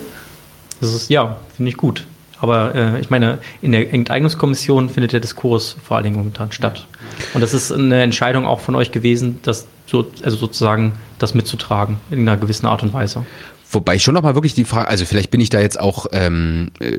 Das 0.79 0.93
ist, 0.93 1.09
ja, 1.09 1.37
finde 1.55 1.69
ich 1.69 1.77
gut. 1.77 2.05
Aber 2.39 2.73
äh, 2.73 2.99
ich 2.99 3.09
meine, 3.09 3.37
in 3.61 3.71
der 3.71 3.93
Enteignungskommission 3.93 4.89
findet 4.89 5.13
der 5.13 5.19
Diskurs 5.19 5.75
vor 5.83 5.97
allen 5.97 6.05
Dingen 6.05 6.17
momentan 6.17 6.51
statt. 6.51 6.87
Und 7.33 7.41
das 7.41 7.53
ist 7.53 7.71
eine 7.71 8.01
Entscheidung 8.01 8.45
auch 8.45 8.59
von 8.59 8.75
euch 8.75 8.91
gewesen, 8.91 9.39
das 9.43 9.67
so, 9.85 10.07
also 10.23 10.37
sozusagen 10.37 10.93
das 11.19 11.35
mitzutragen 11.35 11.97
in 12.09 12.21
einer 12.21 12.37
gewissen 12.37 12.65
Art 12.65 12.81
und 12.81 12.93
Weise. 12.93 13.25
Wobei 13.71 13.95
ich 13.95 14.03
schon 14.03 14.13
nochmal 14.13 14.35
wirklich 14.35 14.53
die 14.53 14.65
Frage, 14.65 14.89
also 14.89 15.05
vielleicht 15.05 15.31
bin 15.31 15.39
ich 15.39 15.49
da 15.49 15.61
jetzt 15.61 15.79
auch 15.79 16.07
ähm, 16.11 16.71
äh, 16.79 16.97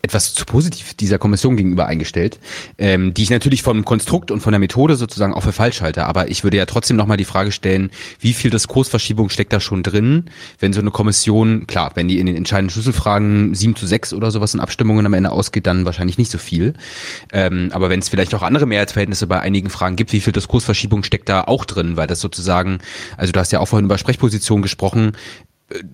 etwas 0.00 0.32
zu 0.32 0.46
positiv 0.46 0.94
dieser 0.94 1.18
Kommission 1.18 1.56
gegenüber 1.56 1.86
eingestellt, 1.86 2.38
ähm, 2.78 3.12
die 3.12 3.22
ich 3.22 3.30
natürlich 3.30 3.62
vom 3.62 3.84
Konstrukt 3.84 4.30
und 4.30 4.40
von 4.40 4.52
der 4.52 4.60
Methode 4.60 4.96
sozusagen 4.96 5.34
auch 5.34 5.42
für 5.42 5.52
falsch 5.52 5.82
halte. 5.82 6.06
Aber 6.06 6.30
ich 6.30 6.42
würde 6.42 6.56
ja 6.56 6.64
trotzdem 6.64 6.96
nochmal 6.96 7.18
die 7.18 7.26
Frage 7.26 7.52
stellen, 7.52 7.90
wie 8.18 8.32
viel 8.32 8.50
Diskursverschiebung 8.50 9.28
steckt 9.28 9.52
da 9.52 9.60
schon 9.60 9.82
drin, 9.82 10.30
wenn 10.58 10.72
so 10.72 10.80
eine 10.80 10.90
Kommission, 10.90 11.66
klar, 11.66 11.92
wenn 11.94 12.08
die 12.08 12.18
in 12.18 12.26
den 12.26 12.36
entscheidenden 12.36 12.70
Schlüsselfragen 12.70 13.54
sieben 13.54 13.76
zu 13.76 13.86
sechs 13.86 14.14
oder 14.14 14.30
sowas 14.30 14.54
in 14.54 14.60
Abstimmungen 14.60 15.04
am 15.04 15.12
Ende 15.12 15.32
ausgeht, 15.32 15.66
dann 15.66 15.84
wahrscheinlich 15.84 16.16
nicht 16.16 16.30
so 16.30 16.38
viel. 16.38 16.72
Ähm, 17.30 17.68
aber 17.72 17.90
wenn 17.90 18.00
es 18.00 18.08
vielleicht 18.08 18.34
auch 18.34 18.42
andere 18.42 18.66
Mehrheitsverhältnisse 18.66 19.26
bei 19.26 19.40
einigen 19.40 19.68
Fragen 19.68 19.96
gibt, 19.96 20.12
wie 20.14 20.20
viel 20.20 20.32
Diskursverschiebung 20.32 21.02
steckt 21.02 21.28
da 21.28 21.44
auch 21.44 21.66
drin, 21.66 21.98
weil 21.98 22.06
das 22.06 22.20
sozusagen, 22.20 22.78
also 23.18 23.32
du 23.32 23.40
hast 23.40 23.52
ja 23.52 23.60
auch 23.60 23.68
vorhin 23.68 23.84
über 23.84 23.98
Sprechposition 23.98 24.62
gesprochen, 24.62 25.12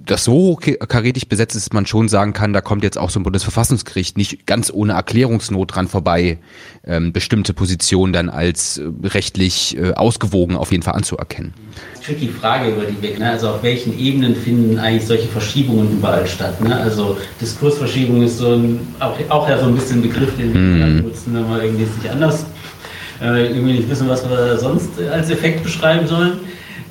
das 0.05 0.25
so 0.25 0.57
karätig 0.57 1.29
besetzt 1.29 1.55
ist, 1.55 1.67
dass 1.67 1.73
man 1.73 1.87
schon 1.87 2.09
sagen 2.09 2.33
kann, 2.33 2.53
da 2.53 2.61
kommt 2.61 2.83
jetzt 2.83 2.99
auch 2.99 3.09
so 3.09 3.21
ein 3.21 3.23
Bundesverfassungsgericht 3.23 4.17
nicht 4.19 4.45
ganz 4.45 4.71
ohne 4.73 4.95
Erklärungsnot 4.95 5.77
dran 5.77 5.87
vorbei, 5.87 6.39
ähm, 6.85 7.13
bestimmte 7.13 7.55
Positionen 7.55 8.13
dann 8.13 8.29
als 8.29 8.79
äh, 8.79 8.89
rechtlich 9.05 9.77
äh, 9.79 9.93
ausgewogen 9.93 10.57
auf 10.57 10.73
jeden 10.73 10.83
Fall 10.83 10.95
anzuerkennen. 10.95 11.55
Tricky 12.05 12.29
Frage 12.29 12.71
über 12.71 12.85
die 12.85 13.01
Weg. 13.01 13.21
Ne? 13.21 13.31
Also 13.31 13.49
auf 13.49 13.63
welchen 13.63 13.97
Ebenen 13.97 14.35
finden 14.35 14.79
eigentlich 14.79 15.07
solche 15.07 15.29
Verschiebungen 15.29 15.93
überall 15.93 16.27
statt? 16.27 16.61
Ne? 16.61 16.77
Also 16.77 17.19
Diskursverschiebung 17.41 18.23
ist 18.23 18.39
so 18.39 18.55
ein, 18.55 18.81
auch, 18.99 19.17
auch 19.29 19.49
ja 19.49 19.59
so 19.59 19.67
ein 19.67 19.75
bisschen 19.77 19.99
ein 19.99 20.03
Begriff, 20.03 20.37
den 20.37 20.53
wir 20.53 20.87
mm. 20.87 21.03
nutzen, 21.03 21.35
wenn 21.35 21.49
wir 21.49 21.63
irgendwie 21.63 21.85
nicht 21.85 22.11
anders 22.11 22.45
äh, 23.21 23.47
irgendwie 23.47 23.75
nicht 23.75 23.89
wissen, 23.89 24.09
was 24.09 24.29
wir 24.29 24.59
sonst 24.59 25.01
als 25.01 25.31
Effekt 25.31 25.63
beschreiben 25.63 26.07
sollen. 26.07 26.41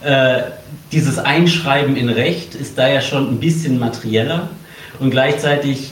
Äh, 0.02 0.44
dieses 0.92 1.20
Einschreiben 1.20 1.96
in 1.96 2.10
Recht 2.10 2.56
ist 2.56 2.78
da 2.78 2.88
ja 2.88 3.02
schon 3.02 3.30
ein 3.30 3.40
bisschen 3.40 3.80
materieller 3.80 4.50
und 5.00 5.12
gleichzeitig, 5.12 5.92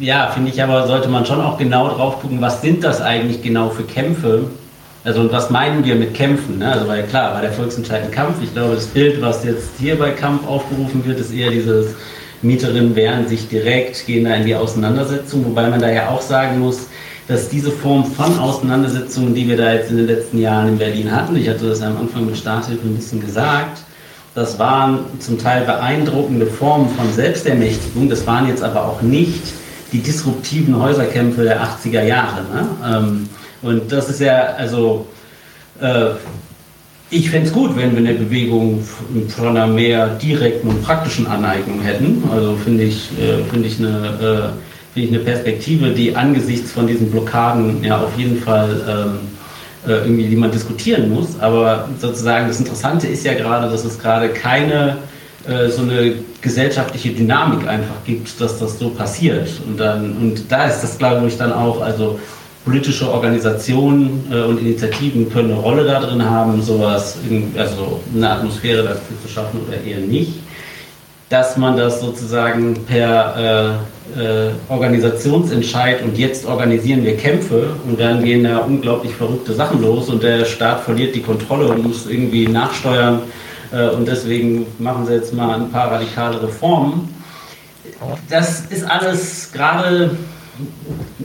ja, 0.00 0.28
finde 0.28 0.50
ich 0.50 0.62
aber, 0.62 0.86
sollte 0.86 1.08
man 1.08 1.26
schon 1.26 1.40
auch 1.40 1.58
genau 1.58 1.88
drauf 1.88 2.20
gucken, 2.20 2.40
was 2.40 2.62
sind 2.62 2.82
das 2.82 3.00
eigentlich 3.00 3.42
genau 3.42 3.70
für 3.70 3.84
Kämpfe? 3.84 4.44
Also 5.04 5.20
und 5.20 5.32
was 5.32 5.50
meinen 5.50 5.84
wir 5.84 5.94
mit 5.94 6.14
Kämpfen? 6.14 6.58
Ne? 6.58 6.72
Also 6.72 6.86
weil 6.88 7.04
klar, 7.04 7.32
bei 7.34 7.40
der 7.42 7.52
Volksentscheid 7.52 8.02
ein 8.02 8.10
Kampf. 8.10 8.36
Ich 8.42 8.52
glaube, 8.52 8.74
das 8.74 8.86
Bild, 8.86 9.20
was 9.22 9.44
jetzt 9.44 9.70
hier 9.78 9.98
bei 9.98 10.10
Kampf 10.10 10.46
aufgerufen 10.46 11.04
wird, 11.06 11.20
ist 11.20 11.32
eher 11.32 11.50
dieses 11.50 11.94
Mieterinnen 12.42 12.96
wehren 12.96 13.28
sich 13.28 13.48
direkt, 13.48 14.06
gehen 14.06 14.24
da 14.24 14.34
in 14.34 14.46
die 14.46 14.54
Auseinandersetzung, 14.54 15.44
wobei 15.44 15.68
man 15.68 15.80
da 15.80 15.90
ja 15.90 16.08
auch 16.08 16.22
sagen 16.22 16.58
muss, 16.58 16.86
dass 17.28 17.48
diese 17.48 17.70
Form 17.70 18.04
von 18.04 18.38
Auseinandersetzungen, 18.38 19.34
die 19.34 19.46
wir 19.46 19.56
da 19.56 19.74
jetzt 19.74 19.90
in 19.90 19.98
den 19.98 20.06
letzten 20.06 20.38
Jahren 20.38 20.68
in 20.68 20.78
Berlin 20.78 21.12
hatten, 21.12 21.36
ich 21.36 21.48
hatte 21.48 21.68
das 21.68 21.82
am 21.82 21.96
Anfang 21.98 22.26
mit 22.26 22.36
Starthilfe 22.36 22.86
ein 22.86 22.96
bisschen 22.96 23.20
gesagt, 23.20 23.82
das 24.34 24.58
waren 24.58 25.00
zum 25.18 25.38
Teil 25.38 25.64
beeindruckende 25.64 26.46
Formen 26.46 26.88
von 26.90 27.12
Selbstermächtigung. 27.12 28.08
Das 28.08 28.26
waren 28.26 28.46
jetzt 28.48 28.62
aber 28.62 28.84
auch 28.84 29.02
nicht 29.02 29.42
die 29.92 29.98
disruptiven 29.98 30.80
Häuserkämpfe 30.80 31.42
der 31.42 31.60
80er 31.62 32.04
Jahre. 32.04 32.42
Ne? 32.42 32.68
Ähm, 32.86 33.28
und 33.62 33.90
das 33.90 34.08
ist 34.08 34.20
ja, 34.20 34.54
also, 34.56 35.06
äh, 35.80 36.10
ich 37.10 37.28
fände 37.28 37.48
es 37.48 37.52
gut, 37.52 37.76
wenn 37.76 37.90
wir 37.90 37.98
eine 37.98 38.14
Bewegung 38.14 38.84
von 39.28 39.48
einer 39.48 39.66
mehr 39.66 40.06
direkten 40.06 40.68
und 40.68 40.84
praktischen 40.84 41.26
Aneignung 41.26 41.80
hätten. 41.80 42.22
Also 42.32 42.54
finde 42.54 42.84
ich, 42.84 43.10
äh, 43.18 43.42
find 43.50 43.66
ich, 43.66 43.80
äh, 43.80 43.84
find 44.94 45.06
ich 45.06 45.08
eine 45.08 45.18
Perspektive, 45.18 45.90
die 45.90 46.14
angesichts 46.14 46.70
von 46.70 46.86
diesen 46.86 47.10
Blockaden 47.10 47.82
ja 47.82 48.00
auf 48.00 48.16
jeden 48.16 48.40
Fall. 48.40 49.16
Äh, 49.86 49.92
irgendwie, 49.92 50.28
die 50.28 50.36
man 50.36 50.50
diskutieren 50.50 51.08
muss. 51.08 51.40
Aber 51.40 51.88
sozusagen 51.98 52.48
das 52.48 52.58
Interessante 52.58 53.06
ist 53.06 53.24
ja 53.24 53.32
gerade, 53.32 53.70
dass 53.70 53.82
es 53.82 53.98
gerade 53.98 54.28
keine 54.28 54.98
äh, 55.48 55.70
so 55.70 55.80
eine 55.80 56.16
gesellschaftliche 56.42 57.10
Dynamik 57.10 57.66
einfach 57.66 58.04
gibt, 58.04 58.38
dass 58.42 58.58
das 58.58 58.78
so 58.78 58.90
passiert. 58.90 59.48
Und, 59.66 59.80
dann, 59.80 60.18
und 60.18 60.52
da 60.52 60.66
ist 60.66 60.82
das, 60.82 60.98
glaube 60.98 61.26
ich, 61.28 61.38
dann 61.38 61.54
auch, 61.54 61.80
also 61.80 62.20
politische 62.66 63.10
Organisationen 63.10 64.26
äh, 64.30 64.42
und 64.42 64.60
Initiativen 64.60 65.30
können 65.30 65.52
eine 65.52 65.60
Rolle 65.60 65.84
da 65.84 65.98
drin 66.00 66.22
haben, 66.22 66.60
sowas, 66.60 67.16
also 67.56 68.00
eine 68.14 68.30
Atmosphäre 68.30 68.82
dafür 68.82 69.16
zu 69.22 69.32
schaffen 69.32 69.60
oder 69.66 69.82
eher 69.82 70.00
nicht 70.00 70.40
dass 71.30 71.56
man 71.56 71.76
das 71.76 72.00
sozusagen 72.00 72.84
per 72.86 73.78
äh, 74.18 74.50
Organisationsentscheid 74.68 76.02
und 76.02 76.18
jetzt 76.18 76.46
organisieren 76.46 77.04
wir 77.04 77.16
Kämpfe 77.16 77.74
und 77.86 78.00
dann 78.00 78.22
gehen 78.22 78.44
da 78.44 78.58
unglaublich 78.58 79.14
verrückte 79.14 79.52
Sachen 79.52 79.82
los 79.82 80.08
und 80.08 80.22
der 80.22 80.44
Staat 80.44 80.80
verliert 80.80 81.14
die 81.14 81.22
Kontrolle 81.22 81.68
und 81.68 81.82
muss 81.82 82.06
irgendwie 82.06 82.46
nachsteuern 82.46 83.20
äh, 83.72 83.88
und 83.88 84.06
deswegen 84.06 84.66
machen 84.78 85.06
sie 85.06 85.14
jetzt 85.14 85.34
mal 85.34 85.54
ein 85.54 85.70
paar 85.70 85.90
radikale 85.92 86.42
Reformen. 86.42 87.14
Das 88.28 88.66
ist 88.70 88.88
alles 88.88 89.52
gerade, 89.52 90.16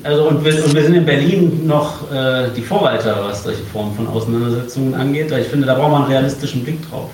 also 0.03 0.27
und 0.27 0.43
wir, 0.43 0.65
und 0.65 0.75
wir, 0.75 0.83
sind 0.83 0.95
in 0.95 1.05
Berlin 1.05 1.65
noch 1.65 2.11
äh, 2.11 2.49
die 2.55 2.61
Vorreiter, 2.61 3.23
was 3.23 3.43
solche 3.43 3.63
Formen 3.63 3.95
von 3.95 4.07
Auseinandersetzungen 4.07 4.93
angeht. 4.93 5.31
Ich 5.31 5.47
finde, 5.47 5.67
da 5.67 5.75
braucht 5.75 5.91
man 5.91 6.03
einen 6.03 6.11
realistischen 6.11 6.63
Blick 6.63 6.89
drauf. 6.89 7.09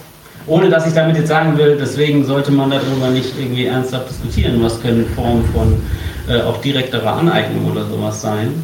Ohne 0.47 0.69
dass 0.69 0.87
ich 0.87 0.93
damit 0.93 1.17
jetzt 1.17 1.27
sagen 1.27 1.57
will, 1.57 1.77
deswegen 1.79 2.25
sollte 2.25 2.51
man 2.51 2.71
darüber 2.71 3.09
nicht 3.09 3.37
irgendwie 3.37 3.65
ernsthaft 3.65 4.09
diskutieren, 4.09 4.61
was 4.63 4.81
können 4.81 5.05
Formen 5.15 5.45
von 5.53 5.81
äh, 6.27 6.41
auch 6.41 6.59
direkterer 6.61 7.13
Aneignung 7.13 7.71
oder 7.71 7.85
sowas 7.85 8.21
sein. 8.21 8.63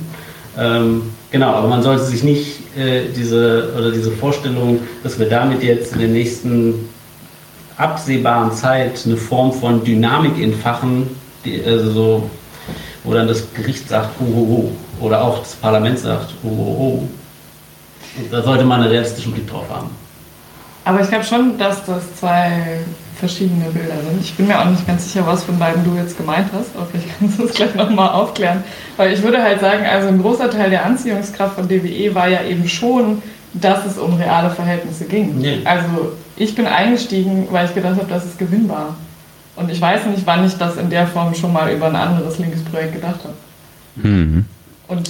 Ähm, 0.57 1.03
genau, 1.31 1.51
aber 1.53 1.67
man 1.67 1.83
sollte 1.83 2.03
sich 2.03 2.23
nicht 2.23 2.77
äh, 2.77 3.03
diese 3.15 3.73
oder 3.77 3.91
diese 3.91 4.11
Vorstellung, 4.11 4.79
dass 5.03 5.19
wir 5.19 5.29
damit 5.29 5.63
jetzt 5.63 5.93
in 5.93 5.99
der 5.99 6.07
nächsten 6.07 6.89
absehbaren 7.77 8.51
Zeit 8.53 9.03
eine 9.05 9.17
Form 9.17 9.53
von 9.53 9.83
Dynamik 9.83 10.41
entfachen, 10.41 11.07
die, 11.45 11.63
also 11.63 11.91
so, 11.91 12.29
wo 13.03 13.13
dann 13.13 13.27
das 13.27 13.53
Gericht 13.53 13.87
sagt, 13.87 14.09
oh, 14.19 14.25
oh, 14.25 14.71
oh, 15.01 15.05
oder 15.05 15.23
auch 15.23 15.39
das 15.39 15.53
Parlament 15.53 15.99
sagt, 15.99 16.33
oh, 16.43 16.47
oh, 16.47 16.77
oh. 16.79 17.07
Da 18.31 18.41
sollte 18.41 18.63
man 18.63 18.81
einen 18.81 18.89
realistischen 18.89 19.31
Blick 19.31 19.47
drauf 19.47 19.65
haben. 19.69 19.91
Aber 20.88 21.01
ich 21.01 21.09
glaube 21.09 21.26
schon, 21.26 21.57
dass 21.57 21.84
das 21.85 22.15
zwei 22.15 22.80
verschiedene 23.19 23.65
Bilder 23.65 23.95
sind. 24.09 24.22
Ich 24.22 24.34
bin 24.35 24.47
mir 24.47 24.57
auch 24.57 24.69
nicht 24.69 24.88
ganz 24.88 25.03
sicher, 25.03 25.27
was 25.27 25.43
von 25.43 25.59
beiden 25.59 25.84
du 25.84 25.95
jetzt 25.95 26.15
gemeint 26.15 26.47
hast, 26.53 26.76
aber 26.76 26.85
vielleicht 26.85 27.19
kannst 27.19 27.39
du 27.39 27.43
es 27.43 27.53
gleich 27.53 27.76
nochmal 27.76 28.09
aufklären. 28.09 28.64
Weil 28.95 29.11
ich 29.11 29.22
würde 29.22 29.43
halt 29.43 29.59
sagen, 29.59 29.85
also 29.85 30.07
ein 30.07 30.22
großer 30.22 30.49
Teil 30.49 30.69
der 30.69 30.85
Anziehungskraft 30.85 31.55
von 31.55 31.68
DWE 31.68 32.15
war 32.15 32.30
ja 32.30 32.41
eben 32.43 32.69
schon, 32.69 33.22
dass 33.53 33.85
es 33.85 33.97
um 33.97 34.14
reale 34.14 34.49
Verhältnisse 34.49 35.05
ging. 35.05 35.38
Nee. 35.39 35.59
Also 35.65 36.14
ich 36.38 36.55
bin 36.55 36.65
eingestiegen, 36.65 37.47
weil 37.51 37.65
ich 37.65 37.76
gedacht 37.76 37.97
habe, 37.97 38.07
das 38.07 38.23
ist 38.23 38.39
gewinnbar. 38.39 38.95
Und 39.57 39.69
ich 39.69 39.81
weiß 39.81 40.05
nicht, 40.05 40.26
wann 40.26 40.45
ich 40.45 40.55
das 40.57 40.77
in 40.77 40.89
der 40.89 41.07
Form 41.07 41.35
schon 41.35 41.51
mal 41.51 41.69
über 41.69 41.88
ein 41.88 41.95
anderes 41.97 42.38
linkes 42.38 42.64
Projekt 42.64 42.93
gedacht 42.93 43.19
habe. 43.26 44.07
Mhm. 44.07 44.45
Und 44.88 45.09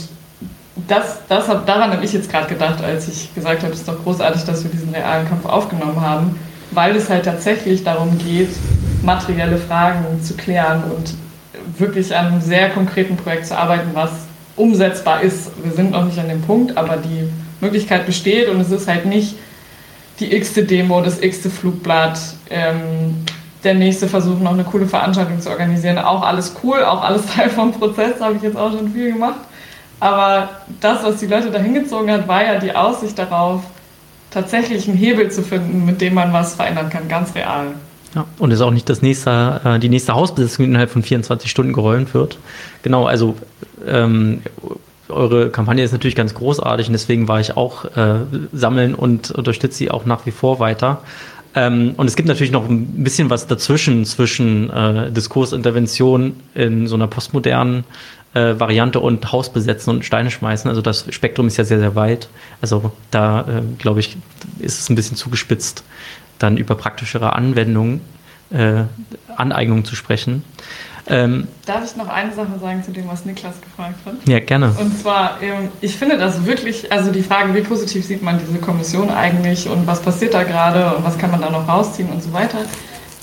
das, 0.88 1.20
das 1.28 1.48
daran 1.66 1.92
habe 1.92 2.04
ich 2.04 2.14
jetzt 2.14 2.30
gerade 2.30 2.48
gedacht, 2.48 2.84
als 2.84 3.08
ich 3.08 3.34
gesagt 3.34 3.64
habe, 3.64 3.74
es 3.74 3.80
ist 3.80 3.88
doch 3.88 4.04
großartig, 4.04 4.44
dass 4.44 4.64
wir 4.64 4.72
diesen 4.72 4.94
realen 4.94 5.28
Kampf 5.28 5.46
aufgenommen 5.46 6.02
haben, 6.02 6.40
weil 6.72 6.96
es 6.96 7.10
halt 7.10 7.26
tatsächlich 7.26 7.84
darum 7.84 8.18
geht, 8.18 8.50
materielle 9.04 9.58
Fragen 9.58 10.22
zu 10.22 10.36
klären 10.36 10.84
und 10.84 11.14
wirklich 11.80 12.16
an 12.16 12.28
einem 12.28 12.42
sehr 12.42 12.70
konkreten 12.70 13.18
Projekt 13.18 13.48
zu 13.48 13.58
arbeiten, 13.58 13.90
was 13.94 14.12
umsetzbar 14.56 15.22
ist. 15.22 15.52
Wir 15.64 15.72
sind 15.72 15.92
noch 15.92 16.06
nicht 16.06 16.20
an 16.20 16.30
dem 16.30 16.42
Punkt, 16.42 16.78
aber 16.78 16.98
die 16.98 17.30
Möglichkeit 17.62 18.06
besteht 18.06 18.50
und 18.50 18.60
es 18.60 18.72
ist 18.72 18.88
halt 18.88 19.06
nicht 19.06 19.36
die 20.20 20.36
x-te 20.36 20.64
Demo, 20.64 21.02
das 21.02 21.22
x-te 21.22 21.50
Flugblatt, 21.50 22.20
ähm, 22.50 23.24
der 23.64 23.76
nächste 23.76 24.08
Versuch, 24.08 24.40
noch 24.40 24.54
eine 24.54 24.64
coole 24.64 24.88
Veranstaltung 24.88 25.40
zu 25.42 25.50
organisieren. 25.50 25.98
Auch 25.98 26.24
alles 26.24 26.56
cool, 26.64 26.84
auch 26.84 27.04
alles 27.04 27.26
Teil 27.36 27.50
vom 27.50 27.72
Prozess, 27.72 28.20
habe 28.20 28.36
ich 28.36 28.42
jetzt 28.42 28.58
auch 28.58 28.72
schon 28.72 28.92
viel 28.92 29.14
gemacht. 29.14 29.40
Aber 30.00 30.50
das, 30.80 31.04
was 31.04 31.20
die 31.20 31.28
Leute 31.28 31.50
da 31.50 31.60
hingezogen 31.60 32.12
hat, 32.12 32.28
war 32.28 32.44
ja 32.44 32.60
die 32.60 32.74
Aussicht 32.76 33.18
darauf, 33.18 33.64
tatsächlich 34.30 34.88
einen 34.88 34.98
Hebel 34.98 35.32
zu 35.32 35.42
finden, 35.42 35.86
mit 35.86 36.02
dem 36.02 36.14
man 36.14 36.34
was 36.34 36.56
verändern 36.56 36.90
kann, 36.90 37.08
ganz 37.08 37.34
real. 37.34 37.68
Ja, 38.16 38.26
und 38.40 38.52
ist 38.52 38.62
auch 38.62 38.72
nicht 38.72 38.90
das 38.90 39.02
nächste, 39.02 39.62
äh, 39.64 39.80
die 39.80 39.90
nächste 39.90 40.14
Hausbesetzung 40.14 40.66
innerhalb 40.66 40.90
von 40.90 41.04
24 41.04 41.50
Stunden 41.50 41.74
geräumt 41.74 42.14
wird. 42.14 42.38
Genau, 42.84 43.06
also 43.06 43.36
ähm, 43.86 44.42
eure 45.10 45.50
Kampagne 45.50 45.84
ist 45.84 45.92
natürlich 45.92 46.16
ganz 46.16 46.34
großartig 46.34 46.88
und 46.88 46.94
deswegen 46.94 47.28
war 47.28 47.40
ich 47.40 47.56
auch 47.56 47.86
äh, 47.86 48.20
sammeln 48.54 48.96
und 48.96 49.32
unterstütze 49.32 49.78
sie 49.78 49.92
auch 49.92 50.06
nach 50.06 50.26
wie 50.26 50.32
vor 50.32 50.60
weiter. 50.60 51.02
Ähm, 51.56 51.94
und 51.98 52.08
es 52.08 52.16
gibt 52.16 52.28
natürlich 52.28 52.52
noch 52.52 52.70
ein 52.70 53.04
bisschen 53.04 53.30
was 53.30 53.48
dazwischen, 53.48 54.06
zwischen 54.06 54.70
äh, 54.70 55.12
Diskursintervention 55.12 56.36
in 56.54 56.88
so 56.88 56.96
einer 56.96 57.08
postmodernen 57.08 57.84
äh, 58.38 58.60
Variante 58.60 59.00
und 59.00 59.32
Haus 59.32 59.52
besetzen 59.52 59.90
und 59.90 60.06
Steine 60.06 60.30
schmeißen. 60.30 60.70
Also 60.70 60.82
das 60.82 61.06
Spektrum 61.10 61.48
ist 61.48 61.58
ja 61.58 61.64
sehr, 61.64 61.80
sehr 61.80 61.96
weit. 61.96 62.30
Also 62.62 62.92
da, 63.10 63.42
äh, 63.42 63.62
glaube 63.80 64.00
ich, 64.00 64.18
ist 64.60 64.80
es 64.80 64.90
ein 64.90 64.96
bisschen 64.96 65.18
zugespitzt, 65.18 65.84
dann 66.38 66.58
über 66.58 66.76
praktischere 66.76 67.34
Anwendungen, 67.34 68.02
äh, 68.52 68.84
Aneignungen 69.36 69.86
zu 69.86 69.96
sprechen. 69.96 70.44
Ähm, 71.10 71.48
Darf 71.66 71.86
ich 71.86 71.96
noch 71.96 72.10
eine 72.10 72.34
Sache 72.34 72.60
sagen 72.60 72.84
zu 72.84 72.92
dem, 72.92 73.08
was 73.08 73.24
Niklas 73.24 73.62
gefragt 73.62 73.96
hat? 74.06 74.16
Ja, 74.28 74.40
gerne. 74.40 74.76
Und 74.78 75.00
zwar, 75.00 75.42
ähm, 75.42 75.70
ich 75.80 75.96
finde 75.96 76.18
das 76.18 76.46
wirklich, 76.46 76.92
also 76.92 77.12
die 77.12 77.24
Frage, 77.24 77.56
wie 77.56 77.62
positiv 77.62 78.06
sieht 78.06 78.22
man 78.22 78.40
diese 78.40 78.60
Kommission 78.60 79.10
eigentlich 79.10 79.70
und 79.70 79.88
was 79.88 80.02
passiert 80.02 80.34
da 80.34 80.44
gerade 80.44 80.96
und 80.96 81.06
was 81.06 81.18
kann 81.18 81.32
man 81.32 81.42
da 81.42 81.50
noch 81.50 81.68
rausziehen 81.68 82.10
und 82.10 82.22
so 82.22 82.34
weiter. 82.34 82.60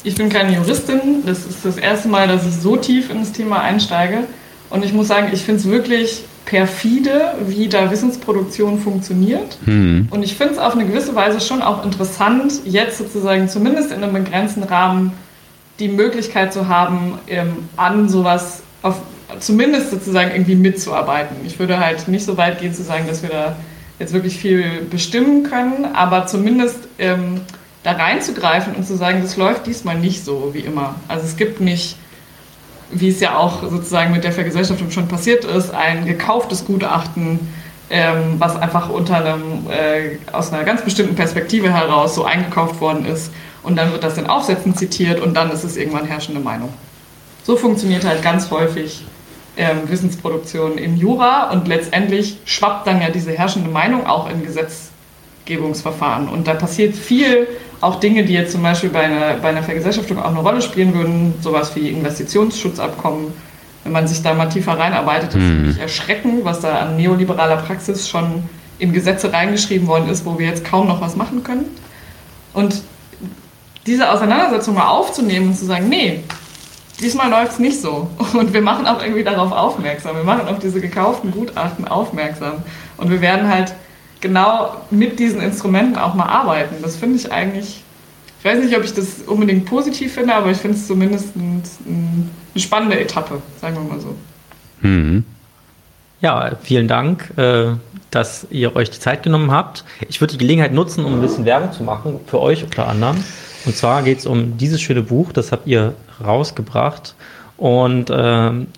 Ich 0.02 0.14
bin 0.14 0.28
keine 0.30 0.54
Juristin, 0.54 1.24
das 1.26 1.44
ist 1.44 1.64
das 1.64 1.76
erste 1.76 2.08
Mal, 2.08 2.26
dass 2.26 2.46
ich 2.46 2.54
so 2.54 2.76
tief 2.76 3.10
in 3.10 3.20
das 3.20 3.32
Thema 3.32 3.60
einsteige. 3.60 4.24
Und 4.74 4.84
ich 4.84 4.92
muss 4.92 5.06
sagen, 5.06 5.28
ich 5.32 5.42
finde 5.44 5.60
es 5.60 5.68
wirklich 5.68 6.24
perfide, 6.46 7.34
wie 7.46 7.68
da 7.68 7.92
Wissensproduktion 7.92 8.80
funktioniert. 8.80 9.56
Mhm. 9.64 10.08
Und 10.10 10.24
ich 10.24 10.34
finde 10.34 10.54
es 10.54 10.58
auf 10.58 10.74
eine 10.74 10.84
gewisse 10.84 11.14
Weise 11.14 11.40
schon 11.40 11.62
auch 11.62 11.84
interessant, 11.84 12.54
jetzt 12.64 12.98
sozusagen 12.98 13.48
zumindest 13.48 13.92
in 13.92 14.02
einem 14.02 14.12
begrenzten 14.12 14.64
Rahmen 14.64 15.12
die 15.78 15.88
Möglichkeit 15.88 16.52
zu 16.52 16.66
haben, 16.66 17.18
ähm, 17.28 17.68
an 17.76 18.08
sowas 18.08 18.62
auf, 18.82 18.96
zumindest 19.38 19.92
sozusagen 19.92 20.32
irgendwie 20.32 20.56
mitzuarbeiten. 20.56 21.36
Ich 21.46 21.60
würde 21.60 21.78
halt 21.78 22.08
nicht 22.08 22.24
so 22.24 22.36
weit 22.36 22.60
gehen 22.60 22.74
zu 22.74 22.82
sagen, 22.82 23.06
dass 23.06 23.22
wir 23.22 23.30
da 23.30 23.56
jetzt 24.00 24.12
wirklich 24.12 24.36
viel 24.36 24.86
bestimmen 24.90 25.44
können, 25.44 25.84
aber 25.94 26.26
zumindest 26.26 26.88
ähm, 26.98 27.42
da 27.84 27.92
reinzugreifen 27.92 28.74
und 28.74 28.84
zu 28.84 28.96
sagen, 28.96 29.20
das 29.22 29.36
läuft 29.36 29.68
diesmal 29.68 29.98
nicht 29.98 30.24
so 30.24 30.50
wie 30.52 30.60
immer. 30.60 30.96
Also 31.06 31.26
es 31.26 31.36
gibt 31.36 31.60
nicht, 31.60 31.96
wie 32.94 33.08
es 33.08 33.20
ja 33.20 33.36
auch 33.36 33.62
sozusagen 33.62 34.12
mit 34.12 34.24
der 34.24 34.32
Vergesellschaftung 34.32 34.90
schon 34.90 35.08
passiert 35.08 35.44
ist, 35.44 35.72
ein 35.72 36.06
gekauftes 36.06 36.64
Gutachten, 36.64 37.40
ähm, 37.90 38.36
was 38.38 38.56
einfach 38.56 38.88
unter 38.88 39.16
einem, 39.16 39.66
äh, 39.68 40.18
aus 40.32 40.52
einer 40.52 40.64
ganz 40.64 40.82
bestimmten 40.82 41.14
Perspektive 41.14 41.72
heraus 41.72 42.14
so 42.14 42.24
eingekauft 42.24 42.80
worden 42.80 43.04
ist 43.04 43.32
und 43.62 43.76
dann 43.76 43.92
wird 43.92 44.04
das 44.04 44.16
in 44.16 44.26
Aufsätzen 44.26 44.74
zitiert 44.74 45.20
und 45.20 45.34
dann 45.34 45.50
ist 45.50 45.64
es 45.64 45.76
irgendwann 45.76 46.06
herrschende 46.06 46.40
Meinung. 46.40 46.72
So 47.42 47.56
funktioniert 47.56 48.04
halt 48.04 48.22
ganz 48.22 48.50
häufig 48.50 49.04
ähm, 49.56 49.88
Wissensproduktion 49.88 50.78
in 50.78 50.96
Jura 50.96 51.50
und 51.50 51.68
letztendlich 51.68 52.38
schwappt 52.44 52.86
dann 52.86 53.00
ja 53.00 53.10
diese 53.10 53.32
herrschende 53.32 53.70
Meinung 53.70 54.06
auch 54.06 54.30
in 54.30 54.42
Gesetzgebungsverfahren. 55.44 56.28
Und 56.28 56.46
da 56.46 56.54
passiert 56.54 56.94
viel, 56.94 57.46
auch 57.80 58.00
Dinge, 58.00 58.24
die 58.24 58.32
jetzt 58.32 58.52
zum 58.52 58.62
Beispiel 58.62 58.90
bei 58.90 59.02
einer, 59.02 59.34
bei 59.34 59.48
einer 59.48 59.62
Vergesellschaftung 59.62 60.18
auch 60.18 60.30
eine 60.30 60.40
Rolle 60.40 60.62
spielen 60.62 60.94
würden, 60.94 61.34
sowas 61.40 61.74
wie 61.76 61.90
Investitionsschutzabkommen. 61.90 63.32
Wenn 63.84 63.92
man 63.92 64.08
sich 64.08 64.22
da 64.22 64.32
mal 64.32 64.46
tiefer 64.46 64.78
reinarbeitet, 64.78 65.30
ist 65.30 65.36
mhm. 65.36 65.58
wirklich 65.58 65.80
erschreckend, 65.80 66.44
was 66.44 66.60
da 66.60 66.78
an 66.78 66.96
neoliberaler 66.96 67.56
Praxis 67.56 68.08
schon 68.08 68.44
in 68.78 68.92
Gesetze 68.92 69.32
reingeschrieben 69.32 69.86
worden 69.86 70.08
ist, 70.08 70.24
wo 70.24 70.38
wir 70.38 70.46
jetzt 70.46 70.64
kaum 70.64 70.88
noch 70.88 71.00
was 71.00 71.16
machen 71.16 71.44
können. 71.44 71.66
Und 72.54 72.82
diese 73.86 74.10
Auseinandersetzung 74.10 74.74
mal 74.74 74.88
aufzunehmen 74.88 75.48
und 75.48 75.54
zu 75.58 75.66
sagen, 75.66 75.90
nee, 75.90 76.24
diesmal 77.00 77.28
läuft 77.28 77.52
es 77.52 77.58
nicht 77.58 77.80
so. 77.80 78.08
Und 78.32 78.54
wir 78.54 78.62
machen 78.62 78.86
auch 78.86 79.02
irgendwie 79.02 79.22
darauf 79.22 79.52
aufmerksam. 79.52 80.16
Wir 80.16 80.24
machen 80.24 80.48
auf 80.48 80.58
diese 80.58 80.80
gekauften 80.80 81.30
Gutachten 81.30 81.86
aufmerksam. 81.86 82.62
Und 82.96 83.10
wir 83.10 83.20
werden 83.20 83.48
halt 83.48 83.74
genau 84.24 84.78
mit 84.90 85.18
diesen 85.18 85.42
Instrumenten 85.42 85.96
auch 85.96 86.14
mal 86.14 86.24
arbeiten. 86.24 86.76
Das 86.82 86.96
finde 86.96 87.16
ich 87.16 87.30
eigentlich, 87.30 87.84
ich 88.38 88.44
weiß 88.44 88.58
nicht, 88.64 88.74
ob 88.74 88.82
ich 88.82 88.94
das 88.94 89.20
unbedingt 89.26 89.66
positiv 89.66 90.14
finde, 90.14 90.34
aber 90.34 90.50
ich 90.50 90.56
finde 90.56 90.78
es 90.78 90.86
zumindest 90.86 91.36
ein, 91.36 91.62
ein, 91.86 92.30
eine 92.54 92.60
spannende 92.60 92.98
Etappe, 92.98 93.42
sagen 93.60 93.76
wir 93.76 93.82
mal 93.82 94.00
so. 94.00 94.16
Mhm. 94.80 95.24
Ja, 96.22 96.52
vielen 96.62 96.88
Dank, 96.88 97.36
äh, 97.36 97.72
dass 98.10 98.46
ihr 98.48 98.74
euch 98.74 98.90
die 98.90 98.98
Zeit 98.98 99.22
genommen 99.22 99.50
habt. 99.50 99.84
Ich 100.08 100.22
würde 100.22 100.32
die 100.32 100.38
Gelegenheit 100.38 100.72
nutzen, 100.72 101.04
um 101.04 101.14
ein 101.14 101.20
bisschen 101.20 101.44
Werbung 101.44 101.72
zu 101.72 101.82
machen, 101.82 102.20
für 102.26 102.40
euch 102.40 102.64
unter 102.64 102.88
anderem. 102.88 103.22
Und 103.66 103.76
zwar 103.76 104.02
geht 104.02 104.20
es 104.20 104.26
um 104.26 104.56
dieses 104.56 104.80
schöne 104.80 105.02
Buch, 105.02 105.32
das 105.32 105.52
habt 105.52 105.66
ihr 105.66 105.94
rausgebracht. 106.24 107.14
Und 107.58 108.10
ähm, 108.10 108.68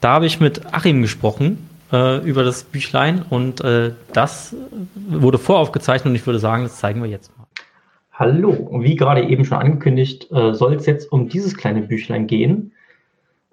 da 0.00 0.14
habe 0.14 0.26
ich 0.26 0.40
mit 0.40 0.74
Achim 0.74 1.00
gesprochen 1.00 1.69
äh, 1.92 2.18
über 2.18 2.44
das 2.44 2.64
Büchlein 2.64 3.24
und 3.28 3.60
äh, 3.62 3.92
das 4.12 4.54
wurde 4.94 5.38
voraufgezeichnet 5.38 6.10
und 6.10 6.14
ich 6.14 6.26
würde 6.26 6.38
sagen, 6.38 6.64
das 6.64 6.78
zeigen 6.78 7.02
wir 7.02 7.10
jetzt 7.10 7.36
mal. 7.36 7.46
Hallo, 8.12 8.68
wie 8.82 8.96
gerade 8.96 9.22
eben 9.22 9.44
schon 9.44 9.58
angekündigt, 9.58 10.30
äh, 10.30 10.52
soll 10.52 10.74
es 10.74 10.86
jetzt 10.86 11.10
um 11.10 11.28
dieses 11.28 11.56
kleine 11.56 11.82
Büchlein 11.82 12.26
gehen. 12.26 12.72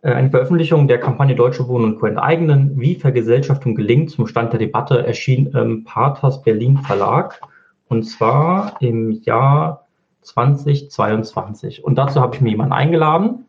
Äh, 0.01 0.11
eine 0.11 0.29
Veröffentlichung 0.29 0.87
der 0.87 0.99
Kampagne 0.99 1.35
Deutsche 1.35 1.67
Wohnen 1.67 1.85
und 1.85 1.99
Co. 1.99 2.05
enteignen, 2.05 2.73
wie 2.75 2.95
Vergesellschaftung 2.95 3.75
gelingt, 3.75 4.11
zum 4.11 4.27
Stand 4.27 4.53
der 4.53 4.59
Debatte 4.59 5.05
erschien 5.05 5.47
im 5.47 5.83
Pathos 5.83 6.41
Berlin 6.41 6.77
Verlag 6.79 7.39
und 7.87 8.03
zwar 8.03 8.81
im 8.81 9.11
Jahr 9.23 9.87
2022. 10.21 11.83
Und 11.83 11.95
dazu 11.95 12.19
habe 12.19 12.35
ich 12.35 12.41
mir 12.41 12.49
jemanden 12.49 12.73
eingeladen, 12.73 13.45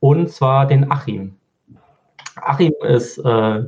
und 0.00 0.30
zwar 0.30 0.66
den 0.66 0.90
Achim. 0.90 1.34
Achim 2.36 2.72
ist 2.82 3.18
äh, 3.18 3.64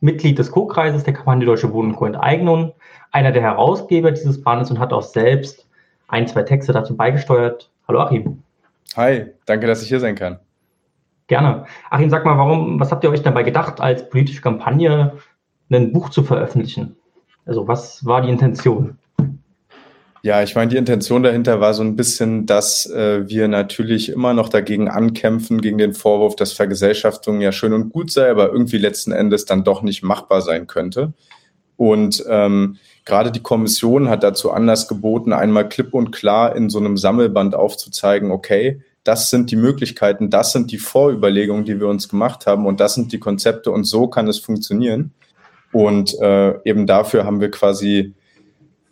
Mitglied 0.00 0.38
des 0.38 0.50
Co-Kreises 0.50 1.04
der 1.04 1.14
Kampagne 1.14 1.44
Deutsche 1.44 1.72
Wohnen 1.72 1.90
und 1.90 1.96
Co-Enteignung, 1.96 2.72
einer 3.12 3.32
der 3.32 3.42
Herausgeber 3.42 4.10
dieses 4.10 4.42
Bandes 4.42 4.70
und 4.70 4.78
hat 4.78 4.92
auch 4.92 5.02
selbst 5.02 5.68
ein, 6.08 6.26
zwei 6.26 6.42
Texte 6.42 6.72
dazu 6.72 6.96
beigesteuert. 6.96 7.70
Hallo 7.86 8.00
Achim. 8.00 8.42
Hi, 8.96 9.26
danke, 9.46 9.66
dass 9.66 9.82
ich 9.82 9.88
hier 9.88 10.00
sein 10.00 10.14
kann. 10.14 10.38
Gerne. 11.26 11.64
Achim, 11.90 12.10
sag 12.10 12.24
mal, 12.24 12.38
warum, 12.38 12.80
was 12.80 12.90
habt 12.90 13.04
ihr 13.04 13.10
euch 13.10 13.22
dabei 13.22 13.44
gedacht, 13.44 13.80
als 13.80 14.08
politische 14.08 14.40
Kampagne 14.40 15.12
ein 15.70 15.92
Buch 15.92 16.08
zu 16.08 16.24
veröffentlichen? 16.24 16.96
Also 17.46 17.68
was 17.68 18.04
war 18.04 18.22
die 18.22 18.30
Intention? 18.30 18.98
Ja, 20.22 20.42
ich 20.42 20.54
meine, 20.54 20.68
die 20.68 20.76
Intention 20.76 21.22
dahinter 21.22 21.60
war 21.60 21.72
so 21.72 21.82
ein 21.82 21.96
bisschen, 21.96 22.44
dass 22.44 22.84
äh, 22.84 23.26
wir 23.26 23.48
natürlich 23.48 24.10
immer 24.10 24.34
noch 24.34 24.50
dagegen 24.50 24.88
ankämpfen, 24.88 25.62
gegen 25.62 25.78
den 25.78 25.94
Vorwurf, 25.94 26.36
dass 26.36 26.52
Vergesellschaftung 26.52 27.40
ja 27.40 27.52
schön 27.52 27.72
und 27.72 27.90
gut 27.90 28.10
sei, 28.10 28.30
aber 28.30 28.52
irgendwie 28.52 28.76
letzten 28.76 29.12
Endes 29.12 29.46
dann 29.46 29.64
doch 29.64 29.80
nicht 29.80 30.02
machbar 30.02 30.42
sein 30.42 30.66
könnte. 30.66 31.14
Und 31.76 32.22
ähm, 32.28 32.76
gerade 33.06 33.32
die 33.32 33.42
Kommission 33.42 34.10
hat 34.10 34.22
dazu 34.22 34.50
Anlass 34.50 34.88
geboten, 34.88 35.32
einmal 35.32 35.66
klipp 35.66 35.94
und 35.94 36.10
klar 36.10 36.54
in 36.54 36.68
so 36.68 36.78
einem 36.78 36.98
Sammelband 36.98 37.54
aufzuzeigen, 37.54 38.30
okay, 38.30 38.82
das 39.04 39.30
sind 39.30 39.50
die 39.50 39.56
Möglichkeiten, 39.56 40.28
das 40.28 40.52
sind 40.52 40.70
die 40.70 40.76
Vorüberlegungen, 40.76 41.64
die 41.64 41.80
wir 41.80 41.88
uns 41.88 42.10
gemacht 42.10 42.46
haben 42.46 42.66
und 42.66 42.80
das 42.80 42.94
sind 42.94 43.12
die 43.12 43.18
Konzepte 43.18 43.70
und 43.70 43.84
so 43.84 44.08
kann 44.08 44.28
es 44.28 44.38
funktionieren. 44.38 45.14
Und 45.72 46.18
äh, 46.20 46.60
eben 46.64 46.86
dafür 46.86 47.24
haben 47.24 47.40
wir 47.40 47.50
quasi 47.50 48.12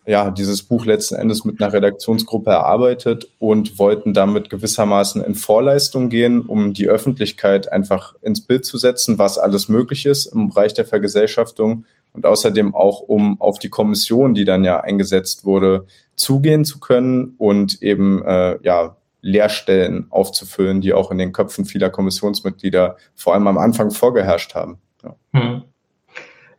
ja, 0.08 0.30
dieses 0.30 0.62
Buch 0.62 0.86
letzten 0.86 1.16
Endes 1.16 1.44
mit 1.44 1.60
einer 1.60 1.70
Redaktionsgruppe 1.70 2.50
erarbeitet 2.50 3.28
und 3.38 3.78
wollten 3.78 4.14
damit 4.14 4.48
gewissermaßen 4.48 5.22
in 5.22 5.34
Vorleistung 5.34 6.08
gehen, 6.08 6.40
um 6.40 6.72
die 6.72 6.88
Öffentlichkeit 6.88 7.70
einfach 7.70 8.14
ins 8.22 8.40
Bild 8.40 8.64
zu 8.64 8.78
setzen, 8.78 9.18
was 9.18 9.36
alles 9.36 9.68
möglich 9.68 10.06
ist 10.06 10.24
im 10.24 10.48
Bereich 10.48 10.72
der 10.72 10.86
Vergesellschaftung 10.86 11.84
und 12.14 12.24
außerdem 12.24 12.74
auch, 12.74 13.00
um 13.00 13.38
auf 13.38 13.58
die 13.58 13.68
Kommission, 13.68 14.32
die 14.32 14.46
dann 14.46 14.64
ja 14.64 14.80
eingesetzt 14.80 15.44
wurde, 15.44 15.84
zugehen 16.16 16.64
zu 16.64 16.80
können 16.80 17.34
und 17.36 17.82
eben 17.82 18.24
äh, 18.24 18.56
ja 18.62 18.96
Leerstellen 19.20 20.06
aufzufüllen, 20.08 20.80
die 20.80 20.94
auch 20.94 21.10
in 21.10 21.18
den 21.18 21.32
Köpfen 21.32 21.66
vieler 21.66 21.90
Kommissionsmitglieder 21.90 22.96
vor 23.14 23.34
allem 23.34 23.46
am 23.46 23.58
Anfang 23.58 23.90
vorgeherrscht 23.90 24.54
haben. 24.54 24.78
Ja. 25.04 25.16
Hm. 25.34 25.62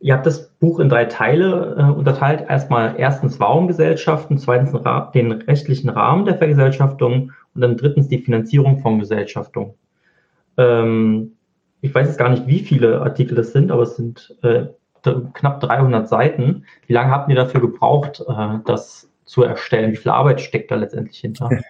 Ihr 0.02 0.14
habt 0.14 0.24
das 0.24 0.48
Buch 0.54 0.80
in 0.80 0.88
drei 0.88 1.04
Teile 1.04 1.76
äh, 1.78 1.92
unterteilt. 1.92 2.48
Erstmal 2.48 2.94
erstens 2.98 3.38
Warum-Gesellschaften, 3.38 4.38
zweitens 4.38 4.72
den 5.12 5.32
rechtlichen 5.32 5.90
Rahmen 5.90 6.24
der 6.24 6.38
Vergesellschaftung 6.38 7.32
und 7.54 7.60
dann 7.60 7.76
drittens 7.76 8.08
die 8.08 8.18
Finanzierung 8.18 8.78
von 8.78 8.98
Gesellschaftung. 8.98 9.74
Ähm, 10.56 11.32
ich 11.82 11.94
weiß 11.94 12.08
jetzt 12.08 12.18
gar 12.18 12.30
nicht, 12.30 12.46
wie 12.46 12.60
viele 12.60 13.02
Artikel 13.02 13.34
das 13.34 13.52
sind, 13.52 13.70
aber 13.70 13.82
es 13.82 13.96
sind 13.96 14.36
äh, 14.42 14.66
knapp 15.02 15.60
300 15.60 16.08
Seiten. 16.08 16.64
Wie 16.86 16.92
lange 16.94 17.10
habt 17.10 17.28
ihr 17.28 17.36
dafür 17.36 17.60
gebraucht, 17.60 18.24
äh, 18.26 18.58
das 18.64 19.10
zu 19.26 19.42
erstellen? 19.42 19.92
Wie 19.92 19.96
viel 19.96 20.12
Arbeit 20.12 20.40
steckt 20.40 20.70
da 20.70 20.76
letztendlich 20.76 21.18
hinter? 21.18 21.50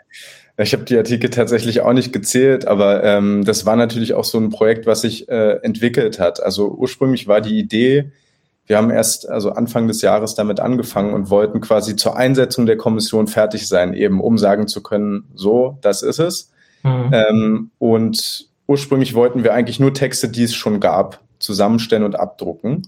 Ich 0.56 0.72
habe 0.72 0.84
die 0.84 0.96
Artikel 0.96 1.30
tatsächlich 1.30 1.80
auch 1.80 1.92
nicht 1.92 2.12
gezählt, 2.12 2.66
aber 2.66 3.02
ähm, 3.02 3.44
das 3.44 3.64
war 3.66 3.76
natürlich 3.76 4.14
auch 4.14 4.24
so 4.24 4.38
ein 4.38 4.50
Projekt, 4.50 4.86
was 4.86 5.02
sich 5.02 5.28
äh, 5.28 5.58
entwickelt 5.62 6.18
hat. 6.18 6.42
Also 6.42 6.68
ursprünglich 6.68 7.28
war 7.28 7.40
die 7.40 7.58
Idee, 7.58 8.12
wir 8.70 8.76
haben 8.76 8.90
erst 8.90 9.28
also 9.28 9.50
Anfang 9.50 9.88
des 9.88 10.00
Jahres 10.00 10.36
damit 10.36 10.60
angefangen 10.60 11.12
und 11.12 11.28
wollten 11.28 11.60
quasi 11.60 11.96
zur 11.96 12.16
Einsetzung 12.16 12.66
der 12.66 12.76
Kommission 12.76 13.26
fertig 13.26 13.66
sein, 13.66 13.94
eben 13.94 14.20
um 14.20 14.38
sagen 14.38 14.68
zu 14.68 14.80
können, 14.80 15.24
so, 15.34 15.78
das 15.80 16.02
ist 16.02 16.20
es. 16.20 16.52
Mhm. 16.84 17.10
Ähm, 17.12 17.70
und 17.78 18.48
ursprünglich 18.68 19.14
wollten 19.14 19.42
wir 19.42 19.54
eigentlich 19.54 19.80
nur 19.80 19.92
Texte, 19.92 20.28
die 20.28 20.44
es 20.44 20.54
schon 20.54 20.78
gab, 20.78 21.20
zusammenstellen 21.40 22.04
und 22.04 22.14
abdrucken. 22.14 22.86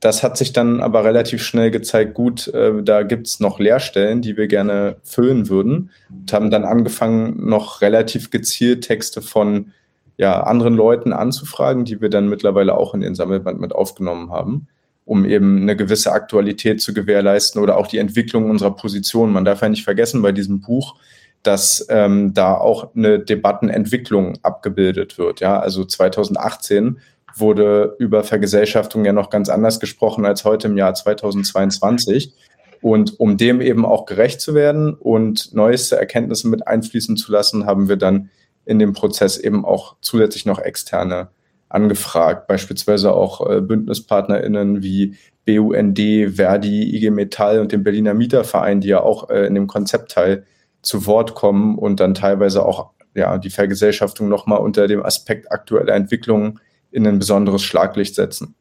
Das 0.00 0.22
hat 0.22 0.38
sich 0.38 0.52
dann 0.54 0.80
aber 0.80 1.04
relativ 1.04 1.42
schnell 1.42 1.70
gezeigt, 1.70 2.14
gut, 2.14 2.48
äh, 2.48 2.82
da 2.82 3.02
gibt's 3.02 3.38
noch 3.38 3.58
Leerstellen, 3.58 4.22
die 4.22 4.36
wir 4.36 4.48
gerne 4.48 4.96
füllen 5.02 5.48
würden 5.48 5.90
und 6.08 6.32
haben 6.32 6.50
dann 6.50 6.64
angefangen, 6.64 7.46
noch 7.46 7.82
relativ 7.82 8.30
gezielt 8.30 8.84
Texte 8.84 9.20
von 9.20 9.72
ja, 10.16 10.42
anderen 10.42 10.74
Leuten 10.74 11.12
anzufragen, 11.12 11.84
die 11.84 12.00
wir 12.00 12.08
dann 12.08 12.28
mittlerweile 12.28 12.76
auch 12.76 12.94
in 12.94 13.00
den 13.00 13.14
Sammelband 13.14 13.60
mit 13.60 13.74
aufgenommen 13.74 14.30
haben 14.30 14.68
um 15.10 15.24
eben 15.24 15.62
eine 15.62 15.74
gewisse 15.74 16.12
Aktualität 16.12 16.80
zu 16.80 16.94
gewährleisten 16.94 17.60
oder 17.60 17.76
auch 17.76 17.88
die 17.88 17.98
Entwicklung 17.98 18.48
unserer 18.48 18.76
Position. 18.76 19.32
Man 19.32 19.44
darf 19.44 19.60
ja 19.60 19.68
nicht 19.68 19.82
vergessen 19.82 20.22
bei 20.22 20.30
diesem 20.30 20.60
Buch, 20.60 20.94
dass 21.42 21.84
ähm, 21.90 22.32
da 22.32 22.54
auch 22.54 22.94
eine 22.94 23.18
Debattenentwicklung 23.18 24.38
abgebildet 24.42 25.18
wird. 25.18 25.40
Ja, 25.40 25.58
also 25.58 25.84
2018 25.84 26.98
wurde 27.36 27.96
über 27.98 28.24
Vergesellschaftung 28.24 29.04
ja 29.04 29.12
noch 29.12 29.30
ganz 29.30 29.48
anders 29.48 29.80
gesprochen 29.80 30.24
als 30.24 30.44
heute 30.44 30.68
im 30.68 30.76
Jahr 30.76 30.94
2022. 30.94 32.34
Und 32.82 33.20
um 33.20 33.36
dem 33.36 33.60
eben 33.60 33.84
auch 33.84 34.06
gerecht 34.06 34.40
zu 34.40 34.54
werden 34.54 34.94
und 34.94 35.54
neueste 35.54 35.96
Erkenntnisse 35.96 36.48
mit 36.48 36.66
einfließen 36.66 37.16
zu 37.16 37.30
lassen, 37.30 37.66
haben 37.66 37.88
wir 37.88 37.96
dann 37.96 38.30
in 38.64 38.78
dem 38.78 38.92
Prozess 38.92 39.36
eben 39.36 39.64
auch 39.64 39.96
zusätzlich 40.00 40.46
noch 40.46 40.58
externe 40.58 41.28
angefragt, 41.68 42.48
beispielsweise 42.48 43.12
auch 43.12 43.48
äh, 43.48 43.60
BündnispartnerInnen 43.60 44.82
wie 44.82 45.16
BUND, 45.46 45.98
Verdi, 46.36 46.96
IG 46.96 47.10
Metall 47.10 47.60
und 47.60 47.72
dem 47.72 47.82
Berliner 47.82 48.14
Mieterverein, 48.14 48.80
die 48.80 48.88
ja 48.88 49.00
auch 49.00 49.30
äh, 49.30 49.46
in 49.46 49.54
dem 49.54 49.66
Konzeptteil 49.66 50.44
zu 50.82 51.06
Wort 51.06 51.34
kommen 51.34 51.78
und 51.78 52.00
dann 52.00 52.14
teilweise 52.14 52.64
auch 52.64 52.90
ja, 53.14 53.38
die 53.38 53.50
Vergesellschaftung 53.50 54.28
nochmal 54.28 54.58
unter 54.58 54.86
dem 54.88 55.04
Aspekt 55.04 55.50
aktueller 55.52 55.94
Entwicklungen 55.94 56.60
in 56.92 57.06
ein 57.06 57.18
besonderes 57.18 57.62
Schlaglicht 57.62 58.14
setzen. 58.14 58.54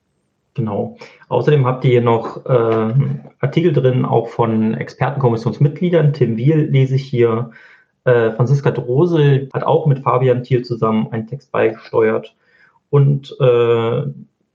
Genau. 0.55 0.97
Außerdem 1.29 1.65
habt 1.65 1.85
ihr 1.85 1.91
hier 1.91 2.01
noch 2.01 2.45
äh, 2.45 2.93
Artikel 3.39 3.71
drin, 3.71 4.03
auch 4.05 4.29
von 4.29 4.73
Expertenkommissionsmitgliedern. 4.73 6.13
Tim 6.13 6.37
Wiel 6.37 6.69
lese 6.69 6.95
ich 6.95 7.05
hier. 7.05 7.51
Äh, 8.03 8.31
Franziska 8.31 8.71
Drose 8.71 9.47
hat 9.53 9.63
auch 9.63 9.85
mit 9.85 9.99
Fabian 9.99 10.43
Thiel 10.43 10.63
zusammen 10.63 11.07
einen 11.11 11.27
Text 11.27 11.51
beigesteuert. 11.51 12.35
Und 12.89 13.35
äh, 13.39 14.03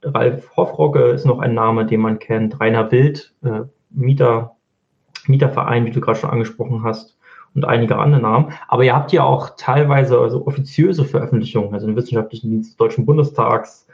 Ralf 0.03 0.57
Hoffrocke 0.57 1.05
ist 1.11 1.25
noch 1.25 1.39
ein 1.39 1.55
Name, 1.55 1.87
den 1.87 2.01
man 2.01 2.19
kennt. 2.19 2.61
Rainer 2.61 2.91
Wild, 2.91 3.33
äh, 3.45 3.63
Mieter, 3.91 4.57
Mieterverein, 5.27 5.87
wie 5.87 5.91
du 5.91 6.01
gerade 6.01 6.19
schon 6.19 6.31
angesprochen 6.31 6.83
hast, 6.83 7.14
und 7.55 7.65
einige 7.65 7.99
andere 7.99 8.21
Namen. 8.21 8.53
Aber 8.69 8.85
ihr 8.85 8.95
habt 8.95 9.13
ja 9.13 9.25
auch 9.25 9.51
teilweise 9.57 10.19
also 10.19 10.47
offiziöse 10.47 11.05
Veröffentlichungen, 11.05 11.73
also 11.73 11.87
den 11.87 11.97
Wissenschaftlichen 11.97 12.51
Dienst 12.51 12.71
des 12.71 12.77
Deutschen 12.77 13.07
Bundestags 13.07 13.87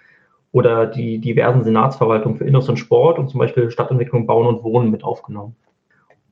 oder 0.53 0.87
die 0.87 1.19
diversen 1.19 1.63
Senatsverwaltungen 1.63 2.39
für 2.39 2.45
Inneres 2.45 2.69
und 2.69 2.79
Sport 2.79 3.19
und 3.19 3.29
zum 3.29 3.39
Beispiel 3.39 3.71
Stadtentwicklung, 3.71 4.27
Bauen 4.27 4.47
und 4.47 4.65
Wohnen 4.65 4.91
mit 4.91 5.05
aufgenommen. 5.05 5.55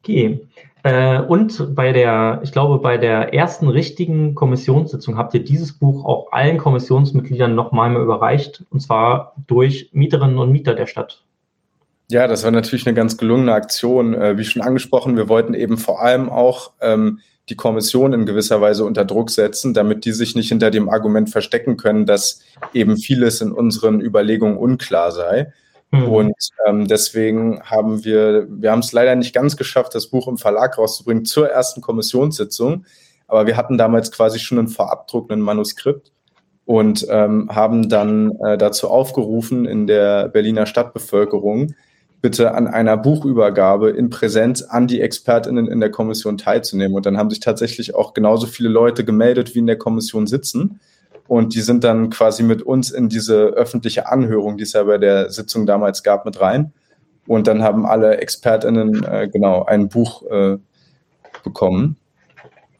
Okay. 0.02 0.40
Äh, 0.84 1.20
und 1.22 1.74
bei 1.74 1.92
der, 1.92 2.40
ich 2.42 2.52
glaube, 2.52 2.78
bei 2.78 2.98
der 2.98 3.34
ersten 3.34 3.68
richtigen 3.68 4.34
Kommissionssitzung 4.34 5.18
habt 5.18 5.34
ihr 5.34 5.44
dieses 5.44 5.72
Buch 5.72 6.05
auch 6.05 6.32
allen 6.32 6.59
Kommissionsmitgliedern 6.59 7.55
nochmal 7.55 7.94
überreicht, 7.96 8.64
und 8.70 8.80
zwar 8.80 9.34
durch 9.46 9.90
Mieterinnen 9.92 10.38
und 10.38 10.50
Mieter 10.50 10.74
der 10.74 10.86
Stadt. 10.86 11.24
Ja, 12.10 12.26
das 12.26 12.43
war 12.43 12.51
natürlich 12.51 12.86
eine 12.86 12.94
ganz 12.94 13.18
gelungene 13.18 13.52
Aktion. 13.52 14.14
Äh, 14.14 14.39
wie 14.39 14.44
schon 14.44 14.62
angesprochen, 14.62 15.16
wir 15.16 15.28
wollten 15.28 15.55
eben 15.55 15.76
vor 15.76 16.01
allem 16.01 16.30
auch 16.30 16.72
ähm, 16.80 17.20
die 17.48 17.56
Kommission 17.56 18.12
in 18.12 18.26
gewisser 18.26 18.60
Weise 18.60 18.85
unter 18.85 19.05
Druck 19.05 19.30
setzen, 19.30 19.74
damit 19.74 20.05
die 20.05 20.12
sich 20.12 20.35
nicht 20.35 20.48
hinter 20.48 20.70
dem 20.70 20.89
Argument 20.89 21.30
verstecken 21.30 21.76
können, 21.76 22.06
dass 22.06 22.40
eben 22.72 22.97
vieles 22.97 23.40
in 23.40 23.52
unseren 23.52 24.01
Überlegungen 24.01 24.56
unklar 24.56 25.12
sei. 25.12 25.52
Mhm. 25.90 26.09
Und 26.09 26.51
ähm, 26.66 26.86
deswegen 26.86 27.62
haben 27.62 28.05
wir, 28.05 28.47
wir 28.51 28.70
haben 28.70 28.80
es 28.80 28.93
leider 28.93 29.14
nicht 29.14 29.35
ganz 29.35 29.56
geschafft, 29.56 29.94
das 29.94 30.09
Buch 30.09 30.28
im 30.28 30.39
Verlag 30.39 30.76
rauszubringen 30.76 31.24
zur 31.24 31.48
ersten 31.48 31.80
Kommissionssitzung. 31.80 32.85
Aber 33.26 33.47
wir 33.47 33.56
hatten 33.56 33.78
damals 33.78 34.10
quasi 34.10 34.39
schon 34.39 34.59
einen 34.59 34.68
Vorabdruck, 34.68 35.30
ein 35.30 35.40
Manuskript 35.40 36.12
und 36.64 37.06
ähm, 37.09 37.48
haben 37.51 37.89
dann 37.89 38.32
äh, 38.40 38.59
dazu 38.59 38.89
aufgerufen 38.89 39.66
in 39.66 39.86
der 39.86 40.28
Berliner 40.28 40.66
Stadtbevölkerung, 40.66 41.74
bitte 42.20 42.55
an 42.55 42.66
einer 42.66 42.97
Buchübergabe 42.97 43.90
in 43.90 44.11
Präsenz 44.11 44.62
an 44.62 44.86
die 44.86 45.01
ExpertInnen 45.01 45.69
in 45.69 45.81
der 45.81 45.90
Kommission 45.90 46.36
teilzunehmen. 46.36 46.97
Und 46.97 47.07
dann 47.07 47.16
haben 47.16 47.31
sich 47.31 47.40
tatsächlich 47.40 47.95
auch 47.95 48.12
genauso 48.15 48.47
viele 48.47 48.69
Leute 48.69 49.05
gemeldet, 49.05 49.55
wie 49.55 49.61
in 49.61 49.66
der 49.66 49.78
Kommission 49.78 50.27
sitzen. 50.27 50.81
Und 51.28 51.55
die 51.55 51.61
sind 51.61 51.85
dann 51.85 52.11
quasi 52.11 52.43
mit 52.43 52.62
uns 52.62 52.90
in 52.90 53.09
diese 53.09 53.49
öffentliche 53.49 54.09
Anhörung, 54.09 54.57
die 54.57 54.65
es 54.65 54.73
ja 54.73 54.82
bei 54.82 54.99
der 54.99 55.31
Sitzung 55.31 55.66
damals 55.66 56.03
gab, 56.03 56.24
mit 56.24 56.40
rein. 56.40 56.73
Und 57.27 57.47
dann 57.47 57.62
haben 57.62 57.86
alle 57.86 58.19
ExpertInnen 58.19 59.05
äh, 59.05 59.28
genau 59.31 59.65
ein 59.65 59.89
Buch 59.89 60.23
äh, 60.31 60.57
bekommen. 61.45 61.97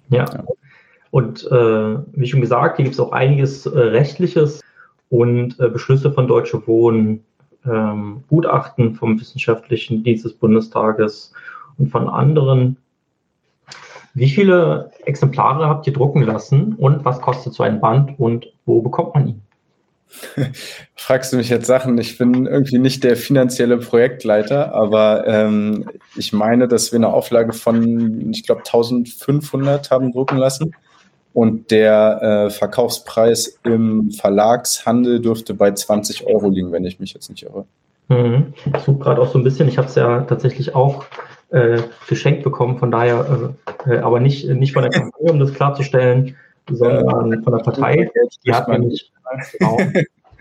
Ja. 0.09 0.24
ja. 0.24 0.44
Und 1.10 1.47
äh, 1.47 1.97
wie 2.12 2.27
schon 2.27 2.40
gesagt, 2.40 2.77
hier 2.77 2.85
gibt 2.85 2.94
es 2.94 3.01
auch 3.01 3.12
einiges 3.12 3.66
äh, 3.66 3.78
Rechtliches 3.78 4.60
und 5.10 5.59
äh, 5.60 5.69
Beschlüsse 5.69 6.12
von 6.12 6.27
Deutsche 6.27 6.66
Wohnen, 6.66 7.24
ähm, 7.70 8.24
Gutachten 8.28 8.95
vom 8.95 9.20
Wissenschaftlichen 9.20 10.03
Dienst 10.03 10.24
des 10.24 10.35
Bundestages 10.35 11.32
und 11.78 11.90
von 11.90 12.09
anderen 12.09 12.77
wie 14.19 14.28
viele 14.28 14.90
Exemplare 15.05 15.69
habt 15.69 15.86
ihr 15.86 15.93
drucken 15.93 16.23
lassen 16.23 16.74
und 16.74 17.05
was 17.05 17.20
kostet 17.20 17.55
so 17.55 17.62
ein 17.62 17.81
Band 17.81 18.19
und 18.19 18.47
wo 18.66 18.82
bekommt 18.82 19.15
man 19.15 19.28
ihn? 19.28 19.43
Fragst 20.97 21.32
du 21.32 21.36
mich 21.36 21.51
jetzt 21.51 21.66
Sachen? 21.66 21.99
Ich 21.99 22.19
bin 22.19 22.47
irgendwie 22.47 22.78
nicht 22.78 23.05
der 23.05 23.16
finanzielle 23.16 23.77
Projektleiter, 23.77 24.74
aber 24.74 25.27
ähm, 25.27 25.89
ich 26.16 26.32
meine, 26.32 26.66
dass 26.66 26.90
wir 26.90 26.97
eine 26.97 27.12
Auflage 27.12 27.53
von, 27.53 28.31
ich 28.32 28.45
glaube, 28.45 28.62
1500 28.62 29.90
haben 29.90 30.12
drucken 30.12 30.39
lassen. 30.39 30.73
Und 31.32 31.70
der 31.70 32.46
äh, 32.46 32.50
Verkaufspreis 32.50 33.59
im 33.64 34.10
Verlagshandel 34.10 35.20
dürfte 35.20 35.55
bei 35.55 35.70
20 35.72 36.26
Euro 36.26 36.48
liegen, 36.48 36.72
wenn 36.72 36.84
ich 36.84 36.98
mich 36.98 37.14
jetzt 37.14 37.30
nicht 37.30 37.44
irre. 37.44 37.64
Mhm. 38.09 38.55
Ich 38.74 38.82
suche 38.82 38.98
gerade 38.98 39.20
auch 39.20 39.28
so 39.30 39.38
ein 39.38 39.44
bisschen. 39.44 39.68
Ich 39.68 39.78
habe 39.78 39.88
es 39.88 39.94
ja 39.94 40.22
tatsächlich 40.22 40.74
auch 40.74 41.05
äh, 41.50 41.82
geschenkt 42.09 42.42
bekommen, 42.42 42.78
von 42.78 42.90
daher, 42.90 43.55
äh, 43.86 43.94
äh, 43.94 43.98
aber 43.98 44.20
nicht, 44.20 44.48
nicht 44.48 44.72
von 44.72 44.82
der 44.82 44.90
Partei, 44.90 45.30
um 45.30 45.38
das 45.38 45.55
klarzustellen, 45.55 46.36
sondern 46.70 47.42
von 47.42 47.52
der 47.52 47.62
Partei. 47.62 48.10
Die 48.44 48.52
hat 48.52 48.68
nämlich, 48.68 49.12
genau, 49.59 49.78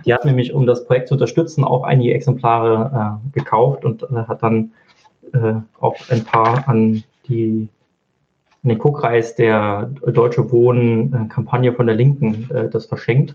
die 0.05 0.14
hat 0.14 0.26
nämlich, 0.26 0.53
um 0.53 0.65
das 0.65 0.85
Projekt 0.85 1.09
zu 1.09 1.15
unterstützen, 1.15 1.64
auch 1.64 1.84
einige 1.84 2.14
Exemplare 2.14 3.19
äh, 3.34 3.39
gekauft 3.39 3.85
und 3.85 4.03
äh, 4.03 4.15
hat 4.27 4.43
dann 4.43 4.72
äh, 5.34 5.53
auch 5.80 5.95
ein 6.09 6.23
paar 6.23 6.68
an 6.68 7.03
die 7.27 7.68
in 8.68 8.76
den 8.76 8.80
Kuckreis 8.80 9.34
der 9.34 9.89
Deutsche 10.06 10.52
Wohnen-Kampagne 10.52 11.72
von 11.72 11.88
der 11.88 11.95
Linken 11.95 12.49
äh, 12.53 12.68
das 12.68 12.85
verschenkt. 12.85 13.34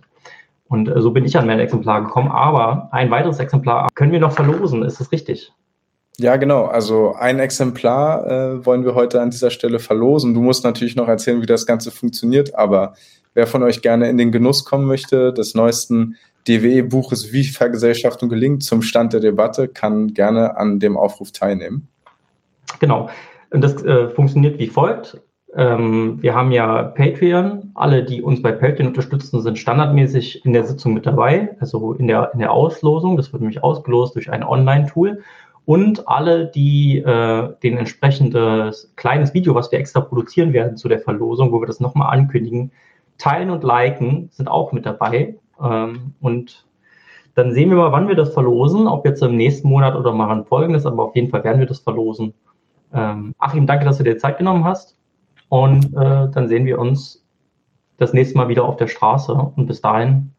Und 0.68 0.88
äh, 0.88 1.00
so 1.00 1.10
bin 1.10 1.24
ich 1.24 1.38
an 1.38 1.46
mein 1.46 1.58
Exemplar 1.58 2.04
gekommen. 2.04 2.30
Aber 2.30 2.90
ein 2.92 3.10
weiteres 3.10 3.38
Exemplar 3.38 3.88
können 3.94 4.12
wir 4.12 4.20
noch 4.20 4.32
verlosen, 4.32 4.82
ist 4.82 5.00
das 5.00 5.10
richtig? 5.10 5.50
Ja, 6.18 6.36
genau. 6.36 6.66
Also 6.66 7.14
ein 7.14 7.38
Exemplar 7.38 8.26
äh, 8.26 8.66
wollen 8.66 8.84
wir 8.84 8.94
heute 8.94 9.22
an 9.22 9.30
dieser 9.30 9.48
Stelle 9.48 9.78
verlosen. 9.78 10.34
Du 10.34 10.42
musst 10.42 10.64
natürlich 10.64 10.96
noch 10.96 11.08
erzählen, 11.08 11.40
wie 11.40 11.46
das 11.46 11.64
Ganze 11.64 11.90
funktioniert, 11.90 12.54
aber 12.54 12.92
wer 13.32 13.46
von 13.46 13.62
euch 13.62 13.80
gerne 13.80 14.10
in 14.10 14.18
den 14.18 14.32
Genuss 14.32 14.66
kommen 14.66 14.84
möchte, 14.84 15.32
des 15.32 15.54
neuesten 15.54 16.16
DWE-Buches 16.46 17.32
Wie 17.32 17.44
Vergesellschaftung 17.44 18.28
gelingt 18.28 18.64
zum 18.64 18.82
Stand 18.82 19.14
der 19.14 19.20
Debatte, 19.20 19.66
kann 19.66 20.12
gerne 20.12 20.58
an 20.58 20.78
dem 20.78 20.98
Aufruf 20.98 21.32
teilnehmen. 21.32 21.88
Genau. 22.80 23.08
Und 23.52 23.62
das 23.62 23.84
äh, 23.84 24.08
funktioniert 24.08 24.58
wie 24.58 24.68
folgt. 24.68 25.20
Ähm, 25.54 26.22
wir 26.22 26.34
haben 26.34 26.52
ja 26.52 26.82
Patreon. 26.82 27.72
Alle, 27.74 28.04
die 28.04 28.22
uns 28.22 28.40
bei 28.40 28.52
Patreon 28.52 28.88
unterstützen, 28.88 29.42
sind 29.42 29.58
standardmäßig 29.58 30.44
in 30.44 30.54
der 30.54 30.64
Sitzung 30.64 30.94
mit 30.94 31.04
dabei, 31.04 31.56
also 31.60 31.92
in 31.92 32.06
der, 32.06 32.30
in 32.32 32.38
der 32.38 32.52
Auslosung. 32.52 33.16
Das 33.16 33.32
wird 33.32 33.42
nämlich 33.42 33.62
ausgelost 33.62 34.14
durch 34.14 34.30
ein 34.30 34.42
Online-Tool. 34.42 35.22
Und 35.64 36.08
alle, 36.08 36.46
die 36.46 36.98
äh, 36.98 37.52
den 37.62 37.78
entsprechendes 37.78 38.92
kleines 38.96 39.32
Video, 39.34 39.54
was 39.54 39.70
wir 39.70 39.78
extra 39.78 40.00
produzieren 40.00 40.52
werden 40.52 40.76
zu 40.76 40.88
der 40.88 40.98
Verlosung, 40.98 41.52
wo 41.52 41.60
wir 41.60 41.66
das 41.66 41.78
nochmal 41.78 42.12
ankündigen, 42.12 42.72
teilen 43.18 43.50
und 43.50 43.62
liken, 43.62 44.28
sind 44.32 44.48
auch 44.48 44.72
mit 44.72 44.86
dabei. 44.86 45.36
Ähm, 45.62 46.14
und 46.20 46.66
dann 47.34 47.52
sehen 47.52 47.70
wir 47.70 47.76
mal, 47.76 47.92
wann 47.92 48.08
wir 48.08 48.16
das 48.16 48.32
verlosen, 48.32 48.88
ob 48.88 49.06
jetzt 49.06 49.22
im 49.22 49.36
nächsten 49.36 49.68
Monat 49.68 49.94
oder 49.94 50.12
mal 50.12 50.30
ein 50.30 50.44
folgendes, 50.44 50.84
aber 50.84 51.04
auf 51.04 51.14
jeden 51.16 51.30
Fall 51.30 51.44
werden 51.44 51.60
wir 51.60 51.66
das 51.66 51.78
verlosen. 51.78 52.34
Ähm, 52.94 53.34
Achim, 53.38 53.66
danke, 53.66 53.84
dass 53.84 53.98
du 53.98 54.04
dir 54.04 54.18
Zeit 54.18 54.38
genommen 54.38 54.64
hast. 54.64 54.96
Und 55.48 55.86
äh, 55.94 56.28
dann 56.32 56.48
sehen 56.48 56.66
wir 56.66 56.78
uns 56.78 57.22
das 57.98 58.12
nächste 58.12 58.36
Mal 58.36 58.48
wieder 58.48 58.64
auf 58.64 58.76
der 58.76 58.88
Straße. 58.88 59.32
Und 59.32 59.66
bis 59.66 59.80
dahin, 59.80 60.32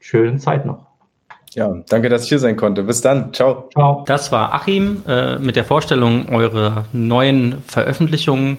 schöne 0.00 0.38
Zeit 0.38 0.66
noch. 0.66 0.86
Ja, 1.54 1.74
danke, 1.88 2.08
dass 2.08 2.24
ich 2.24 2.30
hier 2.30 2.38
sein 2.38 2.56
konnte. 2.56 2.82
Bis 2.82 3.02
dann. 3.02 3.32
Ciao. 3.32 3.68
Ciao. 3.72 4.04
Das 4.06 4.32
war 4.32 4.54
Achim 4.54 5.02
äh, 5.06 5.38
mit 5.38 5.56
der 5.56 5.64
Vorstellung 5.64 6.28
eurer 6.30 6.86
neuen 6.92 7.62
Veröffentlichungen 7.66 8.58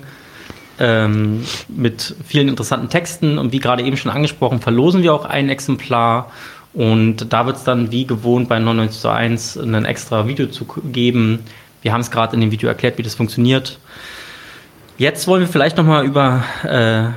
ähm, 0.79 1.43
mit 1.67 2.15
vielen 2.25 2.49
interessanten 2.49 2.89
Texten. 2.89 3.37
Und 3.39 3.51
wie 3.51 3.59
gerade 3.59 3.83
eben 3.83 3.97
schon 3.97 4.11
angesprochen, 4.11 4.59
verlosen 4.59 5.01
wir 5.01 5.13
auch 5.13 5.25
ein 5.25 5.49
Exemplar. 5.49 6.31
Und 6.73 7.31
da 7.33 7.45
wird 7.45 7.57
es 7.57 7.63
dann 7.63 7.91
wie 7.91 8.05
gewohnt 8.05 8.49
bei 8.49 8.59
99 8.59 9.01
zu 9.01 9.09
1 9.09 9.57
ein 9.57 9.85
extra 9.85 10.27
Video 10.27 10.47
zu 10.47 10.65
geben. 10.65 11.39
Wir 11.83 11.93
haben 11.93 12.01
es 12.01 12.09
gerade 12.09 12.33
in 12.33 12.41
dem 12.41 12.51
Video 12.51 12.67
erklärt, 12.69 12.97
wie 12.97 13.03
das 13.03 13.13
funktioniert. 13.13 13.77
Jetzt 14.97 15.27
wollen 15.27 15.41
wir 15.41 15.47
vielleicht 15.47 15.77
nochmal 15.77 16.05
über 16.05 16.43
äh, 16.63 17.11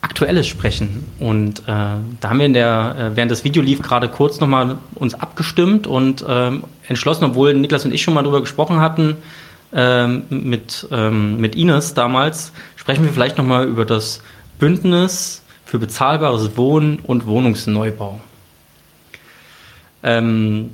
Aktuelles 0.00 0.46
sprechen. 0.46 1.06
Und 1.20 1.60
äh, 1.60 1.62
da 1.66 2.00
haben 2.24 2.38
wir 2.38 2.46
in 2.46 2.54
der, 2.54 2.96
äh, 2.98 3.16
während 3.16 3.30
das 3.30 3.44
Video 3.44 3.62
lief, 3.62 3.82
gerade 3.82 4.08
kurz 4.08 4.40
nochmal 4.40 4.78
uns 4.94 5.14
abgestimmt 5.14 5.86
und 5.86 6.24
ähm, 6.26 6.64
entschlossen, 6.88 7.24
obwohl 7.24 7.52
Niklas 7.52 7.84
und 7.84 7.92
ich 7.92 8.02
schon 8.02 8.14
mal 8.14 8.22
darüber 8.22 8.40
gesprochen 8.40 8.80
hatten, 8.80 9.16
ähm, 9.74 10.22
mit, 10.30 10.88
ähm, 10.90 11.38
mit 11.38 11.54
Ines 11.54 11.92
damals, 11.92 12.52
sprechen 12.76 13.04
wir 13.04 13.12
vielleicht 13.12 13.36
nochmal 13.36 13.66
über 13.66 13.84
das 13.84 14.22
Bündnis 14.58 15.42
für 15.66 15.78
bezahlbares 15.78 16.56
Wohnen 16.56 17.00
und 17.00 17.26
Wohnungsneubau. 17.26 18.20
Ähm, 20.02 20.70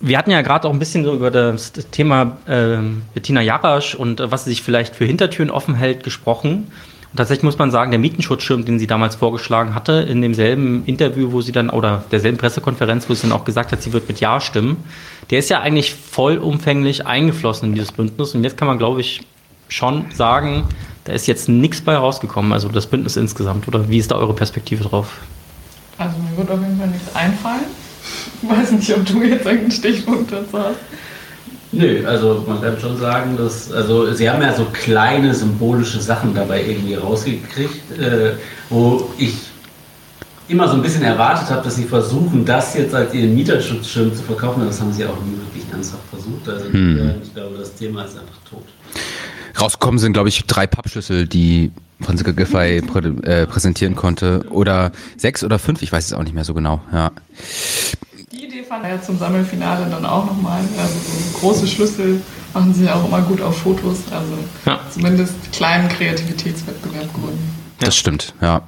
wir 0.00 0.18
hatten 0.18 0.30
ja 0.30 0.42
gerade 0.42 0.68
auch 0.68 0.72
ein 0.72 0.78
bisschen 0.78 1.04
so 1.04 1.14
über 1.14 1.30
das 1.30 1.72
Thema 1.72 2.36
äh, 2.46 2.78
Bettina 3.14 3.40
Jarasch 3.40 3.94
und 3.94 4.20
äh, 4.20 4.30
was 4.30 4.44
sie 4.44 4.50
sich 4.50 4.62
vielleicht 4.62 4.94
für 4.94 5.04
Hintertüren 5.04 5.50
offen 5.50 5.74
hält 5.74 6.04
gesprochen. 6.04 6.68
Und 7.10 7.18
tatsächlich 7.18 7.44
muss 7.44 7.58
man 7.58 7.70
sagen, 7.70 7.92
der 7.92 8.00
Mietenschutzschirm, 8.00 8.64
den 8.64 8.78
sie 8.80 8.88
damals 8.88 9.14
vorgeschlagen 9.14 9.74
hatte, 9.74 9.92
in 9.92 10.20
demselben 10.20 10.84
Interview, 10.84 11.30
wo 11.30 11.42
sie 11.42 11.52
dann, 11.52 11.70
oder 11.70 12.04
derselben 12.10 12.38
Pressekonferenz, 12.38 13.08
wo 13.08 13.14
sie 13.14 13.22
dann 13.28 13.32
auch 13.32 13.44
gesagt 13.44 13.70
hat, 13.70 13.82
sie 13.82 13.92
wird 13.92 14.08
mit 14.08 14.18
Ja 14.18 14.40
stimmen, 14.40 14.78
der 15.30 15.38
ist 15.38 15.48
ja 15.48 15.60
eigentlich 15.60 15.94
vollumfänglich 15.94 17.06
eingeflossen 17.06 17.68
in 17.68 17.74
dieses 17.76 17.92
Bündnis. 17.92 18.34
Und 18.34 18.42
jetzt 18.42 18.56
kann 18.56 18.66
man, 18.66 18.78
glaube 18.78 19.00
ich, 19.00 19.22
schon 19.68 20.06
sagen, 20.12 20.64
da 21.04 21.12
ist 21.12 21.26
jetzt 21.26 21.48
nichts 21.48 21.80
bei 21.82 21.96
rausgekommen, 21.96 22.52
also 22.52 22.68
das 22.68 22.86
Bündnis 22.86 23.16
insgesamt. 23.16 23.68
Oder 23.68 23.88
wie 23.88 23.98
ist 23.98 24.10
da 24.10 24.16
eure 24.16 24.34
Perspektive 24.34 24.82
drauf? 24.82 25.18
Also 25.98 26.16
mir 26.18 26.36
wird 26.36 26.50
auf 26.50 26.60
jeden 26.60 26.78
Fall 26.78 26.88
nichts 26.88 27.14
einfallen. 27.14 27.83
Ich 28.44 28.50
weiß 28.58 28.72
nicht, 28.72 28.94
ob 28.94 29.06
du 29.06 29.22
jetzt 29.22 29.46
einen 29.46 29.70
Stichpunkt 29.70 30.32
dazu 30.32 30.58
hast. 30.58 30.76
Nö, 31.72 32.06
also 32.06 32.44
man 32.46 32.60
kann 32.60 32.78
schon 32.78 32.96
sagen, 32.98 33.36
dass, 33.36 33.72
also 33.72 34.12
sie 34.12 34.30
haben 34.30 34.40
ja 34.42 34.54
so 34.54 34.66
kleine 34.72 35.34
symbolische 35.34 36.00
Sachen 36.00 36.32
dabei 36.34 36.64
irgendwie 36.64 36.94
rausgekriegt, 36.94 37.98
äh, 37.98 38.34
wo 38.70 39.10
ich 39.18 39.34
immer 40.46 40.68
so 40.68 40.74
ein 40.74 40.82
bisschen 40.82 41.02
erwartet 41.02 41.50
habe, 41.50 41.64
dass 41.64 41.74
sie 41.74 41.84
versuchen, 41.84 42.44
das 42.44 42.74
jetzt 42.74 42.94
als 42.94 43.12
ihren 43.12 43.34
Mieterschutzschirm 43.34 44.14
zu 44.14 44.22
verkaufen, 44.22 44.60
aber 44.60 44.70
das 44.70 44.80
haben 44.80 44.92
sie 44.92 45.04
auch 45.04 45.20
nie 45.24 45.36
wirklich 45.36 45.64
ernsthaft 45.72 46.02
versucht. 46.10 46.48
Also 46.48 46.72
hm. 46.72 47.14
ich 47.22 47.34
glaube, 47.34 47.56
das 47.58 47.74
Thema 47.74 48.04
ist 48.04 48.16
einfach 48.18 48.38
tot. 48.48 48.64
Rausgekommen 49.60 49.98
sind, 49.98 50.12
glaube 50.12 50.28
ich, 50.28 50.44
drei 50.44 50.66
Pappschlüssel, 50.66 51.26
die 51.26 51.72
Franziska 52.00 52.32
Giffey 52.32 52.82
prä 52.82 52.98
äh, 53.22 53.46
präsentieren 53.46 53.96
konnte. 53.96 54.44
Oder 54.50 54.92
sechs 55.16 55.42
oder 55.42 55.58
fünf, 55.58 55.82
ich 55.82 55.90
weiß 55.90 56.06
es 56.06 56.12
auch 56.12 56.22
nicht 56.22 56.34
mehr 56.34 56.44
so 56.44 56.54
genau. 56.54 56.82
Ja 56.92 57.10
fand 58.64 58.84
er 58.84 59.02
zum 59.02 59.18
Sammelfinale 59.18 59.86
dann 59.90 60.04
auch 60.04 60.26
nochmal. 60.26 60.60
Also 60.78 60.94
so 60.94 61.38
große 61.38 61.66
Schlüssel 61.66 62.20
machen 62.52 62.74
sie 62.74 62.88
auch 62.88 63.04
immer 63.06 63.22
gut 63.22 63.40
auf 63.40 63.58
Fotos. 63.58 63.98
Also 64.10 64.38
ja. 64.64 64.80
zumindest 64.90 65.34
kleinen 65.52 65.88
Kreativitätswettbewerb 65.88 67.12
gründen. 67.12 67.54
Das 67.78 67.96
stimmt, 67.96 68.34
ja. 68.40 68.62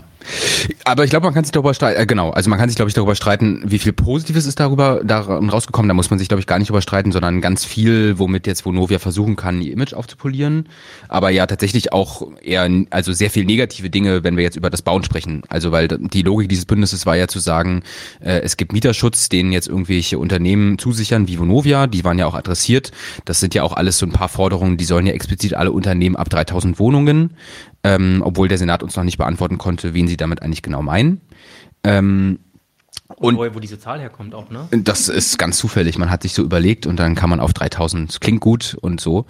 Aber 0.84 1.04
ich 1.04 1.10
glaube, 1.10 1.26
man 1.26 1.34
kann 1.34 1.44
sich 1.44 1.52
darüber 1.52 1.74
streiten, 1.74 2.00
äh, 2.00 2.06
genau, 2.06 2.30
also 2.30 2.50
man 2.50 2.58
kann 2.58 2.68
sich, 2.68 2.76
glaube 2.76 2.88
ich, 2.88 2.94
darüber 2.94 3.14
streiten, 3.14 3.62
wie 3.66 3.78
viel 3.78 3.92
Positives 3.92 4.46
ist 4.46 4.60
darüber 4.60 5.00
daran 5.04 5.48
rausgekommen. 5.50 5.88
Da 5.88 5.94
muss 5.94 6.10
man 6.10 6.18
sich, 6.18 6.28
glaube 6.28 6.40
ich, 6.40 6.46
gar 6.46 6.58
nicht 6.58 6.70
überstreiten, 6.70 7.12
sondern 7.12 7.40
ganz 7.40 7.64
viel, 7.64 8.18
womit 8.18 8.46
jetzt 8.46 8.64
Vonovia 8.64 8.98
versuchen 8.98 9.36
kann, 9.36 9.60
ihr 9.62 9.72
Image 9.72 9.94
aufzupolieren. 9.94 10.68
Aber 11.08 11.30
ja, 11.30 11.46
tatsächlich 11.46 11.92
auch 11.92 12.26
eher, 12.42 12.68
also 12.90 13.12
sehr 13.12 13.30
viel 13.30 13.44
negative 13.44 13.90
Dinge, 13.90 14.24
wenn 14.24 14.36
wir 14.36 14.44
jetzt 14.44 14.56
über 14.56 14.70
das 14.70 14.82
Bauen 14.82 15.04
sprechen. 15.04 15.42
Also, 15.48 15.72
weil 15.72 15.88
die 15.88 16.22
Logik 16.22 16.48
dieses 16.48 16.66
Bündnisses 16.66 17.06
war 17.06 17.16
ja 17.16 17.28
zu 17.28 17.38
sagen, 17.38 17.82
äh, 18.20 18.40
es 18.40 18.56
gibt 18.56 18.72
Mieterschutz, 18.72 19.28
den 19.28 19.52
jetzt 19.52 19.68
irgendwelche 19.68 20.18
Unternehmen 20.18 20.78
zusichern, 20.78 21.28
wie 21.28 21.38
Vonovia, 21.38 21.86
die 21.86 22.04
waren 22.04 22.18
ja 22.18 22.26
auch 22.26 22.34
adressiert. 22.34 22.90
Das 23.24 23.40
sind 23.40 23.54
ja 23.54 23.62
auch 23.62 23.72
alles 23.72 23.98
so 23.98 24.06
ein 24.06 24.12
paar 24.12 24.28
Forderungen, 24.28 24.76
die 24.76 24.84
sollen 24.84 25.06
ja 25.06 25.12
explizit 25.12 25.54
alle 25.54 25.72
Unternehmen 25.72 26.16
ab 26.16 26.28
3000 26.28 26.78
Wohnungen 26.78 27.30
ähm, 27.86 28.20
obwohl 28.24 28.48
der 28.48 28.58
Senat 28.58 28.82
uns 28.82 28.96
noch 28.96 29.04
nicht 29.04 29.16
beantworten 29.16 29.58
konnte, 29.58 29.94
wen 29.94 30.08
sie 30.08 30.16
damit 30.16 30.42
eigentlich 30.42 30.62
genau 30.62 30.82
meinen. 30.82 31.20
Ähm, 31.84 32.40
und, 33.14 33.36
und 33.36 33.54
wo, 33.54 33.60
diese 33.60 33.78
Zahl 33.78 34.00
herkommt 34.00 34.34
auch, 34.34 34.50
ne? 34.50 34.66
Das 34.72 35.08
ist 35.08 35.38
ganz 35.38 35.58
zufällig. 35.58 35.96
Man 35.96 36.10
hat 36.10 36.22
sich 36.24 36.34
so 36.34 36.42
überlegt 36.42 36.86
und 36.86 36.98
dann 36.98 37.14
kam 37.14 37.30
man 37.30 37.38
auf 37.38 37.54
3000. 37.54 38.20
Klingt 38.20 38.40
gut 38.40 38.76
und 38.80 39.00
so. 39.00 39.26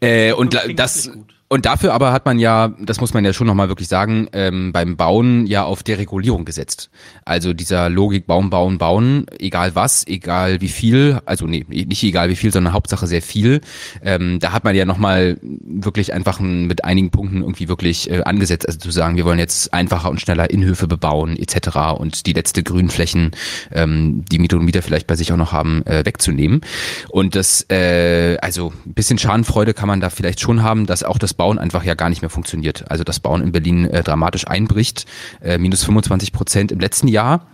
Äh, 0.00 0.32
und 0.32 0.58
das, 0.74 1.12
und 1.52 1.66
dafür 1.66 1.92
aber 1.92 2.12
hat 2.14 2.24
man 2.24 2.38
ja, 2.38 2.72
das 2.80 2.98
muss 2.98 3.12
man 3.12 3.26
ja 3.26 3.34
schon 3.34 3.46
nochmal 3.46 3.68
wirklich 3.68 3.86
sagen, 3.86 4.26
ähm, 4.32 4.72
beim 4.72 4.96
Bauen 4.96 5.46
ja 5.46 5.64
auf 5.64 5.82
Deregulierung 5.82 6.46
gesetzt. 6.46 6.88
Also 7.26 7.52
dieser 7.52 7.90
Logik 7.90 8.26
Bauen, 8.26 8.48
Bauen, 8.48 8.78
Bauen, 8.78 9.26
egal 9.38 9.74
was, 9.74 10.06
egal 10.06 10.62
wie 10.62 10.68
viel, 10.68 11.20
also 11.26 11.46
nee, 11.46 11.66
nicht 11.68 12.02
egal 12.04 12.30
wie 12.30 12.36
viel, 12.36 12.50
sondern 12.50 12.72
Hauptsache 12.72 13.06
sehr 13.06 13.20
viel. 13.20 13.60
Ähm, 14.02 14.38
da 14.40 14.52
hat 14.52 14.64
man 14.64 14.74
ja 14.74 14.86
nochmal 14.86 15.36
wirklich 15.42 16.14
einfach 16.14 16.40
mit 16.40 16.84
einigen 16.86 17.10
Punkten 17.10 17.42
irgendwie 17.42 17.68
wirklich 17.68 18.10
äh, 18.10 18.22
angesetzt. 18.22 18.66
Also 18.66 18.78
zu 18.78 18.90
sagen, 18.90 19.18
wir 19.18 19.26
wollen 19.26 19.38
jetzt 19.38 19.74
einfacher 19.74 20.08
und 20.08 20.22
schneller 20.22 20.48
Innenhöfe 20.48 20.86
bebauen 20.86 21.36
etc. 21.36 21.98
und 21.98 22.24
die 22.24 22.32
letzte 22.32 22.62
Grünflächen, 22.62 23.32
ähm, 23.72 24.24
die 24.32 24.38
Mieter 24.38 24.56
und 24.56 24.64
Mieter 24.64 24.80
vielleicht 24.80 25.06
bei 25.06 25.16
sich 25.16 25.30
auch 25.34 25.36
noch 25.36 25.52
haben, 25.52 25.84
äh, 25.84 26.06
wegzunehmen. 26.06 26.62
Und 27.10 27.36
das, 27.36 27.66
äh, 27.68 28.38
also 28.40 28.72
ein 28.86 28.94
bisschen 28.94 29.18
Schadenfreude 29.18 29.74
kann 29.74 29.88
man 29.88 30.00
da 30.00 30.08
vielleicht 30.08 30.40
schon 30.40 30.62
haben, 30.62 30.86
dass 30.86 31.02
auch 31.02 31.18
das 31.18 31.41
Bauen 31.42 31.58
einfach 31.58 31.82
ja 31.82 31.94
gar 31.94 32.08
nicht 32.08 32.22
mehr 32.22 32.30
funktioniert. 32.30 32.84
Also 32.88 33.02
das 33.02 33.18
Bauen 33.18 33.42
in 33.42 33.50
Berlin 33.50 33.84
äh, 33.86 34.04
dramatisch 34.04 34.46
einbricht, 34.46 35.06
äh, 35.42 35.58
minus 35.58 35.82
25 35.82 36.32
Prozent 36.32 36.70
im 36.70 36.78
letzten 36.78 37.08
Jahr. 37.08 37.46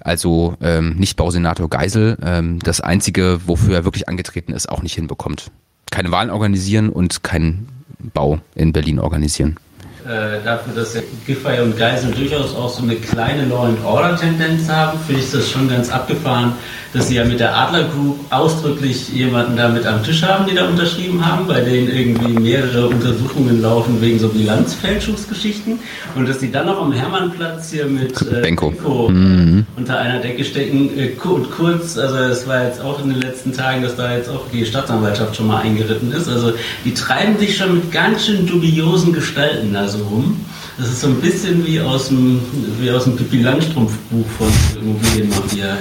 Also 0.00 0.56
ähm, 0.60 0.96
nicht 0.96 1.16
Bausenator 1.16 1.70
Geisel, 1.70 2.18
ähm, 2.24 2.58
das 2.58 2.80
Einzige, 2.80 3.38
wofür 3.46 3.72
er 3.72 3.84
wirklich 3.84 4.08
angetreten 4.08 4.52
ist, 4.52 4.68
auch 4.68 4.82
nicht 4.82 4.94
hinbekommt. 4.94 5.52
Keine 5.92 6.10
Wahlen 6.10 6.30
organisieren 6.30 6.88
und 6.88 7.22
keinen 7.22 7.68
Bau 8.00 8.40
in 8.56 8.72
Berlin 8.72 8.98
organisieren. 8.98 9.58
Äh, 10.06 10.44
dafür, 10.44 10.72
dass 10.72 10.96
Giffey 11.26 11.60
und 11.60 11.76
Geisel 11.76 12.12
durchaus 12.12 12.54
auch 12.54 12.68
so 12.68 12.84
eine 12.84 12.94
kleine 12.94 13.44
Law 13.46 13.64
and 13.64 13.84
Order 13.84 14.14
Tendenz 14.16 14.68
haben, 14.68 15.00
finde 15.04 15.20
ich 15.20 15.32
das 15.32 15.50
schon 15.50 15.68
ganz 15.68 15.90
abgefahren, 15.90 16.52
dass 16.92 17.08
sie 17.08 17.16
ja 17.16 17.24
mit 17.24 17.40
der 17.40 17.56
Adler 17.56 17.84
Group 17.84 18.20
ausdrücklich 18.30 19.08
jemanden 19.08 19.56
da 19.56 19.68
mit 19.68 19.84
am 19.84 20.04
Tisch 20.04 20.22
haben, 20.22 20.46
die 20.46 20.54
da 20.54 20.68
unterschrieben 20.68 21.26
haben, 21.26 21.48
bei 21.48 21.60
denen 21.60 21.90
irgendwie 21.90 22.38
mehrere 22.38 22.86
Untersuchungen 22.86 23.60
laufen 23.60 24.00
wegen 24.00 24.20
so 24.20 24.28
Bilanzfälschungsgeschichten. 24.28 25.80
Und 26.14 26.28
dass 26.28 26.38
sie 26.38 26.52
dann 26.52 26.66
noch 26.66 26.80
am 26.80 26.92
Hermannplatz 26.92 27.72
hier 27.72 27.86
mit 27.86 28.22
äh, 28.22 28.42
Benko, 28.42 28.70
Benko 28.70 29.08
mhm. 29.08 29.66
unter 29.76 29.98
einer 29.98 30.20
Decke 30.20 30.44
stecken. 30.44 30.96
Äh, 30.96 31.16
und 31.26 31.50
kurz, 31.50 31.98
also 31.98 32.16
es 32.16 32.46
war 32.46 32.64
jetzt 32.64 32.80
auch 32.80 33.02
in 33.02 33.10
den 33.10 33.20
letzten 33.20 33.52
Tagen, 33.52 33.82
dass 33.82 33.96
da 33.96 34.16
jetzt 34.16 34.30
auch 34.30 34.44
die 34.52 34.64
Staatsanwaltschaft 34.64 35.34
schon 35.34 35.48
mal 35.48 35.62
eingeritten 35.62 36.12
ist, 36.12 36.28
also 36.28 36.52
die 36.84 36.94
treiben 36.94 37.36
sich 37.38 37.56
schon 37.56 37.74
mit 37.74 37.90
ganz 37.90 38.26
schön 38.26 38.46
dubiosen 38.46 39.12
Gestalten. 39.12 39.74
Da 39.74 39.95
so 39.96 40.04
rum. 40.04 40.44
Das 40.78 40.88
ist 40.88 41.00
so 41.00 41.08
ein 41.08 41.20
bisschen 41.20 41.66
wie 41.66 41.80
aus 41.80 42.08
dem, 42.08 42.40
wie 42.80 42.90
aus 42.90 43.04
dem 43.04 43.16
Pippi 43.16 43.42
Langstrumpf 43.42 43.92
Buch 44.10 44.26
von 44.38 44.48
Immobilienmafia. 44.80 45.66
Ja. 45.66 45.76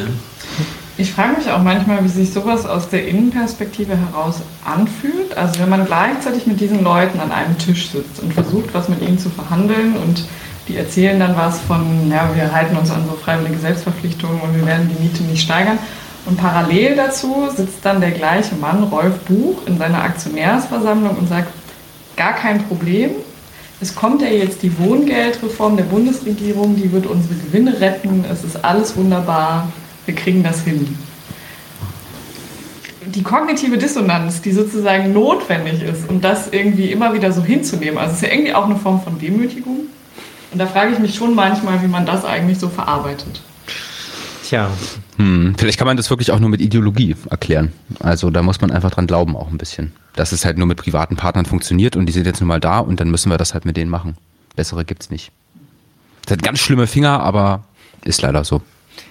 Ich 0.97 1.11
frage 1.11 1.37
mich 1.37 1.51
auch 1.51 1.61
manchmal, 1.61 2.03
wie 2.05 2.07
sich 2.07 2.31
sowas 2.31 2.65
aus 2.65 2.87
der 2.87 3.05
Innenperspektive 3.05 3.97
heraus 3.97 4.37
anfühlt. 4.63 5.35
Also 5.37 5.59
wenn 5.59 5.67
man 5.67 5.85
gleichzeitig 5.85 6.47
mit 6.47 6.61
diesen 6.61 6.83
Leuten 6.83 7.19
an 7.19 7.33
einem 7.33 7.57
Tisch 7.57 7.89
sitzt 7.89 8.21
und 8.21 8.33
versucht, 8.33 8.73
was 8.73 8.87
mit 8.87 9.01
ihnen 9.01 9.19
zu 9.19 9.29
verhandeln 9.29 9.97
und 9.97 10.23
die 10.69 10.77
erzählen 10.77 11.19
dann 11.19 11.35
was 11.35 11.59
von, 11.59 12.09
ja, 12.09 12.29
wir 12.33 12.51
halten 12.51 12.77
uns 12.77 12.89
an 12.91 13.03
so 13.07 13.15
freiwillige 13.17 13.59
Selbstverpflichtungen 13.59 14.39
und 14.39 14.55
wir 14.55 14.65
werden 14.65 14.89
die 14.89 15.03
Miete 15.03 15.23
nicht 15.23 15.43
steigern. 15.43 15.77
Und 16.25 16.37
parallel 16.37 16.95
dazu 16.95 17.49
sitzt 17.55 17.83
dann 17.83 17.99
der 17.99 18.11
gleiche 18.11 18.55
Mann, 18.55 18.83
Rolf 18.83 19.19
Buch, 19.25 19.61
in 19.67 19.77
seiner 19.77 20.01
Aktionärsversammlung 20.01 21.17
und 21.17 21.27
sagt, 21.29 21.49
gar 22.15 22.33
kein 22.33 22.63
Problem. 22.67 23.11
Es 23.81 23.93
kommt 23.93 24.21
ja 24.21 24.29
jetzt 24.29 24.63
die 24.63 24.77
Wohngeldreform 24.79 25.77
der 25.77 25.83
Bundesregierung, 25.83 26.75
die 26.75 26.91
wird 26.91 27.05
unsere 27.05 27.35
Gewinne 27.35 27.79
retten. 27.79 28.23
Es 28.31 28.43
ist 28.43 28.63
alles 28.63 28.95
wunderbar 28.95 29.67
wir 30.05 30.15
kriegen 30.15 30.43
das 30.43 30.61
hin. 30.61 30.97
Die 33.05 33.23
kognitive 33.23 33.77
Dissonanz, 33.77 34.41
die 34.41 34.51
sozusagen 34.51 35.13
notwendig 35.13 35.81
ist, 35.83 36.09
um 36.09 36.21
das 36.21 36.49
irgendwie 36.51 36.91
immer 36.91 37.13
wieder 37.13 37.31
so 37.31 37.43
hinzunehmen, 37.43 37.97
also 37.97 38.13
es 38.13 38.21
ist 38.21 38.27
ja 38.27 38.33
irgendwie 38.33 38.53
auch 38.53 38.65
eine 38.65 38.77
Form 38.77 39.01
von 39.01 39.19
Demütigung. 39.19 39.81
Und 40.51 40.59
da 40.59 40.65
frage 40.65 40.93
ich 40.93 40.99
mich 40.99 41.15
schon 41.15 41.35
manchmal, 41.35 41.81
wie 41.83 41.87
man 41.87 42.05
das 42.05 42.25
eigentlich 42.25 42.59
so 42.59 42.69
verarbeitet. 42.69 43.41
Tja. 44.47 44.69
Hm, 45.17 45.55
vielleicht 45.57 45.77
kann 45.77 45.87
man 45.87 45.97
das 45.97 46.09
wirklich 46.09 46.31
auch 46.31 46.39
nur 46.39 46.49
mit 46.49 46.61
Ideologie 46.61 47.15
erklären. 47.29 47.71
Also 47.99 48.29
da 48.29 48.41
muss 48.41 48.59
man 48.59 48.71
einfach 48.71 48.91
dran 48.91 49.07
glauben 49.07 49.35
auch 49.35 49.49
ein 49.49 49.57
bisschen. 49.57 49.93
Dass 50.15 50.31
es 50.31 50.45
halt 50.45 50.57
nur 50.57 50.67
mit 50.67 50.77
privaten 50.77 51.15
Partnern 51.15 51.45
funktioniert 51.45 51.95
und 51.95 52.05
die 52.05 52.13
sind 52.13 52.25
jetzt 52.25 52.41
nun 52.41 52.47
mal 52.47 52.59
da 52.59 52.79
und 52.79 52.99
dann 52.99 53.09
müssen 53.09 53.29
wir 53.29 53.37
das 53.37 53.53
halt 53.53 53.65
mit 53.65 53.77
denen 53.77 53.89
machen. 53.89 54.17
Bessere 54.55 54.83
gibt's 54.83 55.09
nicht. 55.09 55.31
Das 56.25 56.33
hat 56.33 56.43
ganz 56.43 56.59
schlimme 56.59 56.87
Finger, 56.87 57.19
aber 57.21 57.63
ist 58.03 58.21
leider 58.21 58.43
so. 58.43 58.61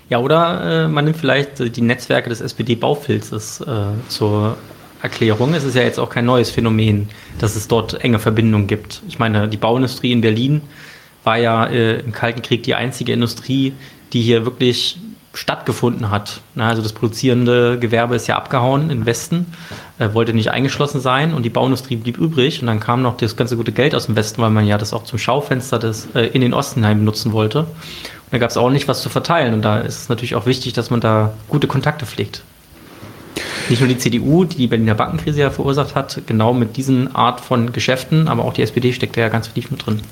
Ja, 0.09 0.19
oder 0.19 0.85
äh, 0.85 0.89
man 0.89 1.05
nimmt 1.05 1.17
vielleicht 1.17 1.77
die 1.77 1.81
Netzwerke 1.81 2.29
des 2.29 2.41
SPD-Baufilzes 2.41 3.61
äh, 3.61 3.87
zur 4.09 4.57
Erklärung. 5.03 5.55
Es 5.55 5.65
ist 5.65 5.75
ja 5.75 5.83
jetzt 5.83 5.99
auch 5.99 6.11
kein 6.11 6.25
neues 6.25 6.51
Phänomen, 6.51 7.09
dass 7.39 7.57
es 7.57 7.69
dort 7.69 8.03
enge 8.03 8.19
Verbindungen 8.19 8.67
gibt. 8.67 9.03
Ich 9.09 9.19
meine, 9.19 9.49
die 9.49 9.57
Bauindustrie 9.57 10.13
in 10.13 10.21
Berlin 10.21 10.63
war 11.25 11.39
ja 11.39 11.67
äh, 11.67 12.01
im 12.01 12.13
Kalten 12.13 12.43
Krieg 12.43 12.63
die 12.63 12.75
einzige 12.75 13.13
Industrie, 13.13 13.73
die 14.13 14.23
hier 14.23 14.45
wirklich 14.45 14.99
stattgefunden 15.35 16.11
hat. 16.11 16.41
Also 16.57 16.81
das 16.81 16.93
produzierende 16.93 17.79
Gewerbe 17.79 18.15
ist 18.15 18.27
ja 18.27 18.37
abgehauen 18.37 18.91
im 18.91 19.05
Westen, 19.05 19.47
äh, 19.99 20.15
wollte 20.15 20.33
nicht 20.33 20.51
eingeschlossen 20.51 21.01
sein 21.01 21.35
und 21.35 21.43
die 21.43 21.51
Bauindustrie 21.51 21.97
blieb 21.97 22.19
übrig 22.19 22.61
und 22.61 22.69
dann 22.69 22.81
kam 22.81 23.03
noch 23.03 23.17
das 23.17 23.37
ganze 23.37 23.57
gute 23.57 23.73
Geld 23.73 23.95
aus 23.95 24.07
dem 24.07 24.17
Westen, 24.17 24.41
weil 24.41 24.51
man 24.51 24.67
ja 24.67 24.79
das 24.79 24.93
auch 24.93 25.05
zum 25.05 25.19
Schaufenster 25.19 25.79
des, 25.79 26.09
äh, 26.15 26.27
in 26.29 26.41
den 26.41 26.55
Osten 26.55 26.81
hinein 26.81 26.99
benutzen 26.99 27.33
wollte. 27.33 27.67
Da 28.31 28.39
gab 28.39 28.51
es 28.51 28.57
auch 28.57 28.71
nicht 28.71 28.89
was 28.89 29.01
zu 29.01 29.09
verteilen. 29.09 29.55
Und 29.55 29.63
da 29.63 29.79
ist 29.79 30.03
es 30.03 30.09
natürlich 30.09 30.35
auch 30.35 30.45
wichtig, 30.45 30.73
dass 30.73 30.91
man 30.91 31.01
da 31.01 31.35
gute 31.49 31.69
Kontakte 31.69 32.05
pflegt. 32.05 32.43
Nicht 33.69 33.81
nur 33.81 33.89
die 33.89 33.97
CDU, 33.97 34.45
die 34.45 34.57
die 34.57 34.67
Berliner 34.67 34.95
Bankenkrise 34.95 35.41
ja 35.41 35.51
verursacht 35.51 35.95
hat, 35.95 36.21
genau 36.27 36.53
mit 36.53 36.77
diesen 36.77 37.15
Art 37.15 37.41
von 37.41 37.73
Geschäften, 37.73 38.29
aber 38.29 38.45
auch 38.45 38.53
die 38.53 38.63
SPD 38.63 38.93
steckt 38.93 39.17
da 39.17 39.23
ja 39.23 39.29
ganz 39.29 39.53
tief 39.53 39.71
mit 39.71 39.87
drin. 39.87 40.03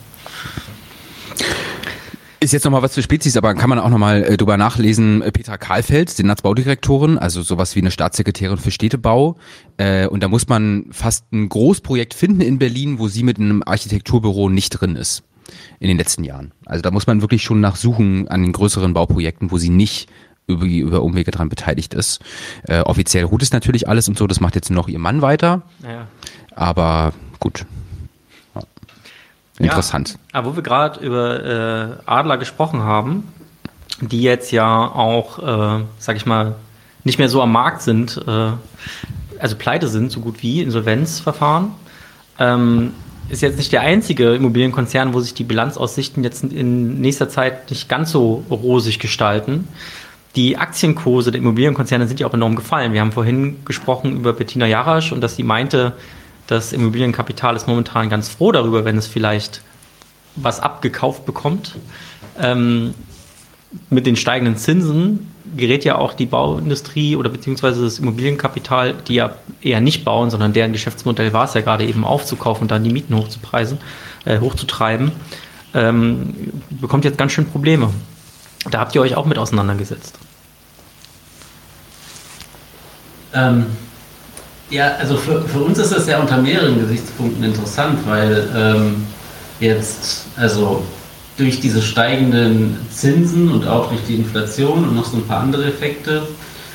Ist 2.42 2.50
jetzt 2.50 2.64
nochmal 2.64 2.82
was 2.82 2.96
für 2.96 3.02
Spezies, 3.02 3.36
aber 3.36 3.54
kann 3.54 3.70
man 3.70 3.78
auch 3.78 3.88
nochmal 3.88 4.24
äh, 4.24 4.36
drüber 4.36 4.56
nachlesen. 4.56 5.22
Petra 5.32 5.58
Kahlfeld, 5.58 6.10
Senatsbaudirektorin, 6.10 7.16
also 7.16 7.40
sowas 7.42 7.76
wie 7.76 7.80
eine 7.80 7.92
Staatssekretärin 7.92 8.58
für 8.58 8.72
Städtebau. 8.72 9.36
Äh, 9.76 10.08
und 10.08 10.24
da 10.24 10.28
muss 10.28 10.48
man 10.48 10.86
fast 10.90 11.32
ein 11.32 11.48
Großprojekt 11.48 12.14
finden 12.14 12.40
in 12.40 12.58
Berlin, 12.58 12.98
wo 12.98 13.06
sie 13.06 13.22
mit 13.22 13.38
einem 13.38 13.62
Architekturbüro 13.64 14.48
nicht 14.48 14.70
drin 14.70 14.96
ist 14.96 15.22
in 15.78 15.86
den 15.86 15.96
letzten 15.96 16.24
Jahren. 16.24 16.50
Also 16.66 16.82
da 16.82 16.90
muss 16.90 17.06
man 17.06 17.20
wirklich 17.20 17.44
schon 17.44 17.60
nachsuchen 17.60 18.26
an 18.26 18.42
den 18.42 18.52
größeren 18.52 18.92
Bauprojekten, 18.92 19.52
wo 19.52 19.58
sie 19.58 19.70
nicht 19.70 20.08
über, 20.48 20.64
über 20.64 21.02
Umwege 21.04 21.30
dran 21.30 21.48
beteiligt 21.48 21.94
ist. 21.94 22.22
Äh, 22.64 22.80
offiziell 22.80 23.22
ruht 23.22 23.42
es 23.42 23.52
natürlich 23.52 23.86
alles 23.86 24.08
und 24.08 24.18
so, 24.18 24.26
das 24.26 24.40
macht 24.40 24.56
jetzt 24.56 24.70
noch 24.70 24.88
ihr 24.88 24.98
Mann 24.98 25.22
weiter. 25.22 25.62
Ja. 25.84 26.08
Aber 26.56 27.12
gut. 27.38 27.66
Interessant. 29.66 30.10
Ja, 30.10 30.40
aber 30.40 30.52
wo 30.52 30.56
wir 30.56 30.62
gerade 30.62 31.00
über 31.00 31.44
äh, 31.44 31.88
Adler 32.06 32.38
gesprochen 32.38 32.82
haben, 32.82 33.28
die 34.00 34.22
jetzt 34.22 34.50
ja 34.52 34.86
auch, 34.86 35.38
äh, 35.38 35.84
sag 35.98 36.16
ich 36.16 36.26
mal, 36.26 36.56
nicht 37.04 37.18
mehr 37.18 37.28
so 37.28 37.42
am 37.42 37.52
Markt 37.52 37.82
sind, 37.82 38.20
äh, 38.26 38.50
also 39.38 39.56
pleite 39.56 39.88
sind, 39.88 40.10
so 40.10 40.20
gut 40.20 40.42
wie 40.42 40.62
Insolvenzverfahren. 40.62 41.72
Ähm, 42.38 42.92
ist 43.28 43.42
jetzt 43.42 43.56
nicht 43.56 43.72
der 43.72 43.82
einzige 43.82 44.34
Immobilienkonzern, 44.34 45.14
wo 45.14 45.20
sich 45.20 45.34
die 45.34 45.44
Bilanzaussichten 45.44 46.22
jetzt 46.22 46.44
in 46.44 47.00
nächster 47.00 47.28
Zeit 47.28 47.70
nicht 47.70 47.88
ganz 47.88 48.10
so 48.10 48.44
rosig 48.50 48.98
gestalten. 48.98 49.68
Die 50.36 50.56
Aktienkurse 50.56 51.30
der 51.30 51.40
Immobilienkonzerne 51.40 52.06
sind 52.08 52.20
ja 52.20 52.26
auch 52.26 52.34
enorm 52.34 52.56
gefallen. 52.56 52.92
Wir 52.92 53.00
haben 53.00 53.12
vorhin 53.12 53.64
gesprochen 53.64 54.16
über 54.16 54.32
Bettina 54.32 54.66
Jarasch 54.66 55.12
und 55.12 55.20
dass 55.20 55.36
sie 55.36 55.42
meinte, 55.42 55.92
das 56.46 56.72
Immobilienkapital 56.72 57.56
ist 57.56 57.66
momentan 57.66 58.10
ganz 58.10 58.28
froh 58.28 58.52
darüber, 58.52 58.84
wenn 58.84 58.98
es 58.98 59.06
vielleicht 59.06 59.62
was 60.36 60.60
abgekauft 60.60 61.24
bekommt. 61.24 61.76
Ähm, 62.38 62.94
mit 63.90 64.06
den 64.06 64.16
steigenden 64.16 64.56
Zinsen 64.56 65.32
gerät 65.56 65.84
ja 65.84 65.96
auch 65.96 66.14
die 66.14 66.26
Bauindustrie 66.26 67.16
oder 67.16 67.28
beziehungsweise 67.28 67.82
das 67.82 67.98
Immobilienkapital, 67.98 68.94
die 69.08 69.14
ja 69.14 69.34
eher 69.60 69.80
nicht 69.80 70.04
bauen, 70.04 70.30
sondern 70.30 70.52
deren 70.52 70.72
Geschäftsmodell 70.72 71.32
war 71.32 71.44
es 71.44 71.54
ja 71.54 71.60
gerade 71.60 71.84
eben 71.84 72.04
aufzukaufen 72.04 72.62
und 72.62 72.70
dann 72.70 72.84
die 72.84 72.92
Mieten 72.92 73.16
hochzupreisen, 73.16 73.78
äh, 74.24 74.40
hochzutreiben, 74.40 75.12
ähm, 75.74 76.34
bekommt 76.70 77.04
jetzt 77.04 77.18
ganz 77.18 77.32
schön 77.32 77.46
Probleme. 77.46 77.90
Da 78.70 78.80
habt 78.80 78.94
ihr 78.94 79.00
euch 79.00 79.16
auch 79.16 79.26
mit 79.26 79.38
auseinandergesetzt. 79.38 80.18
Ähm, 83.34 83.66
ja, 84.72 84.96
also 84.98 85.16
für, 85.16 85.42
für 85.42 85.60
uns 85.60 85.78
ist 85.78 85.92
das 85.92 86.06
ja 86.06 86.18
unter 86.18 86.38
mehreren 86.38 86.80
Gesichtspunkten 86.80 87.44
interessant, 87.44 87.98
weil 88.06 88.48
ähm, 88.56 89.06
jetzt, 89.60 90.26
also 90.36 90.82
durch 91.36 91.60
diese 91.60 91.82
steigenden 91.82 92.78
Zinsen 92.90 93.50
und 93.50 93.66
auch 93.66 93.88
durch 93.88 94.00
die 94.08 94.16
Inflation 94.16 94.84
und 94.84 94.96
noch 94.96 95.04
so 95.04 95.18
ein 95.18 95.26
paar 95.26 95.40
andere 95.40 95.66
Effekte 95.66 96.22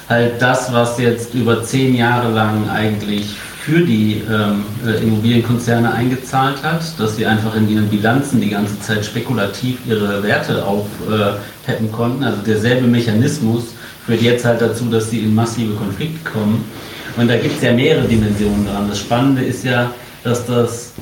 halt 0.07 0.41
das, 0.41 0.71
was 0.71 0.97
jetzt 0.99 1.33
über 1.33 1.63
zehn 1.63 1.95
Jahre 1.95 2.31
lang 2.31 2.69
eigentlich 2.69 3.35
für 3.59 3.81
die 3.81 4.21
ähm, 4.31 4.63
äh, 4.85 5.03
Immobilienkonzerne 5.03 5.91
eingezahlt 5.91 6.63
hat, 6.63 6.81
dass 6.97 7.17
sie 7.17 7.25
einfach 7.25 7.53
in 7.55 7.69
ihren 7.69 7.89
Bilanzen 7.89 8.39
die 8.39 8.49
ganze 8.49 8.79
Zeit 8.79 9.05
spekulativ 9.05 9.79
ihre 9.85 10.23
Werte 10.23 10.65
aufpeppen 10.65 11.87
äh, 11.87 11.91
konnten. 11.91 12.23
Also 12.23 12.37
derselbe 12.45 12.87
Mechanismus 12.87 13.65
führt 14.05 14.21
jetzt 14.21 14.45
halt 14.45 14.61
dazu, 14.61 14.85
dass 14.85 15.09
sie 15.09 15.19
in 15.19 15.35
massive 15.35 15.73
Konflikte 15.73 16.29
kommen. 16.29 16.63
Und 17.17 17.27
da 17.27 17.37
gibt 17.37 17.57
es 17.57 17.63
ja 17.63 17.73
mehrere 17.73 18.07
Dimensionen 18.07 18.65
dran. 18.65 18.87
Das 18.87 18.99
Spannende 18.99 19.43
ist 19.43 19.63
ja, 19.63 19.91
dass 20.23 20.45
das 20.45 20.93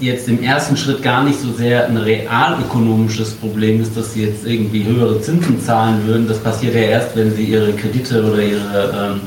jetzt 0.00 0.28
im 0.28 0.42
ersten 0.42 0.76
Schritt 0.76 1.02
gar 1.02 1.22
nicht 1.22 1.38
so 1.38 1.52
sehr 1.52 1.86
ein 1.86 1.96
realökonomisches 1.96 3.34
Problem 3.34 3.80
ist, 3.80 3.96
dass 3.96 4.14
sie 4.14 4.24
jetzt 4.24 4.44
irgendwie 4.44 4.84
höhere 4.84 5.20
Zinsen 5.20 5.62
zahlen 5.62 6.04
würden. 6.06 6.26
Das 6.26 6.38
passiert 6.38 6.74
ja 6.74 6.80
erst, 6.80 7.14
wenn 7.16 7.34
sie 7.34 7.44
ihre 7.44 7.72
Kredite 7.72 8.24
oder 8.24 8.42
ihre 8.42 9.12
ähm, 9.14 9.20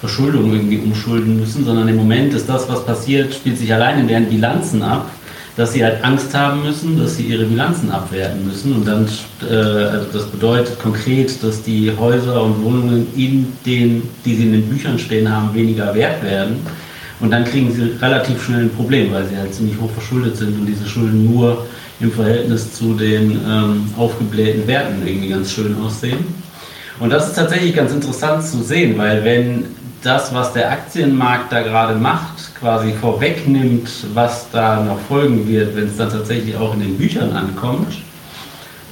Verschuldung 0.00 0.52
irgendwie 0.52 0.78
umschulden 0.78 1.40
müssen, 1.40 1.64
sondern 1.64 1.88
im 1.88 1.96
Moment 1.96 2.34
ist 2.34 2.48
das, 2.48 2.68
was 2.68 2.84
passiert, 2.84 3.34
spielt 3.34 3.58
sich 3.58 3.72
allein 3.72 4.00
in 4.00 4.08
deren 4.08 4.26
Bilanzen 4.26 4.82
ab, 4.82 5.10
dass 5.58 5.72
sie 5.72 5.84
halt 5.84 6.02
Angst 6.02 6.32
haben 6.34 6.62
müssen, 6.62 6.98
dass 6.98 7.16
sie 7.16 7.24
ihre 7.24 7.44
Bilanzen 7.44 7.90
abwerten 7.90 8.46
müssen. 8.46 8.72
Und 8.74 8.86
dann, 8.86 9.06
äh, 9.42 9.54
also 9.54 10.06
das 10.12 10.26
bedeutet 10.26 10.78
konkret, 10.78 11.42
dass 11.42 11.62
die 11.62 11.92
Häuser 11.98 12.42
und 12.42 12.62
Wohnungen 12.62 13.08
in 13.14 13.52
den, 13.66 14.04
die 14.24 14.36
sie 14.36 14.44
in 14.44 14.52
den 14.52 14.68
Büchern 14.68 14.98
stehen 14.98 15.30
haben, 15.30 15.52
weniger 15.54 15.94
wert 15.94 16.22
werden 16.22 16.60
und 17.20 17.30
dann 17.30 17.44
kriegen 17.44 17.72
sie 17.72 17.92
relativ 18.00 18.44
schnell 18.44 18.62
ein 18.62 18.70
Problem, 18.70 19.12
weil 19.12 19.26
sie 19.26 19.36
halt 19.36 19.52
ziemlich 19.52 19.78
hoch 19.80 19.90
verschuldet 19.90 20.36
sind 20.36 20.58
und 20.58 20.66
diese 20.66 20.88
Schulden 20.88 21.32
nur 21.32 21.66
im 22.00 22.12
Verhältnis 22.12 22.72
zu 22.74 22.94
den 22.94 23.32
ähm, 23.32 23.90
aufgeblähten 23.96 24.66
Werten 24.68 25.04
irgendwie 25.04 25.28
ganz 25.28 25.50
schön 25.50 25.76
aussehen. 25.84 26.18
Und 27.00 27.10
das 27.10 27.28
ist 27.28 27.34
tatsächlich 27.34 27.74
ganz 27.74 27.92
interessant 27.92 28.44
zu 28.44 28.62
sehen, 28.62 28.96
weil 28.96 29.24
wenn 29.24 29.64
das, 30.02 30.32
was 30.34 30.52
der 30.52 30.70
Aktienmarkt 30.70 31.52
da 31.52 31.62
gerade 31.62 31.94
macht, 31.94 32.54
quasi 32.58 32.92
vorwegnimmt, 32.92 33.88
was 34.14 34.50
da 34.50 34.82
noch 34.82 34.98
folgen 35.08 35.46
wird, 35.48 35.74
wenn 35.76 35.86
es 35.86 35.96
dann 35.96 36.10
tatsächlich 36.10 36.56
auch 36.56 36.74
in 36.74 36.80
den 36.80 36.96
Büchern 36.96 37.32
ankommt, 37.32 37.94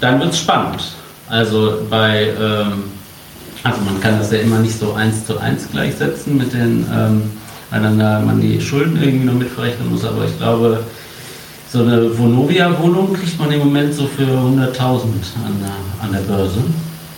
dann 0.01 0.21
wird 0.21 0.31
es 0.31 0.39
spannend. 0.41 0.83
Also 1.29 1.79
bei, 1.89 2.29
ähm, 2.41 2.85
also 3.63 3.81
man 3.85 4.01
kann 4.01 4.19
das 4.19 4.31
ja 4.31 4.39
immer 4.39 4.59
nicht 4.59 4.79
so 4.79 4.95
eins 4.95 5.27
zu 5.27 5.39
eins 5.39 5.69
gleichsetzen 5.71 6.37
mit 6.37 6.53
den 6.53 6.87
ähm, 6.93 7.23
weil 7.71 7.83
dann 7.83 7.99
da 7.99 8.21
man 8.21 8.41
die 8.41 8.61
Schulden 8.61 8.97
irgendwie 9.03 9.27
noch 9.27 9.35
mitverrechnen 9.35 9.91
muss. 9.91 10.05
Aber 10.05 10.25
ich 10.25 10.37
glaube, 10.39 10.83
so 11.71 11.83
eine 11.83 12.17
Vonovia-Wohnung 12.17 13.13
kriegt 13.13 13.39
man 13.39 13.51
im 13.51 13.61
Moment 13.61 13.95
so 13.95 14.07
für 14.07 14.23
100.000 14.23 14.29
an 14.55 15.61
der, 15.61 16.05
an 16.05 16.13
der 16.13 16.21
Börse. 16.21 16.61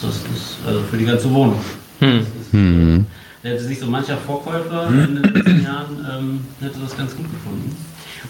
Das 0.01 0.17
ist 0.17 0.57
also 0.67 0.81
für 0.91 0.97
die 0.97 1.05
ganze 1.05 1.33
Wohnung. 1.33 1.61
Hm. 2.01 3.07
Hm. 3.49 3.55
Hätte 3.55 3.65
sich 3.65 3.81
so 3.81 3.87
mancher 3.87 4.17
Vorkäufer 4.17 4.89
in 4.89 5.17
den 5.17 5.35
letzten 5.35 5.65
Jahren 5.65 6.07
ähm, 6.11 6.41
hätte 6.61 6.79
das 6.81 6.97
ganz 6.97 7.17
gut 7.17 7.31
gefunden. 7.31 7.75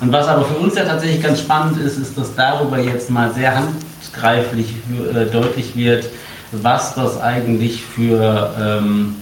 Und 0.01 0.13
was 0.13 0.29
aber 0.29 0.45
für 0.45 0.57
uns 0.57 0.75
ja 0.77 0.85
tatsächlich 0.85 1.23
ganz 1.23 1.41
spannend 1.41 1.81
ist, 1.81 1.99
ist, 1.99 2.17
dass 2.17 2.35
darüber 2.35 2.79
jetzt 2.79 3.11
mal 3.11 3.33
sehr 3.33 3.55
handgreiflich 3.55 4.75
äh, 5.15 5.25
deutlich 5.27 5.75
wird, 5.75 6.05
was 6.53 6.95
das 6.95 7.21
eigentlich 7.21 7.83
für, 7.83 8.55
ähm, 8.61 9.17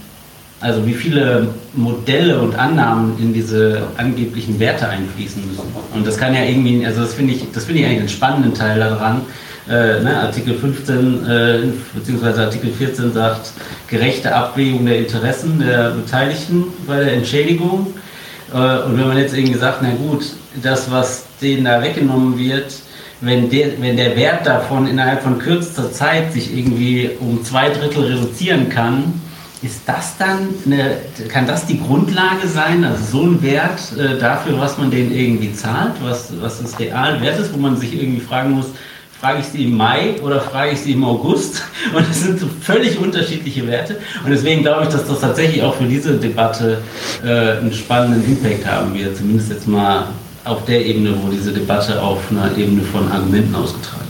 also 0.59 0.85
wie 0.85 0.93
viele 0.93 1.49
Modelle 1.73 2.39
und 2.39 2.55
Annahmen 2.55 3.17
in 3.19 3.33
diese 3.33 3.83
angeblichen 3.97 4.59
Werte 4.59 4.87
einfließen 4.87 5.47
müssen. 5.47 5.67
Und 5.93 6.05
das 6.05 6.17
kann 6.17 6.33
ja 6.33 6.43
irgendwie, 6.43 6.85
also 6.85 7.01
das 7.01 7.13
finde 7.13 7.33
ich, 7.33 7.51
das 7.51 7.65
finde 7.65 7.81
ich 7.81 7.87
eigentlich 7.87 7.99
den 7.99 8.09
spannenden 8.09 8.53
Teil 8.53 8.79
daran. 8.79 9.21
Äh, 9.69 10.01
ne, 10.01 10.21
Artikel 10.21 10.57
15 10.57 11.27
äh, 11.27 11.59
bzw. 11.93 12.41
Artikel 12.41 12.71
14 12.71 13.11
sagt 13.11 13.51
gerechte 13.87 14.33
Abwägung 14.33 14.85
der 14.85 14.99
Interessen 14.99 15.59
der 15.59 15.91
Beteiligten 15.91 16.65
bei 16.85 17.03
der 17.03 17.13
Entschädigung. 17.13 17.93
Äh, 18.53 18.55
und 18.55 18.97
wenn 18.97 19.07
man 19.07 19.17
jetzt 19.17 19.35
irgendwie 19.35 19.59
sagt, 19.59 19.79
na 19.81 19.89
gut, 19.91 20.23
das, 20.63 20.89
was 20.89 21.25
denen 21.41 21.65
da 21.65 21.81
weggenommen 21.83 22.39
wird, 22.39 22.71
wenn 23.19 23.49
der, 23.49 23.81
wenn 23.81 23.97
der 23.97 24.15
Wert 24.15 24.45
davon 24.45 24.87
innerhalb 24.87 25.23
von 25.23 25.37
kürzester 25.37 25.91
Zeit 25.91 26.31
sich 26.33 26.55
irgendwie 26.55 27.11
um 27.19 27.43
zwei 27.43 27.69
Drittel 27.69 28.05
reduzieren 28.05 28.69
kann, 28.69 29.21
ist 29.61 29.81
das 29.87 30.17
dann 30.17 30.49
eine, 30.65 30.97
kann 31.29 31.47
das 31.47 31.65
die 31.65 31.79
Grundlage 31.79 32.47
sein, 32.47 32.85
also 32.85 33.03
so 33.03 33.23
ein 33.23 33.41
Wert 33.41 33.81
äh, 33.97 34.17
dafür, 34.19 34.59
was 34.59 34.77
man 34.77 34.91
denen 34.91 35.11
irgendwie 35.11 35.51
zahlt, 35.51 35.93
was, 36.01 36.31
was 36.39 36.61
das 36.61 36.79
real 36.79 37.19
wert 37.21 37.39
ist, 37.39 37.53
wo 37.53 37.57
man 37.57 37.75
sich 37.75 37.99
irgendwie 37.99 38.21
fragen 38.21 38.51
muss, 38.51 38.67
frage 39.19 39.39
ich 39.39 39.45
sie 39.45 39.65
im 39.65 39.77
Mai 39.77 40.15
oder 40.21 40.41
frage 40.41 40.71
ich 40.71 40.79
sie 40.79 40.93
im 40.93 41.03
August? 41.03 41.63
Und 41.95 42.09
es 42.09 42.23
sind 42.23 42.39
so 42.39 42.47
völlig 42.61 42.99
unterschiedliche 42.99 43.65
Werte. 43.67 43.97
Und 44.23 44.31
deswegen 44.31 44.61
glaube 44.61 44.83
ich, 44.83 44.89
dass 44.89 45.07
das 45.07 45.19
tatsächlich 45.19 45.61
auch 45.63 45.75
für 45.75 45.85
diese 45.85 46.17
Debatte 46.17 46.79
äh, 47.23 47.57
einen 47.57 47.73
spannenden 47.73 48.23
Impact 48.25 48.65
haben 48.65 48.93
wird, 48.93 49.17
zumindest 49.17 49.49
jetzt 49.49 49.67
mal 49.67 50.07
auf 50.43 50.65
der 50.65 50.85
Ebene, 50.85 51.13
wo 51.21 51.29
diese 51.29 51.51
Debatte 51.51 52.01
auf 52.01 52.19
einer 52.31 52.55
Ebene 52.57 52.81
von 52.83 53.11
Argumenten 53.11 53.55
ausgetragen 53.55 54.05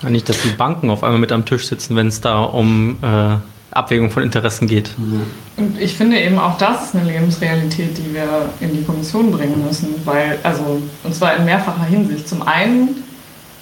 wird. 0.00 0.12
Nicht, 0.12 0.28
dass 0.28 0.42
die 0.42 0.48
Banken 0.50 0.90
auf 0.90 1.04
einmal 1.04 1.20
mit 1.20 1.32
am 1.32 1.44
Tisch 1.44 1.66
sitzen, 1.66 1.96
wenn 1.96 2.08
es 2.08 2.20
da 2.20 2.42
um 2.42 2.96
äh, 3.02 3.36
Abwägung 3.72 4.10
von 4.10 4.22
Interessen 4.22 4.68
geht. 4.68 4.90
Mhm. 4.98 5.22
Und 5.56 5.80
ich 5.80 5.94
finde 5.94 6.20
eben 6.20 6.38
auch 6.38 6.58
das 6.58 6.86
ist 6.86 6.96
eine 6.96 7.10
Lebensrealität, 7.10 7.96
die 7.98 8.14
wir 8.14 8.50
in 8.60 8.76
die 8.76 8.84
Kommission 8.84 9.30
bringen 9.30 9.64
müssen, 9.66 9.88
weil, 10.04 10.38
also, 10.42 10.82
und 11.04 11.14
zwar 11.14 11.36
in 11.36 11.44
mehrfacher 11.44 11.84
Hinsicht. 11.84 12.28
Zum 12.28 12.42
einen, 12.42 13.01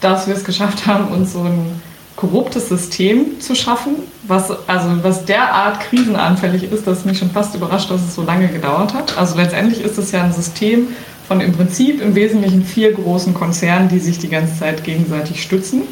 dass 0.00 0.26
wir 0.26 0.34
es 0.34 0.44
geschafft 0.44 0.86
haben, 0.86 1.08
uns 1.08 1.32
so 1.32 1.40
ein 1.40 1.80
korruptes 2.16 2.68
System 2.68 3.40
zu 3.40 3.54
schaffen, 3.54 3.96
was, 4.24 4.50
also 4.68 4.88
was 5.02 5.24
derart 5.24 5.80
krisenanfällig 5.80 6.64
ist, 6.64 6.86
dass 6.86 7.04
mich 7.04 7.18
schon 7.18 7.30
fast 7.30 7.54
überrascht, 7.54 7.90
dass 7.90 8.02
es 8.02 8.14
so 8.14 8.22
lange 8.22 8.48
gedauert 8.48 8.92
hat. 8.92 9.16
Also 9.16 9.36
letztendlich 9.36 9.82
ist 9.82 9.96
es 9.96 10.12
ja 10.12 10.22
ein 10.22 10.32
System, 10.32 10.88
von 11.30 11.40
im 11.40 11.52
Prinzip 11.52 12.02
im 12.02 12.16
Wesentlichen 12.16 12.64
vier 12.64 12.92
großen 12.92 13.34
Konzernen, 13.34 13.88
die 13.88 14.00
sich 14.00 14.18
die 14.18 14.28
ganze 14.28 14.58
Zeit 14.58 14.82
gegenseitig 14.82 15.40
stützen. 15.40 15.82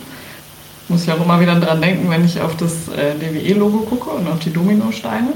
Muss 0.88 1.04
ich 1.04 1.12
auch 1.12 1.24
immer 1.24 1.40
wieder 1.40 1.54
dran 1.60 1.80
denken, 1.80 2.10
wenn 2.10 2.24
ich 2.24 2.40
auf 2.40 2.56
das 2.56 2.88
äh, 2.88 3.14
DWE-Logo 3.14 3.82
gucke 3.88 4.10
und 4.10 4.26
auf 4.26 4.40
die 4.40 4.52
Dominosteine, 4.52 5.28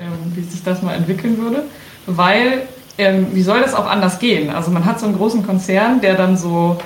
ähm, 0.00 0.32
wie 0.34 0.42
sich 0.42 0.64
das 0.64 0.82
mal 0.82 0.94
entwickeln 0.94 1.38
würde. 1.38 1.62
Weil, 2.06 2.62
ähm, 2.98 3.28
wie 3.32 3.42
soll 3.42 3.60
das 3.60 3.74
auch 3.74 3.86
anders 3.86 4.18
gehen? 4.18 4.50
Also 4.50 4.72
man 4.72 4.84
hat 4.84 4.98
so 4.98 5.06
einen 5.06 5.16
großen 5.16 5.46
Konzern, 5.46 6.00
der 6.00 6.16
dann 6.16 6.36
so 6.36 6.76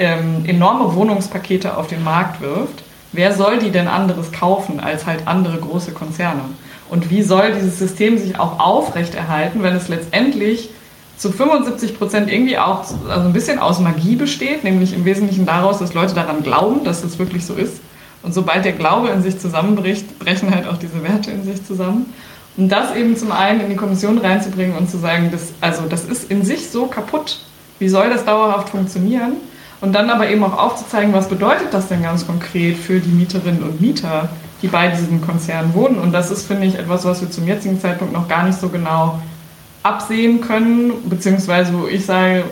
ähm, 0.00 0.44
enorme 0.46 0.94
Wohnungspakete 0.94 1.76
auf 1.76 1.86
den 1.86 2.02
Markt 2.02 2.40
wirft. 2.40 2.82
Wer 3.12 3.32
soll 3.34 3.58
die 3.58 3.70
denn 3.70 3.86
anderes 3.86 4.32
kaufen 4.32 4.80
als 4.80 5.06
halt 5.06 5.28
andere 5.28 5.58
große 5.58 5.92
Konzerne? 5.92 6.42
Und 6.88 7.10
wie 7.10 7.22
soll 7.22 7.52
dieses 7.52 7.78
System 7.78 8.18
sich 8.18 8.40
auch 8.40 8.58
aufrechterhalten, 8.58 9.62
wenn 9.62 9.76
es 9.76 9.88
letztendlich 9.88 10.70
zu 11.16 11.30
75 11.30 11.98
Prozent 11.98 12.32
irgendwie 12.32 12.56
auch 12.56 12.84
also 13.08 13.26
ein 13.26 13.32
bisschen 13.34 13.58
aus 13.58 13.78
Magie 13.78 14.16
besteht, 14.16 14.64
nämlich 14.64 14.94
im 14.94 15.04
Wesentlichen 15.04 15.44
daraus, 15.44 15.78
dass 15.78 15.92
Leute 15.92 16.14
daran 16.14 16.42
glauben, 16.42 16.82
dass 16.82 17.04
es 17.04 17.18
wirklich 17.18 17.44
so 17.44 17.54
ist. 17.54 17.80
Und 18.22 18.32
sobald 18.32 18.64
der 18.64 18.72
Glaube 18.72 19.10
in 19.10 19.22
sich 19.22 19.38
zusammenbricht, 19.38 20.18
brechen 20.18 20.52
halt 20.54 20.66
auch 20.66 20.78
diese 20.78 21.02
Werte 21.02 21.30
in 21.30 21.44
sich 21.44 21.64
zusammen. 21.64 22.12
Und 22.56 22.70
das 22.70 22.96
eben 22.96 23.16
zum 23.16 23.32
einen 23.32 23.60
in 23.60 23.68
die 23.68 23.76
Kommission 23.76 24.18
reinzubringen 24.18 24.76
und 24.76 24.90
zu 24.90 24.96
sagen, 24.96 25.28
das, 25.30 25.52
also 25.60 25.82
das 25.88 26.04
ist 26.04 26.30
in 26.30 26.44
sich 26.44 26.70
so 26.70 26.86
kaputt. 26.86 27.40
Wie 27.78 27.88
soll 27.88 28.08
das 28.10 28.24
dauerhaft 28.24 28.70
funktionieren? 28.70 29.34
Und 29.80 29.92
dann 29.94 30.10
aber 30.10 30.28
eben 30.28 30.44
auch 30.44 30.56
aufzuzeigen, 30.56 31.14
was 31.14 31.28
bedeutet 31.28 31.72
das 31.72 31.88
denn 31.88 32.02
ganz 32.02 32.26
konkret 32.26 32.76
für 32.76 33.00
die 33.00 33.08
Mieterinnen 33.08 33.62
und 33.62 33.80
Mieter, 33.80 34.28
die 34.60 34.68
bei 34.68 34.88
diesen 34.88 35.22
Konzernen 35.22 35.72
wohnen. 35.74 35.98
Und 35.98 36.12
das 36.12 36.30
ist, 36.30 36.46
finde 36.46 36.66
ich, 36.66 36.78
etwas, 36.78 37.04
was 37.04 37.22
wir 37.22 37.30
zum 37.30 37.46
jetzigen 37.46 37.80
Zeitpunkt 37.80 38.12
noch 38.12 38.28
gar 38.28 38.44
nicht 38.44 38.60
so 38.60 38.68
genau 38.68 39.20
absehen 39.82 40.42
können, 40.42 40.92
beziehungsweise 41.08 41.72
wo 41.78 41.86
ich 41.86 42.04
sage, 42.04 42.44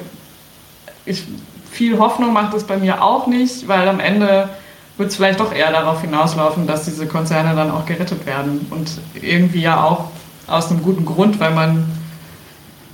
ich, 1.04 1.24
viel 1.70 1.98
Hoffnung 1.98 2.32
macht 2.32 2.54
es 2.54 2.64
bei 2.64 2.78
mir 2.78 3.02
auch 3.02 3.26
nicht, 3.26 3.68
weil 3.68 3.86
am 3.88 4.00
Ende 4.00 4.48
wird 4.96 5.10
es 5.10 5.16
vielleicht 5.16 5.38
doch 5.38 5.52
eher 5.52 5.70
darauf 5.70 6.00
hinauslaufen, 6.00 6.66
dass 6.66 6.86
diese 6.86 7.06
Konzerne 7.06 7.54
dann 7.54 7.70
auch 7.70 7.84
gerettet 7.84 8.24
werden. 8.24 8.66
Und 8.70 8.90
irgendwie 9.20 9.60
ja 9.60 9.84
auch 9.84 10.06
aus 10.46 10.70
einem 10.70 10.82
guten 10.82 11.04
Grund, 11.04 11.38
weil 11.38 11.52
man 11.52 11.86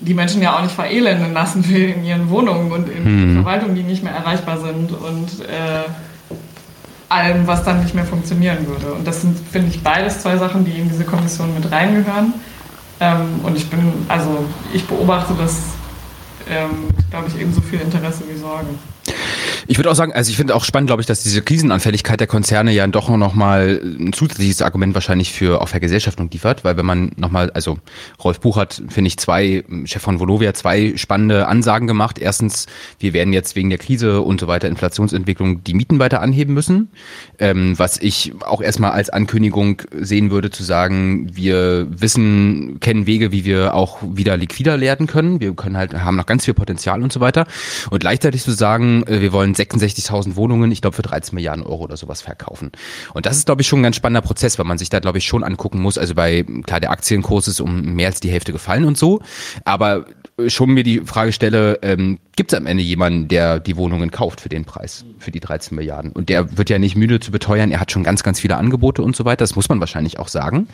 die 0.04 0.14
Menschen 0.14 0.42
ja 0.42 0.56
auch 0.56 0.62
nicht 0.62 0.74
verelenden 0.74 1.32
lassen 1.32 1.68
will 1.68 1.90
in 1.90 2.04
ihren 2.04 2.28
Wohnungen 2.28 2.70
und 2.70 2.88
in 2.88 3.04
hm. 3.04 3.34
Verwaltungen, 3.34 3.74
die 3.74 3.82
nicht 3.82 4.02
mehr 4.02 4.12
erreichbar 4.12 4.58
sind 4.58 4.92
und 4.92 5.40
äh, 5.48 5.88
allem, 7.08 7.46
was 7.46 7.64
dann 7.64 7.82
nicht 7.82 7.94
mehr 7.94 8.04
funktionieren 8.04 8.66
würde. 8.66 8.92
Und 8.92 9.06
das 9.06 9.22
sind, 9.22 9.38
finde 9.38 9.68
ich, 9.68 9.82
beides 9.82 10.20
zwei 10.20 10.36
Sachen, 10.36 10.64
die 10.64 10.72
in 10.72 10.88
diese 10.88 11.04
Kommission 11.04 11.54
mit 11.54 11.70
reingehören. 11.70 12.34
Ähm, 13.00 13.40
und 13.42 13.56
ich 13.56 13.68
bin, 13.68 13.92
also 14.08 14.44
ich 14.72 14.86
beobachte 14.86 15.34
das, 15.38 15.60
ähm, 16.50 16.88
glaube 17.10 17.26
ich, 17.28 17.40
ebenso 17.40 17.60
viel 17.60 17.80
Interesse 17.80 18.24
wie 18.28 18.38
Sorge. 18.38 18.66
Ich 19.66 19.78
würde 19.78 19.90
auch 19.90 19.94
sagen, 19.94 20.12
also 20.12 20.30
ich 20.30 20.36
finde 20.36 20.54
auch 20.54 20.64
spannend, 20.64 20.88
glaube 20.88 21.00
ich, 21.00 21.06
dass 21.06 21.22
diese 21.22 21.40
Krisenanfälligkeit 21.40 22.20
der 22.20 22.26
Konzerne 22.26 22.72
ja 22.72 22.86
doch 22.86 23.08
noch 23.08 23.34
mal 23.34 23.80
ein 23.82 24.12
zusätzliches 24.12 24.62
Argument 24.62 24.94
wahrscheinlich 24.94 25.32
für 25.32 25.62
auch 25.62 25.68
Vergesellschaftung 25.68 26.28
liefert, 26.30 26.64
weil 26.64 26.76
wenn 26.76 26.84
man 26.84 27.12
noch 27.16 27.30
mal, 27.30 27.50
also 27.50 27.78
Rolf 28.22 28.40
Buch 28.40 28.56
hat, 28.56 28.82
finde 28.88 29.08
ich, 29.08 29.16
zwei, 29.16 29.64
Chef 29.84 30.02
von 30.02 30.20
Volovia, 30.20 30.52
zwei 30.54 30.94
spannende 30.96 31.46
Ansagen 31.48 31.86
gemacht. 31.86 32.18
Erstens, 32.18 32.66
wir 32.98 33.12
werden 33.14 33.32
jetzt 33.32 33.56
wegen 33.56 33.70
der 33.70 33.78
Krise 33.78 34.20
und 34.20 34.40
so 34.40 34.48
weiter, 34.48 34.68
Inflationsentwicklung, 34.68 35.64
die 35.64 35.74
Mieten 35.74 35.98
weiter 35.98 36.20
anheben 36.20 36.52
müssen, 36.52 36.90
ähm, 37.38 37.78
was 37.78 37.98
ich 37.98 38.32
auch 38.46 38.60
erstmal 38.60 38.92
als 38.92 39.10
Ankündigung 39.10 39.80
sehen 39.98 40.30
würde, 40.30 40.50
zu 40.50 40.62
sagen, 40.62 41.34
wir 41.34 41.86
wissen, 41.90 42.80
kennen 42.80 43.06
Wege, 43.06 43.32
wie 43.32 43.44
wir 43.44 43.74
auch 43.74 43.98
wieder 44.02 44.36
liquider 44.36 44.78
werden 44.80 45.06
können. 45.06 45.40
Wir 45.40 45.54
können 45.54 45.76
halt, 45.76 45.94
haben 45.94 46.16
noch 46.16 46.26
ganz 46.26 46.44
viel 46.44 46.54
Potenzial 46.54 47.02
und 47.02 47.12
so 47.12 47.20
weiter. 47.20 47.46
Und 47.90 48.00
gleichzeitig 48.00 48.42
zu 48.42 48.52
sagen, 48.52 49.04
äh, 49.06 49.20
wir 49.20 49.32
wollen 49.32 49.53
66.000 49.54 50.36
Wohnungen, 50.36 50.70
ich 50.70 50.80
glaube, 50.80 50.96
für 50.96 51.02
13 51.02 51.34
Milliarden 51.34 51.64
Euro 51.64 51.84
oder 51.84 51.96
sowas 51.96 52.22
verkaufen. 52.22 52.72
Und 53.12 53.26
das 53.26 53.36
ist, 53.36 53.46
glaube 53.46 53.62
ich, 53.62 53.68
schon 53.68 53.80
ein 53.80 53.84
ganz 53.84 53.96
spannender 53.96 54.22
Prozess, 54.22 54.58
weil 54.58 54.66
man 54.66 54.78
sich 54.78 54.90
da, 54.90 55.00
glaube 55.00 55.18
ich, 55.18 55.24
schon 55.24 55.44
angucken 55.44 55.80
muss. 55.80 55.98
Also 55.98 56.14
bei, 56.14 56.44
klar, 56.64 56.80
der 56.80 56.90
Aktienkurs 56.90 57.48
ist 57.48 57.60
um 57.60 57.94
mehr 57.94 58.08
als 58.08 58.20
die 58.20 58.30
Hälfte 58.30 58.52
gefallen 58.52 58.84
und 58.84 58.98
so. 58.98 59.20
Aber 59.64 60.06
schon 60.48 60.70
mir 60.70 60.82
die 60.82 61.00
Frage 61.00 61.32
stelle, 61.32 61.78
ähm, 61.82 62.18
gibt 62.36 62.52
es 62.52 62.58
am 62.58 62.66
Ende 62.66 62.82
jemanden, 62.82 63.28
der 63.28 63.60
die 63.60 63.76
Wohnungen 63.76 64.10
kauft 64.10 64.40
für 64.40 64.48
den 64.48 64.64
Preis, 64.64 65.04
für 65.18 65.30
die 65.30 65.38
13 65.38 65.76
Milliarden? 65.76 66.10
Und 66.10 66.28
der 66.28 66.58
wird 66.58 66.70
ja 66.70 66.80
nicht 66.80 66.96
müde 66.96 67.20
zu 67.20 67.30
beteuern, 67.30 67.70
er 67.70 67.78
hat 67.78 67.92
schon 67.92 68.02
ganz, 68.02 68.24
ganz 68.24 68.40
viele 68.40 68.56
Angebote 68.56 69.02
und 69.02 69.14
so 69.14 69.24
weiter. 69.24 69.44
Das 69.44 69.54
muss 69.54 69.68
man 69.68 69.78
wahrscheinlich 69.78 70.18
auch 70.18 70.26
sagen. 70.26 70.66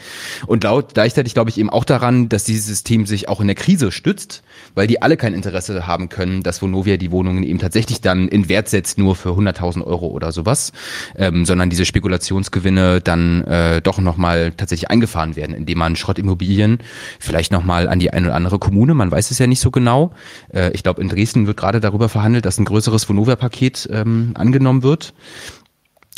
Und 0.47 0.65
laut, 0.65 0.95
gleichzeitig 0.95 1.35
glaube 1.35 1.51
ich 1.51 1.59
eben 1.59 1.69
auch 1.69 1.85
daran, 1.85 2.31
dass 2.31 2.45
dieses 2.45 2.67
System 2.67 3.05
sich 3.05 3.29
auch 3.29 3.41
in 3.41 3.49
der 3.49 3.57
Krise 3.57 3.93
stützt, 3.93 4.43
weil 4.75 4.87
die 4.87 5.03
alle 5.03 5.19
kein 5.19 5.35
Interesse 5.35 5.87
haben 5.87 6.09
können, 6.09 6.43
dass 6.43 6.63
Vonovia 6.63 6.97
die 6.97 7.11
Wohnungen 7.11 7.43
eben 7.43 7.59
tatsächlich 7.59 8.01
dann 8.01 8.29
in 8.29 8.49
Wert 8.49 8.71
setzt, 8.71 8.97
nur 8.97 9.15
für 9.15 9.31
100.000 9.31 9.85
Euro 9.85 10.07
oder 10.07 10.33
sowas, 10.33 10.73
ähm, 11.17 11.45
sondern 11.45 11.69
diese 11.69 11.85
Spekulationsgewinne 11.85 13.03
dann 13.03 13.45
äh, 13.45 13.83
doch 13.83 13.99
nochmal 13.99 14.53
tatsächlich 14.57 14.91
eingefahren 14.91 15.37
werden, 15.37 15.55
indem 15.55 15.77
man 15.77 15.97
Schrottimmobilien 15.97 16.79
vielleicht 17.19 17.53
nochmal 17.53 17.89
an 17.89 17.99
die 17.99 18.11
eine 18.11 18.29
oder 18.29 18.37
andere 18.37 18.59
Kommune, 18.59 18.95
man 18.95 19.11
weiß 19.11 19.31
es 19.31 19.39
ja 19.39 19.50
nicht 19.51 19.61
so 19.61 19.71
genau. 19.71 20.13
Äh, 20.53 20.71
ich 20.73 20.83
glaube, 20.83 21.03
in 21.03 21.11
Dresden 21.11 21.47
wird 21.47 21.59
gerade 21.59 21.81
darüber 21.81 22.09
verhandelt, 22.09 22.47
dass 22.47 22.59
ein 22.59 22.65
größeres 22.65 23.07
Vonovia-Paket 23.09 23.89
ähm, 23.93 24.33
angenommen 24.35 24.83
wird. 24.83 25.13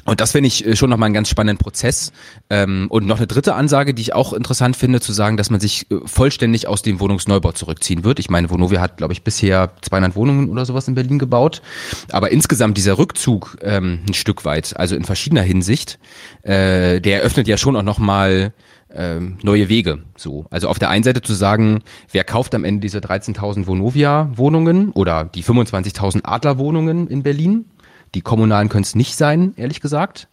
Und 0.04 0.20
das 0.20 0.32
finde 0.32 0.48
ich 0.48 0.66
äh, 0.66 0.74
schon 0.74 0.90
nochmal 0.90 1.06
einen 1.06 1.14
ganz 1.14 1.28
spannenden 1.28 1.62
Prozess. 1.62 2.12
Ähm, 2.50 2.86
und 2.90 3.06
noch 3.06 3.18
eine 3.18 3.26
dritte 3.26 3.54
Ansage, 3.54 3.94
die 3.94 4.02
ich 4.02 4.14
auch 4.14 4.32
interessant 4.32 4.76
finde, 4.76 5.00
zu 5.00 5.12
sagen, 5.12 5.36
dass 5.36 5.50
man 5.50 5.60
sich 5.60 5.90
äh, 5.90 5.96
vollständig 6.04 6.66
aus 6.66 6.82
dem 6.82 6.98
Wohnungsneubau 6.98 7.52
zurückziehen 7.52 8.02
wird. 8.02 8.18
Ich 8.18 8.28
meine, 8.28 8.50
Vonovia 8.50 8.80
hat, 8.80 8.96
glaube 8.96 9.12
ich, 9.12 9.22
bisher 9.22 9.72
200 9.82 10.16
Wohnungen 10.16 10.50
oder 10.50 10.64
sowas 10.64 10.88
in 10.88 10.94
Berlin 10.94 11.18
gebaut. 11.18 11.62
Aber 12.10 12.32
insgesamt 12.32 12.76
dieser 12.76 12.98
Rückzug 12.98 13.58
ähm, 13.62 14.00
ein 14.08 14.14
Stück 14.14 14.44
weit, 14.44 14.76
also 14.76 14.96
in 14.96 15.04
verschiedener 15.04 15.42
Hinsicht, 15.42 15.98
äh, 16.42 17.00
der 17.00 17.20
eröffnet 17.20 17.46
ja 17.46 17.56
schon 17.56 17.76
auch 17.76 17.82
nochmal 17.82 18.52
ähm, 18.94 19.38
neue 19.42 19.68
Wege. 19.68 19.98
So, 20.16 20.46
also 20.50 20.68
auf 20.68 20.78
der 20.78 20.90
einen 20.90 21.04
Seite 21.04 21.22
zu 21.22 21.34
sagen, 21.34 21.82
wer 22.10 22.24
kauft 22.24 22.54
am 22.54 22.64
Ende 22.64 22.80
diese 22.80 22.98
13.000 22.98 23.66
Vonovia-Wohnungen 23.66 24.90
oder 24.92 25.24
die 25.24 25.44
25.000 25.44 26.24
Adler-Wohnungen 26.24 27.08
in 27.08 27.22
Berlin? 27.22 27.66
Die 28.14 28.20
kommunalen 28.20 28.68
können 28.68 28.84
es 28.84 28.94
nicht 28.94 29.16
sein, 29.16 29.54
ehrlich 29.56 29.80
gesagt. 29.80 30.28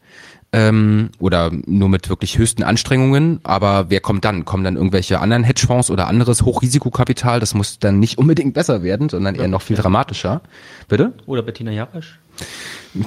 Ähm, 0.51 1.09
oder 1.19 1.51
nur 1.67 1.89
mit 1.89 2.09
wirklich 2.09 2.37
höchsten 2.39 2.63
Anstrengungen. 2.63 3.39
Aber 3.43 3.89
wer 3.89 3.99
kommt 3.99 4.25
dann? 4.25 4.45
Kommen 4.45 4.63
dann 4.63 4.77
irgendwelche 4.77 5.19
anderen 5.19 5.43
Hedgefonds 5.43 5.91
oder 5.91 6.07
anderes 6.07 6.41
Hochrisikokapital? 6.41 7.39
Das 7.39 7.53
muss 7.53 7.77
dann 7.77 7.99
nicht 7.99 8.17
unbedingt 8.17 8.55
besser 8.55 8.81
werden, 8.81 9.09
sondern 9.09 9.35
eher 9.35 9.47
noch 9.47 9.61
viel 9.61 9.75
dramatischer. 9.75 10.41
Bitte? 10.87 11.13
Oder 11.27 11.43
Bettina 11.43 11.71
Jarasch? 11.71 12.19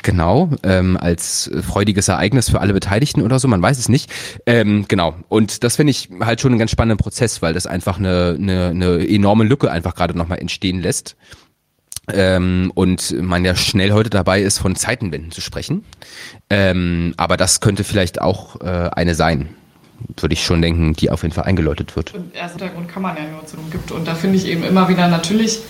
Genau, 0.02 0.50
ähm, 0.62 0.96
als 0.96 1.50
freudiges 1.62 2.06
Ereignis 2.08 2.48
für 2.48 2.60
alle 2.60 2.72
Beteiligten 2.72 3.22
oder 3.22 3.38
so, 3.38 3.48
man 3.48 3.60
weiß 3.60 3.78
es 3.78 3.88
nicht. 3.88 4.12
Ähm, 4.46 4.84
genau, 4.86 5.14
und 5.28 5.64
das 5.64 5.76
finde 5.76 5.90
ich 5.90 6.08
halt 6.20 6.40
schon 6.40 6.52
einen 6.52 6.58
ganz 6.58 6.70
spannenden 6.70 6.98
Prozess, 6.98 7.42
weil 7.42 7.52
das 7.52 7.66
einfach 7.66 7.98
eine, 7.98 8.36
eine, 8.38 8.68
eine 8.68 9.08
enorme 9.08 9.44
Lücke 9.44 9.70
einfach 9.70 9.94
gerade 9.94 10.16
nochmal 10.16 10.38
entstehen 10.38 10.80
lässt. 10.80 11.16
Ähm, 12.12 12.72
und 12.74 13.14
man 13.20 13.44
ja 13.44 13.54
schnell 13.54 13.92
heute 13.92 14.10
dabei 14.10 14.42
ist, 14.42 14.58
von 14.58 14.74
Zeitenwenden 14.74 15.30
zu 15.30 15.40
sprechen. 15.40 15.84
Ähm, 16.50 17.14
aber 17.16 17.36
das 17.36 17.60
könnte 17.60 17.84
vielleicht 17.84 18.20
auch 18.20 18.60
äh, 18.60 18.90
eine 18.92 19.14
sein, 19.14 19.50
würde 20.20 20.32
ich 20.32 20.44
schon 20.44 20.62
denken, 20.62 20.94
die 20.94 21.10
auf 21.10 21.22
jeden 21.22 21.34
Fall 21.34 21.44
eingeläutet 21.44 21.94
wird. 21.94 22.14
Und 22.14 22.34
erst 22.34 22.58
Hintergrund 22.58 22.88
kann 22.88 23.02
man 23.02 23.16
ja 23.16 23.24
nur 23.24 23.46
zu 23.46 23.56
gibt. 23.70 23.92
Und 23.92 24.06
da 24.06 24.14
finde 24.14 24.36
ich 24.36 24.46
eben 24.46 24.64
immer 24.64 24.88
wieder 24.88 25.08
natürlich 25.08 25.60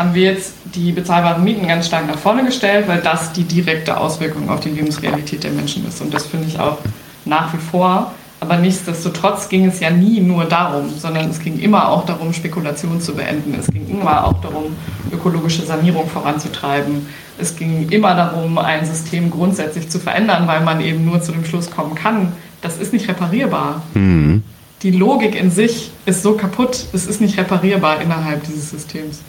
haben 0.00 0.14
wir 0.14 0.32
jetzt 0.32 0.54
die 0.74 0.92
bezahlbaren 0.92 1.44
Mieten 1.44 1.68
ganz 1.68 1.86
stark 1.86 2.06
nach 2.06 2.18
vorne 2.18 2.44
gestellt, 2.44 2.88
weil 2.88 3.02
das 3.02 3.32
die 3.32 3.44
direkte 3.44 3.98
Auswirkung 3.98 4.48
auf 4.48 4.60
die 4.60 4.70
Lebensrealität 4.70 5.44
der 5.44 5.50
Menschen 5.50 5.86
ist. 5.86 6.00
Und 6.00 6.14
das 6.14 6.26
finde 6.26 6.48
ich 6.48 6.58
auch 6.58 6.78
nach 7.26 7.52
wie 7.52 7.58
vor. 7.58 8.12
Aber 8.42 8.56
nichtsdestotrotz 8.56 9.50
ging 9.50 9.66
es 9.66 9.80
ja 9.80 9.90
nie 9.90 10.20
nur 10.20 10.46
darum, 10.46 10.88
sondern 10.88 11.28
es 11.28 11.40
ging 11.40 11.58
immer 11.58 11.90
auch 11.90 12.06
darum, 12.06 12.32
Spekulation 12.32 12.98
zu 12.98 13.14
beenden. 13.14 13.54
Es 13.60 13.66
ging 13.66 13.86
immer 13.86 14.26
auch 14.26 14.40
darum, 14.40 14.74
ökologische 15.12 15.66
Sanierung 15.66 16.08
voranzutreiben. 16.08 17.06
Es 17.38 17.54
ging 17.54 17.90
immer 17.90 18.14
darum, 18.14 18.56
ein 18.56 18.86
System 18.86 19.30
grundsätzlich 19.30 19.90
zu 19.90 19.98
verändern, 19.98 20.46
weil 20.46 20.62
man 20.62 20.80
eben 20.80 21.04
nur 21.04 21.20
zu 21.20 21.32
dem 21.32 21.44
Schluss 21.44 21.70
kommen 21.70 21.94
kann, 21.94 22.32
das 22.62 22.78
ist 22.78 22.94
nicht 22.94 23.06
reparierbar. 23.06 23.82
Mhm. 23.92 24.42
Die 24.82 24.92
Logik 24.92 25.38
in 25.38 25.50
sich 25.50 25.90
ist 26.06 26.22
so 26.22 26.32
kaputt, 26.32 26.86
es 26.94 27.06
ist 27.06 27.20
nicht 27.20 27.36
reparierbar 27.38 28.00
innerhalb 28.00 28.44
dieses 28.44 28.70
Systems 28.70 29.20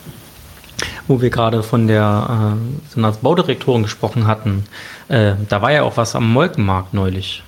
wo 1.12 1.22
wir 1.22 1.30
gerade 1.30 1.62
von 1.62 1.88
der 1.88 2.56
äh, 2.56 2.94
Senatsbaudirektorin 2.94 3.84
gesprochen 3.84 4.26
hatten, 4.28 4.64
äh, 5.10 5.34
da 5.50 5.62
war 5.62 5.72
ja 5.72 5.84
auch 5.84 5.98
was 5.98 6.16
am 6.16 6.32
Molkenmarkt 6.32 6.94
neulich. 6.94 7.44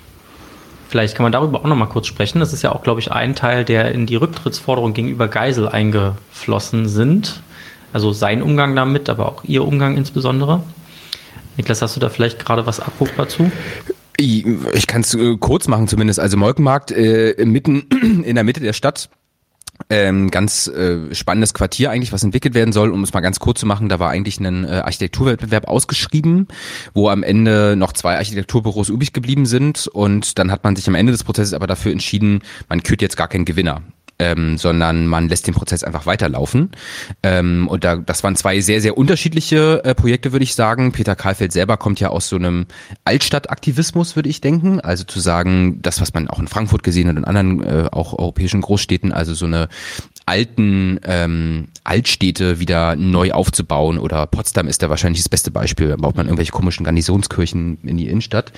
Vielleicht 0.90 1.16
kann 1.16 1.24
man 1.24 1.32
darüber 1.32 1.60
auch 1.60 1.64
noch 1.64 1.74
mal 1.74 1.86
kurz 1.86 2.06
sprechen. 2.06 2.38
Das 2.38 2.52
ist 2.52 2.62
ja 2.62 2.72
auch, 2.72 2.82
glaube 2.82 3.00
ich, 3.00 3.10
ein 3.10 3.34
Teil, 3.34 3.64
der 3.64 3.90
in 3.92 4.06
die 4.06 4.16
Rücktrittsforderung 4.16 4.92
gegenüber 4.92 5.26
Geisel 5.28 5.66
eingeflossen 5.68 6.88
sind. 6.88 7.42
Also 7.92 8.12
sein 8.12 8.42
Umgang 8.42 8.76
damit, 8.76 9.08
aber 9.08 9.26
auch 9.26 9.44
ihr 9.44 9.64
Umgang 9.66 9.96
insbesondere. 9.96 10.62
Niklas, 11.56 11.80
hast 11.80 11.96
du 11.96 12.00
da 12.00 12.10
vielleicht 12.10 12.44
gerade 12.44 12.66
was 12.66 12.80
abrufbar 12.80 13.28
zu? 13.28 13.50
Ich 14.18 14.86
kann 14.86 15.00
es 15.00 15.14
äh, 15.14 15.36
kurz 15.38 15.68
machen 15.68 15.88
zumindest. 15.88 16.20
Also 16.20 16.36
Molkenmarkt 16.36 16.92
äh, 16.92 17.34
mitten 17.44 17.80
in 18.24 18.34
der 18.34 18.44
Mitte 18.44 18.60
der 18.60 18.74
Stadt 18.74 19.08
ähm, 19.90 20.30
ganz 20.30 20.66
äh, 20.68 21.14
spannendes 21.14 21.54
Quartier 21.54 21.90
eigentlich, 21.90 22.12
was 22.12 22.22
entwickelt 22.22 22.54
werden 22.54 22.72
soll. 22.72 22.90
Um 22.90 23.02
es 23.02 23.12
mal 23.12 23.20
ganz 23.20 23.38
kurz 23.40 23.60
zu 23.60 23.66
machen, 23.66 23.88
da 23.88 23.98
war 23.98 24.10
eigentlich 24.10 24.40
ein 24.40 24.64
äh, 24.64 24.82
Architekturwettbewerb 24.84 25.68
ausgeschrieben, 25.68 26.48
wo 26.94 27.08
am 27.08 27.22
Ende 27.22 27.76
noch 27.76 27.92
zwei 27.92 28.16
Architekturbüros 28.16 28.88
übrig 28.88 29.12
geblieben 29.12 29.46
sind. 29.46 29.86
Und 29.88 30.38
dann 30.38 30.50
hat 30.50 30.64
man 30.64 30.76
sich 30.76 30.88
am 30.88 30.94
Ende 30.94 31.12
des 31.12 31.24
Prozesses 31.24 31.54
aber 31.54 31.66
dafür 31.66 31.92
entschieden, 31.92 32.42
man 32.68 32.82
kürt 32.82 33.02
jetzt 33.02 33.16
gar 33.16 33.28
keinen 33.28 33.44
Gewinner 33.44 33.82
ähm, 34.18 34.58
sondern 34.58 35.06
man 35.06 35.28
lässt 35.28 35.46
den 35.46 35.54
Prozess 35.54 35.84
einfach 35.84 36.06
weiterlaufen. 36.06 36.70
Ähm, 37.22 37.68
und 37.68 37.84
da, 37.84 37.96
das 37.96 38.22
waren 38.22 38.36
zwei 38.36 38.60
sehr, 38.60 38.80
sehr 38.80 38.96
unterschiedliche 38.96 39.84
äh, 39.84 39.94
Projekte, 39.94 40.32
würde 40.32 40.44
ich 40.44 40.54
sagen. 40.54 40.92
Peter 40.92 41.16
Karlfeld 41.16 41.52
selber 41.52 41.76
kommt 41.76 42.00
ja 42.00 42.08
aus 42.08 42.28
so 42.28 42.36
einem 42.36 42.66
Altstadtaktivismus, 43.04 44.16
würde 44.16 44.28
ich 44.28 44.40
denken. 44.40 44.80
Also 44.80 45.04
zu 45.04 45.20
sagen, 45.20 45.80
das, 45.82 46.00
was 46.00 46.14
man 46.14 46.28
auch 46.28 46.38
in 46.38 46.48
Frankfurt 46.48 46.82
gesehen 46.82 47.08
hat 47.08 47.16
und 47.16 47.24
anderen 47.24 47.62
äh, 47.62 47.88
auch 47.90 48.16
europäischen 48.16 48.60
Großstädten, 48.60 49.12
also 49.12 49.34
so 49.34 49.46
eine 49.46 49.68
alten 50.26 50.98
ähm, 51.04 51.68
Altstädte 51.84 52.58
wieder 52.58 52.96
neu 52.96 53.32
aufzubauen 53.32 53.98
oder 53.98 54.26
Potsdam 54.26 54.68
ist 54.68 54.82
da 54.82 54.88
wahrscheinlich 54.88 55.22
das 55.22 55.28
beste 55.28 55.50
Beispiel. 55.50 55.88
Da 55.88 55.96
baut 55.96 56.16
man 56.16 56.26
irgendwelche 56.26 56.52
komischen 56.52 56.84
Garnisonskirchen 56.84 57.78
in 57.82 57.96
die 57.96 58.08
Innenstadt. 58.08 58.52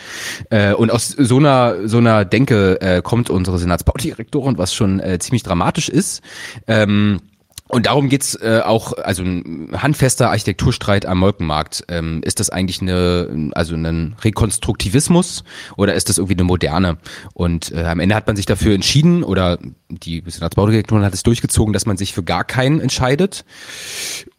Äh, 0.51 0.74
und 0.74 0.90
aus 0.90 1.09
so 1.09 1.38
einer 1.38 1.88
so 1.88 1.98
einer 1.98 2.24
Denke 2.24 2.80
äh, 2.80 3.02
kommt 3.02 3.30
unsere 3.30 3.59
Senatsbaudirektorin, 3.59 4.59
was 4.59 4.74
schon 4.74 5.01
äh, 5.01 5.18
ziemlich 5.18 5.43
dramatisch 5.43 5.88
ist. 5.88 6.22
Ähm, 6.66 7.20
und 7.68 7.86
darum 7.86 8.09
geht's 8.09 8.36
äh, 8.36 8.60
auch, 8.64 8.93
also 8.93 9.22
ein 9.22 9.70
handfester 9.76 10.30
Architekturstreit 10.30 11.05
am 11.05 11.18
Molkenmarkt. 11.18 11.84
Ähm, 11.88 12.20
ist 12.24 12.38
das 12.38 12.51
eigentlich 12.51 12.80
eine, 12.80 13.51
also 13.55 13.74
ein 13.74 14.14
Rekonstruktivismus 14.22 15.43
oder 15.76 15.94
ist 15.94 16.09
das 16.09 16.18
irgendwie 16.18 16.34
eine 16.34 16.44
moderne? 16.44 16.98
Und 17.34 17.72
äh, 17.72 17.84
am 17.84 17.98
Ende 17.98 18.14
hat 18.14 18.26
man 18.26 18.36
sich 18.36 18.47
dafür 18.47 18.74
entschieden 18.74 19.24
oder 19.24 19.59
die 19.88 20.22
Senatsbaudirektorin 20.24 21.05
hat 21.05 21.14
es 21.14 21.24
durchgezogen, 21.24 21.72
dass 21.72 21.86
man 21.86 21.97
sich 21.97 22.12
für 22.12 22.22
gar 22.22 22.44
keinen 22.44 22.80
entscheidet. 22.80 23.44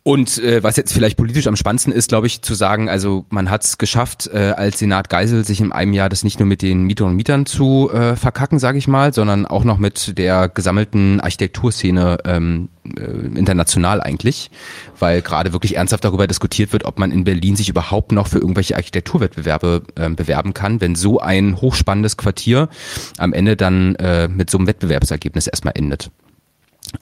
Und 0.07 0.37
äh, 0.37 0.63
was 0.63 0.77
jetzt 0.77 0.93
vielleicht 0.93 1.17
politisch 1.17 1.47
am 1.47 1.57
spannendsten 1.57 1.91
ist, 1.91 2.07
glaube 2.07 2.27
ich, 2.27 2.41
zu 2.41 2.53
sagen, 2.53 2.87
also 2.87 3.25
man 3.29 3.49
hat 3.49 3.65
es 3.65 3.77
geschafft, 3.77 4.29
äh, 4.33 4.53
als 4.55 4.79
Senat 4.79 5.09
Geisel 5.09 5.43
sich 5.43 5.59
in 5.59 5.73
einem 5.73 5.91
Jahr 5.91 6.07
das 6.07 6.23
nicht 6.23 6.39
nur 6.39 6.47
mit 6.47 6.61
den 6.61 6.83
Mietern 6.83 7.09
und 7.09 7.17
Mietern 7.17 7.45
zu 7.45 7.91
äh, 7.91 8.15
verkacken, 8.15 8.57
sage 8.57 8.77
ich 8.77 8.87
mal, 8.87 9.13
sondern 9.13 9.45
auch 9.45 9.65
noch 9.65 9.79
mit 9.79 10.17
der 10.17 10.47
gesammelten 10.47 11.19
Architekturszene 11.19 12.19
ähm, 12.23 12.69
äh, 12.85 13.01
international 13.37 13.99
eigentlich, 13.99 14.49
weil 14.97 15.21
gerade 15.21 15.51
wirklich 15.51 15.75
ernsthaft 15.75 16.05
darüber 16.05 16.25
diskutiert 16.25 16.71
wird, 16.71 16.85
ob 16.85 16.99
man 16.99 17.11
in 17.11 17.25
Berlin 17.25 17.57
sich 17.57 17.67
überhaupt 17.67 18.13
noch 18.13 18.27
für 18.27 18.39
irgendwelche 18.39 18.77
Architekturwettbewerbe 18.77 19.83
äh, 19.95 20.09
bewerben 20.09 20.53
kann, 20.53 20.79
wenn 20.79 20.95
so 20.95 21.19
ein 21.19 21.59
hochspannendes 21.59 22.15
Quartier 22.15 22.69
am 23.17 23.33
Ende 23.33 23.57
dann 23.57 23.95
äh, 23.95 24.29
mit 24.29 24.49
so 24.49 24.57
einem 24.57 24.67
Wettbewerbsergebnis 24.67 25.47
erstmal 25.47 25.73
endet. 25.75 26.11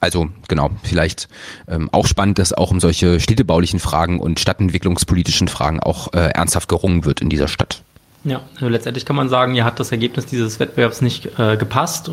Also 0.00 0.28
genau, 0.48 0.70
vielleicht 0.82 1.28
ähm, 1.68 1.88
auch 1.92 2.06
spannend, 2.06 2.38
dass 2.38 2.52
auch 2.52 2.70
um 2.70 2.80
solche 2.80 3.20
städtebaulichen 3.20 3.80
Fragen 3.80 4.20
und 4.20 4.40
stadtentwicklungspolitischen 4.40 5.48
Fragen 5.48 5.80
auch 5.80 6.12
äh, 6.12 6.30
ernsthaft 6.30 6.68
gerungen 6.68 7.04
wird 7.04 7.20
in 7.20 7.28
dieser 7.28 7.48
Stadt. 7.48 7.82
Ja, 8.24 8.42
also 8.54 8.68
letztendlich 8.68 9.06
kann 9.06 9.16
man 9.16 9.28
sagen, 9.28 9.54
hier 9.54 9.64
hat 9.64 9.78
das 9.78 9.92
Ergebnis 9.92 10.26
dieses 10.26 10.58
Wettbewerbs 10.58 11.00
nicht 11.00 11.38
äh, 11.38 11.56
gepasst 11.56 12.10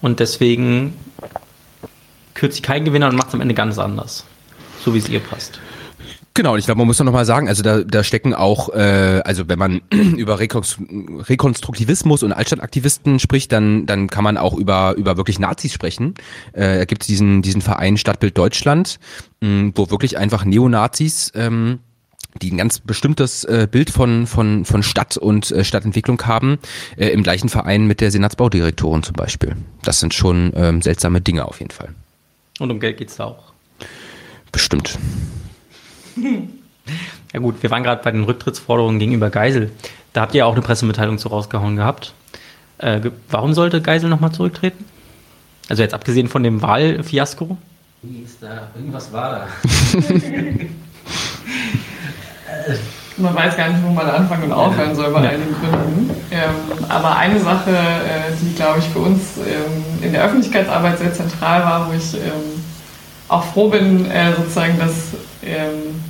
und 0.00 0.18
deswegen 0.18 0.94
kürzt 2.34 2.56
sie 2.56 2.62
keinen 2.62 2.84
Gewinner 2.84 3.08
und 3.08 3.16
macht 3.16 3.28
es 3.28 3.34
am 3.34 3.40
Ende 3.40 3.54
ganz 3.54 3.78
anders, 3.78 4.24
so 4.84 4.92
wie 4.92 4.98
es 4.98 5.08
ihr 5.08 5.20
passt. 5.20 5.60
Genau, 6.34 6.54
und 6.54 6.58
ich 6.58 6.64
glaube, 6.64 6.78
man 6.78 6.86
muss 6.86 6.96
doch 6.96 7.04
nochmal 7.04 7.26
sagen, 7.26 7.48
also 7.48 7.62
da, 7.62 7.80
da 7.80 8.02
stecken 8.02 8.34
auch, 8.34 8.70
äh, 8.70 9.20
also 9.24 9.48
wenn 9.48 9.58
man 9.58 9.82
über 9.90 10.38
Rekonstruktivismus 10.38 12.22
und 12.22 12.32
Altstadtaktivisten 12.32 13.18
spricht, 13.18 13.52
dann, 13.52 13.84
dann 13.84 14.08
kann 14.08 14.24
man 14.24 14.38
auch 14.38 14.54
über, 14.54 14.94
über 14.96 15.18
wirklich 15.18 15.38
Nazis 15.38 15.74
sprechen. 15.74 16.14
Äh, 16.52 16.78
da 16.78 16.84
gibt 16.86 17.02
es 17.02 17.06
diesen, 17.06 17.42
diesen 17.42 17.60
Verein 17.60 17.98
Stadtbild 17.98 18.38
Deutschland, 18.38 18.98
mh, 19.40 19.72
wo 19.74 19.90
wirklich 19.90 20.16
einfach 20.16 20.44
Neonazis 20.44 21.32
ähm, 21.34 21.80
die 22.40 22.50
ein 22.50 22.56
ganz 22.56 22.78
bestimmtes 22.78 23.44
äh, 23.44 23.68
Bild 23.70 23.90
von, 23.90 24.26
von, 24.26 24.64
von 24.64 24.82
Stadt 24.82 25.18
und 25.18 25.50
äh, 25.50 25.64
Stadtentwicklung 25.64 26.22
haben, 26.22 26.58
äh, 26.96 27.08
im 27.08 27.22
gleichen 27.22 27.50
Verein 27.50 27.86
mit 27.86 28.00
der 28.00 28.10
Senatsbaudirektorin 28.10 29.02
zum 29.02 29.14
Beispiel. 29.14 29.54
Das 29.82 30.00
sind 30.00 30.14
schon 30.14 30.50
ähm, 30.56 30.80
seltsame 30.80 31.20
Dinge 31.20 31.44
auf 31.44 31.60
jeden 31.60 31.72
Fall. 31.72 31.90
Und 32.58 32.70
um 32.70 32.80
Geld 32.80 32.96
geht's 32.96 33.16
da 33.16 33.24
auch. 33.24 33.52
Bestimmt. 34.50 34.98
Ja 37.32 37.40
gut, 37.40 37.62
wir 37.62 37.70
waren 37.70 37.82
gerade 37.82 38.02
bei 38.02 38.10
den 38.10 38.24
Rücktrittsforderungen 38.24 38.98
gegenüber 38.98 39.30
Geisel. 39.30 39.70
Da 40.12 40.22
habt 40.22 40.34
ihr 40.34 40.46
auch 40.46 40.52
eine 40.52 40.62
Pressemitteilung 40.62 41.18
zu 41.18 41.28
rausgehauen 41.28 41.76
gehabt. 41.76 42.12
Äh, 42.78 43.00
warum 43.30 43.54
sollte 43.54 43.80
Geisel 43.80 44.10
nochmal 44.10 44.32
zurücktreten? 44.32 44.84
Also 45.68 45.82
jetzt 45.82 45.94
abgesehen 45.94 46.28
von 46.28 46.42
dem 46.42 46.60
Wahlfiasko? 46.60 47.56
Wie 48.02 48.22
ist 48.22 48.42
da? 48.42 48.68
Irgendwas 48.74 49.12
war 49.12 49.30
da. 49.30 49.46
man 53.16 53.34
weiß 53.34 53.56
gar 53.56 53.68
nicht, 53.68 53.82
wo 53.84 53.90
man 53.90 54.08
anfangen 54.10 54.44
und 54.44 54.52
aufhören 54.52 54.94
soll 54.94 55.10
bei 55.12 55.28
all 55.28 55.38
den 55.38 55.54
Gründen. 55.54 56.10
Ähm, 56.30 56.54
aber 56.88 57.16
eine 57.16 57.38
Sache, 57.38 57.70
äh, 57.70 58.32
die, 58.40 58.54
glaube 58.54 58.80
ich, 58.80 58.86
für 58.86 58.98
uns 58.98 59.38
ähm, 59.38 60.02
in 60.02 60.12
der 60.12 60.24
Öffentlichkeitsarbeit 60.24 60.98
sehr 60.98 61.14
zentral 61.14 61.62
war, 61.62 61.88
wo 61.88 61.92
ich 61.92 62.14
ähm, 62.14 62.62
auch 63.28 63.44
froh 63.44 63.68
bin, 63.68 64.10
äh, 64.10 64.34
sozusagen, 64.36 64.78
dass 64.78 65.12
ähm, 65.44 66.00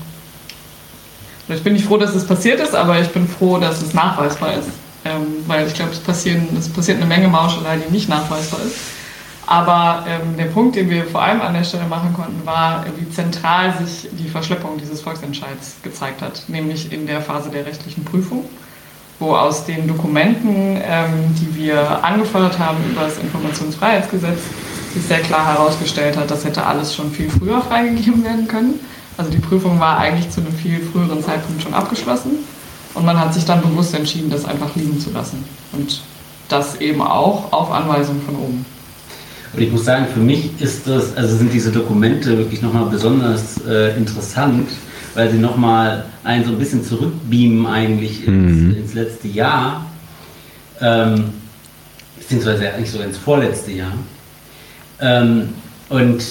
ich 1.48 1.62
bin 1.62 1.74
nicht 1.74 1.84
froh, 1.84 1.98
dass 1.98 2.14
es 2.14 2.26
passiert 2.26 2.60
ist, 2.60 2.74
aber 2.74 3.00
ich 3.00 3.08
bin 3.08 3.28
froh, 3.28 3.58
dass 3.58 3.82
es 3.82 3.94
nachweisbar 3.94 4.54
ist. 4.54 4.68
Ähm, 5.04 5.44
weil 5.46 5.66
ich 5.66 5.74
glaube, 5.74 5.90
es, 5.90 5.98
es 5.98 6.68
passiert 6.68 6.96
eine 6.96 7.06
Menge 7.06 7.28
Mauschelei, 7.28 7.76
die 7.76 7.92
nicht 7.92 8.08
nachweisbar 8.08 8.60
ist. 8.64 8.76
Aber 9.46 10.06
ähm, 10.08 10.36
der 10.36 10.44
Punkt, 10.44 10.76
den 10.76 10.88
wir 10.88 11.04
vor 11.04 11.22
allem 11.22 11.40
an 11.40 11.54
der 11.54 11.64
Stelle 11.64 11.86
machen 11.86 12.14
konnten, 12.14 12.46
war, 12.46 12.84
wie 12.96 13.10
zentral 13.10 13.74
sich 13.84 14.08
die 14.12 14.28
Verschleppung 14.28 14.78
dieses 14.78 15.00
Volksentscheids 15.00 15.76
gezeigt 15.82 16.22
hat, 16.22 16.44
nämlich 16.46 16.92
in 16.92 17.06
der 17.06 17.20
Phase 17.20 17.50
der 17.50 17.66
rechtlichen 17.66 18.04
Prüfung, 18.04 18.44
wo 19.18 19.34
aus 19.34 19.64
den 19.64 19.88
Dokumenten, 19.88 20.80
ähm, 20.82 21.34
die 21.40 21.56
wir 21.56 22.04
angefordert 22.04 22.58
haben 22.60 22.78
über 22.88 23.02
das 23.02 23.18
Informationsfreiheitsgesetz, 23.18 24.38
sich 24.94 25.02
sehr 25.02 25.20
klar 25.20 25.44
herausgestellt 25.44 26.16
hat, 26.16 26.30
das 26.30 26.44
hätte 26.44 26.64
alles 26.64 26.94
schon 26.94 27.10
viel 27.10 27.28
früher 27.28 27.60
freigegeben 27.62 28.22
werden 28.24 28.46
können. 28.46 28.78
Also 29.16 29.30
die 29.30 29.38
Prüfung 29.38 29.78
war 29.78 29.98
eigentlich 29.98 30.30
zu 30.30 30.40
einem 30.40 30.52
viel 30.52 30.80
früheren 30.80 31.22
Zeitpunkt 31.22 31.62
schon 31.62 31.74
abgeschlossen 31.74 32.30
und 32.94 33.04
man 33.04 33.18
hat 33.18 33.34
sich 33.34 33.44
dann 33.44 33.60
bewusst 33.60 33.94
entschieden, 33.94 34.30
das 34.30 34.44
einfach 34.44 34.74
liegen 34.74 34.98
zu 34.98 35.10
lassen. 35.10 35.44
Und 35.72 36.00
das 36.48 36.80
eben 36.80 37.00
auch 37.02 37.52
auf 37.52 37.70
Anweisung 37.70 38.20
von 38.22 38.36
oben. 38.36 38.66
Und 39.54 39.62
ich 39.62 39.70
muss 39.70 39.84
sagen, 39.84 40.06
für 40.12 40.20
mich 40.20 40.50
ist 40.60 40.86
das, 40.86 41.14
also 41.16 41.36
sind 41.36 41.52
diese 41.52 41.70
Dokumente 41.70 42.36
wirklich 42.38 42.62
nochmal 42.62 42.86
besonders 42.86 43.60
äh, 43.68 43.96
interessant, 43.96 44.68
weil 45.14 45.30
sie 45.30 45.36
nochmal 45.38 46.06
einen 46.24 46.44
so 46.44 46.52
ein 46.52 46.58
bisschen 46.58 46.84
zurückbeamen 46.84 47.66
eigentlich 47.66 48.26
ins, 48.26 48.62
Mhm. 48.62 48.76
ins 48.76 48.94
letzte 48.94 49.28
Jahr. 49.28 49.86
Ähm, 50.80 51.24
beziehungsweise 52.18 52.72
eigentlich 52.72 52.90
sogar 52.90 53.06
ins 53.06 53.18
vorletzte 53.18 53.72
Jahr. 53.72 53.92
Ähm, 55.00 55.50
und 55.92 56.24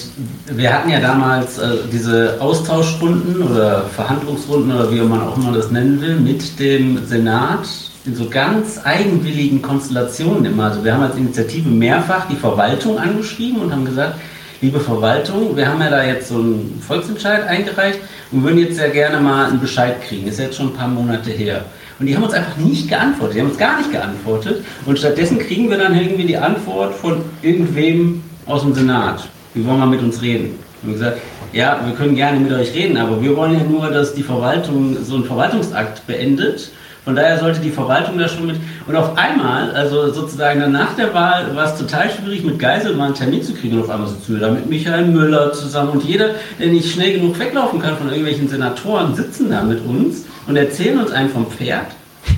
wir 0.46 0.72
hatten 0.72 0.90
ja 0.90 0.98
damals 0.98 1.56
äh, 1.58 1.76
diese 1.92 2.36
Austauschrunden 2.40 3.42
oder 3.42 3.84
Verhandlungsrunden 3.94 4.72
oder 4.72 4.90
wie 4.90 5.00
man 5.00 5.20
auch 5.20 5.36
immer 5.36 5.52
das 5.52 5.70
nennen 5.70 6.00
will, 6.00 6.16
mit 6.16 6.58
dem 6.58 7.06
Senat 7.06 7.68
in 8.04 8.16
so 8.16 8.28
ganz 8.28 8.80
eigenwilligen 8.82 9.62
Konstellationen 9.62 10.46
immer. 10.46 10.64
Also 10.64 10.82
wir 10.82 10.92
haben 10.92 11.04
als 11.04 11.16
Initiative 11.16 11.68
mehrfach 11.68 12.26
die 12.26 12.34
Verwaltung 12.34 12.98
angeschrieben 12.98 13.62
und 13.62 13.72
haben 13.72 13.84
gesagt, 13.84 14.18
liebe 14.62 14.80
Verwaltung, 14.80 15.56
wir 15.56 15.68
haben 15.68 15.80
ja 15.80 15.90
da 15.90 16.04
jetzt 16.04 16.26
so 16.26 16.38
einen 16.38 16.82
Volksentscheid 16.84 17.46
eingereicht 17.46 18.00
und 18.32 18.42
würden 18.42 18.58
jetzt 18.58 18.74
sehr 18.74 18.90
gerne 18.90 19.20
mal 19.20 19.46
einen 19.46 19.60
Bescheid 19.60 20.02
kriegen. 20.02 20.26
Ist 20.26 20.40
jetzt 20.40 20.56
schon 20.56 20.70
ein 20.70 20.74
paar 20.74 20.88
Monate 20.88 21.30
her. 21.30 21.66
Und 22.00 22.06
die 22.06 22.16
haben 22.16 22.24
uns 22.24 22.34
einfach 22.34 22.56
nicht 22.56 22.88
geantwortet. 22.88 23.36
Die 23.36 23.40
haben 23.40 23.50
uns 23.50 23.58
gar 23.58 23.78
nicht 23.78 23.92
geantwortet. 23.92 24.64
Und 24.86 24.98
stattdessen 24.98 25.38
kriegen 25.38 25.70
wir 25.70 25.78
dann 25.78 25.96
irgendwie 25.96 26.24
die 26.24 26.36
Antwort 26.36 26.96
von 26.96 27.18
irgendwem 27.42 28.24
aus 28.44 28.62
dem 28.62 28.74
Senat. 28.74 29.28
Die 29.54 29.66
wollen 29.66 29.78
mal 29.78 29.86
mit 29.86 30.00
uns 30.00 30.22
reden. 30.22 30.58
Wir 30.82 30.94
gesagt, 30.94 31.18
ja, 31.52 31.80
wir 31.84 31.94
können 31.94 32.16
gerne 32.16 32.40
mit 32.40 32.52
euch 32.52 32.74
reden, 32.74 32.96
aber 32.96 33.20
wir 33.20 33.36
wollen 33.36 33.52
ja 33.52 33.64
nur, 33.64 33.88
dass 33.90 34.14
die 34.14 34.22
Verwaltung 34.22 34.96
so 35.04 35.16
einen 35.16 35.24
Verwaltungsakt 35.24 36.06
beendet. 36.06 36.70
Von 37.04 37.16
daher 37.16 37.38
sollte 37.38 37.60
die 37.60 37.70
Verwaltung 37.70 38.16
da 38.16 38.28
schon 38.28 38.46
mit. 38.46 38.56
Und 38.86 38.96
auf 38.96 39.18
einmal, 39.18 39.72
also 39.72 40.12
sozusagen 40.12 40.60
dann 40.60 40.72
nach 40.72 40.94
der 40.94 41.12
Wahl, 41.12 41.54
war 41.54 41.66
es 41.66 41.76
total 41.76 42.08
schwierig, 42.10 42.44
mit 42.44 42.58
Geisel 42.58 42.94
mal 42.94 43.06
einen 43.06 43.14
Termin 43.14 43.42
zu 43.42 43.54
kriegen. 43.54 43.76
Und 43.76 43.82
auf 43.82 43.90
einmal 43.90 44.08
sitzen 44.08 44.34
wir 44.34 44.40
da 44.40 44.50
mit 44.50 44.70
Michael 44.70 45.06
Müller 45.06 45.52
zusammen. 45.52 45.90
Und 45.90 46.04
jeder, 46.04 46.30
der 46.58 46.68
nicht 46.68 46.90
schnell 46.90 47.12
genug 47.14 47.38
weglaufen 47.38 47.80
kann 47.80 47.96
von 47.96 48.08
irgendwelchen 48.08 48.48
Senatoren, 48.48 49.14
sitzen 49.14 49.50
da 49.50 49.62
mit 49.62 49.84
uns 49.84 50.24
und 50.46 50.56
erzählen 50.56 51.00
uns 51.00 51.10
einen 51.10 51.28
vom 51.28 51.46
Pferd. 51.46 51.86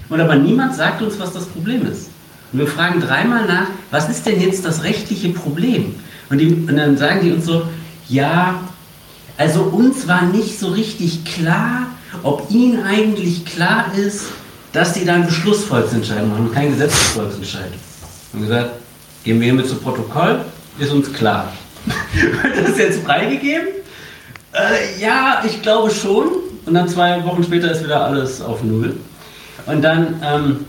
Und 0.08 0.20
aber 0.20 0.34
niemand 0.36 0.74
sagt 0.74 1.02
uns, 1.02 1.20
was 1.20 1.32
das 1.32 1.44
Problem 1.46 1.86
ist. 1.86 2.10
Und 2.52 2.60
wir 2.60 2.66
fragen 2.66 3.00
dreimal 3.00 3.46
nach, 3.46 3.66
was 3.90 4.08
ist 4.08 4.24
denn 4.26 4.40
jetzt 4.40 4.64
das 4.64 4.82
rechtliche 4.82 5.28
Problem? 5.30 5.94
Und, 6.30 6.38
die, 6.38 6.46
und 6.46 6.76
dann 6.76 6.96
sagen 6.96 7.20
die 7.22 7.32
uns 7.32 7.46
so, 7.46 7.62
ja, 8.08 8.60
also 9.36 9.62
uns 9.62 10.06
war 10.06 10.22
nicht 10.22 10.58
so 10.58 10.68
richtig 10.68 11.24
klar, 11.24 11.86
ob 12.22 12.50
ihnen 12.50 12.84
eigentlich 12.84 13.44
klar 13.44 13.86
ist, 13.96 14.26
dass 14.72 14.92
die 14.92 15.04
dann 15.04 15.26
Beschlussvolksentscheid 15.26 16.26
machen 16.26 16.46
und 16.46 16.54
kein 16.54 16.70
Gesetzesvolksentscheid. 16.70 17.72
Und 18.32 18.42
gesagt, 18.42 18.70
gehen 19.22 19.40
wir 19.40 19.46
hiermit 19.46 19.68
zu 19.68 19.76
Protokoll, 19.76 20.44
ist 20.78 20.92
uns 20.92 21.12
klar. 21.12 21.52
Wird 22.14 22.68
das 22.68 22.78
jetzt 22.78 23.04
freigegeben? 23.04 23.68
Äh, 24.52 25.00
ja, 25.00 25.42
ich 25.46 25.62
glaube 25.62 25.90
schon. 25.90 26.28
Und 26.66 26.74
dann 26.74 26.88
zwei 26.88 27.22
Wochen 27.24 27.44
später 27.44 27.70
ist 27.70 27.84
wieder 27.84 28.04
alles 28.04 28.40
auf 28.40 28.62
Null. 28.62 28.96
Und 29.66 29.82
dann 29.82 30.20
ähm, 30.24 30.66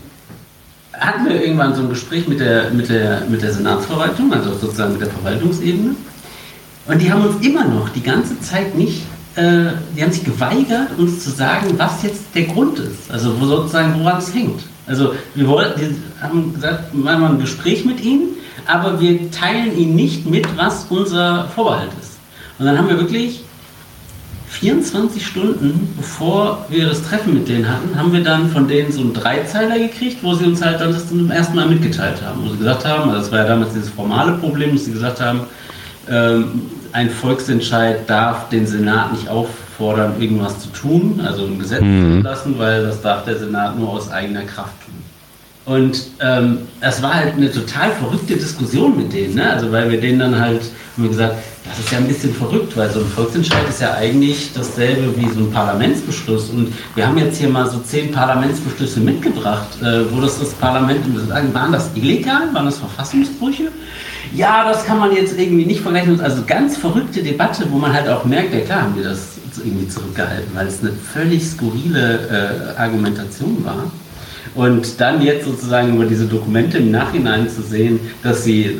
hatten 1.00 1.26
wir 1.26 1.42
irgendwann 1.42 1.76
so 1.76 1.82
ein 1.82 1.90
Gespräch 1.90 2.28
mit 2.28 2.40
der, 2.40 2.72
mit, 2.72 2.90
der, 2.90 3.22
mit 3.30 3.42
der 3.42 3.54
Senatsverwaltung, 3.54 4.32
also 4.34 4.54
sozusagen 4.54 4.94
mit 4.94 5.02
der 5.02 5.10
Verwaltungsebene. 5.10 5.96
Und 6.88 7.02
die 7.02 7.12
haben 7.12 7.26
uns 7.26 7.46
immer 7.46 7.66
noch 7.66 7.90
die 7.90 8.04
ganze 8.04 8.40
Zeit 8.42 8.76
nicht, 8.76 9.04
äh, 9.36 9.72
die 9.96 10.04
haben 10.04 10.12
sich 10.12 10.24
geweigert, 10.24 10.90
uns 10.98 11.24
zu 11.24 11.32
sagen, 11.32 11.74
was 11.78 12.04
jetzt 12.04 12.24
der 12.36 12.44
Grund 12.44 12.80
ist. 12.80 13.12
Also 13.12 13.40
wo 13.40 13.46
sozusagen, 13.46 14.00
woran 14.00 14.20
es 14.20 14.34
hängt. 14.34 14.62
Also 14.88 15.14
wir 15.34 15.48
wollten, 15.48 15.80
die 15.80 16.24
haben 16.24 16.54
gesagt, 16.54 16.94
wir 16.94 17.04
machen 17.04 17.22
mal 17.22 17.32
ein 17.32 17.40
Gespräch 17.40 17.86
mit 17.86 18.02
ihnen, 18.02 18.36
aber 18.68 19.00
wir 19.00 19.32
teilen 19.32 19.76
ihnen 19.78 19.96
nicht 19.96 20.26
mit, 20.30 20.46
was 20.58 20.86
unser 20.90 21.48
Vorbehalt 21.56 21.90
ist. 22.02 22.18
Und 22.60 22.66
dann 22.66 22.78
haben 22.78 22.88
wir 22.88 22.98
wirklich 22.98 23.45
24 24.60 25.26
Stunden 25.26 25.94
bevor 25.98 26.66
wir 26.70 26.88
das 26.88 27.04
Treffen 27.04 27.34
mit 27.34 27.48
denen 27.48 27.68
hatten, 27.70 27.98
haben 27.98 28.14
wir 28.14 28.24
dann 28.24 28.50
von 28.50 28.68
denen 28.68 28.92
so 28.92 29.02
einen 29.02 29.14
Dreizeiler 29.14 29.78
gekriegt, 29.78 30.24
wo 30.24 30.34
sie 30.34 30.46
uns 30.46 30.62
halt 30.64 30.80
dann 30.80 30.92
das 30.94 31.10
zum 31.10 31.30
ersten 31.30 31.56
Mal 31.56 31.68
mitgeteilt 31.68 32.22
haben. 32.26 32.44
Wo 32.44 32.50
sie 32.52 32.58
gesagt 32.58 32.86
haben, 32.86 33.10
also 33.10 33.22
das 33.22 33.32
war 33.32 33.40
ja 33.40 33.46
damals 33.48 33.74
dieses 33.74 33.90
formale 33.90 34.34
Problem, 34.34 34.74
dass 34.74 34.86
sie 34.86 34.94
gesagt 34.94 35.20
haben, 35.22 35.42
ähm, 36.10 36.62
ein 36.94 37.10
Volksentscheid 37.10 38.10
darf 38.10 38.48
den 38.50 38.66
Senat 38.66 39.12
nicht 39.12 39.28
auffordern, 39.28 40.14
irgendwas 40.20 40.60
zu 40.60 40.70
tun, 40.70 41.22
also 41.26 41.46
ein 41.46 41.60
Gesetz 41.60 41.82
Mhm. 41.82 42.18
zu 42.22 42.24
lassen, 42.24 42.58
weil 42.58 42.84
das 42.84 43.02
darf 43.02 43.26
der 43.26 43.38
Senat 43.38 43.78
nur 43.78 43.90
aus 43.90 44.10
eigener 44.10 44.44
Kraft 44.44 44.74
tun. 44.86 44.95
Und 45.66 46.00
ähm, 46.22 46.60
es 46.80 47.02
war 47.02 47.16
halt 47.16 47.34
eine 47.34 47.52
total 47.52 47.92
verrückte 47.92 48.36
Diskussion 48.36 48.96
mit 48.96 49.12
denen, 49.12 49.36
ne? 49.36 49.52
also 49.52 49.72
weil 49.72 49.90
wir 49.90 50.00
denen 50.00 50.20
dann 50.20 50.40
halt 50.40 50.62
haben 50.96 51.04
wir 51.04 51.10
gesagt, 51.10 51.36
das 51.66 51.80
ist 51.80 51.92
ja 51.92 51.98
ein 51.98 52.08
bisschen 52.08 52.34
verrückt, 52.34 52.78
weil 52.78 52.90
so 52.90 53.00
ein 53.00 53.08
Volksentscheid 53.08 53.68
ist 53.68 53.82
ja 53.82 53.96
eigentlich 53.96 54.52
dasselbe 54.54 55.18
wie 55.18 55.28
so 55.28 55.42
ein 55.42 55.52
Parlamentsbeschluss. 55.52 56.50
Und 56.52 56.74
wir 56.94 57.06
haben 57.06 57.18
jetzt 57.18 57.38
hier 57.38 57.50
mal 57.50 57.70
so 57.70 57.80
zehn 57.80 58.12
Parlamentsbeschlüsse 58.12 59.02
mitgebracht, 59.02 59.68
äh, 59.82 60.04
wo 60.12 60.22
das 60.22 60.40
das 60.40 60.54
Parlament, 60.54 61.02
waren 61.54 61.72
das 61.74 61.90
illegal, 61.96 62.54
waren 62.54 62.66
das 62.66 62.78
Verfassungsbrüche? 62.78 63.72
Ja, 64.34 64.70
das 64.70 64.86
kann 64.86 65.00
man 65.00 65.14
jetzt 65.14 65.38
irgendwie 65.38 65.66
nicht 65.66 65.82
vergleichen. 65.82 66.22
Also 66.22 66.44
ganz 66.48 66.78
verrückte 66.78 67.22
Debatte, 67.22 67.66
wo 67.70 67.78
man 67.78 67.92
halt 67.92 68.08
auch 68.08 68.24
merkt, 68.24 68.54
ja 68.54 68.62
klar 68.62 68.84
haben 68.84 68.96
die 68.98 69.04
das 69.04 69.32
irgendwie 69.58 69.88
zurückgehalten, 69.88 70.50
weil 70.54 70.68
es 70.68 70.82
eine 70.82 70.92
völlig 70.92 71.46
skurrile 71.46 72.74
äh, 72.78 72.80
Argumentation 72.80 73.66
war. 73.66 73.92
Und 74.56 75.02
dann 75.02 75.22
jetzt 75.22 75.46
sozusagen 75.46 75.96
über 75.96 76.06
diese 76.06 76.26
Dokumente 76.26 76.78
im 76.78 76.90
Nachhinein 76.90 77.50
zu 77.50 77.62
sehen, 77.62 78.00
dass 78.24 78.46
sie 78.46 78.80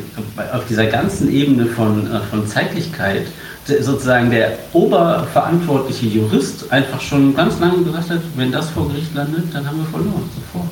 auf 0.52 0.66
dieser 0.66 0.86
ganzen 0.86 1.30
Ebene 1.30 1.66
von, 1.66 2.06
äh, 2.06 2.20
von 2.30 2.46
Zeitlichkeit 2.46 3.26
sozusagen 3.66 4.30
der 4.30 4.58
oberverantwortliche 4.72 6.06
Jurist 6.06 6.72
einfach 6.72 7.00
schon 7.00 7.34
ganz 7.34 7.58
lange 7.58 7.82
gesagt 7.82 8.10
hat, 8.10 8.20
wenn 8.36 8.52
das 8.52 8.70
vor 8.70 8.88
Gericht 8.88 9.14
landet, 9.14 9.44
dann 9.52 9.66
haben 9.66 9.78
wir 9.78 9.86
verloren, 9.86 10.28
sofort. 10.34 10.70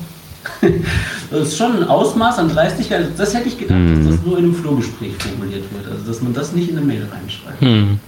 Das 1.31 1.47
ist 1.47 1.57
schon 1.57 1.77
ein 1.77 1.83
Ausmaß 1.83 2.37
an 2.37 2.49
Dreistigkeit. 2.49 3.07
Das 3.17 3.33
hätte 3.33 3.49
ich 3.49 3.57
gedacht, 3.57 3.79
dass 3.79 4.07
das 4.07 4.25
nur 4.25 4.37
in 4.37 4.45
einem 4.45 4.55
Flohgespräch 4.55 5.13
formuliert 5.17 5.63
wird. 5.73 5.91
Also, 5.91 6.05
dass 6.05 6.21
man 6.21 6.33
das 6.33 6.53
nicht 6.53 6.69
in 6.69 6.77
eine 6.77 6.85
Mail 6.85 7.07
reinschreibt. 7.11 7.61
Hm. 7.61 7.99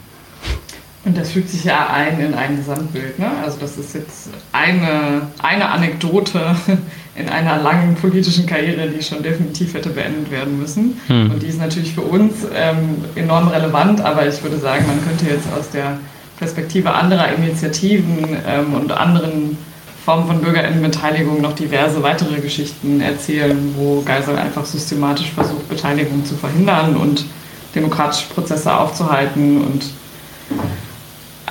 Und 1.08 1.18
das 1.18 1.32
fügt 1.32 1.50
sich 1.50 1.64
ja 1.64 1.88
ein 1.88 2.20
in 2.20 2.34
ein 2.34 2.58
Gesamtbild. 2.58 3.18
Ne? 3.18 3.30
Also 3.42 3.58
das 3.62 3.78
ist 3.78 3.96
jetzt 3.96 4.30
eine, 4.52 5.22
eine 5.42 5.70
Anekdote 5.70 6.54
in 7.16 7.30
einer 7.30 7.62
langen 7.64 7.96
politischen 7.96 8.46
Karriere, 8.46 8.90
die 8.90 9.02
schon 9.02 9.24
definitiv 9.24 9.74
hätte 9.74 9.90
beendet 9.90 10.30
werden 10.30 10.60
müssen. 10.60 11.00
Hm. 11.08 11.32
Und 11.32 11.42
die 11.42 11.48
ist 11.48 11.62
natürlich 11.62 11.94
für 11.94 12.02
uns 12.02 12.46
ähm, 12.54 13.06
enorm 13.16 13.48
relevant, 13.48 14.02
aber 14.02 14.28
ich 14.28 14.44
würde 14.44 14.58
sagen, 14.58 14.86
man 14.86 15.02
könnte 15.08 15.34
jetzt 15.34 15.48
aus 15.58 15.70
der 15.70 15.98
Perspektive 16.40 16.94
anderer 16.94 17.30
Initiativen 17.34 18.38
ähm, 18.46 18.74
und 18.74 18.92
anderen 18.92 19.58
Formen 20.04 20.28
von 20.28 20.42
Bürgerinnenbeteiligung 20.42 21.42
noch 21.42 21.54
diverse 21.54 22.04
weitere 22.04 22.42
Geschichten 22.42 23.00
erzählen, 23.00 23.74
wo 23.78 24.02
Geisel 24.02 24.36
einfach 24.36 24.66
systematisch 24.66 25.32
versucht, 25.32 25.70
Beteiligung 25.70 26.26
zu 26.26 26.36
verhindern 26.36 26.98
und 26.98 27.26
demokratische 27.74 28.28
Prozesse 28.34 28.76
aufzuhalten 28.76 29.62
und 29.62 29.86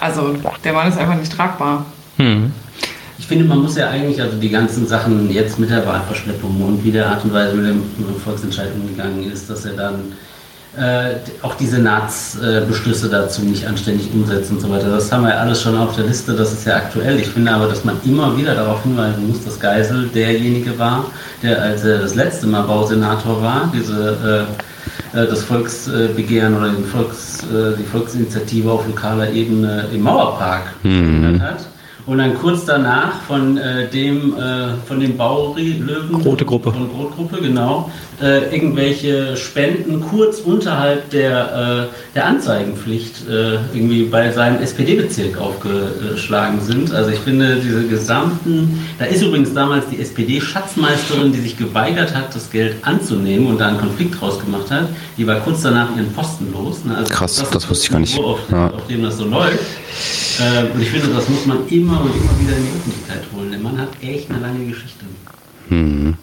also 0.01 0.37
der 0.65 0.73
Mann 0.73 0.89
ist 0.89 0.99
einfach 0.99 1.17
nicht 1.17 1.33
tragbar. 1.33 1.87
Hm. 2.17 2.53
Ich 3.19 3.27
finde, 3.27 3.45
man 3.45 3.63
muss 3.63 3.77
ja 3.77 3.89
eigentlich 3.89 4.21
also 4.21 4.37
die 4.37 4.51
ganzen 4.51 4.87
Sachen 4.87 5.31
jetzt 5.31 5.59
mit 5.59 5.71
der 5.71 5.87
Wahlverschleppung 5.87 6.63
und 6.63 6.85
wie 6.85 6.93
der 6.93 7.09
Art 7.09 7.25
und 7.25 7.33
Weise 7.33 7.57
mit 7.57 7.67
dem 7.67 7.83
Volksentscheid 8.23 8.69
umgegangen 8.75 9.31
ist, 9.31 9.49
dass 9.49 9.65
er 9.65 9.73
dann 9.73 10.13
äh, 10.77 11.17
auch 11.41 11.55
die 11.55 11.67
Senatsbeschlüsse 11.67 13.09
dazu 13.09 13.43
nicht 13.43 13.67
anständig 13.67 14.11
umsetzt 14.13 14.51
und 14.51 14.61
so 14.61 14.71
weiter. 14.71 14.91
Das 14.91 15.11
haben 15.11 15.23
wir 15.23 15.31
ja 15.31 15.37
alles 15.37 15.63
schon 15.63 15.77
auf 15.77 15.97
der 15.97 16.05
Liste, 16.05 16.35
das 16.35 16.53
ist 16.53 16.67
ja 16.67 16.77
aktuell. 16.77 17.19
Ich 17.19 17.29
finde 17.29 17.51
aber, 17.53 17.67
dass 17.67 17.85
man 17.85 17.97
immer 18.05 18.37
wieder 18.37 18.55
darauf 18.55 18.83
hinweisen 18.83 19.27
muss, 19.27 19.43
dass 19.43 19.59
Geisel 19.59 20.09
derjenige 20.09 20.79
war, 20.79 21.07
der 21.43 21.63
als 21.63 21.83
er 21.85 21.99
das 21.99 22.15
letzte 22.15 22.47
Mal 22.47 22.63
Bausenator 22.63 23.43
war, 23.43 23.73
diese 23.75 24.47
äh, 24.47 24.63
das 25.25 25.45
Volksbegehren 25.45 26.57
oder 26.57 26.73
Volks, 26.93 27.43
äh, 27.45 27.77
die 27.79 27.85
Volksinitiative 27.85 28.71
auf 28.71 28.87
lokaler 28.87 29.31
Ebene 29.31 29.87
im 29.93 30.03
Mauerpark 30.03 30.75
Mhm. 30.83 31.41
hat. 31.41 31.67
Und 32.07 32.19
dann 32.19 32.35
kurz 32.35 32.65
danach 32.65 33.21
von 33.27 33.57
äh, 33.59 33.89
dem 33.91 34.35
äh, 34.39 34.77
von 34.87 35.01
den 35.01 35.17
Baulöwen 35.17 36.15
Rote 36.25 36.45
Gruppe. 36.45 36.71
von 36.73 36.85
Rotgruppe 36.91 37.39
genau 37.43 37.91
äh, 38.23 38.55
irgendwelche 38.55 39.37
Spenden 39.37 40.01
kurz 40.01 40.39
unterhalb 40.39 41.11
der 41.11 41.89
äh, 41.91 42.15
der 42.15 42.27
Anzeigenpflicht 42.27 43.29
äh, 43.29 43.55
irgendwie 43.75 44.05
bei 44.05 44.31
seinem 44.31 44.63
SPD-Bezirk 44.63 45.37
aufgeschlagen 45.39 46.61
sind. 46.61 46.93
Also 46.95 47.11
ich 47.11 47.19
finde 47.19 47.57
diese 47.57 47.85
gesamten 47.89 48.87
da 49.01 49.07
ist 49.07 49.23
übrigens 49.23 49.53
damals 49.53 49.87
die 49.91 50.01
SPD-Schatzmeisterin, 50.01 51.33
die 51.33 51.41
sich 51.41 51.57
geweigert 51.59 52.15
hat, 52.15 52.35
das 52.35 52.51
Geld 52.51 52.77
anzunehmen 52.83 53.49
und 53.49 53.59
da 53.59 53.67
einen 53.69 53.79
Konflikt 53.81 54.21
draus 54.21 54.39
gemacht 54.39 54.71
hat. 54.71 54.89
Die 55.19 55.27
war 55.27 55.41
kurz 55.41 55.63
danach 55.63 55.89
ihren 55.97 56.13
Posten 56.13 56.53
los. 56.53 56.85
Ne? 56.85 56.97
Also 56.97 57.13
Krass, 57.13 57.39
ist 57.43 57.53
das 57.55 57.69
wusste 57.69 57.85
ich 57.87 57.91
gar 57.91 57.99
nicht. 58.01 58.17
Auf, 58.19 58.39
Ja. 58.51 58.69
auf 58.71 58.87
dem 58.87 59.03
das 59.03 59.19
so 59.19 59.25
läuft. 59.25 59.59
Äh, 60.39 60.73
und 60.75 60.83
ich 60.83 60.91
finde, 60.91 61.09
das 61.15 61.29
muss 61.29 61.47
man 61.47 61.67
immer 61.71 61.96
und 61.97 62.15
immer 62.15 62.39
wieder 62.41 62.57
in 62.57 62.65
die 62.65 62.71
Öffentlichkeit 62.71 63.23
holen. 63.35 63.51
Der 63.51 63.61
Mann 63.61 63.81
hat 63.81 63.89
echt 64.03 64.31
eine 64.31 64.41
lange 64.41 64.67
Geschichte. 64.67 65.05
Mhm. 65.69 66.17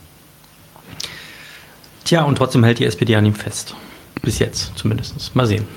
Tja, 2.03 2.23
und 2.23 2.37
trotzdem 2.37 2.63
hält 2.63 2.79
die 2.79 2.85
SPD 2.85 3.15
an 3.15 3.25
ihm 3.25 3.35
fest. 3.35 3.75
Bis 4.21 4.39
jetzt 4.39 4.71
zumindest. 4.77 5.35
Mal 5.35 5.45
sehen. 5.47 5.67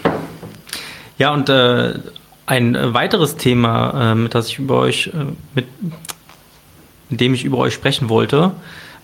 Ja, 1.18 1.32
und 1.32 1.48
äh, 1.48 1.94
Ein 2.48 2.76
weiteres 2.94 3.36
Thema, 3.36 4.12
äh, 4.12 4.14
mit 4.14 4.34
das 4.34 4.48
ich 4.48 4.60
über 4.60 4.78
euch, 4.78 5.08
äh, 5.08 5.32
mit, 5.54 5.66
mit 7.10 7.20
dem 7.20 7.34
ich 7.34 7.44
über 7.44 7.58
euch 7.58 7.74
sprechen 7.74 8.08
wollte, 8.08 8.52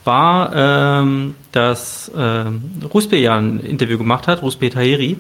war, 0.05 0.52
ähm, 0.55 1.35
dass 1.51 2.09
äh, 2.09 2.44
Ruspe 2.94 3.16
ja 3.16 3.36
ein 3.36 3.59
Interview 3.60 3.98
gemacht 3.98 4.28
hat, 4.28 4.43
Ruspe 4.43 4.70
Tahiri, 4.70 5.16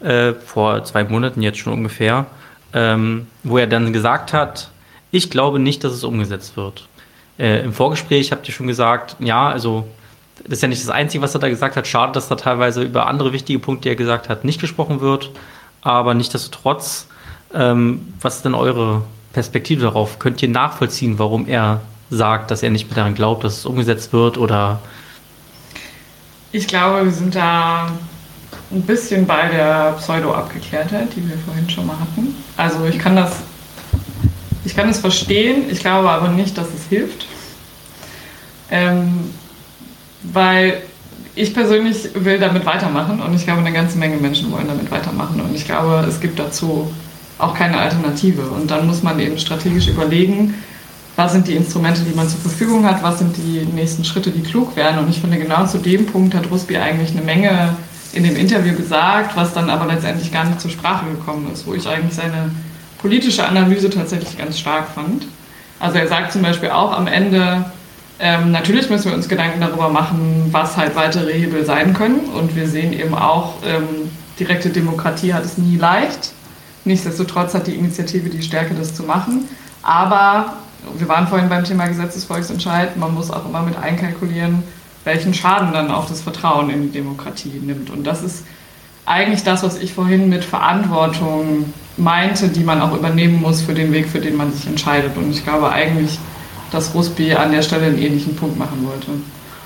äh, 0.00 0.34
vor 0.34 0.84
zwei 0.84 1.04
Monaten 1.04 1.40
jetzt 1.40 1.58
schon 1.58 1.72
ungefähr, 1.72 2.26
ähm, 2.74 3.26
wo 3.44 3.56
er 3.56 3.66
dann 3.66 3.94
gesagt 3.94 4.34
hat, 4.34 4.70
ich 5.10 5.30
glaube 5.30 5.58
nicht, 5.58 5.84
dass 5.84 5.92
es 5.92 6.04
umgesetzt 6.04 6.56
wird. 6.56 6.88
Äh, 7.38 7.64
Im 7.64 7.72
Vorgespräch 7.72 8.32
habt 8.32 8.48
ihr 8.48 8.54
schon 8.54 8.66
gesagt, 8.66 9.16
ja, 9.20 9.48
also 9.48 9.86
das 10.44 10.58
ist 10.58 10.62
ja 10.62 10.68
nicht 10.68 10.82
das 10.82 10.90
Einzige, 10.90 11.22
was 11.22 11.34
er 11.34 11.40
da 11.40 11.48
gesagt 11.48 11.76
hat. 11.76 11.86
Schade, 11.86 12.12
dass 12.12 12.28
da 12.28 12.34
teilweise 12.36 12.82
über 12.82 13.06
andere 13.06 13.32
wichtige 13.32 13.58
Punkte, 13.58 13.82
die 13.82 13.88
er 13.90 13.96
gesagt 13.96 14.28
hat, 14.28 14.44
nicht 14.44 14.60
gesprochen 14.60 15.00
wird. 15.00 15.30
Aber 15.82 16.14
nichtsdestotrotz, 16.14 17.08
ähm, 17.54 18.12
was 18.20 18.36
ist 18.36 18.44
denn 18.44 18.54
eure 18.54 19.02
Perspektive 19.32 19.82
darauf? 19.82 20.18
Könnt 20.18 20.42
ihr 20.42 20.48
nachvollziehen, 20.48 21.18
warum 21.18 21.46
er 21.46 21.80
sagt, 22.10 22.50
dass 22.50 22.62
er 22.62 22.70
nicht 22.70 22.88
mehr 22.88 22.96
daran 22.96 23.14
glaubt, 23.14 23.44
dass 23.44 23.58
es 23.58 23.66
umgesetzt 23.66 24.12
wird? 24.12 24.38
Oder 24.38 24.80
ich 26.52 26.66
glaube, 26.66 27.04
wir 27.04 27.12
sind 27.12 27.34
da 27.34 27.90
ein 28.70 28.82
bisschen 28.82 29.26
bei 29.26 29.48
der 29.48 29.94
Pseudo-Abgeklärtheit, 29.98 31.08
die 31.14 31.28
wir 31.28 31.38
vorhin 31.38 31.68
schon 31.68 31.86
mal 31.86 31.98
hatten. 31.98 32.34
Also 32.56 32.84
ich 32.84 32.98
kann 32.98 33.16
das, 33.16 33.42
ich 34.64 34.76
kann 34.76 34.88
es 34.88 34.98
verstehen, 34.98 35.64
ich 35.70 35.80
glaube 35.80 36.10
aber 36.10 36.28
nicht, 36.28 36.56
dass 36.58 36.68
es 36.68 36.86
hilft. 36.88 37.26
Ähm, 38.70 39.30
weil 40.22 40.82
ich 41.34 41.54
persönlich 41.54 42.10
will 42.14 42.38
damit 42.38 42.66
weitermachen 42.66 43.20
und 43.20 43.34
ich 43.34 43.44
glaube, 43.44 43.60
eine 43.60 43.72
ganze 43.72 43.96
Menge 43.96 44.16
Menschen 44.16 44.50
wollen 44.50 44.66
damit 44.66 44.90
weitermachen 44.90 45.40
und 45.40 45.54
ich 45.54 45.64
glaube, 45.64 46.04
es 46.08 46.20
gibt 46.20 46.38
dazu 46.38 46.92
auch 47.38 47.54
keine 47.54 47.78
Alternative. 47.78 48.42
Und 48.42 48.70
dann 48.70 48.86
muss 48.86 49.02
man 49.02 49.18
eben 49.20 49.38
strategisch 49.38 49.88
überlegen, 49.88 50.54
was 51.16 51.32
sind 51.32 51.48
die 51.48 51.54
Instrumente, 51.54 52.02
die 52.02 52.14
man 52.14 52.28
zur 52.28 52.40
Verfügung 52.40 52.84
hat, 52.84 53.02
was 53.02 53.18
sind 53.18 53.36
die 53.36 53.66
nächsten 53.74 54.04
Schritte, 54.04 54.30
die 54.30 54.42
klug 54.42 54.76
wären. 54.76 54.98
Und 54.98 55.10
ich 55.10 55.20
finde, 55.20 55.38
genau 55.38 55.66
zu 55.66 55.78
dem 55.78 56.06
Punkt 56.06 56.34
hat 56.34 56.50
Rusby 56.50 56.76
eigentlich 56.76 57.10
eine 57.10 57.22
Menge 57.22 57.76
in 58.12 58.24
dem 58.24 58.36
Interview 58.36 58.74
gesagt, 58.74 59.36
was 59.36 59.52
dann 59.52 59.70
aber 59.70 59.86
letztendlich 59.86 60.32
gar 60.32 60.44
nicht 60.44 60.60
zur 60.60 60.70
Sprache 60.70 61.06
gekommen 61.06 61.50
ist, 61.52 61.66
wo 61.66 61.74
ich 61.74 61.86
eigentlich 61.88 62.14
seine 62.14 62.50
politische 62.98 63.46
Analyse 63.46 63.90
tatsächlich 63.90 64.36
ganz 64.36 64.58
stark 64.58 64.88
fand. 64.88 65.26
Also 65.80 65.98
er 65.98 66.08
sagt 66.08 66.32
zum 66.32 66.42
Beispiel 66.42 66.70
auch 66.70 66.92
am 66.92 67.06
Ende, 67.06 67.64
ähm, 68.18 68.50
natürlich 68.50 68.90
müssen 68.90 69.06
wir 69.06 69.14
uns 69.14 69.28
Gedanken 69.28 69.60
darüber 69.60 69.88
machen, 69.88 70.48
was 70.50 70.76
halt 70.76 70.96
weitere 70.96 71.32
Hebel 71.32 71.64
sein 71.64 71.94
können. 71.94 72.20
Und 72.34 72.56
wir 72.56 72.68
sehen 72.68 72.92
eben 72.92 73.14
auch, 73.14 73.54
ähm, 73.64 74.10
direkte 74.38 74.70
Demokratie 74.70 75.34
hat 75.34 75.44
es 75.44 75.58
nie 75.58 75.76
leicht. 75.76 76.32
Nichtsdestotrotz 76.84 77.54
hat 77.54 77.66
die 77.66 77.74
Initiative 77.74 78.28
die 78.28 78.42
Stärke, 78.42 78.74
das 78.74 78.94
zu 78.94 79.04
machen. 79.04 79.44
Aber 79.82 80.54
wir 80.96 81.08
waren 81.08 81.28
vorhin 81.28 81.48
beim 81.48 81.64
Thema 81.64 81.86
Gesetzesvolksentscheid, 81.86 82.96
man 82.96 83.14
muss 83.14 83.30
auch 83.30 83.46
immer 83.46 83.62
mit 83.62 83.76
einkalkulieren, 83.76 84.62
welchen 85.04 85.34
Schaden 85.34 85.72
dann 85.72 85.90
auch 85.90 86.08
das 86.08 86.22
Vertrauen 86.22 86.70
in 86.70 86.82
die 86.82 86.90
Demokratie 86.90 87.60
nimmt. 87.60 87.90
Und 87.90 88.04
das 88.04 88.22
ist 88.22 88.44
eigentlich 89.08 89.42
das, 89.42 89.62
was 89.62 89.78
ich 89.78 89.94
vorhin 89.94 90.28
mit 90.28 90.44
Verantwortung 90.44 91.72
meinte, 91.96 92.48
die 92.48 92.64
man 92.64 92.80
auch 92.80 92.94
übernehmen 92.96 93.40
muss 93.40 93.62
für 93.62 93.74
den 93.74 93.92
Weg, 93.92 94.08
für 94.08 94.20
den 94.20 94.36
man 94.36 94.52
sich 94.52 94.66
entscheidet. 94.66 95.16
Und 95.16 95.30
ich 95.30 95.44
glaube 95.44 95.70
eigentlich, 95.70 96.18
dass 96.70 96.94
Rusby 96.94 97.34
an 97.34 97.52
der 97.52 97.62
Stelle 97.62 97.86
einen 97.86 97.98
ähnlichen 97.98 98.36
Punkt 98.36 98.58
machen 98.58 98.86
wollte. 98.86 99.08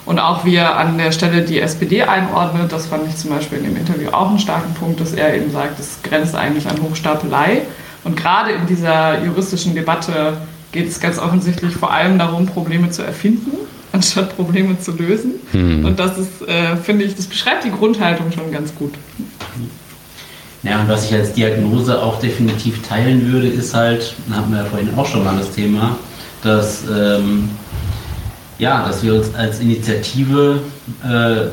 Und 0.05 0.19
auch 0.19 0.45
wie 0.45 0.57
er 0.57 0.77
an 0.79 0.99
der 0.99 1.13
Stelle 1.13 1.43
die 1.43 1.61
SPD 1.61 2.03
einordnet, 2.03 2.73
das 2.73 2.87
fand 2.87 3.07
ich 3.09 3.17
zum 3.17 3.31
Beispiel 3.31 3.59
in 3.59 3.65
dem 3.65 3.77
Interview 3.77 4.11
auch 4.11 4.31
einen 4.31 4.39
starken 4.39 4.75
Punkt, 4.75 5.01
dass 5.01 5.13
er 5.13 5.35
eben 5.35 5.53
sagt, 5.53 5.79
es 5.79 6.01
grenzt 6.03 6.35
eigentlich 6.35 6.67
an 6.67 6.83
Hochstapelei. 6.83 7.63
Und 8.03 8.17
gerade 8.17 8.51
in 8.51 8.67
dieser 8.67 9.23
juristischen 9.25 9.75
Debatte 9.75 10.39
geht 10.73 10.89
es 10.89 10.99
ganz 10.99 11.19
offensichtlich 11.19 11.77
vor 11.77 11.93
allem 11.93 12.19
darum, 12.19 12.47
Probleme 12.47 12.91
zu 12.91 13.03
erfinden, 13.03 13.53
anstatt 13.93 14.35
Probleme 14.37 14.79
zu 14.81 14.93
lösen. 14.93 15.35
Hm. 15.53 15.85
Und 15.85 15.99
das 15.99 16.19
ist, 16.19 16.43
äh, 16.49 16.77
finde 16.77 17.05
ich, 17.05 17.15
das 17.15 17.27
beschreibt 17.27 17.65
die 17.65 17.71
Grundhaltung 17.71 18.33
schon 18.33 18.51
ganz 18.51 18.75
gut. 18.75 18.95
Ja, 20.63 20.81
und 20.81 20.89
was 20.89 21.07
ich 21.07 21.15
als 21.15 21.33
Diagnose 21.33 22.01
auch 22.01 22.21
definitiv 22.21 22.83
teilen 22.83 23.33
würde, 23.33 23.49
ist 23.49 23.75
halt, 23.75 24.15
da 24.29 24.37
hatten 24.37 24.53
wir 24.53 24.59
ja 24.59 24.65
vorhin 24.65 24.95
auch 24.97 25.07
schon 25.07 25.25
mal 25.25 25.37
das 25.37 25.51
Thema, 25.51 25.97
dass, 26.43 26.83
ähm, 26.89 27.51
ja, 28.59 28.87
dass 28.87 29.03
wir 29.03 29.15
uns 29.15 29.35
als 29.35 29.59
Initiative 29.59 30.61
äh, 31.03 31.49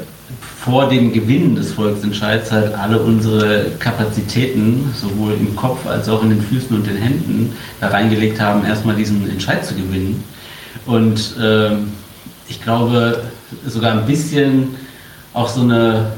vor 0.63 0.89
dem 0.89 1.11
Gewinn 1.11 1.55
des 1.55 1.73
Volksentscheids 1.73 2.51
halt 2.51 2.75
alle 2.75 2.99
unsere 2.99 3.65
Kapazitäten, 3.79 4.93
sowohl 4.93 5.33
im 5.33 5.55
Kopf 5.55 5.87
als 5.87 6.07
auch 6.07 6.21
in 6.21 6.29
den 6.29 6.41
Füßen 6.41 6.75
und 6.75 6.85
den 6.85 6.97
Händen, 6.97 7.55
da 7.79 7.87
reingelegt 7.87 8.39
haben, 8.39 8.63
erstmal 8.65 8.95
diesen 8.95 9.27
Entscheid 9.27 9.65
zu 9.65 9.73
gewinnen. 9.73 10.23
Und 10.85 11.35
äh, 11.39 11.71
ich 12.49 12.61
glaube, 12.61 13.23
sogar 13.65 13.91
ein 13.93 14.05
bisschen 14.05 14.75
auch 15.33 15.47
so 15.47 15.61
eine, 15.61 16.13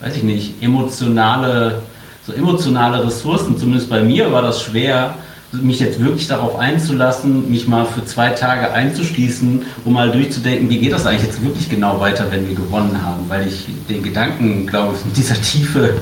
weiß 0.00 0.16
ich 0.16 0.22
nicht, 0.22 0.62
emotionale, 0.62 1.82
so 2.26 2.32
emotionale 2.32 3.04
Ressourcen, 3.04 3.56
zumindest 3.56 3.88
bei 3.88 4.02
mir 4.02 4.32
war 4.32 4.42
das 4.42 4.62
schwer, 4.62 5.14
mich 5.52 5.80
jetzt 5.80 6.00
wirklich 6.00 6.26
darauf 6.28 6.58
einzulassen, 6.58 7.50
mich 7.50 7.68
mal 7.68 7.84
für 7.84 8.04
zwei 8.04 8.30
Tage 8.30 8.72
einzuschließen, 8.72 9.62
um 9.84 9.92
mal 9.92 10.10
durchzudenken, 10.10 10.70
wie 10.70 10.78
geht 10.78 10.92
das 10.92 11.06
eigentlich 11.06 11.26
jetzt 11.26 11.44
wirklich 11.44 11.68
genau 11.68 12.00
weiter, 12.00 12.26
wenn 12.30 12.48
wir 12.48 12.54
gewonnen 12.54 13.02
haben, 13.04 13.28
weil 13.28 13.46
ich 13.46 13.66
den 13.88 14.02
Gedanken, 14.02 14.66
glaube 14.66 14.96
ich, 14.96 15.04
in 15.04 15.12
dieser 15.12 15.40
Tiefe 15.40 16.00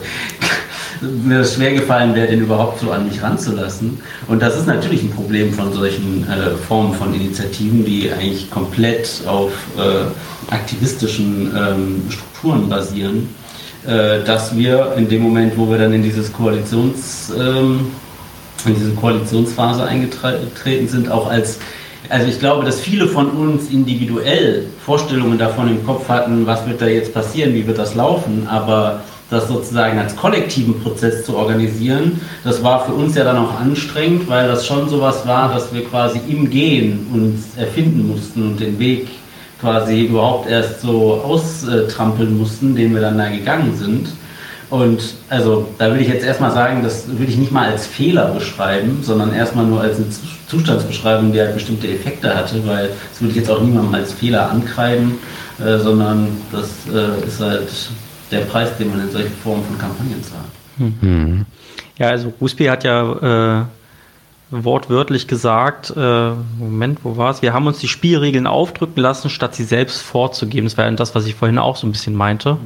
mir 1.03 1.39
das 1.39 1.55
schwer 1.55 1.73
gefallen 1.73 2.15
wäre, 2.15 2.29
den 2.29 2.41
überhaupt 2.41 2.81
so 2.81 2.91
an 2.91 3.07
mich 3.07 3.23
ranzulassen. 3.23 4.01
Und 4.29 4.43
das 4.43 4.57
ist 4.57 4.67
natürlich 4.67 5.03
ein 5.03 5.11
Problem 5.11 5.53
von 5.53 5.73
solchen 5.73 6.27
äh, 6.29 6.57
Formen 6.67 6.95
von 6.95 7.15
Initiativen, 7.15 7.85
die 7.85 8.11
eigentlich 8.13 8.51
komplett 8.51 9.23
auf 9.27 9.53
äh, 9.77 10.53
aktivistischen 10.53 11.53
ähm, 11.57 12.03
Strukturen 12.11 12.69
basieren, 12.69 13.29
äh, 13.87 14.23
dass 14.25 14.57
wir 14.57 14.95
in 14.97 15.09
dem 15.09 15.23
Moment, 15.23 15.57
wo 15.57 15.71
wir 15.71 15.79
dann 15.79 15.93
in 15.93 16.03
dieses 16.03 16.33
Koalitions 16.33 17.33
ähm, 17.39 17.93
in 18.67 18.75
diese 18.75 18.91
Koalitionsphase 18.91 19.85
eingetreten 19.85 20.87
sind, 20.87 21.11
auch 21.11 21.31
als 21.31 21.59
also 22.11 22.27
ich 22.27 22.41
glaube, 22.41 22.65
dass 22.65 22.81
viele 22.81 23.07
von 23.07 23.31
uns 23.31 23.71
individuell 23.71 24.67
Vorstellungen 24.85 25.39
davon 25.39 25.69
im 25.69 25.87
Kopf 25.87 26.09
hatten, 26.09 26.45
was 26.45 26.67
wird 26.67 26.83
da 26.83 26.87
jetzt 26.87 27.15
passieren, 27.15 27.55
wie 27.55 27.67
wird 27.67 27.79
das 27.79 27.95
laufen, 27.95 28.49
aber 28.49 29.03
das 29.31 29.49
sozusagen 29.49 29.99
als 29.99 30.17
kollektiven 30.17 30.81
Prozess 30.81 31.25
zu 31.25 31.37
organisieren, 31.37 32.21
das 32.45 32.63
war 32.63 32.85
für 32.85 32.93
uns 32.93 33.15
ja 33.15 33.25
dann 33.25 33.39
auch 33.39 33.59
anstrengend, 33.61 34.29
weil 34.29 34.49
das 34.49 34.67
schon 34.67 34.89
sowas 34.89 35.27
war, 35.27 35.53
dass 35.53 35.73
wir 35.73 35.85
quasi 35.85 36.21
im 36.29 36.51
Gehen 36.51 37.07
uns 37.13 37.57
erfinden 37.57 38.09
mussten 38.09 38.43
und 38.43 38.61
den 38.61 38.79
Weg 38.79 39.09
quasi 39.61 40.07
überhaupt 40.07 40.49
erst 40.49 40.81
so 40.81 41.21
austrampeln 41.25 42.37
mussten, 42.37 42.75
den 42.75 42.95
wir 42.95 43.01
dann 43.01 43.19
da 43.19 43.29
gegangen 43.29 43.77
sind. 43.77 44.09
Und 44.71 45.03
also 45.29 45.67
da 45.79 45.89
würde 45.89 46.03
ich 46.03 46.09
jetzt 46.09 46.25
erstmal 46.25 46.53
sagen, 46.53 46.83
das 46.83 47.09
würde 47.09 47.31
ich 47.31 47.37
nicht 47.37 47.51
mal 47.51 47.71
als 47.71 47.87
Fehler 47.87 48.27
beschreiben, 48.27 49.01
sondern 49.03 49.35
erstmal 49.35 49.67
nur 49.67 49.81
als 49.81 49.97
eine 49.97 50.07
Zustandsbeschreibung, 50.47 51.33
die 51.33 51.41
halt 51.41 51.55
bestimmte 51.55 51.89
Effekte 51.89 52.35
hatte, 52.35 52.65
weil 52.67 52.89
das 53.11 53.21
würde 53.21 53.33
ich 53.33 53.37
jetzt 53.37 53.51
auch 53.51 53.61
niemandem 53.61 53.95
als 53.95 54.13
Fehler 54.13 54.49
ankreiden, 54.49 55.19
äh, 55.59 55.79
sondern 55.79 56.29
das 56.53 56.69
äh, 56.93 57.27
ist 57.27 57.41
halt 57.41 57.69
der 58.31 58.41
Preis, 58.41 58.77
den 58.79 58.91
man 58.91 59.01
in 59.01 59.11
solchen 59.11 59.33
Formen 59.33 59.65
von 59.65 59.79
Kampagnen 59.79 60.23
zahlt. 60.23 60.45
Mhm. 61.03 61.47
Ja, 61.99 62.09
also 62.09 62.33
Ruspi 62.41 62.65
hat 62.67 62.85
ja 62.85 63.61
äh, 63.61 63.65
wortwörtlich 64.51 65.29
gesagt, 65.29 65.93
äh, 65.97 66.31
Moment, 66.59 67.01
wo 67.05 67.17
war 67.17 67.31
es? 67.31 67.43
Wir 67.43 67.53
haben 67.53 67.67
uns 67.67 67.79
die 67.79 67.89
Spielregeln 67.89 68.47
aufdrücken 68.47 69.01
lassen, 69.01 69.31
statt 69.31 69.55
sie 69.55 69.65
selbst 69.65 70.01
vorzugeben. 70.03 70.67
Das 70.67 70.77
war 70.77 70.87
ja 70.87 70.91
das, 70.93 71.15
was 71.15 71.27
ich 71.27 71.35
vorhin 71.35 71.59
auch 71.59 71.77
so 71.77 71.87
ein 71.87 71.93
bisschen 71.93 72.15
meinte. 72.15 72.57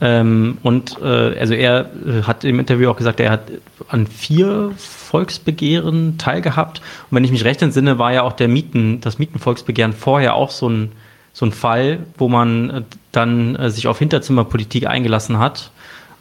Ähm, 0.00 0.58
und 0.62 0.96
äh, 1.02 1.38
also 1.38 1.54
er 1.54 1.90
äh, 2.06 2.22
hat 2.22 2.44
im 2.44 2.60
Interview 2.60 2.88
auch 2.90 2.96
gesagt, 2.96 3.18
er 3.18 3.30
hat 3.30 3.50
an 3.88 4.06
vier 4.06 4.70
Volksbegehren 4.76 6.18
teilgehabt. 6.18 6.80
Und 7.10 7.16
wenn 7.16 7.24
ich 7.24 7.32
mich 7.32 7.44
recht 7.44 7.62
entsinne, 7.62 7.98
war 7.98 8.12
ja 8.12 8.22
auch 8.22 8.34
der 8.34 8.46
Mieten, 8.46 9.00
das 9.00 9.18
Mietenvolksbegehren 9.18 9.92
vorher 9.92 10.34
auch 10.34 10.50
so 10.50 10.68
ein, 10.68 10.92
so 11.38 11.46
ein 11.46 11.52
Fall, 11.52 12.00
wo 12.16 12.28
man 12.28 12.70
äh, 12.70 12.82
dann 13.12 13.54
äh, 13.54 13.70
sich 13.70 13.86
auf 13.86 14.00
Hinterzimmerpolitik 14.00 14.88
eingelassen 14.88 15.38
hat 15.38 15.70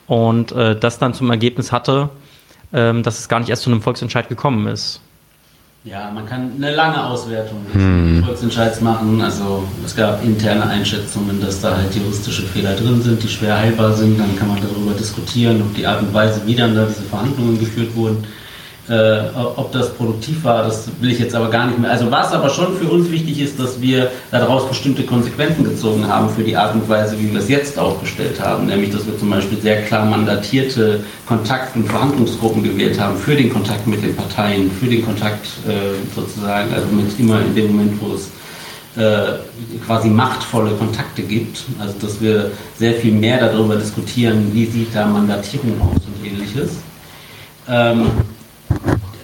und 0.05 0.51
äh, 0.51 0.79
das 0.79 0.99
dann 0.99 1.15
zum 1.15 1.31
Ergebnis 1.31 1.71
hatte, 1.71 2.09
ähm, 2.71 3.01
dass 3.01 3.17
es 3.17 3.27
gar 3.27 3.39
nicht 3.39 3.49
erst 3.49 3.63
zu 3.63 3.71
einem 3.71 3.81
Volksentscheid 3.81 4.29
gekommen 4.29 4.67
ist. 4.67 5.01
Ja, 5.85 6.11
man 6.13 6.27
kann 6.27 6.51
eine 6.57 6.75
lange 6.75 7.03
Auswertung 7.03 7.65
des 7.65 7.81
hm. 7.81 8.23
Volksentscheids 8.25 8.79
machen. 8.81 9.19
Also 9.19 9.63
es 9.83 9.95
gab 9.95 10.23
interne 10.23 10.67
Einschätzungen, 10.67 11.41
dass 11.41 11.61
da 11.61 11.75
halt 11.75 11.95
juristische 11.95 12.43
Fehler 12.43 12.75
drin 12.75 13.01
sind, 13.01 13.23
die 13.23 13.27
schwer 13.27 13.57
heilbar 13.57 13.93
sind. 13.93 14.19
Dann 14.19 14.35
kann 14.35 14.49
man 14.49 14.59
darüber 14.61 14.91
diskutieren, 14.91 15.63
ob 15.63 15.73
die 15.73 15.87
Art 15.87 16.03
und 16.03 16.13
Weise, 16.13 16.41
wie 16.45 16.53
dann 16.53 16.75
da 16.75 16.85
diese 16.85 17.01
Verhandlungen 17.01 17.57
geführt 17.57 17.95
wurden, 17.95 18.23
Äh, 18.89 19.19
ob 19.35 19.73
das 19.73 19.93
produktiv 19.95 20.45
war, 20.45 20.63
das 20.63 20.87
will 21.01 21.11
ich 21.11 21.19
jetzt 21.19 21.35
aber 21.35 21.49
gar 21.49 21.67
nicht 21.67 21.77
mehr. 21.77 21.91
Also 21.91 22.09
was 22.09 22.31
aber 22.31 22.49
schon 22.49 22.77
für 22.77 22.87
uns 22.87 23.11
wichtig 23.11 23.41
ist, 23.41 23.59
dass 23.59 23.81
wir 23.81 24.09
daraus 24.31 24.69
bestimmte 24.69 25.03
Konsequenzen 25.03 25.65
gezogen 25.65 26.07
haben 26.07 26.29
für 26.29 26.43
die 26.43 26.55
Art 26.55 26.73
und 26.73 26.87
Weise, 26.87 27.19
wie 27.19 27.29
wir 27.29 27.39
es 27.41 27.49
jetzt 27.49 27.77
aufgestellt 27.77 28.39
haben. 28.39 28.67
Nämlich, 28.67 28.91
dass 28.91 29.05
wir 29.05 29.17
zum 29.19 29.29
Beispiel 29.29 29.59
sehr 29.59 29.81
klar 29.83 30.05
mandatierte 30.05 31.01
Kontakt- 31.25 31.75
und 31.75 31.89
Verhandlungsgruppen 31.89 32.63
gewählt 32.63 32.97
haben 32.97 33.17
für 33.17 33.35
den 33.35 33.51
Kontakt 33.51 33.85
mit 33.87 34.01
den 34.01 34.15
Parteien, 34.15 34.71
für 34.71 34.87
den 34.87 35.03
Kontakt 35.03 35.45
äh, 35.67 36.15
sozusagen, 36.15 36.73
also 36.73 36.87
mit 36.87 37.19
immer 37.19 37.41
in 37.41 37.55
dem 37.55 37.67
Moment, 37.75 38.01
wo 38.01 38.13
es 38.13 38.29
äh, 38.95 39.33
quasi 39.85 40.07
machtvolle 40.07 40.71
Kontakte 40.71 41.23
gibt. 41.23 41.65
Also 41.77 41.93
dass 41.99 42.21
wir 42.21 42.51
sehr 42.77 42.93
viel 42.93 43.11
mehr 43.11 43.39
darüber 43.39 43.75
diskutieren, 43.75 44.49
wie 44.53 44.65
sieht 44.65 44.95
da 44.95 45.05
Mandatierung 45.05 45.73
aus 45.81 46.01
und 46.05 46.25
ähnliches. 46.25 46.77
Ähm, 47.67 48.05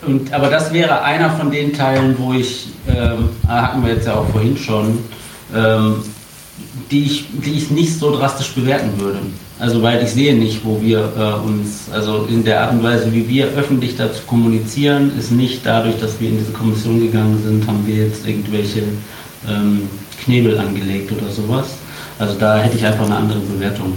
und, 0.06 0.34
aber 0.34 0.50
das 0.50 0.72
wäre 0.74 1.02
einer 1.04 1.32
von 1.32 1.52
den 1.52 1.74
Teilen, 1.74 2.16
wo 2.18 2.34
ich, 2.34 2.68
ähm, 2.88 3.30
hatten 3.48 3.84
wir 3.84 3.94
jetzt 3.94 4.08
ja 4.08 4.16
auch 4.16 4.30
vorhin 4.30 4.58
schon, 4.58 5.00
ähm, 5.56 6.04
die, 6.92 7.04
ich, 7.04 7.26
die 7.32 7.54
ich 7.54 7.72
nicht 7.72 7.98
so 7.98 8.16
drastisch 8.16 8.54
bewerten 8.54 9.00
würde. 9.00 9.20
Also 9.60 9.82
weil 9.82 10.04
ich 10.04 10.10
sehe 10.10 10.36
nicht, 10.36 10.66
wo 10.66 10.82
wir 10.82 11.00
äh, 11.18 11.48
uns, 11.48 11.88
also 11.92 12.26
in 12.30 12.44
der 12.44 12.62
Art 12.62 12.74
und 12.74 12.84
Weise, 12.84 13.14
wie 13.14 13.28
wir 13.28 13.48
öffentlich 13.48 13.96
dazu 13.96 14.22
kommunizieren, 14.28 15.12
ist 15.18 15.32
nicht 15.32 15.66
dadurch, 15.66 16.00
dass 16.00 16.20
wir 16.20 16.30
in 16.30 16.38
diese 16.38 16.52
Kommission 16.52 17.00
gegangen 17.00 17.42
sind, 17.44 17.68
haben 17.68 17.86
wir 17.86 18.08
jetzt 18.08 18.28
irgendwelche 18.28 18.82
ähm, 19.48 19.88
Knebel 20.24 20.58
angelegt 20.58 21.12
oder 21.12 21.32
sowas. 21.32 21.76
Also 22.20 22.36
da 22.40 22.58
hätte 22.58 22.78
ich 22.78 22.86
einfach 22.86 23.06
eine 23.06 23.16
andere 23.16 23.40
Bewertung. 23.40 23.94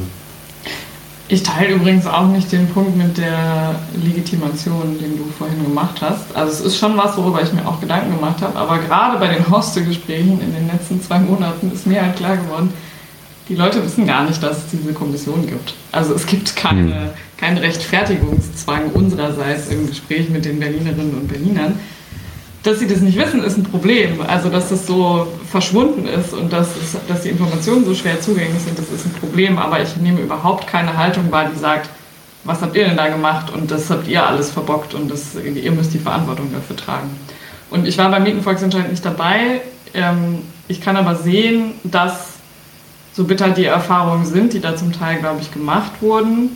Ich 1.28 1.42
teile 1.42 1.74
übrigens 1.74 2.06
auch 2.06 2.28
nicht 2.28 2.52
den 2.52 2.68
Punkt 2.68 2.96
mit 2.96 3.18
der 3.18 3.74
Legitimation, 4.04 4.96
den 5.00 5.16
du 5.16 5.24
vorhin 5.36 5.60
gemacht 5.64 6.00
hast. 6.00 6.36
Also 6.36 6.52
es 6.52 6.60
ist 6.60 6.78
schon 6.78 6.96
was, 6.96 7.16
worüber 7.16 7.42
ich 7.42 7.52
mir 7.52 7.66
auch 7.66 7.80
Gedanken 7.80 8.14
gemacht 8.14 8.40
habe. 8.42 8.56
Aber 8.56 8.78
gerade 8.78 9.18
bei 9.18 9.34
den 9.34 9.50
Hostel-Gesprächen 9.50 10.40
in 10.40 10.54
den 10.54 10.68
letzten 10.68 11.02
zwei 11.02 11.18
Monaten 11.18 11.72
ist 11.72 11.86
mir 11.86 12.00
halt 12.00 12.16
klar 12.16 12.36
geworden, 12.36 12.72
die 13.48 13.56
Leute 13.56 13.82
wissen 13.84 14.06
gar 14.06 14.24
nicht, 14.24 14.40
dass 14.42 14.58
es 14.58 14.66
diese 14.70 14.92
Kommission 14.92 15.46
gibt. 15.46 15.74
Also 15.90 16.14
es 16.14 16.26
gibt 16.26 16.54
keine, 16.54 16.94
hm. 16.94 17.10
keinen 17.36 17.58
Rechtfertigungszwang 17.58 18.90
unsererseits 18.92 19.68
im 19.68 19.88
Gespräch 19.88 20.28
mit 20.30 20.44
den 20.44 20.60
Berlinerinnen 20.60 21.14
und 21.14 21.28
Berlinern 21.28 21.78
dass 22.66 22.80
sie 22.80 22.86
das 22.86 23.00
nicht 23.00 23.16
wissen, 23.16 23.44
ist 23.44 23.56
ein 23.56 23.62
Problem. 23.62 24.20
Also, 24.26 24.48
dass 24.48 24.70
das 24.70 24.86
so 24.86 25.28
verschwunden 25.50 26.06
ist 26.08 26.32
und 26.32 26.52
dass, 26.52 26.68
es, 26.76 26.96
dass 27.06 27.22
die 27.22 27.28
Informationen 27.28 27.84
so 27.84 27.94
schwer 27.94 28.20
zugänglich 28.20 28.62
sind, 28.62 28.78
das 28.78 28.90
ist 28.90 29.06
ein 29.06 29.12
Problem. 29.12 29.58
Aber 29.58 29.80
ich 29.80 29.96
nehme 29.96 30.20
überhaupt 30.20 30.66
keine 30.66 30.96
Haltung 30.96 31.30
wahr, 31.30 31.48
die 31.52 31.58
sagt, 31.58 31.88
was 32.44 32.62
habt 32.62 32.76
ihr 32.76 32.84
denn 32.84 32.96
da 32.96 33.08
gemacht 33.08 33.52
und 33.52 33.70
das 33.70 33.90
habt 33.90 34.08
ihr 34.08 34.26
alles 34.26 34.50
verbockt 34.50 34.94
und 34.94 35.10
das, 35.10 35.34
ihr 35.34 35.72
müsst 35.72 35.94
die 35.94 35.98
Verantwortung 35.98 36.52
dafür 36.52 36.76
tragen. 36.76 37.10
Und 37.70 37.86
ich 37.86 37.98
war 37.98 38.10
beim 38.10 38.22
Mietenvolksentscheid 38.22 38.90
nicht 38.90 39.04
dabei. 39.04 39.60
Ähm, 39.94 40.42
ich 40.68 40.80
kann 40.80 40.96
aber 40.96 41.16
sehen, 41.16 41.72
dass 41.84 42.34
so 43.12 43.24
bitter 43.24 43.50
die 43.50 43.64
Erfahrungen 43.64 44.26
sind, 44.26 44.52
die 44.52 44.60
da 44.60 44.76
zum 44.76 44.92
Teil, 44.92 45.18
glaube 45.18 45.40
ich, 45.40 45.52
gemacht 45.52 45.92
wurden, 46.00 46.50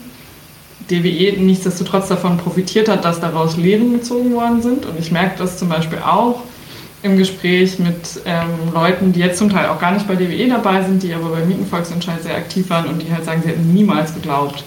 DWE 0.90 1.40
nichtsdestotrotz 1.40 2.08
davon 2.08 2.36
profitiert 2.38 2.88
hat, 2.88 3.04
dass 3.04 3.20
daraus 3.20 3.56
Lehren 3.56 3.92
gezogen 3.92 4.32
worden 4.34 4.62
sind. 4.62 4.86
Und 4.86 4.98
ich 4.98 5.12
merke 5.12 5.38
das 5.38 5.58
zum 5.58 5.68
Beispiel 5.68 5.98
auch 5.98 6.42
im 7.02 7.16
Gespräch 7.16 7.78
mit 7.78 8.20
ähm, 8.26 8.74
Leuten, 8.74 9.12
die 9.12 9.20
jetzt 9.20 9.38
zum 9.38 9.48
Teil 9.48 9.68
auch 9.68 9.78
gar 9.78 9.92
nicht 9.92 10.06
bei 10.06 10.16
DWE 10.16 10.48
dabei 10.48 10.82
sind, 10.82 11.02
die 11.02 11.14
aber 11.14 11.30
beim 11.30 11.48
Mietenvolksentscheid 11.48 12.22
sehr 12.22 12.36
aktiv 12.36 12.68
waren 12.68 12.86
und 12.86 13.00
die 13.00 13.12
halt 13.12 13.24
sagen, 13.24 13.40
sie 13.42 13.48
hätten 13.48 13.72
niemals 13.72 14.14
geglaubt, 14.14 14.64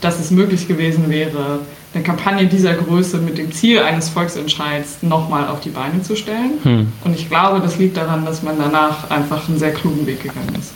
dass 0.00 0.18
es 0.18 0.30
möglich 0.30 0.66
gewesen 0.66 1.10
wäre, 1.10 1.60
eine 1.94 2.02
Kampagne 2.02 2.46
dieser 2.46 2.74
Größe 2.74 3.18
mit 3.18 3.38
dem 3.38 3.52
Ziel 3.52 3.80
eines 3.80 4.08
Volksentscheids 4.08 5.02
nochmal 5.02 5.46
auf 5.48 5.60
die 5.60 5.70
Beine 5.70 6.02
zu 6.02 6.16
stellen. 6.16 6.52
Hm. 6.62 6.92
Und 7.04 7.14
ich 7.14 7.28
glaube, 7.28 7.60
das 7.60 7.78
liegt 7.78 7.96
daran, 7.96 8.24
dass 8.24 8.42
man 8.42 8.58
danach 8.58 9.10
einfach 9.10 9.48
einen 9.48 9.58
sehr 9.58 9.72
klugen 9.72 10.06
Weg 10.06 10.22
gegangen 10.22 10.56
ist. 10.58 10.72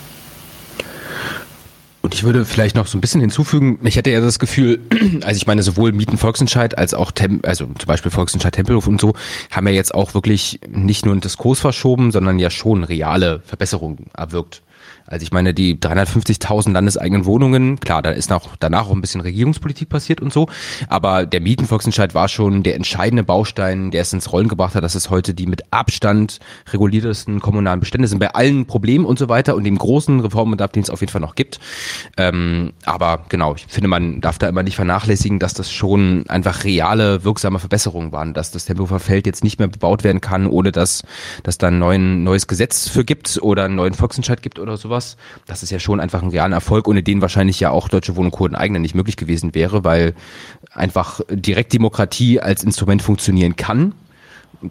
Und 2.08 2.14
ich 2.14 2.24
würde 2.24 2.46
vielleicht 2.46 2.74
noch 2.74 2.86
so 2.86 2.96
ein 2.96 3.02
bisschen 3.02 3.20
hinzufügen, 3.20 3.78
ich 3.82 3.96
hätte 3.96 4.08
ja 4.08 4.22
das 4.22 4.38
Gefühl, 4.38 4.80
also 5.24 5.36
ich 5.36 5.46
meine, 5.46 5.62
sowohl 5.62 5.92
Mieten-Volksentscheid 5.92 6.78
als 6.78 6.94
auch, 6.94 7.12
Tem 7.12 7.42
also 7.44 7.66
zum 7.66 7.86
Beispiel 7.86 8.10
Volksentscheid 8.10 8.54
Tempelhof 8.54 8.86
und 8.86 8.98
so, 8.98 9.12
haben 9.50 9.68
ja 9.68 9.74
jetzt 9.74 9.94
auch 9.94 10.14
wirklich 10.14 10.58
nicht 10.66 11.04
nur 11.04 11.12
einen 11.12 11.20
Diskurs 11.20 11.60
verschoben, 11.60 12.10
sondern 12.10 12.38
ja 12.38 12.48
schon 12.48 12.82
reale 12.82 13.42
Verbesserungen 13.44 14.06
erwirkt. 14.16 14.62
Also 15.10 15.22
ich 15.22 15.32
meine, 15.32 15.54
die 15.54 15.76
350.000 15.76 16.72
landeseigenen 16.72 17.24
Wohnungen, 17.24 17.80
klar, 17.80 18.02
da 18.02 18.10
ist 18.10 18.28
noch 18.28 18.56
danach 18.60 18.88
auch 18.88 18.92
ein 18.92 19.00
bisschen 19.00 19.22
Regierungspolitik 19.22 19.88
passiert 19.88 20.20
und 20.20 20.32
so, 20.32 20.48
aber 20.88 21.24
der 21.24 21.40
Mietenvolksentscheid 21.40 22.14
war 22.14 22.28
schon 22.28 22.62
der 22.62 22.74
entscheidende 22.74 23.24
Baustein, 23.24 23.90
der 23.90 24.02
es 24.02 24.12
ins 24.12 24.32
Rollen 24.32 24.48
gebracht 24.48 24.74
hat, 24.74 24.84
dass 24.84 24.94
es 24.94 25.08
heute 25.08 25.32
die 25.32 25.46
mit 25.46 25.62
Abstand 25.72 26.40
reguliertesten 26.72 27.40
kommunalen 27.40 27.80
Bestände 27.80 28.06
sind, 28.06 28.18
bei 28.18 28.34
allen 28.34 28.66
Problemen 28.66 29.06
und 29.06 29.18
so 29.18 29.28
weiter 29.28 29.56
und 29.56 29.64
dem 29.64 29.78
großen 29.78 30.20
Reformbedarf, 30.20 30.72
den 30.72 30.82
es 30.82 30.90
auf 30.90 31.00
jeden 31.00 31.10
Fall 31.10 31.22
noch 31.22 31.34
gibt. 31.34 31.58
Ähm, 32.16 32.72
aber 32.84 33.24
genau, 33.28 33.54
ich 33.54 33.66
finde, 33.66 33.88
man 33.88 34.20
darf 34.20 34.38
da 34.38 34.48
immer 34.48 34.62
nicht 34.62 34.76
vernachlässigen, 34.76 35.38
dass 35.38 35.54
das 35.54 35.72
schon 35.72 36.24
einfach 36.28 36.64
reale, 36.64 37.24
wirksame 37.24 37.58
Verbesserungen 37.58 38.12
waren, 38.12 38.34
dass 38.34 38.50
das 38.50 38.66
Tempelhofer 38.66 39.00
Feld 39.00 39.26
jetzt 39.26 39.42
nicht 39.42 39.58
mehr 39.58 39.68
bebaut 39.68 40.04
werden 40.04 40.20
kann, 40.20 40.46
ohne 40.46 40.70
dass, 40.70 41.02
dass 41.44 41.56
da 41.56 41.68
ein 41.68 41.78
neuen, 41.78 42.24
neues 42.24 42.46
Gesetz 42.46 42.88
für 42.88 43.04
gibt 43.04 43.38
oder 43.40 43.64
einen 43.64 43.76
neuen 43.76 43.94
Volksentscheid 43.94 44.42
gibt 44.42 44.58
oder 44.58 44.76
sowas 44.76 44.97
sowas. 44.98 45.16
Das 45.46 45.62
ist 45.62 45.70
ja 45.70 45.78
schon 45.78 46.00
einfach 46.00 46.22
ein 46.22 46.30
realer 46.30 46.54
Erfolg, 46.54 46.88
ohne 46.88 47.02
den 47.02 47.22
wahrscheinlich 47.22 47.60
ja 47.60 47.70
auch 47.70 47.88
Deutsche 47.88 48.16
Wohnen 48.16 48.30
Kurden 48.30 48.56
eigene 48.56 48.80
nicht 48.80 48.94
möglich 48.94 49.16
gewesen 49.16 49.54
wäre, 49.54 49.84
weil 49.84 50.14
einfach 50.72 51.20
Direktdemokratie 51.30 52.40
als 52.40 52.64
Instrument 52.64 53.02
funktionieren 53.02 53.56
kann. 53.56 53.94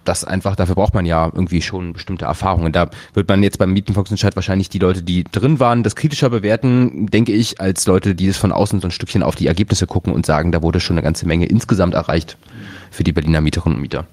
Das 0.04 0.26
einfach, 0.26 0.58
dafür 0.58 0.76
braucht 0.76 0.94
man 0.94 1.06
ja 1.06 1.28
irgendwie 1.28 1.62
schon 1.62 1.94
bestimmte 1.94 2.26
Erfahrungen. 2.26 2.74
Da 2.74 2.90
wird 3.14 3.30
man 3.30 3.42
jetzt 3.42 3.58
beim 3.58 3.72
Mietenvolksentscheid 3.72 4.36
wahrscheinlich 4.36 4.68
die 4.68 4.80
Leute, 4.80 5.02
die 5.02 5.24
drin 5.24 5.62
waren, 5.62 5.84
das 5.84 5.96
kritischer 5.96 6.30
bewerten, 6.30 7.08
denke 7.08 7.32
ich, 7.32 7.62
als 7.62 7.88
Leute, 7.88 8.14
die 8.14 8.28
es 8.28 8.36
von 8.36 8.52
außen 8.52 8.82
so 8.82 8.88
ein 8.88 8.92
Stückchen 8.92 9.24
auf 9.24 9.36
die 9.36 9.48
Ergebnisse 9.48 9.88
gucken 9.88 10.12
und 10.12 10.26
sagen, 10.26 10.52
da 10.52 10.62
wurde 10.62 10.82
schon 10.82 10.96
eine 10.96 11.04
ganze 11.04 11.26
Menge 11.26 11.46
insgesamt 11.46 11.94
erreicht 11.94 12.38
für 12.92 13.06
die 13.06 13.14
Berliner 13.14 13.40
Mieterinnen 13.40 13.78
und 13.78 13.82
Mieter. 13.82 14.06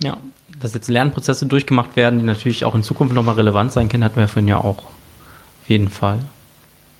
Ja, 0.00 0.18
dass 0.60 0.74
jetzt 0.74 0.88
Lernprozesse 0.88 1.46
durchgemacht 1.46 1.96
werden, 1.96 2.20
die 2.20 2.24
natürlich 2.24 2.64
auch 2.64 2.76
in 2.76 2.84
Zukunft 2.84 3.12
nochmal 3.12 3.34
relevant 3.34 3.72
sein 3.72 3.88
können, 3.88 4.04
hatten 4.04 4.20
wir 4.20 4.28
vorhin 4.28 4.46
ja 4.46 4.58
auch 4.58 4.84
jeden 5.68 5.88
Fall. 5.88 6.20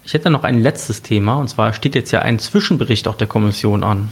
Ich 0.05 0.15
hätte 0.15 0.31
noch 0.31 0.45
ein 0.45 0.61
letztes 0.61 1.03
Thema, 1.03 1.35
und 1.35 1.49
zwar 1.49 1.73
steht 1.73 1.95
jetzt 1.95 2.13
ja 2.13 2.21
ein 2.21 2.39
Zwischenbericht 2.39 3.09
auch 3.09 3.17
der 3.17 3.27
Kommission 3.27 3.83
an. 3.83 4.11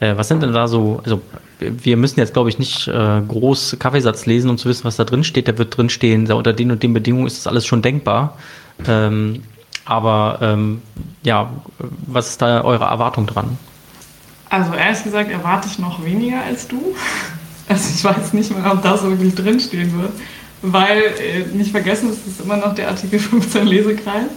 Äh, 0.00 0.16
was 0.16 0.28
sind 0.28 0.42
denn 0.42 0.52
da 0.52 0.68
so, 0.68 1.00
also 1.04 1.20
wir 1.58 1.96
müssen 1.96 2.20
jetzt, 2.20 2.32
glaube 2.32 2.48
ich, 2.48 2.58
nicht 2.58 2.86
äh, 2.86 3.20
groß 3.26 3.76
Kaffeesatz 3.80 4.26
lesen, 4.26 4.50
um 4.50 4.58
zu 4.58 4.68
wissen, 4.68 4.84
was 4.84 4.96
da 4.96 5.04
drin 5.04 5.24
steht. 5.24 5.48
Da 5.48 5.58
wird 5.58 5.76
drin 5.76 5.90
stehen, 5.90 6.30
unter 6.30 6.52
den 6.52 6.70
und 6.70 6.82
den 6.82 6.94
Bedingungen 6.94 7.26
ist 7.26 7.38
das 7.38 7.46
alles 7.48 7.66
schon 7.66 7.82
denkbar. 7.82 8.38
Ähm, 8.86 9.42
aber 9.84 10.38
ähm, 10.40 10.82
ja, 11.24 11.50
was 12.06 12.28
ist 12.28 12.42
da 12.42 12.62
eure 12.62 12.84
Erwartung 12.84 13.26
dran? 13.26 13.58
Also 14.50 14.72
ehrlich 14.74 15.02
gesagt 15.02 15.30
erwarte 15.30 15.68
ich 15.68 15.78
noch 15.78 16.04
weniger 16.04 16.42
als 16.42 16.68
du. 16.68 16.94
Also 17.68 17.90
ich 17.94 18.04
weiß 18.04 18.32
nicht 18.32 18.50
mal, 18.56 18.70
ob 18.70 18.82
das 18.82 19.02
wirklich 19.02 19.34
drinstehen 19.34 20.00
wird 20.00 20.12
weil 20.62 20.98
äh, 20.98 21.56
nicht 21.56 21.70
vergessen, 21.70 22.10
es 22.10 22.30
ist 22.30 22.40
immer 22.40 22.56
noch 22.56 22.74
der 22.74 22.88
Artikel 22.88 23.18
15 23.18 23.66
Lesekreis. 23.66 24.28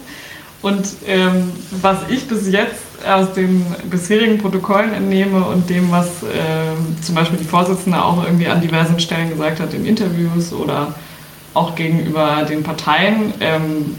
Und 0.62 0.88
ähm, 1.08 1.52
was 1.82 1.98
ich 2.10 2.28
bis 2.28 2.48
jetzt 2.52 2.84
aus 3.08 3.34
den 3.34 3.66
bisherigen 3.90 4.38
Protokollen 4.38 4.94
entnehme 4.94 5.44
und 5.44 5.70
dem, 5.70 5.90
was 5.90 6.22
äh, 6.22 7.02
zum 7.02 7.16
Beispiel 7.16 7.40
die 7.40 7.46
Vorsitzende 7.46 8.04
auch 8.04 8.24
irgendwie 8.24 8.48
an 8.48 8.62
diversen 8.62 9.00
Stellen 9.00 9.30
gesagt 9.30 9.60
hat 9.60 9.74
in 9.74 9.86
Interviews 9.86 10.54
oder 10.54 10.94
auch 11.56 11.76
gegenüber 11.76 12.46
den 12.48 12.62
Parteien, 12.62 13.34
ähm, 13.40 13.96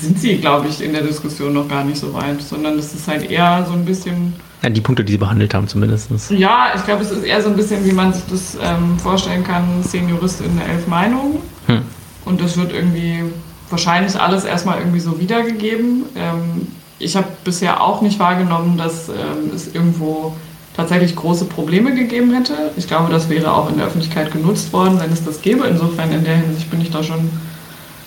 sind 0.00 0.18
sie, 0.18 0.38
glaube 0.38 0.68
ich, 0.68 0.82
in 0.82 0.92
der 0.92 1.02
Diskussion 1.02 1.52
noch 1.52 1.68
gar 1.68 1.84
nicht 1.84 1.98
so 1.98 2.12
weit, 2.12 2.42
sondern 2.42 2.78
es 2.78 2.92
ist 2.92 3.08
halt 3.08 3.30
eher 3.30 3.64
so 3.66 3.72
ein 3.72 3.84
bisschen 3.84 4.34
ja, 4.64 4.70
die 4.70 4.80
Punkte, 4.80 5.04
die 5.04 5.12
sie 5.12 5.18
behandelt 5.18 5.52
haben 5.52 5.68
zumindest. 5.68 6.10
Ja, 6.30 6.72
ich 6.74 6.84
glaube, 6.84 7.02
es 7.02 7.10
ist 7.10 7.22
eher 7.22 7.42
so 7.42 7.50
ein 7.50 7.56
bisschen, 7.56 7.84
wie 7.84 7.92
man 7.92 8.14
sich 8.14 8.24
das 8.30 8.56
ähm, 8.62 8.98
vorstellen 8.98 9.44
kann, 9.44 9.82
Seniorist 9.82 10.40
in 10.40 10.56
der 10.56 10.66
Elf 10.68 10.86
Meinungen. 10.86 11.38
Hm. 11.66 11.82
Und 12.24 12.40
das 12.40 12.56
wird 12.56 12.72
irgendwie 12.72 13.24
wahrscheinlich 13.68 14.18
alles 14.18 14.44
erstmal 14.44 14.78
irgendwie 14.78 15.00
so 15.00 15.20
wiedergegeben. 15.20 16.04
Ähm, 16.16 16.68
ich 16.98 17.14
habe 17.14 17.28
bisher 17.44 17.82
auch 17.82 18.00
nicht 18.00 18.18
wahrgenommen, 18.18 18.78
dass 18.78 19.10
ähm, 19.10 19.50
es 19.54 19.74
irgendwo 19.74 20.34
tatsächlich 20.74 21.14
große 21.14 21.44
Probleme 21.44 21.94
gegeben 21.94 22.32
hätte. 22.32 22.54
Ich 22.78 22.88
glaube, 22.88 23.12
das 23.12 23.28
wäre 23.28 23.52
auch 23.52 23.68
in 23.68 23.76
der 23.76 23.86
Öffentlichkeit 23.86 24.32
genutzt 24.32 24.72
worden, 24.72 24.98
wenn 24.98 25.12
es 25.12 25.24
das 25.24 25.42
gäbe. 25.42 25.66
Insofern 25.66 26.10
in 26.10 26.24
der 26.24 26.36
Hinsicht 26.36 26.70
bin 26.70 26.80
ich 26.80 26.90
da 26.90 27.02
schon 27.02 27.30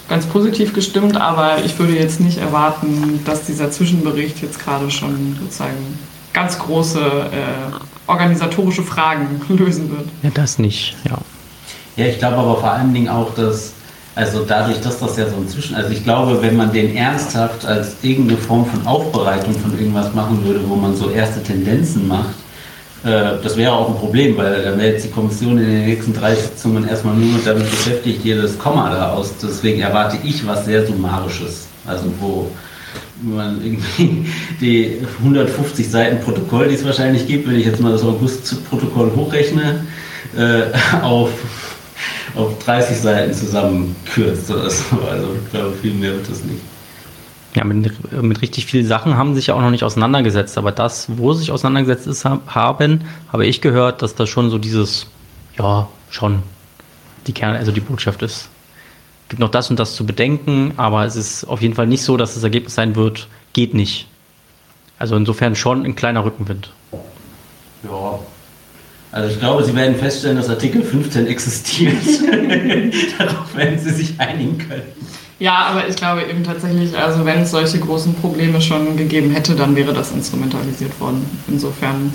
ganz 0.10 0.26
positiv 0.26 0.74
gestimmt, 0.74 1.18
aber 1.18 1.64
ich 1.64 1.78
würde 1.78 1.94
jetzt 1.94 2.20
nicht 2.20 2.40
erwarten, 2.40 3.20
dass 3.26 3.46
dieser 3.46 3.70
Zwischenbericht 3.70 4.42
jetzt 4.42 4.60
gerade 4.60 4.90
schon 4.90 5.38
sozusagen 5.40 6.00
ganz 6.38 6.60
große 6.60 7.00
äh, 7.00 8.12
organisatorische 8.14 8.84
Fragen 8.84 9.42
lösen 9.50 9.90
wird. 9.90 10.08
Ja, 10.22 10.30
das 10.34 10.60
nicht, 10.60 10.96
ja. 11.10 11.18
Ja, 11.96 12.06
ich 12.06 12.20
glaube 12.20 12.38
aber 12.38 12.58
vor 12.58 12.72
allen 12.72 12.94
Dingen 12.94 13.10
auch, 13.10 13.34
dass, 13.34 13.74
also 14.14 14.46
dadurch, 14.48 14.80
dass 14.82 15.00
das 15.00 15.18
ja 15.18 15.26
so 15.28 15.36
inzwischen, 15.38 15.74
also 15.76 15.90
ich 15.90 16.04
glaube, 16.04 16.40
wenn 16.44 16.56
man 16.56 16.72
den 16.72 16.96
ernsthaft 16.96 17.66
als 17.66 17.96
irgendeine 18.04 18.38
Form 18.40 18.66
von 18.68 18.86
Aufbereitung 18.86 19.54
von 19.56 19.72
irgendwas 19.80 20.14
machen 20.14 20.46
würde, 20.46 20.62
wo 20.70 20.76
man 20.76 20.96
so 20.96 21.10
erste 21.10 21.42
Tendenzen 21.42 22.08
macht, 22.08 22.36
Äh, 23.04 23.38
das 23.44 23.56
wäre 23.56 23.72
auch 23.74 23.90
ein 23.90 23.96
Problem, 23.96 24.36
weil 24.38 24.64
dann 24.64 24.78
wäre 24.80 24.92
jetzt 24.94 25.06
die 25.06 25.12
Kommission 25.12 25.58
in 25.60 25.66
den 25.70 25.86
nächsten 25.86 26.14
drei 26.14 26.34
Sitzungen 26.36 26.88
erstmal 26.90 27.16
nur 27.16 27.40
damit 27.46 27.70
beschäftigt, 27.70 28.22
hier 28.24 28.42
das 28.42 28.58
Komma 28.58 28.90
da 28.90 29.12
aus. 29.14 29.34
Deswegen 29.42 29.82
erwarte 29.82 30.18
ich 30.24 30.46
was 30.48 30.66
sehr 30.66 30.86
Summarisches. 30.86 31.68
Also 31.86 32.06
wo 32.20 32.50
man 33.22 33.64
irgendwie 33.64 34.26
die 34.62 35.00
150 35.20 35.90
Seiten 35.90 36.20
Protokoll, 36.22 36.68
die 36.68 36.76
es 36.76 36.86
wahrscheinlich 36.86 37.28
gibt, 37.28 37.48
wenn 37.48 37.60
ich 37.60 37.66
jetzt 37.66 37.82
mal 37.82 37.92
das 37.92 38.04
August-Protokoll 38.04 39.12
hochrechne, 39.16 39.86
äh, 40.38 40.64
auf, 41.02 41.32
auf 42.36 42.58
30 42.60 42.98
Seiten 42.98 43.34
zusammenkürzt 43.34 44.50
oder 44.52 44.70
so. 44.70 44.98
Also 45.10 45.36
ich 45.44 45.52
glaube, 45.52 45.74
viel 45.82 45.94
mehr 45.94 46.14
wird 46.14 46.30
das 46.30 46.44
nicht. 46.44 46.62
Ja, 47.56 47.64
mit, 47.64 47.92
mit 48.22 48.42
richtig 48.42 48.68
vielen 48.68 48.86
Sachen 48.86 49.18
haben 49.18 49.34
sich 49.34 49.48
ja 49.48 49.56
auch 49.56 49.62
noch 49.62 49.72
nicht 49.72 49.84
auseinandergesetzt. 49.84 50.58
Aber 50.60 50.72
das, 50.72 51.08
wo 51.18 51.34
sie 51.34 51.40
sich 51.40 51.52
auseinandergesetzt 51.52 52.06
ist, 52.06 52.26
haben, 52.26 53.02
habe 53.32 53.46
ich 53.48 53.62
gehört, 53.62 54.04
dass 54.04 54.14
das 54.14 54.30
schon 54.30 54.52
so 54.52 54.60
dieses, 54.60 55.08
ja, 55.58 55.88
schon 56.12 56.44
die 57.26 57.34
Kern, 57.34 57.56
also 57.56 57.72
die 57.72 57.80
Botschaft 57.80 58.22
ist. 58.22 58.50
Es 59.28 59.30
gibt 59.32 59.41
noch 59.41 59.52
das 59.52 59.70
und 59.70 59.78
das 59.78 59.94
zu 59.94 60.06
bedenken, 60.06 60.72
aber 60.78 61.04
es 61.04 61.18
ist 61.18 61.44
auf 61.44 61.62
jeden 61.62 61.74
Fall 61.74 61.86
nicht 61.86 62.02
so, 62.02 62.16
dass 62.16 62.36
das 62.36 62.44
Ergebnis 62.44 62.76
sein 62.76 62.95
wird, 62.95 63.28
geht 63.52 63.74
nicht. 63.74 64.08
Also 64.99 65.18
insofern 65.18 65.54
schon 65.54 65.86
ein 65.86 65.98
kleiner 65.98 66.24
Rückenwind. 66.24 66.72
Ja. 67.84 68.20
Also 69.12 69.30
ich 69.30 69.38
glaube, 69.38 69.66
Sie 69.66 69.76
werden 69.76 69.98
feststellen, 69.98 70.38
dass 70.38 70.48
Artikel 70.48 70.82
15 70.82 71.28
existiert. 71.28 71.94
Darauf 73.20 73.54
werden 73.54 73.78
Sie 73.78 73.90
sich 73.90 74.18
einigen 74.18 74.60
können. 74.60 74.94
Ja, 75.40 75.56
aber 75.72 75.90
ich 75.90 75.98
glaube 75.98 76.24
eben 76.24 76.45
tatsächlich, 76.45 76.98
also 76.98 77.26
wenn 77.26 77.41
es 77.41 77.52
solche 77.52 77.80
großen 77.80 78.16
Probleme 78.16 78.62
schon 78.62 78.95
gegeben 78.95 79.32
hätte, 79.32 79.56
dann 79.56 79.76
wäre 79.76 79.91
das 79.91 80.14
instrumentalisiert 80.14 80.98
worden. 81.02 81.30
Insofern 81.49 82.14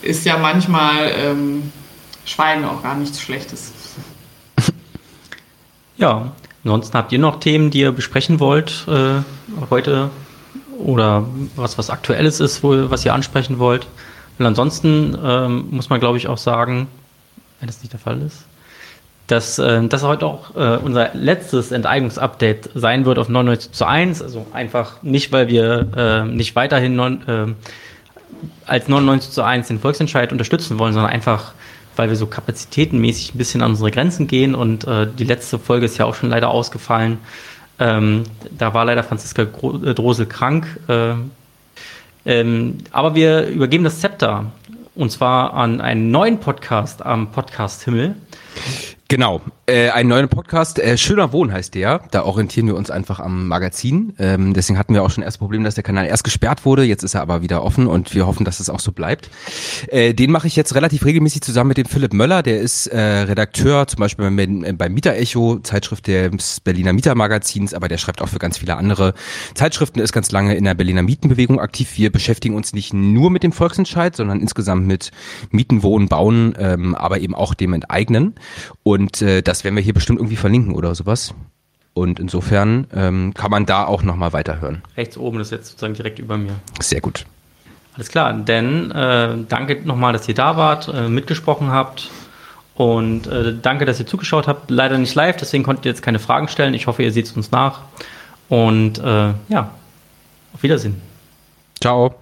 ist 0.00 0.24
ja 0.24 0.38
manchmal 0.38 1.12
ähm, 1.14 1.70
Schweigen 2.24 2.64
auch 2.64 2.82
gar 2.82 2.96
nichts 2.96 3.20
Schlechtes. 3.20 3.72
Ja, 5.96 6.32
ansonsten 6.64 6.96
habt 6.96 7.12
ihr 7.12 7.18
noch 7.18 7.40
Themen, 7.40 7.70
die 7.70 7.80
ihr 7.80 7.92
besprechen 7.92 8.40
wollt 8.40 8.86
äh, 8.88 9.22
heute 9.70 10.10
oder 10.78 11.26
was 11.56 11.78
was 11.78 11.90
Aktuelles 11.90 12.40
ist, 12.40 12.62
wo, 12.62 12.90
was 12.90 13.04
ihr 13.04 13.14
ansprechen 13.14 13.58
wollt. 13.58 13.86
Und 14.38 14.46
ansonsten 14.46 15.16
ähm, 15.22 15.66
muss 15.70 15.90
man, 15.90 16.00
glaube 16.00 16.18
ich, 16.18 16.26
auch 16.28 16.38
sagen, 16.38 16.88
wenn 17.60 17.66
das 17.66 17.80
nicht 17.80 17.92
der 17.92 18.00
Fall 18.00 18.20
ist, 18.22 18.44
dass 19.26 19.58
äh, 19.58 19.86
das 19.86 20.02
heute 20.02 20.26
auch 20.26 20.56
äh, 20.56 20.78
unser 20.78 21.10
letztes 21.14 21.70
Enteignungsupdate 21.70 22.70
sein 22.74 23.04
wird 23.04 23.18
auf 23.18 23.28
99 23.28 23.72
zu 23.72 23.86
1. 23.86 24.22
Also 24.22 24.46
einfach 24.52 25.02
nicht, 25.02 25.30
weil 25.32 25.48
wir 25.48 25.88
äh, 25.96 26.24
nicht 26.24 26.56
weiterhin 26.56 26.96
non, 26.96 27.22
äh, 27.28 27.54
als 28.66 28.88
99 28.88 29.30
zu 29.30 29.42
1 29.42 29.68
den 29.68 29.78
Volksentscheid 29.78 30.32
unterstützen 30.32 30.78
wollen, 30.78 30.92
sondern 30.92 31.12
einfach, 31.12 31.52
weil 31.96 32.08
wir 32.08 32.16
so 32.16 32.26
kapazitätenmäßig 32.26 33.34
ein 33.34 33.38
bisschen 33.38 33.62
an 33.62 33.72
unsere 33.72 33.90
Grenzen 33.90 34.26
gehen. 34.26 34.54
Und 34.54 34.86
äh, 34.86 35.06
die 35.06 35.24
letzte 35.24 35.58
Folge 35.58 35.86
ist 35.86 35.98
ja 35.98 36.06
auch 36.06 36.14
schon 36.14 36.30
leider 36.30 36.50
ausgefallen. 36.50 37.18
Ähm, 37.78 38.24
da 38.50 38.74
war 38.74 38.84
leider 38.84 39.02
Franziska 39.02 39.42
äh, 39.42 39.94
Drosel 39.94 40.26
krank. 40.26 40.66
Äh, 40.88 41.14
ähm, 42.24 42.78
aber 42.90 43.14
wir 43.14 43.46
übergeben 43.48 43.84
das 43.84 44.00
Zepter 44.00 44.52
und 44.94 45.10
zwar 45.10 45.54
an 45.54 45.80
einen 45.80 46.10
neuen 46.10 46.38
Podcast 46.38 47.04
am 47.04 47.32
Podcast 47.32 47.82
Himmel. 47.84 48.14
Genau, 49.12 49.42
äh, 49.66 49.90
einen 49.90 50.08
neuen 50.08 50.28
Podcast, 50.30 50.78
äh, 50.78 50.96
Schöner 50.96 51.34
Wohn 51.34 51.52
heißt 51.52 51.74
der. 51.74 52.00
Da 52.10 52.24
orientieren 52.24 52.66
wir 52.66 52.76
uns 52.76 52.90
einfach 52.90 53.20
am 53.20 53.46
Magazin. 53.46 54.14
Ähm, 54.18 54.54
deswegen 54.54 54.78
hatten 54.78 54.94
wir 54.94 55.02
auch 55.02 55.10
schon 55.10 55.22
erst 55.22 55.38
Problem, 55.38 55.64
dass 55.64 55.74
der 55.74 55.84
Kanal 55.84 56.06
erst 56.06 56.24
gesperrt 56.24 56.64
wurde. 56.64 56.82
Jetzt 56.82 57.02
ist 57.02 57.14
er 57.14 57.20
aber 57.20 57.42
wieder 57.42 57.62
offen 57.62 57.86
und 57.86 58.14
wir 58.14 58.26
hoffen, 58.26 58.44
dass 58.46 58.58
es 58.58 58.70
auch 58.70 58.80
so 58.80 58.90
bleibt. 58.90 59.28
Äh, 59.88 60.14
den 60.14 60.30
mache 60.30 60.46
ich 60.46 60.56
jetzt 60.56 60.74
relativ 60.74 61.04
regelmäßig 61.04 61.42
zusammen 61.42 61.68
mit 61.68 61.76
dem 61.76 61.84
Philipp 61.84 62.14
Möller. 62.14 62.42
Der 62.42 62.60
ist 62.60 62.86
äh, 62.86 62.98
Redakteur 62.98 63.86
zum 63.86 64.00
Beispiel 64.00 64.30
beim, 64.30 64.78
beim 64.78 64.94
Mieter-Echo, 64.94 65.58
Zeitschrift 65.58 66.06
des 66.06 66.60
Berliner 66.60 66.94
Mietermagazins, 66.94 67.74
aber 67.74 67.88
der 67.88 67.98
schreibt 67.98 68.22
auch 68.22 68.28
für 68.28 68.38
ganz 68.38 68.56
viele 68.56 68.78
andere 68.78 69.12
Zeitschriften, 69.54 70.00
ist 70.00 70.12
ganz 70.12 70.32
lange 70.32 70.54
in 70.54 70.64
der 70.64 70.72
Berliner 70.72 71.02
Mietenbewegung 71.02 71.60
aktiv. 71.60 71.98
Wir 71.98 72.10
beschäftigen 72.10 72.56
uns 72.56 72.72
nicht 72.72 72.94
nur 72.94 73.30
mit 73.30 73.42
dem 73.42 73.52
Volksentscheid, 73.52 74.16
sondern 74.16 74.40
insgesamt 74.40 74.86
mit 74.86 75.10
Mieten, 75.50 75.82
Wohnen, 75.82 76.08
Bauen, 76.08 76.54
ähm, 76.58 76.94
aber 76.94 77.20
eben 77.20 77.34
auch 77.34 77.52
dem 77.52 77.74
Enteignen. 77.74 78.36
Und 78.82 79.01
äh, 79.22 79.42
das 79.42 79.64
werden 79.64 79.76
wir 79.76 79.82
hier 79.82 79.94
bestimmt 79.94 80.18
irgendwie 80.18 80.36
verlinken 80.36 80.74
oder 80.74 80.94
sowas. 80.94 81.34
Und 81.94 82.18
insofern 82.18 82.86
ähm, 82.94 83.34
kann 83.34 83.50
man 83.50 83.66
da 83.66 83.84
auch 83.84 84.02
nochmal 84.02 84.32
weiterhören. 84.32 84.82
Rechts 84.96 85.18
oben 85.18 85.40
ist 85.40 85.52
jetzt 85.52 85.66
sozusagen 85.66 85.94
direkt 85.94 86.18
über 86.18 86.38
mir. 86.38 86.54
Sehr 86.80 87.00
gut. 87.00 87.26
Alles 87.94 88.08
klar, 88.08 88.32
denn 88.32 88.90
äh, 88.90 89.36
danke 89.48 89.82
nochmal, 89.84 90.14
dass 90.14 90.26
ihr 90.26 90.34
da 90.34 90.56
wart, 90.56 90.88
äh, 90.88 91.08
mitgesprochen 91.08 91.70
habt. 91.70 92.10
Und 92.74 93.26
äh, 93.26 93.54
danke, 93.60 93.84
dass 93.84 94.00
ihr 94.00 94.06
zugeschaut 94.06 94.48
habt. 94.48 94.70
Leider 94.70 94.96
nicht 94.96 95.14
live, 95.14 95.36
deswegen 95.36 95.62
konntet 95.62 95.84
ihr 95.84 95.90
jetzt 95.90 96.02
keine 96.02 96.18
Fragen 96.18 96.48
stellen. 96.48 96.72
Ich 96.72 96.86
hoffe, 96.86 97.02
ihr 97.02 97.12
seht 97.12 97.26
es 97.26 97.32
uns 97.32 97.50
nach. 97.50 97.80
Und 98.48 98.98
äh, 98.98 99.34
ja, 99.48 99.70
auf 100.54 100.62
Wiedersehen. 100.62 101.00
Ciao. 101.80 102.21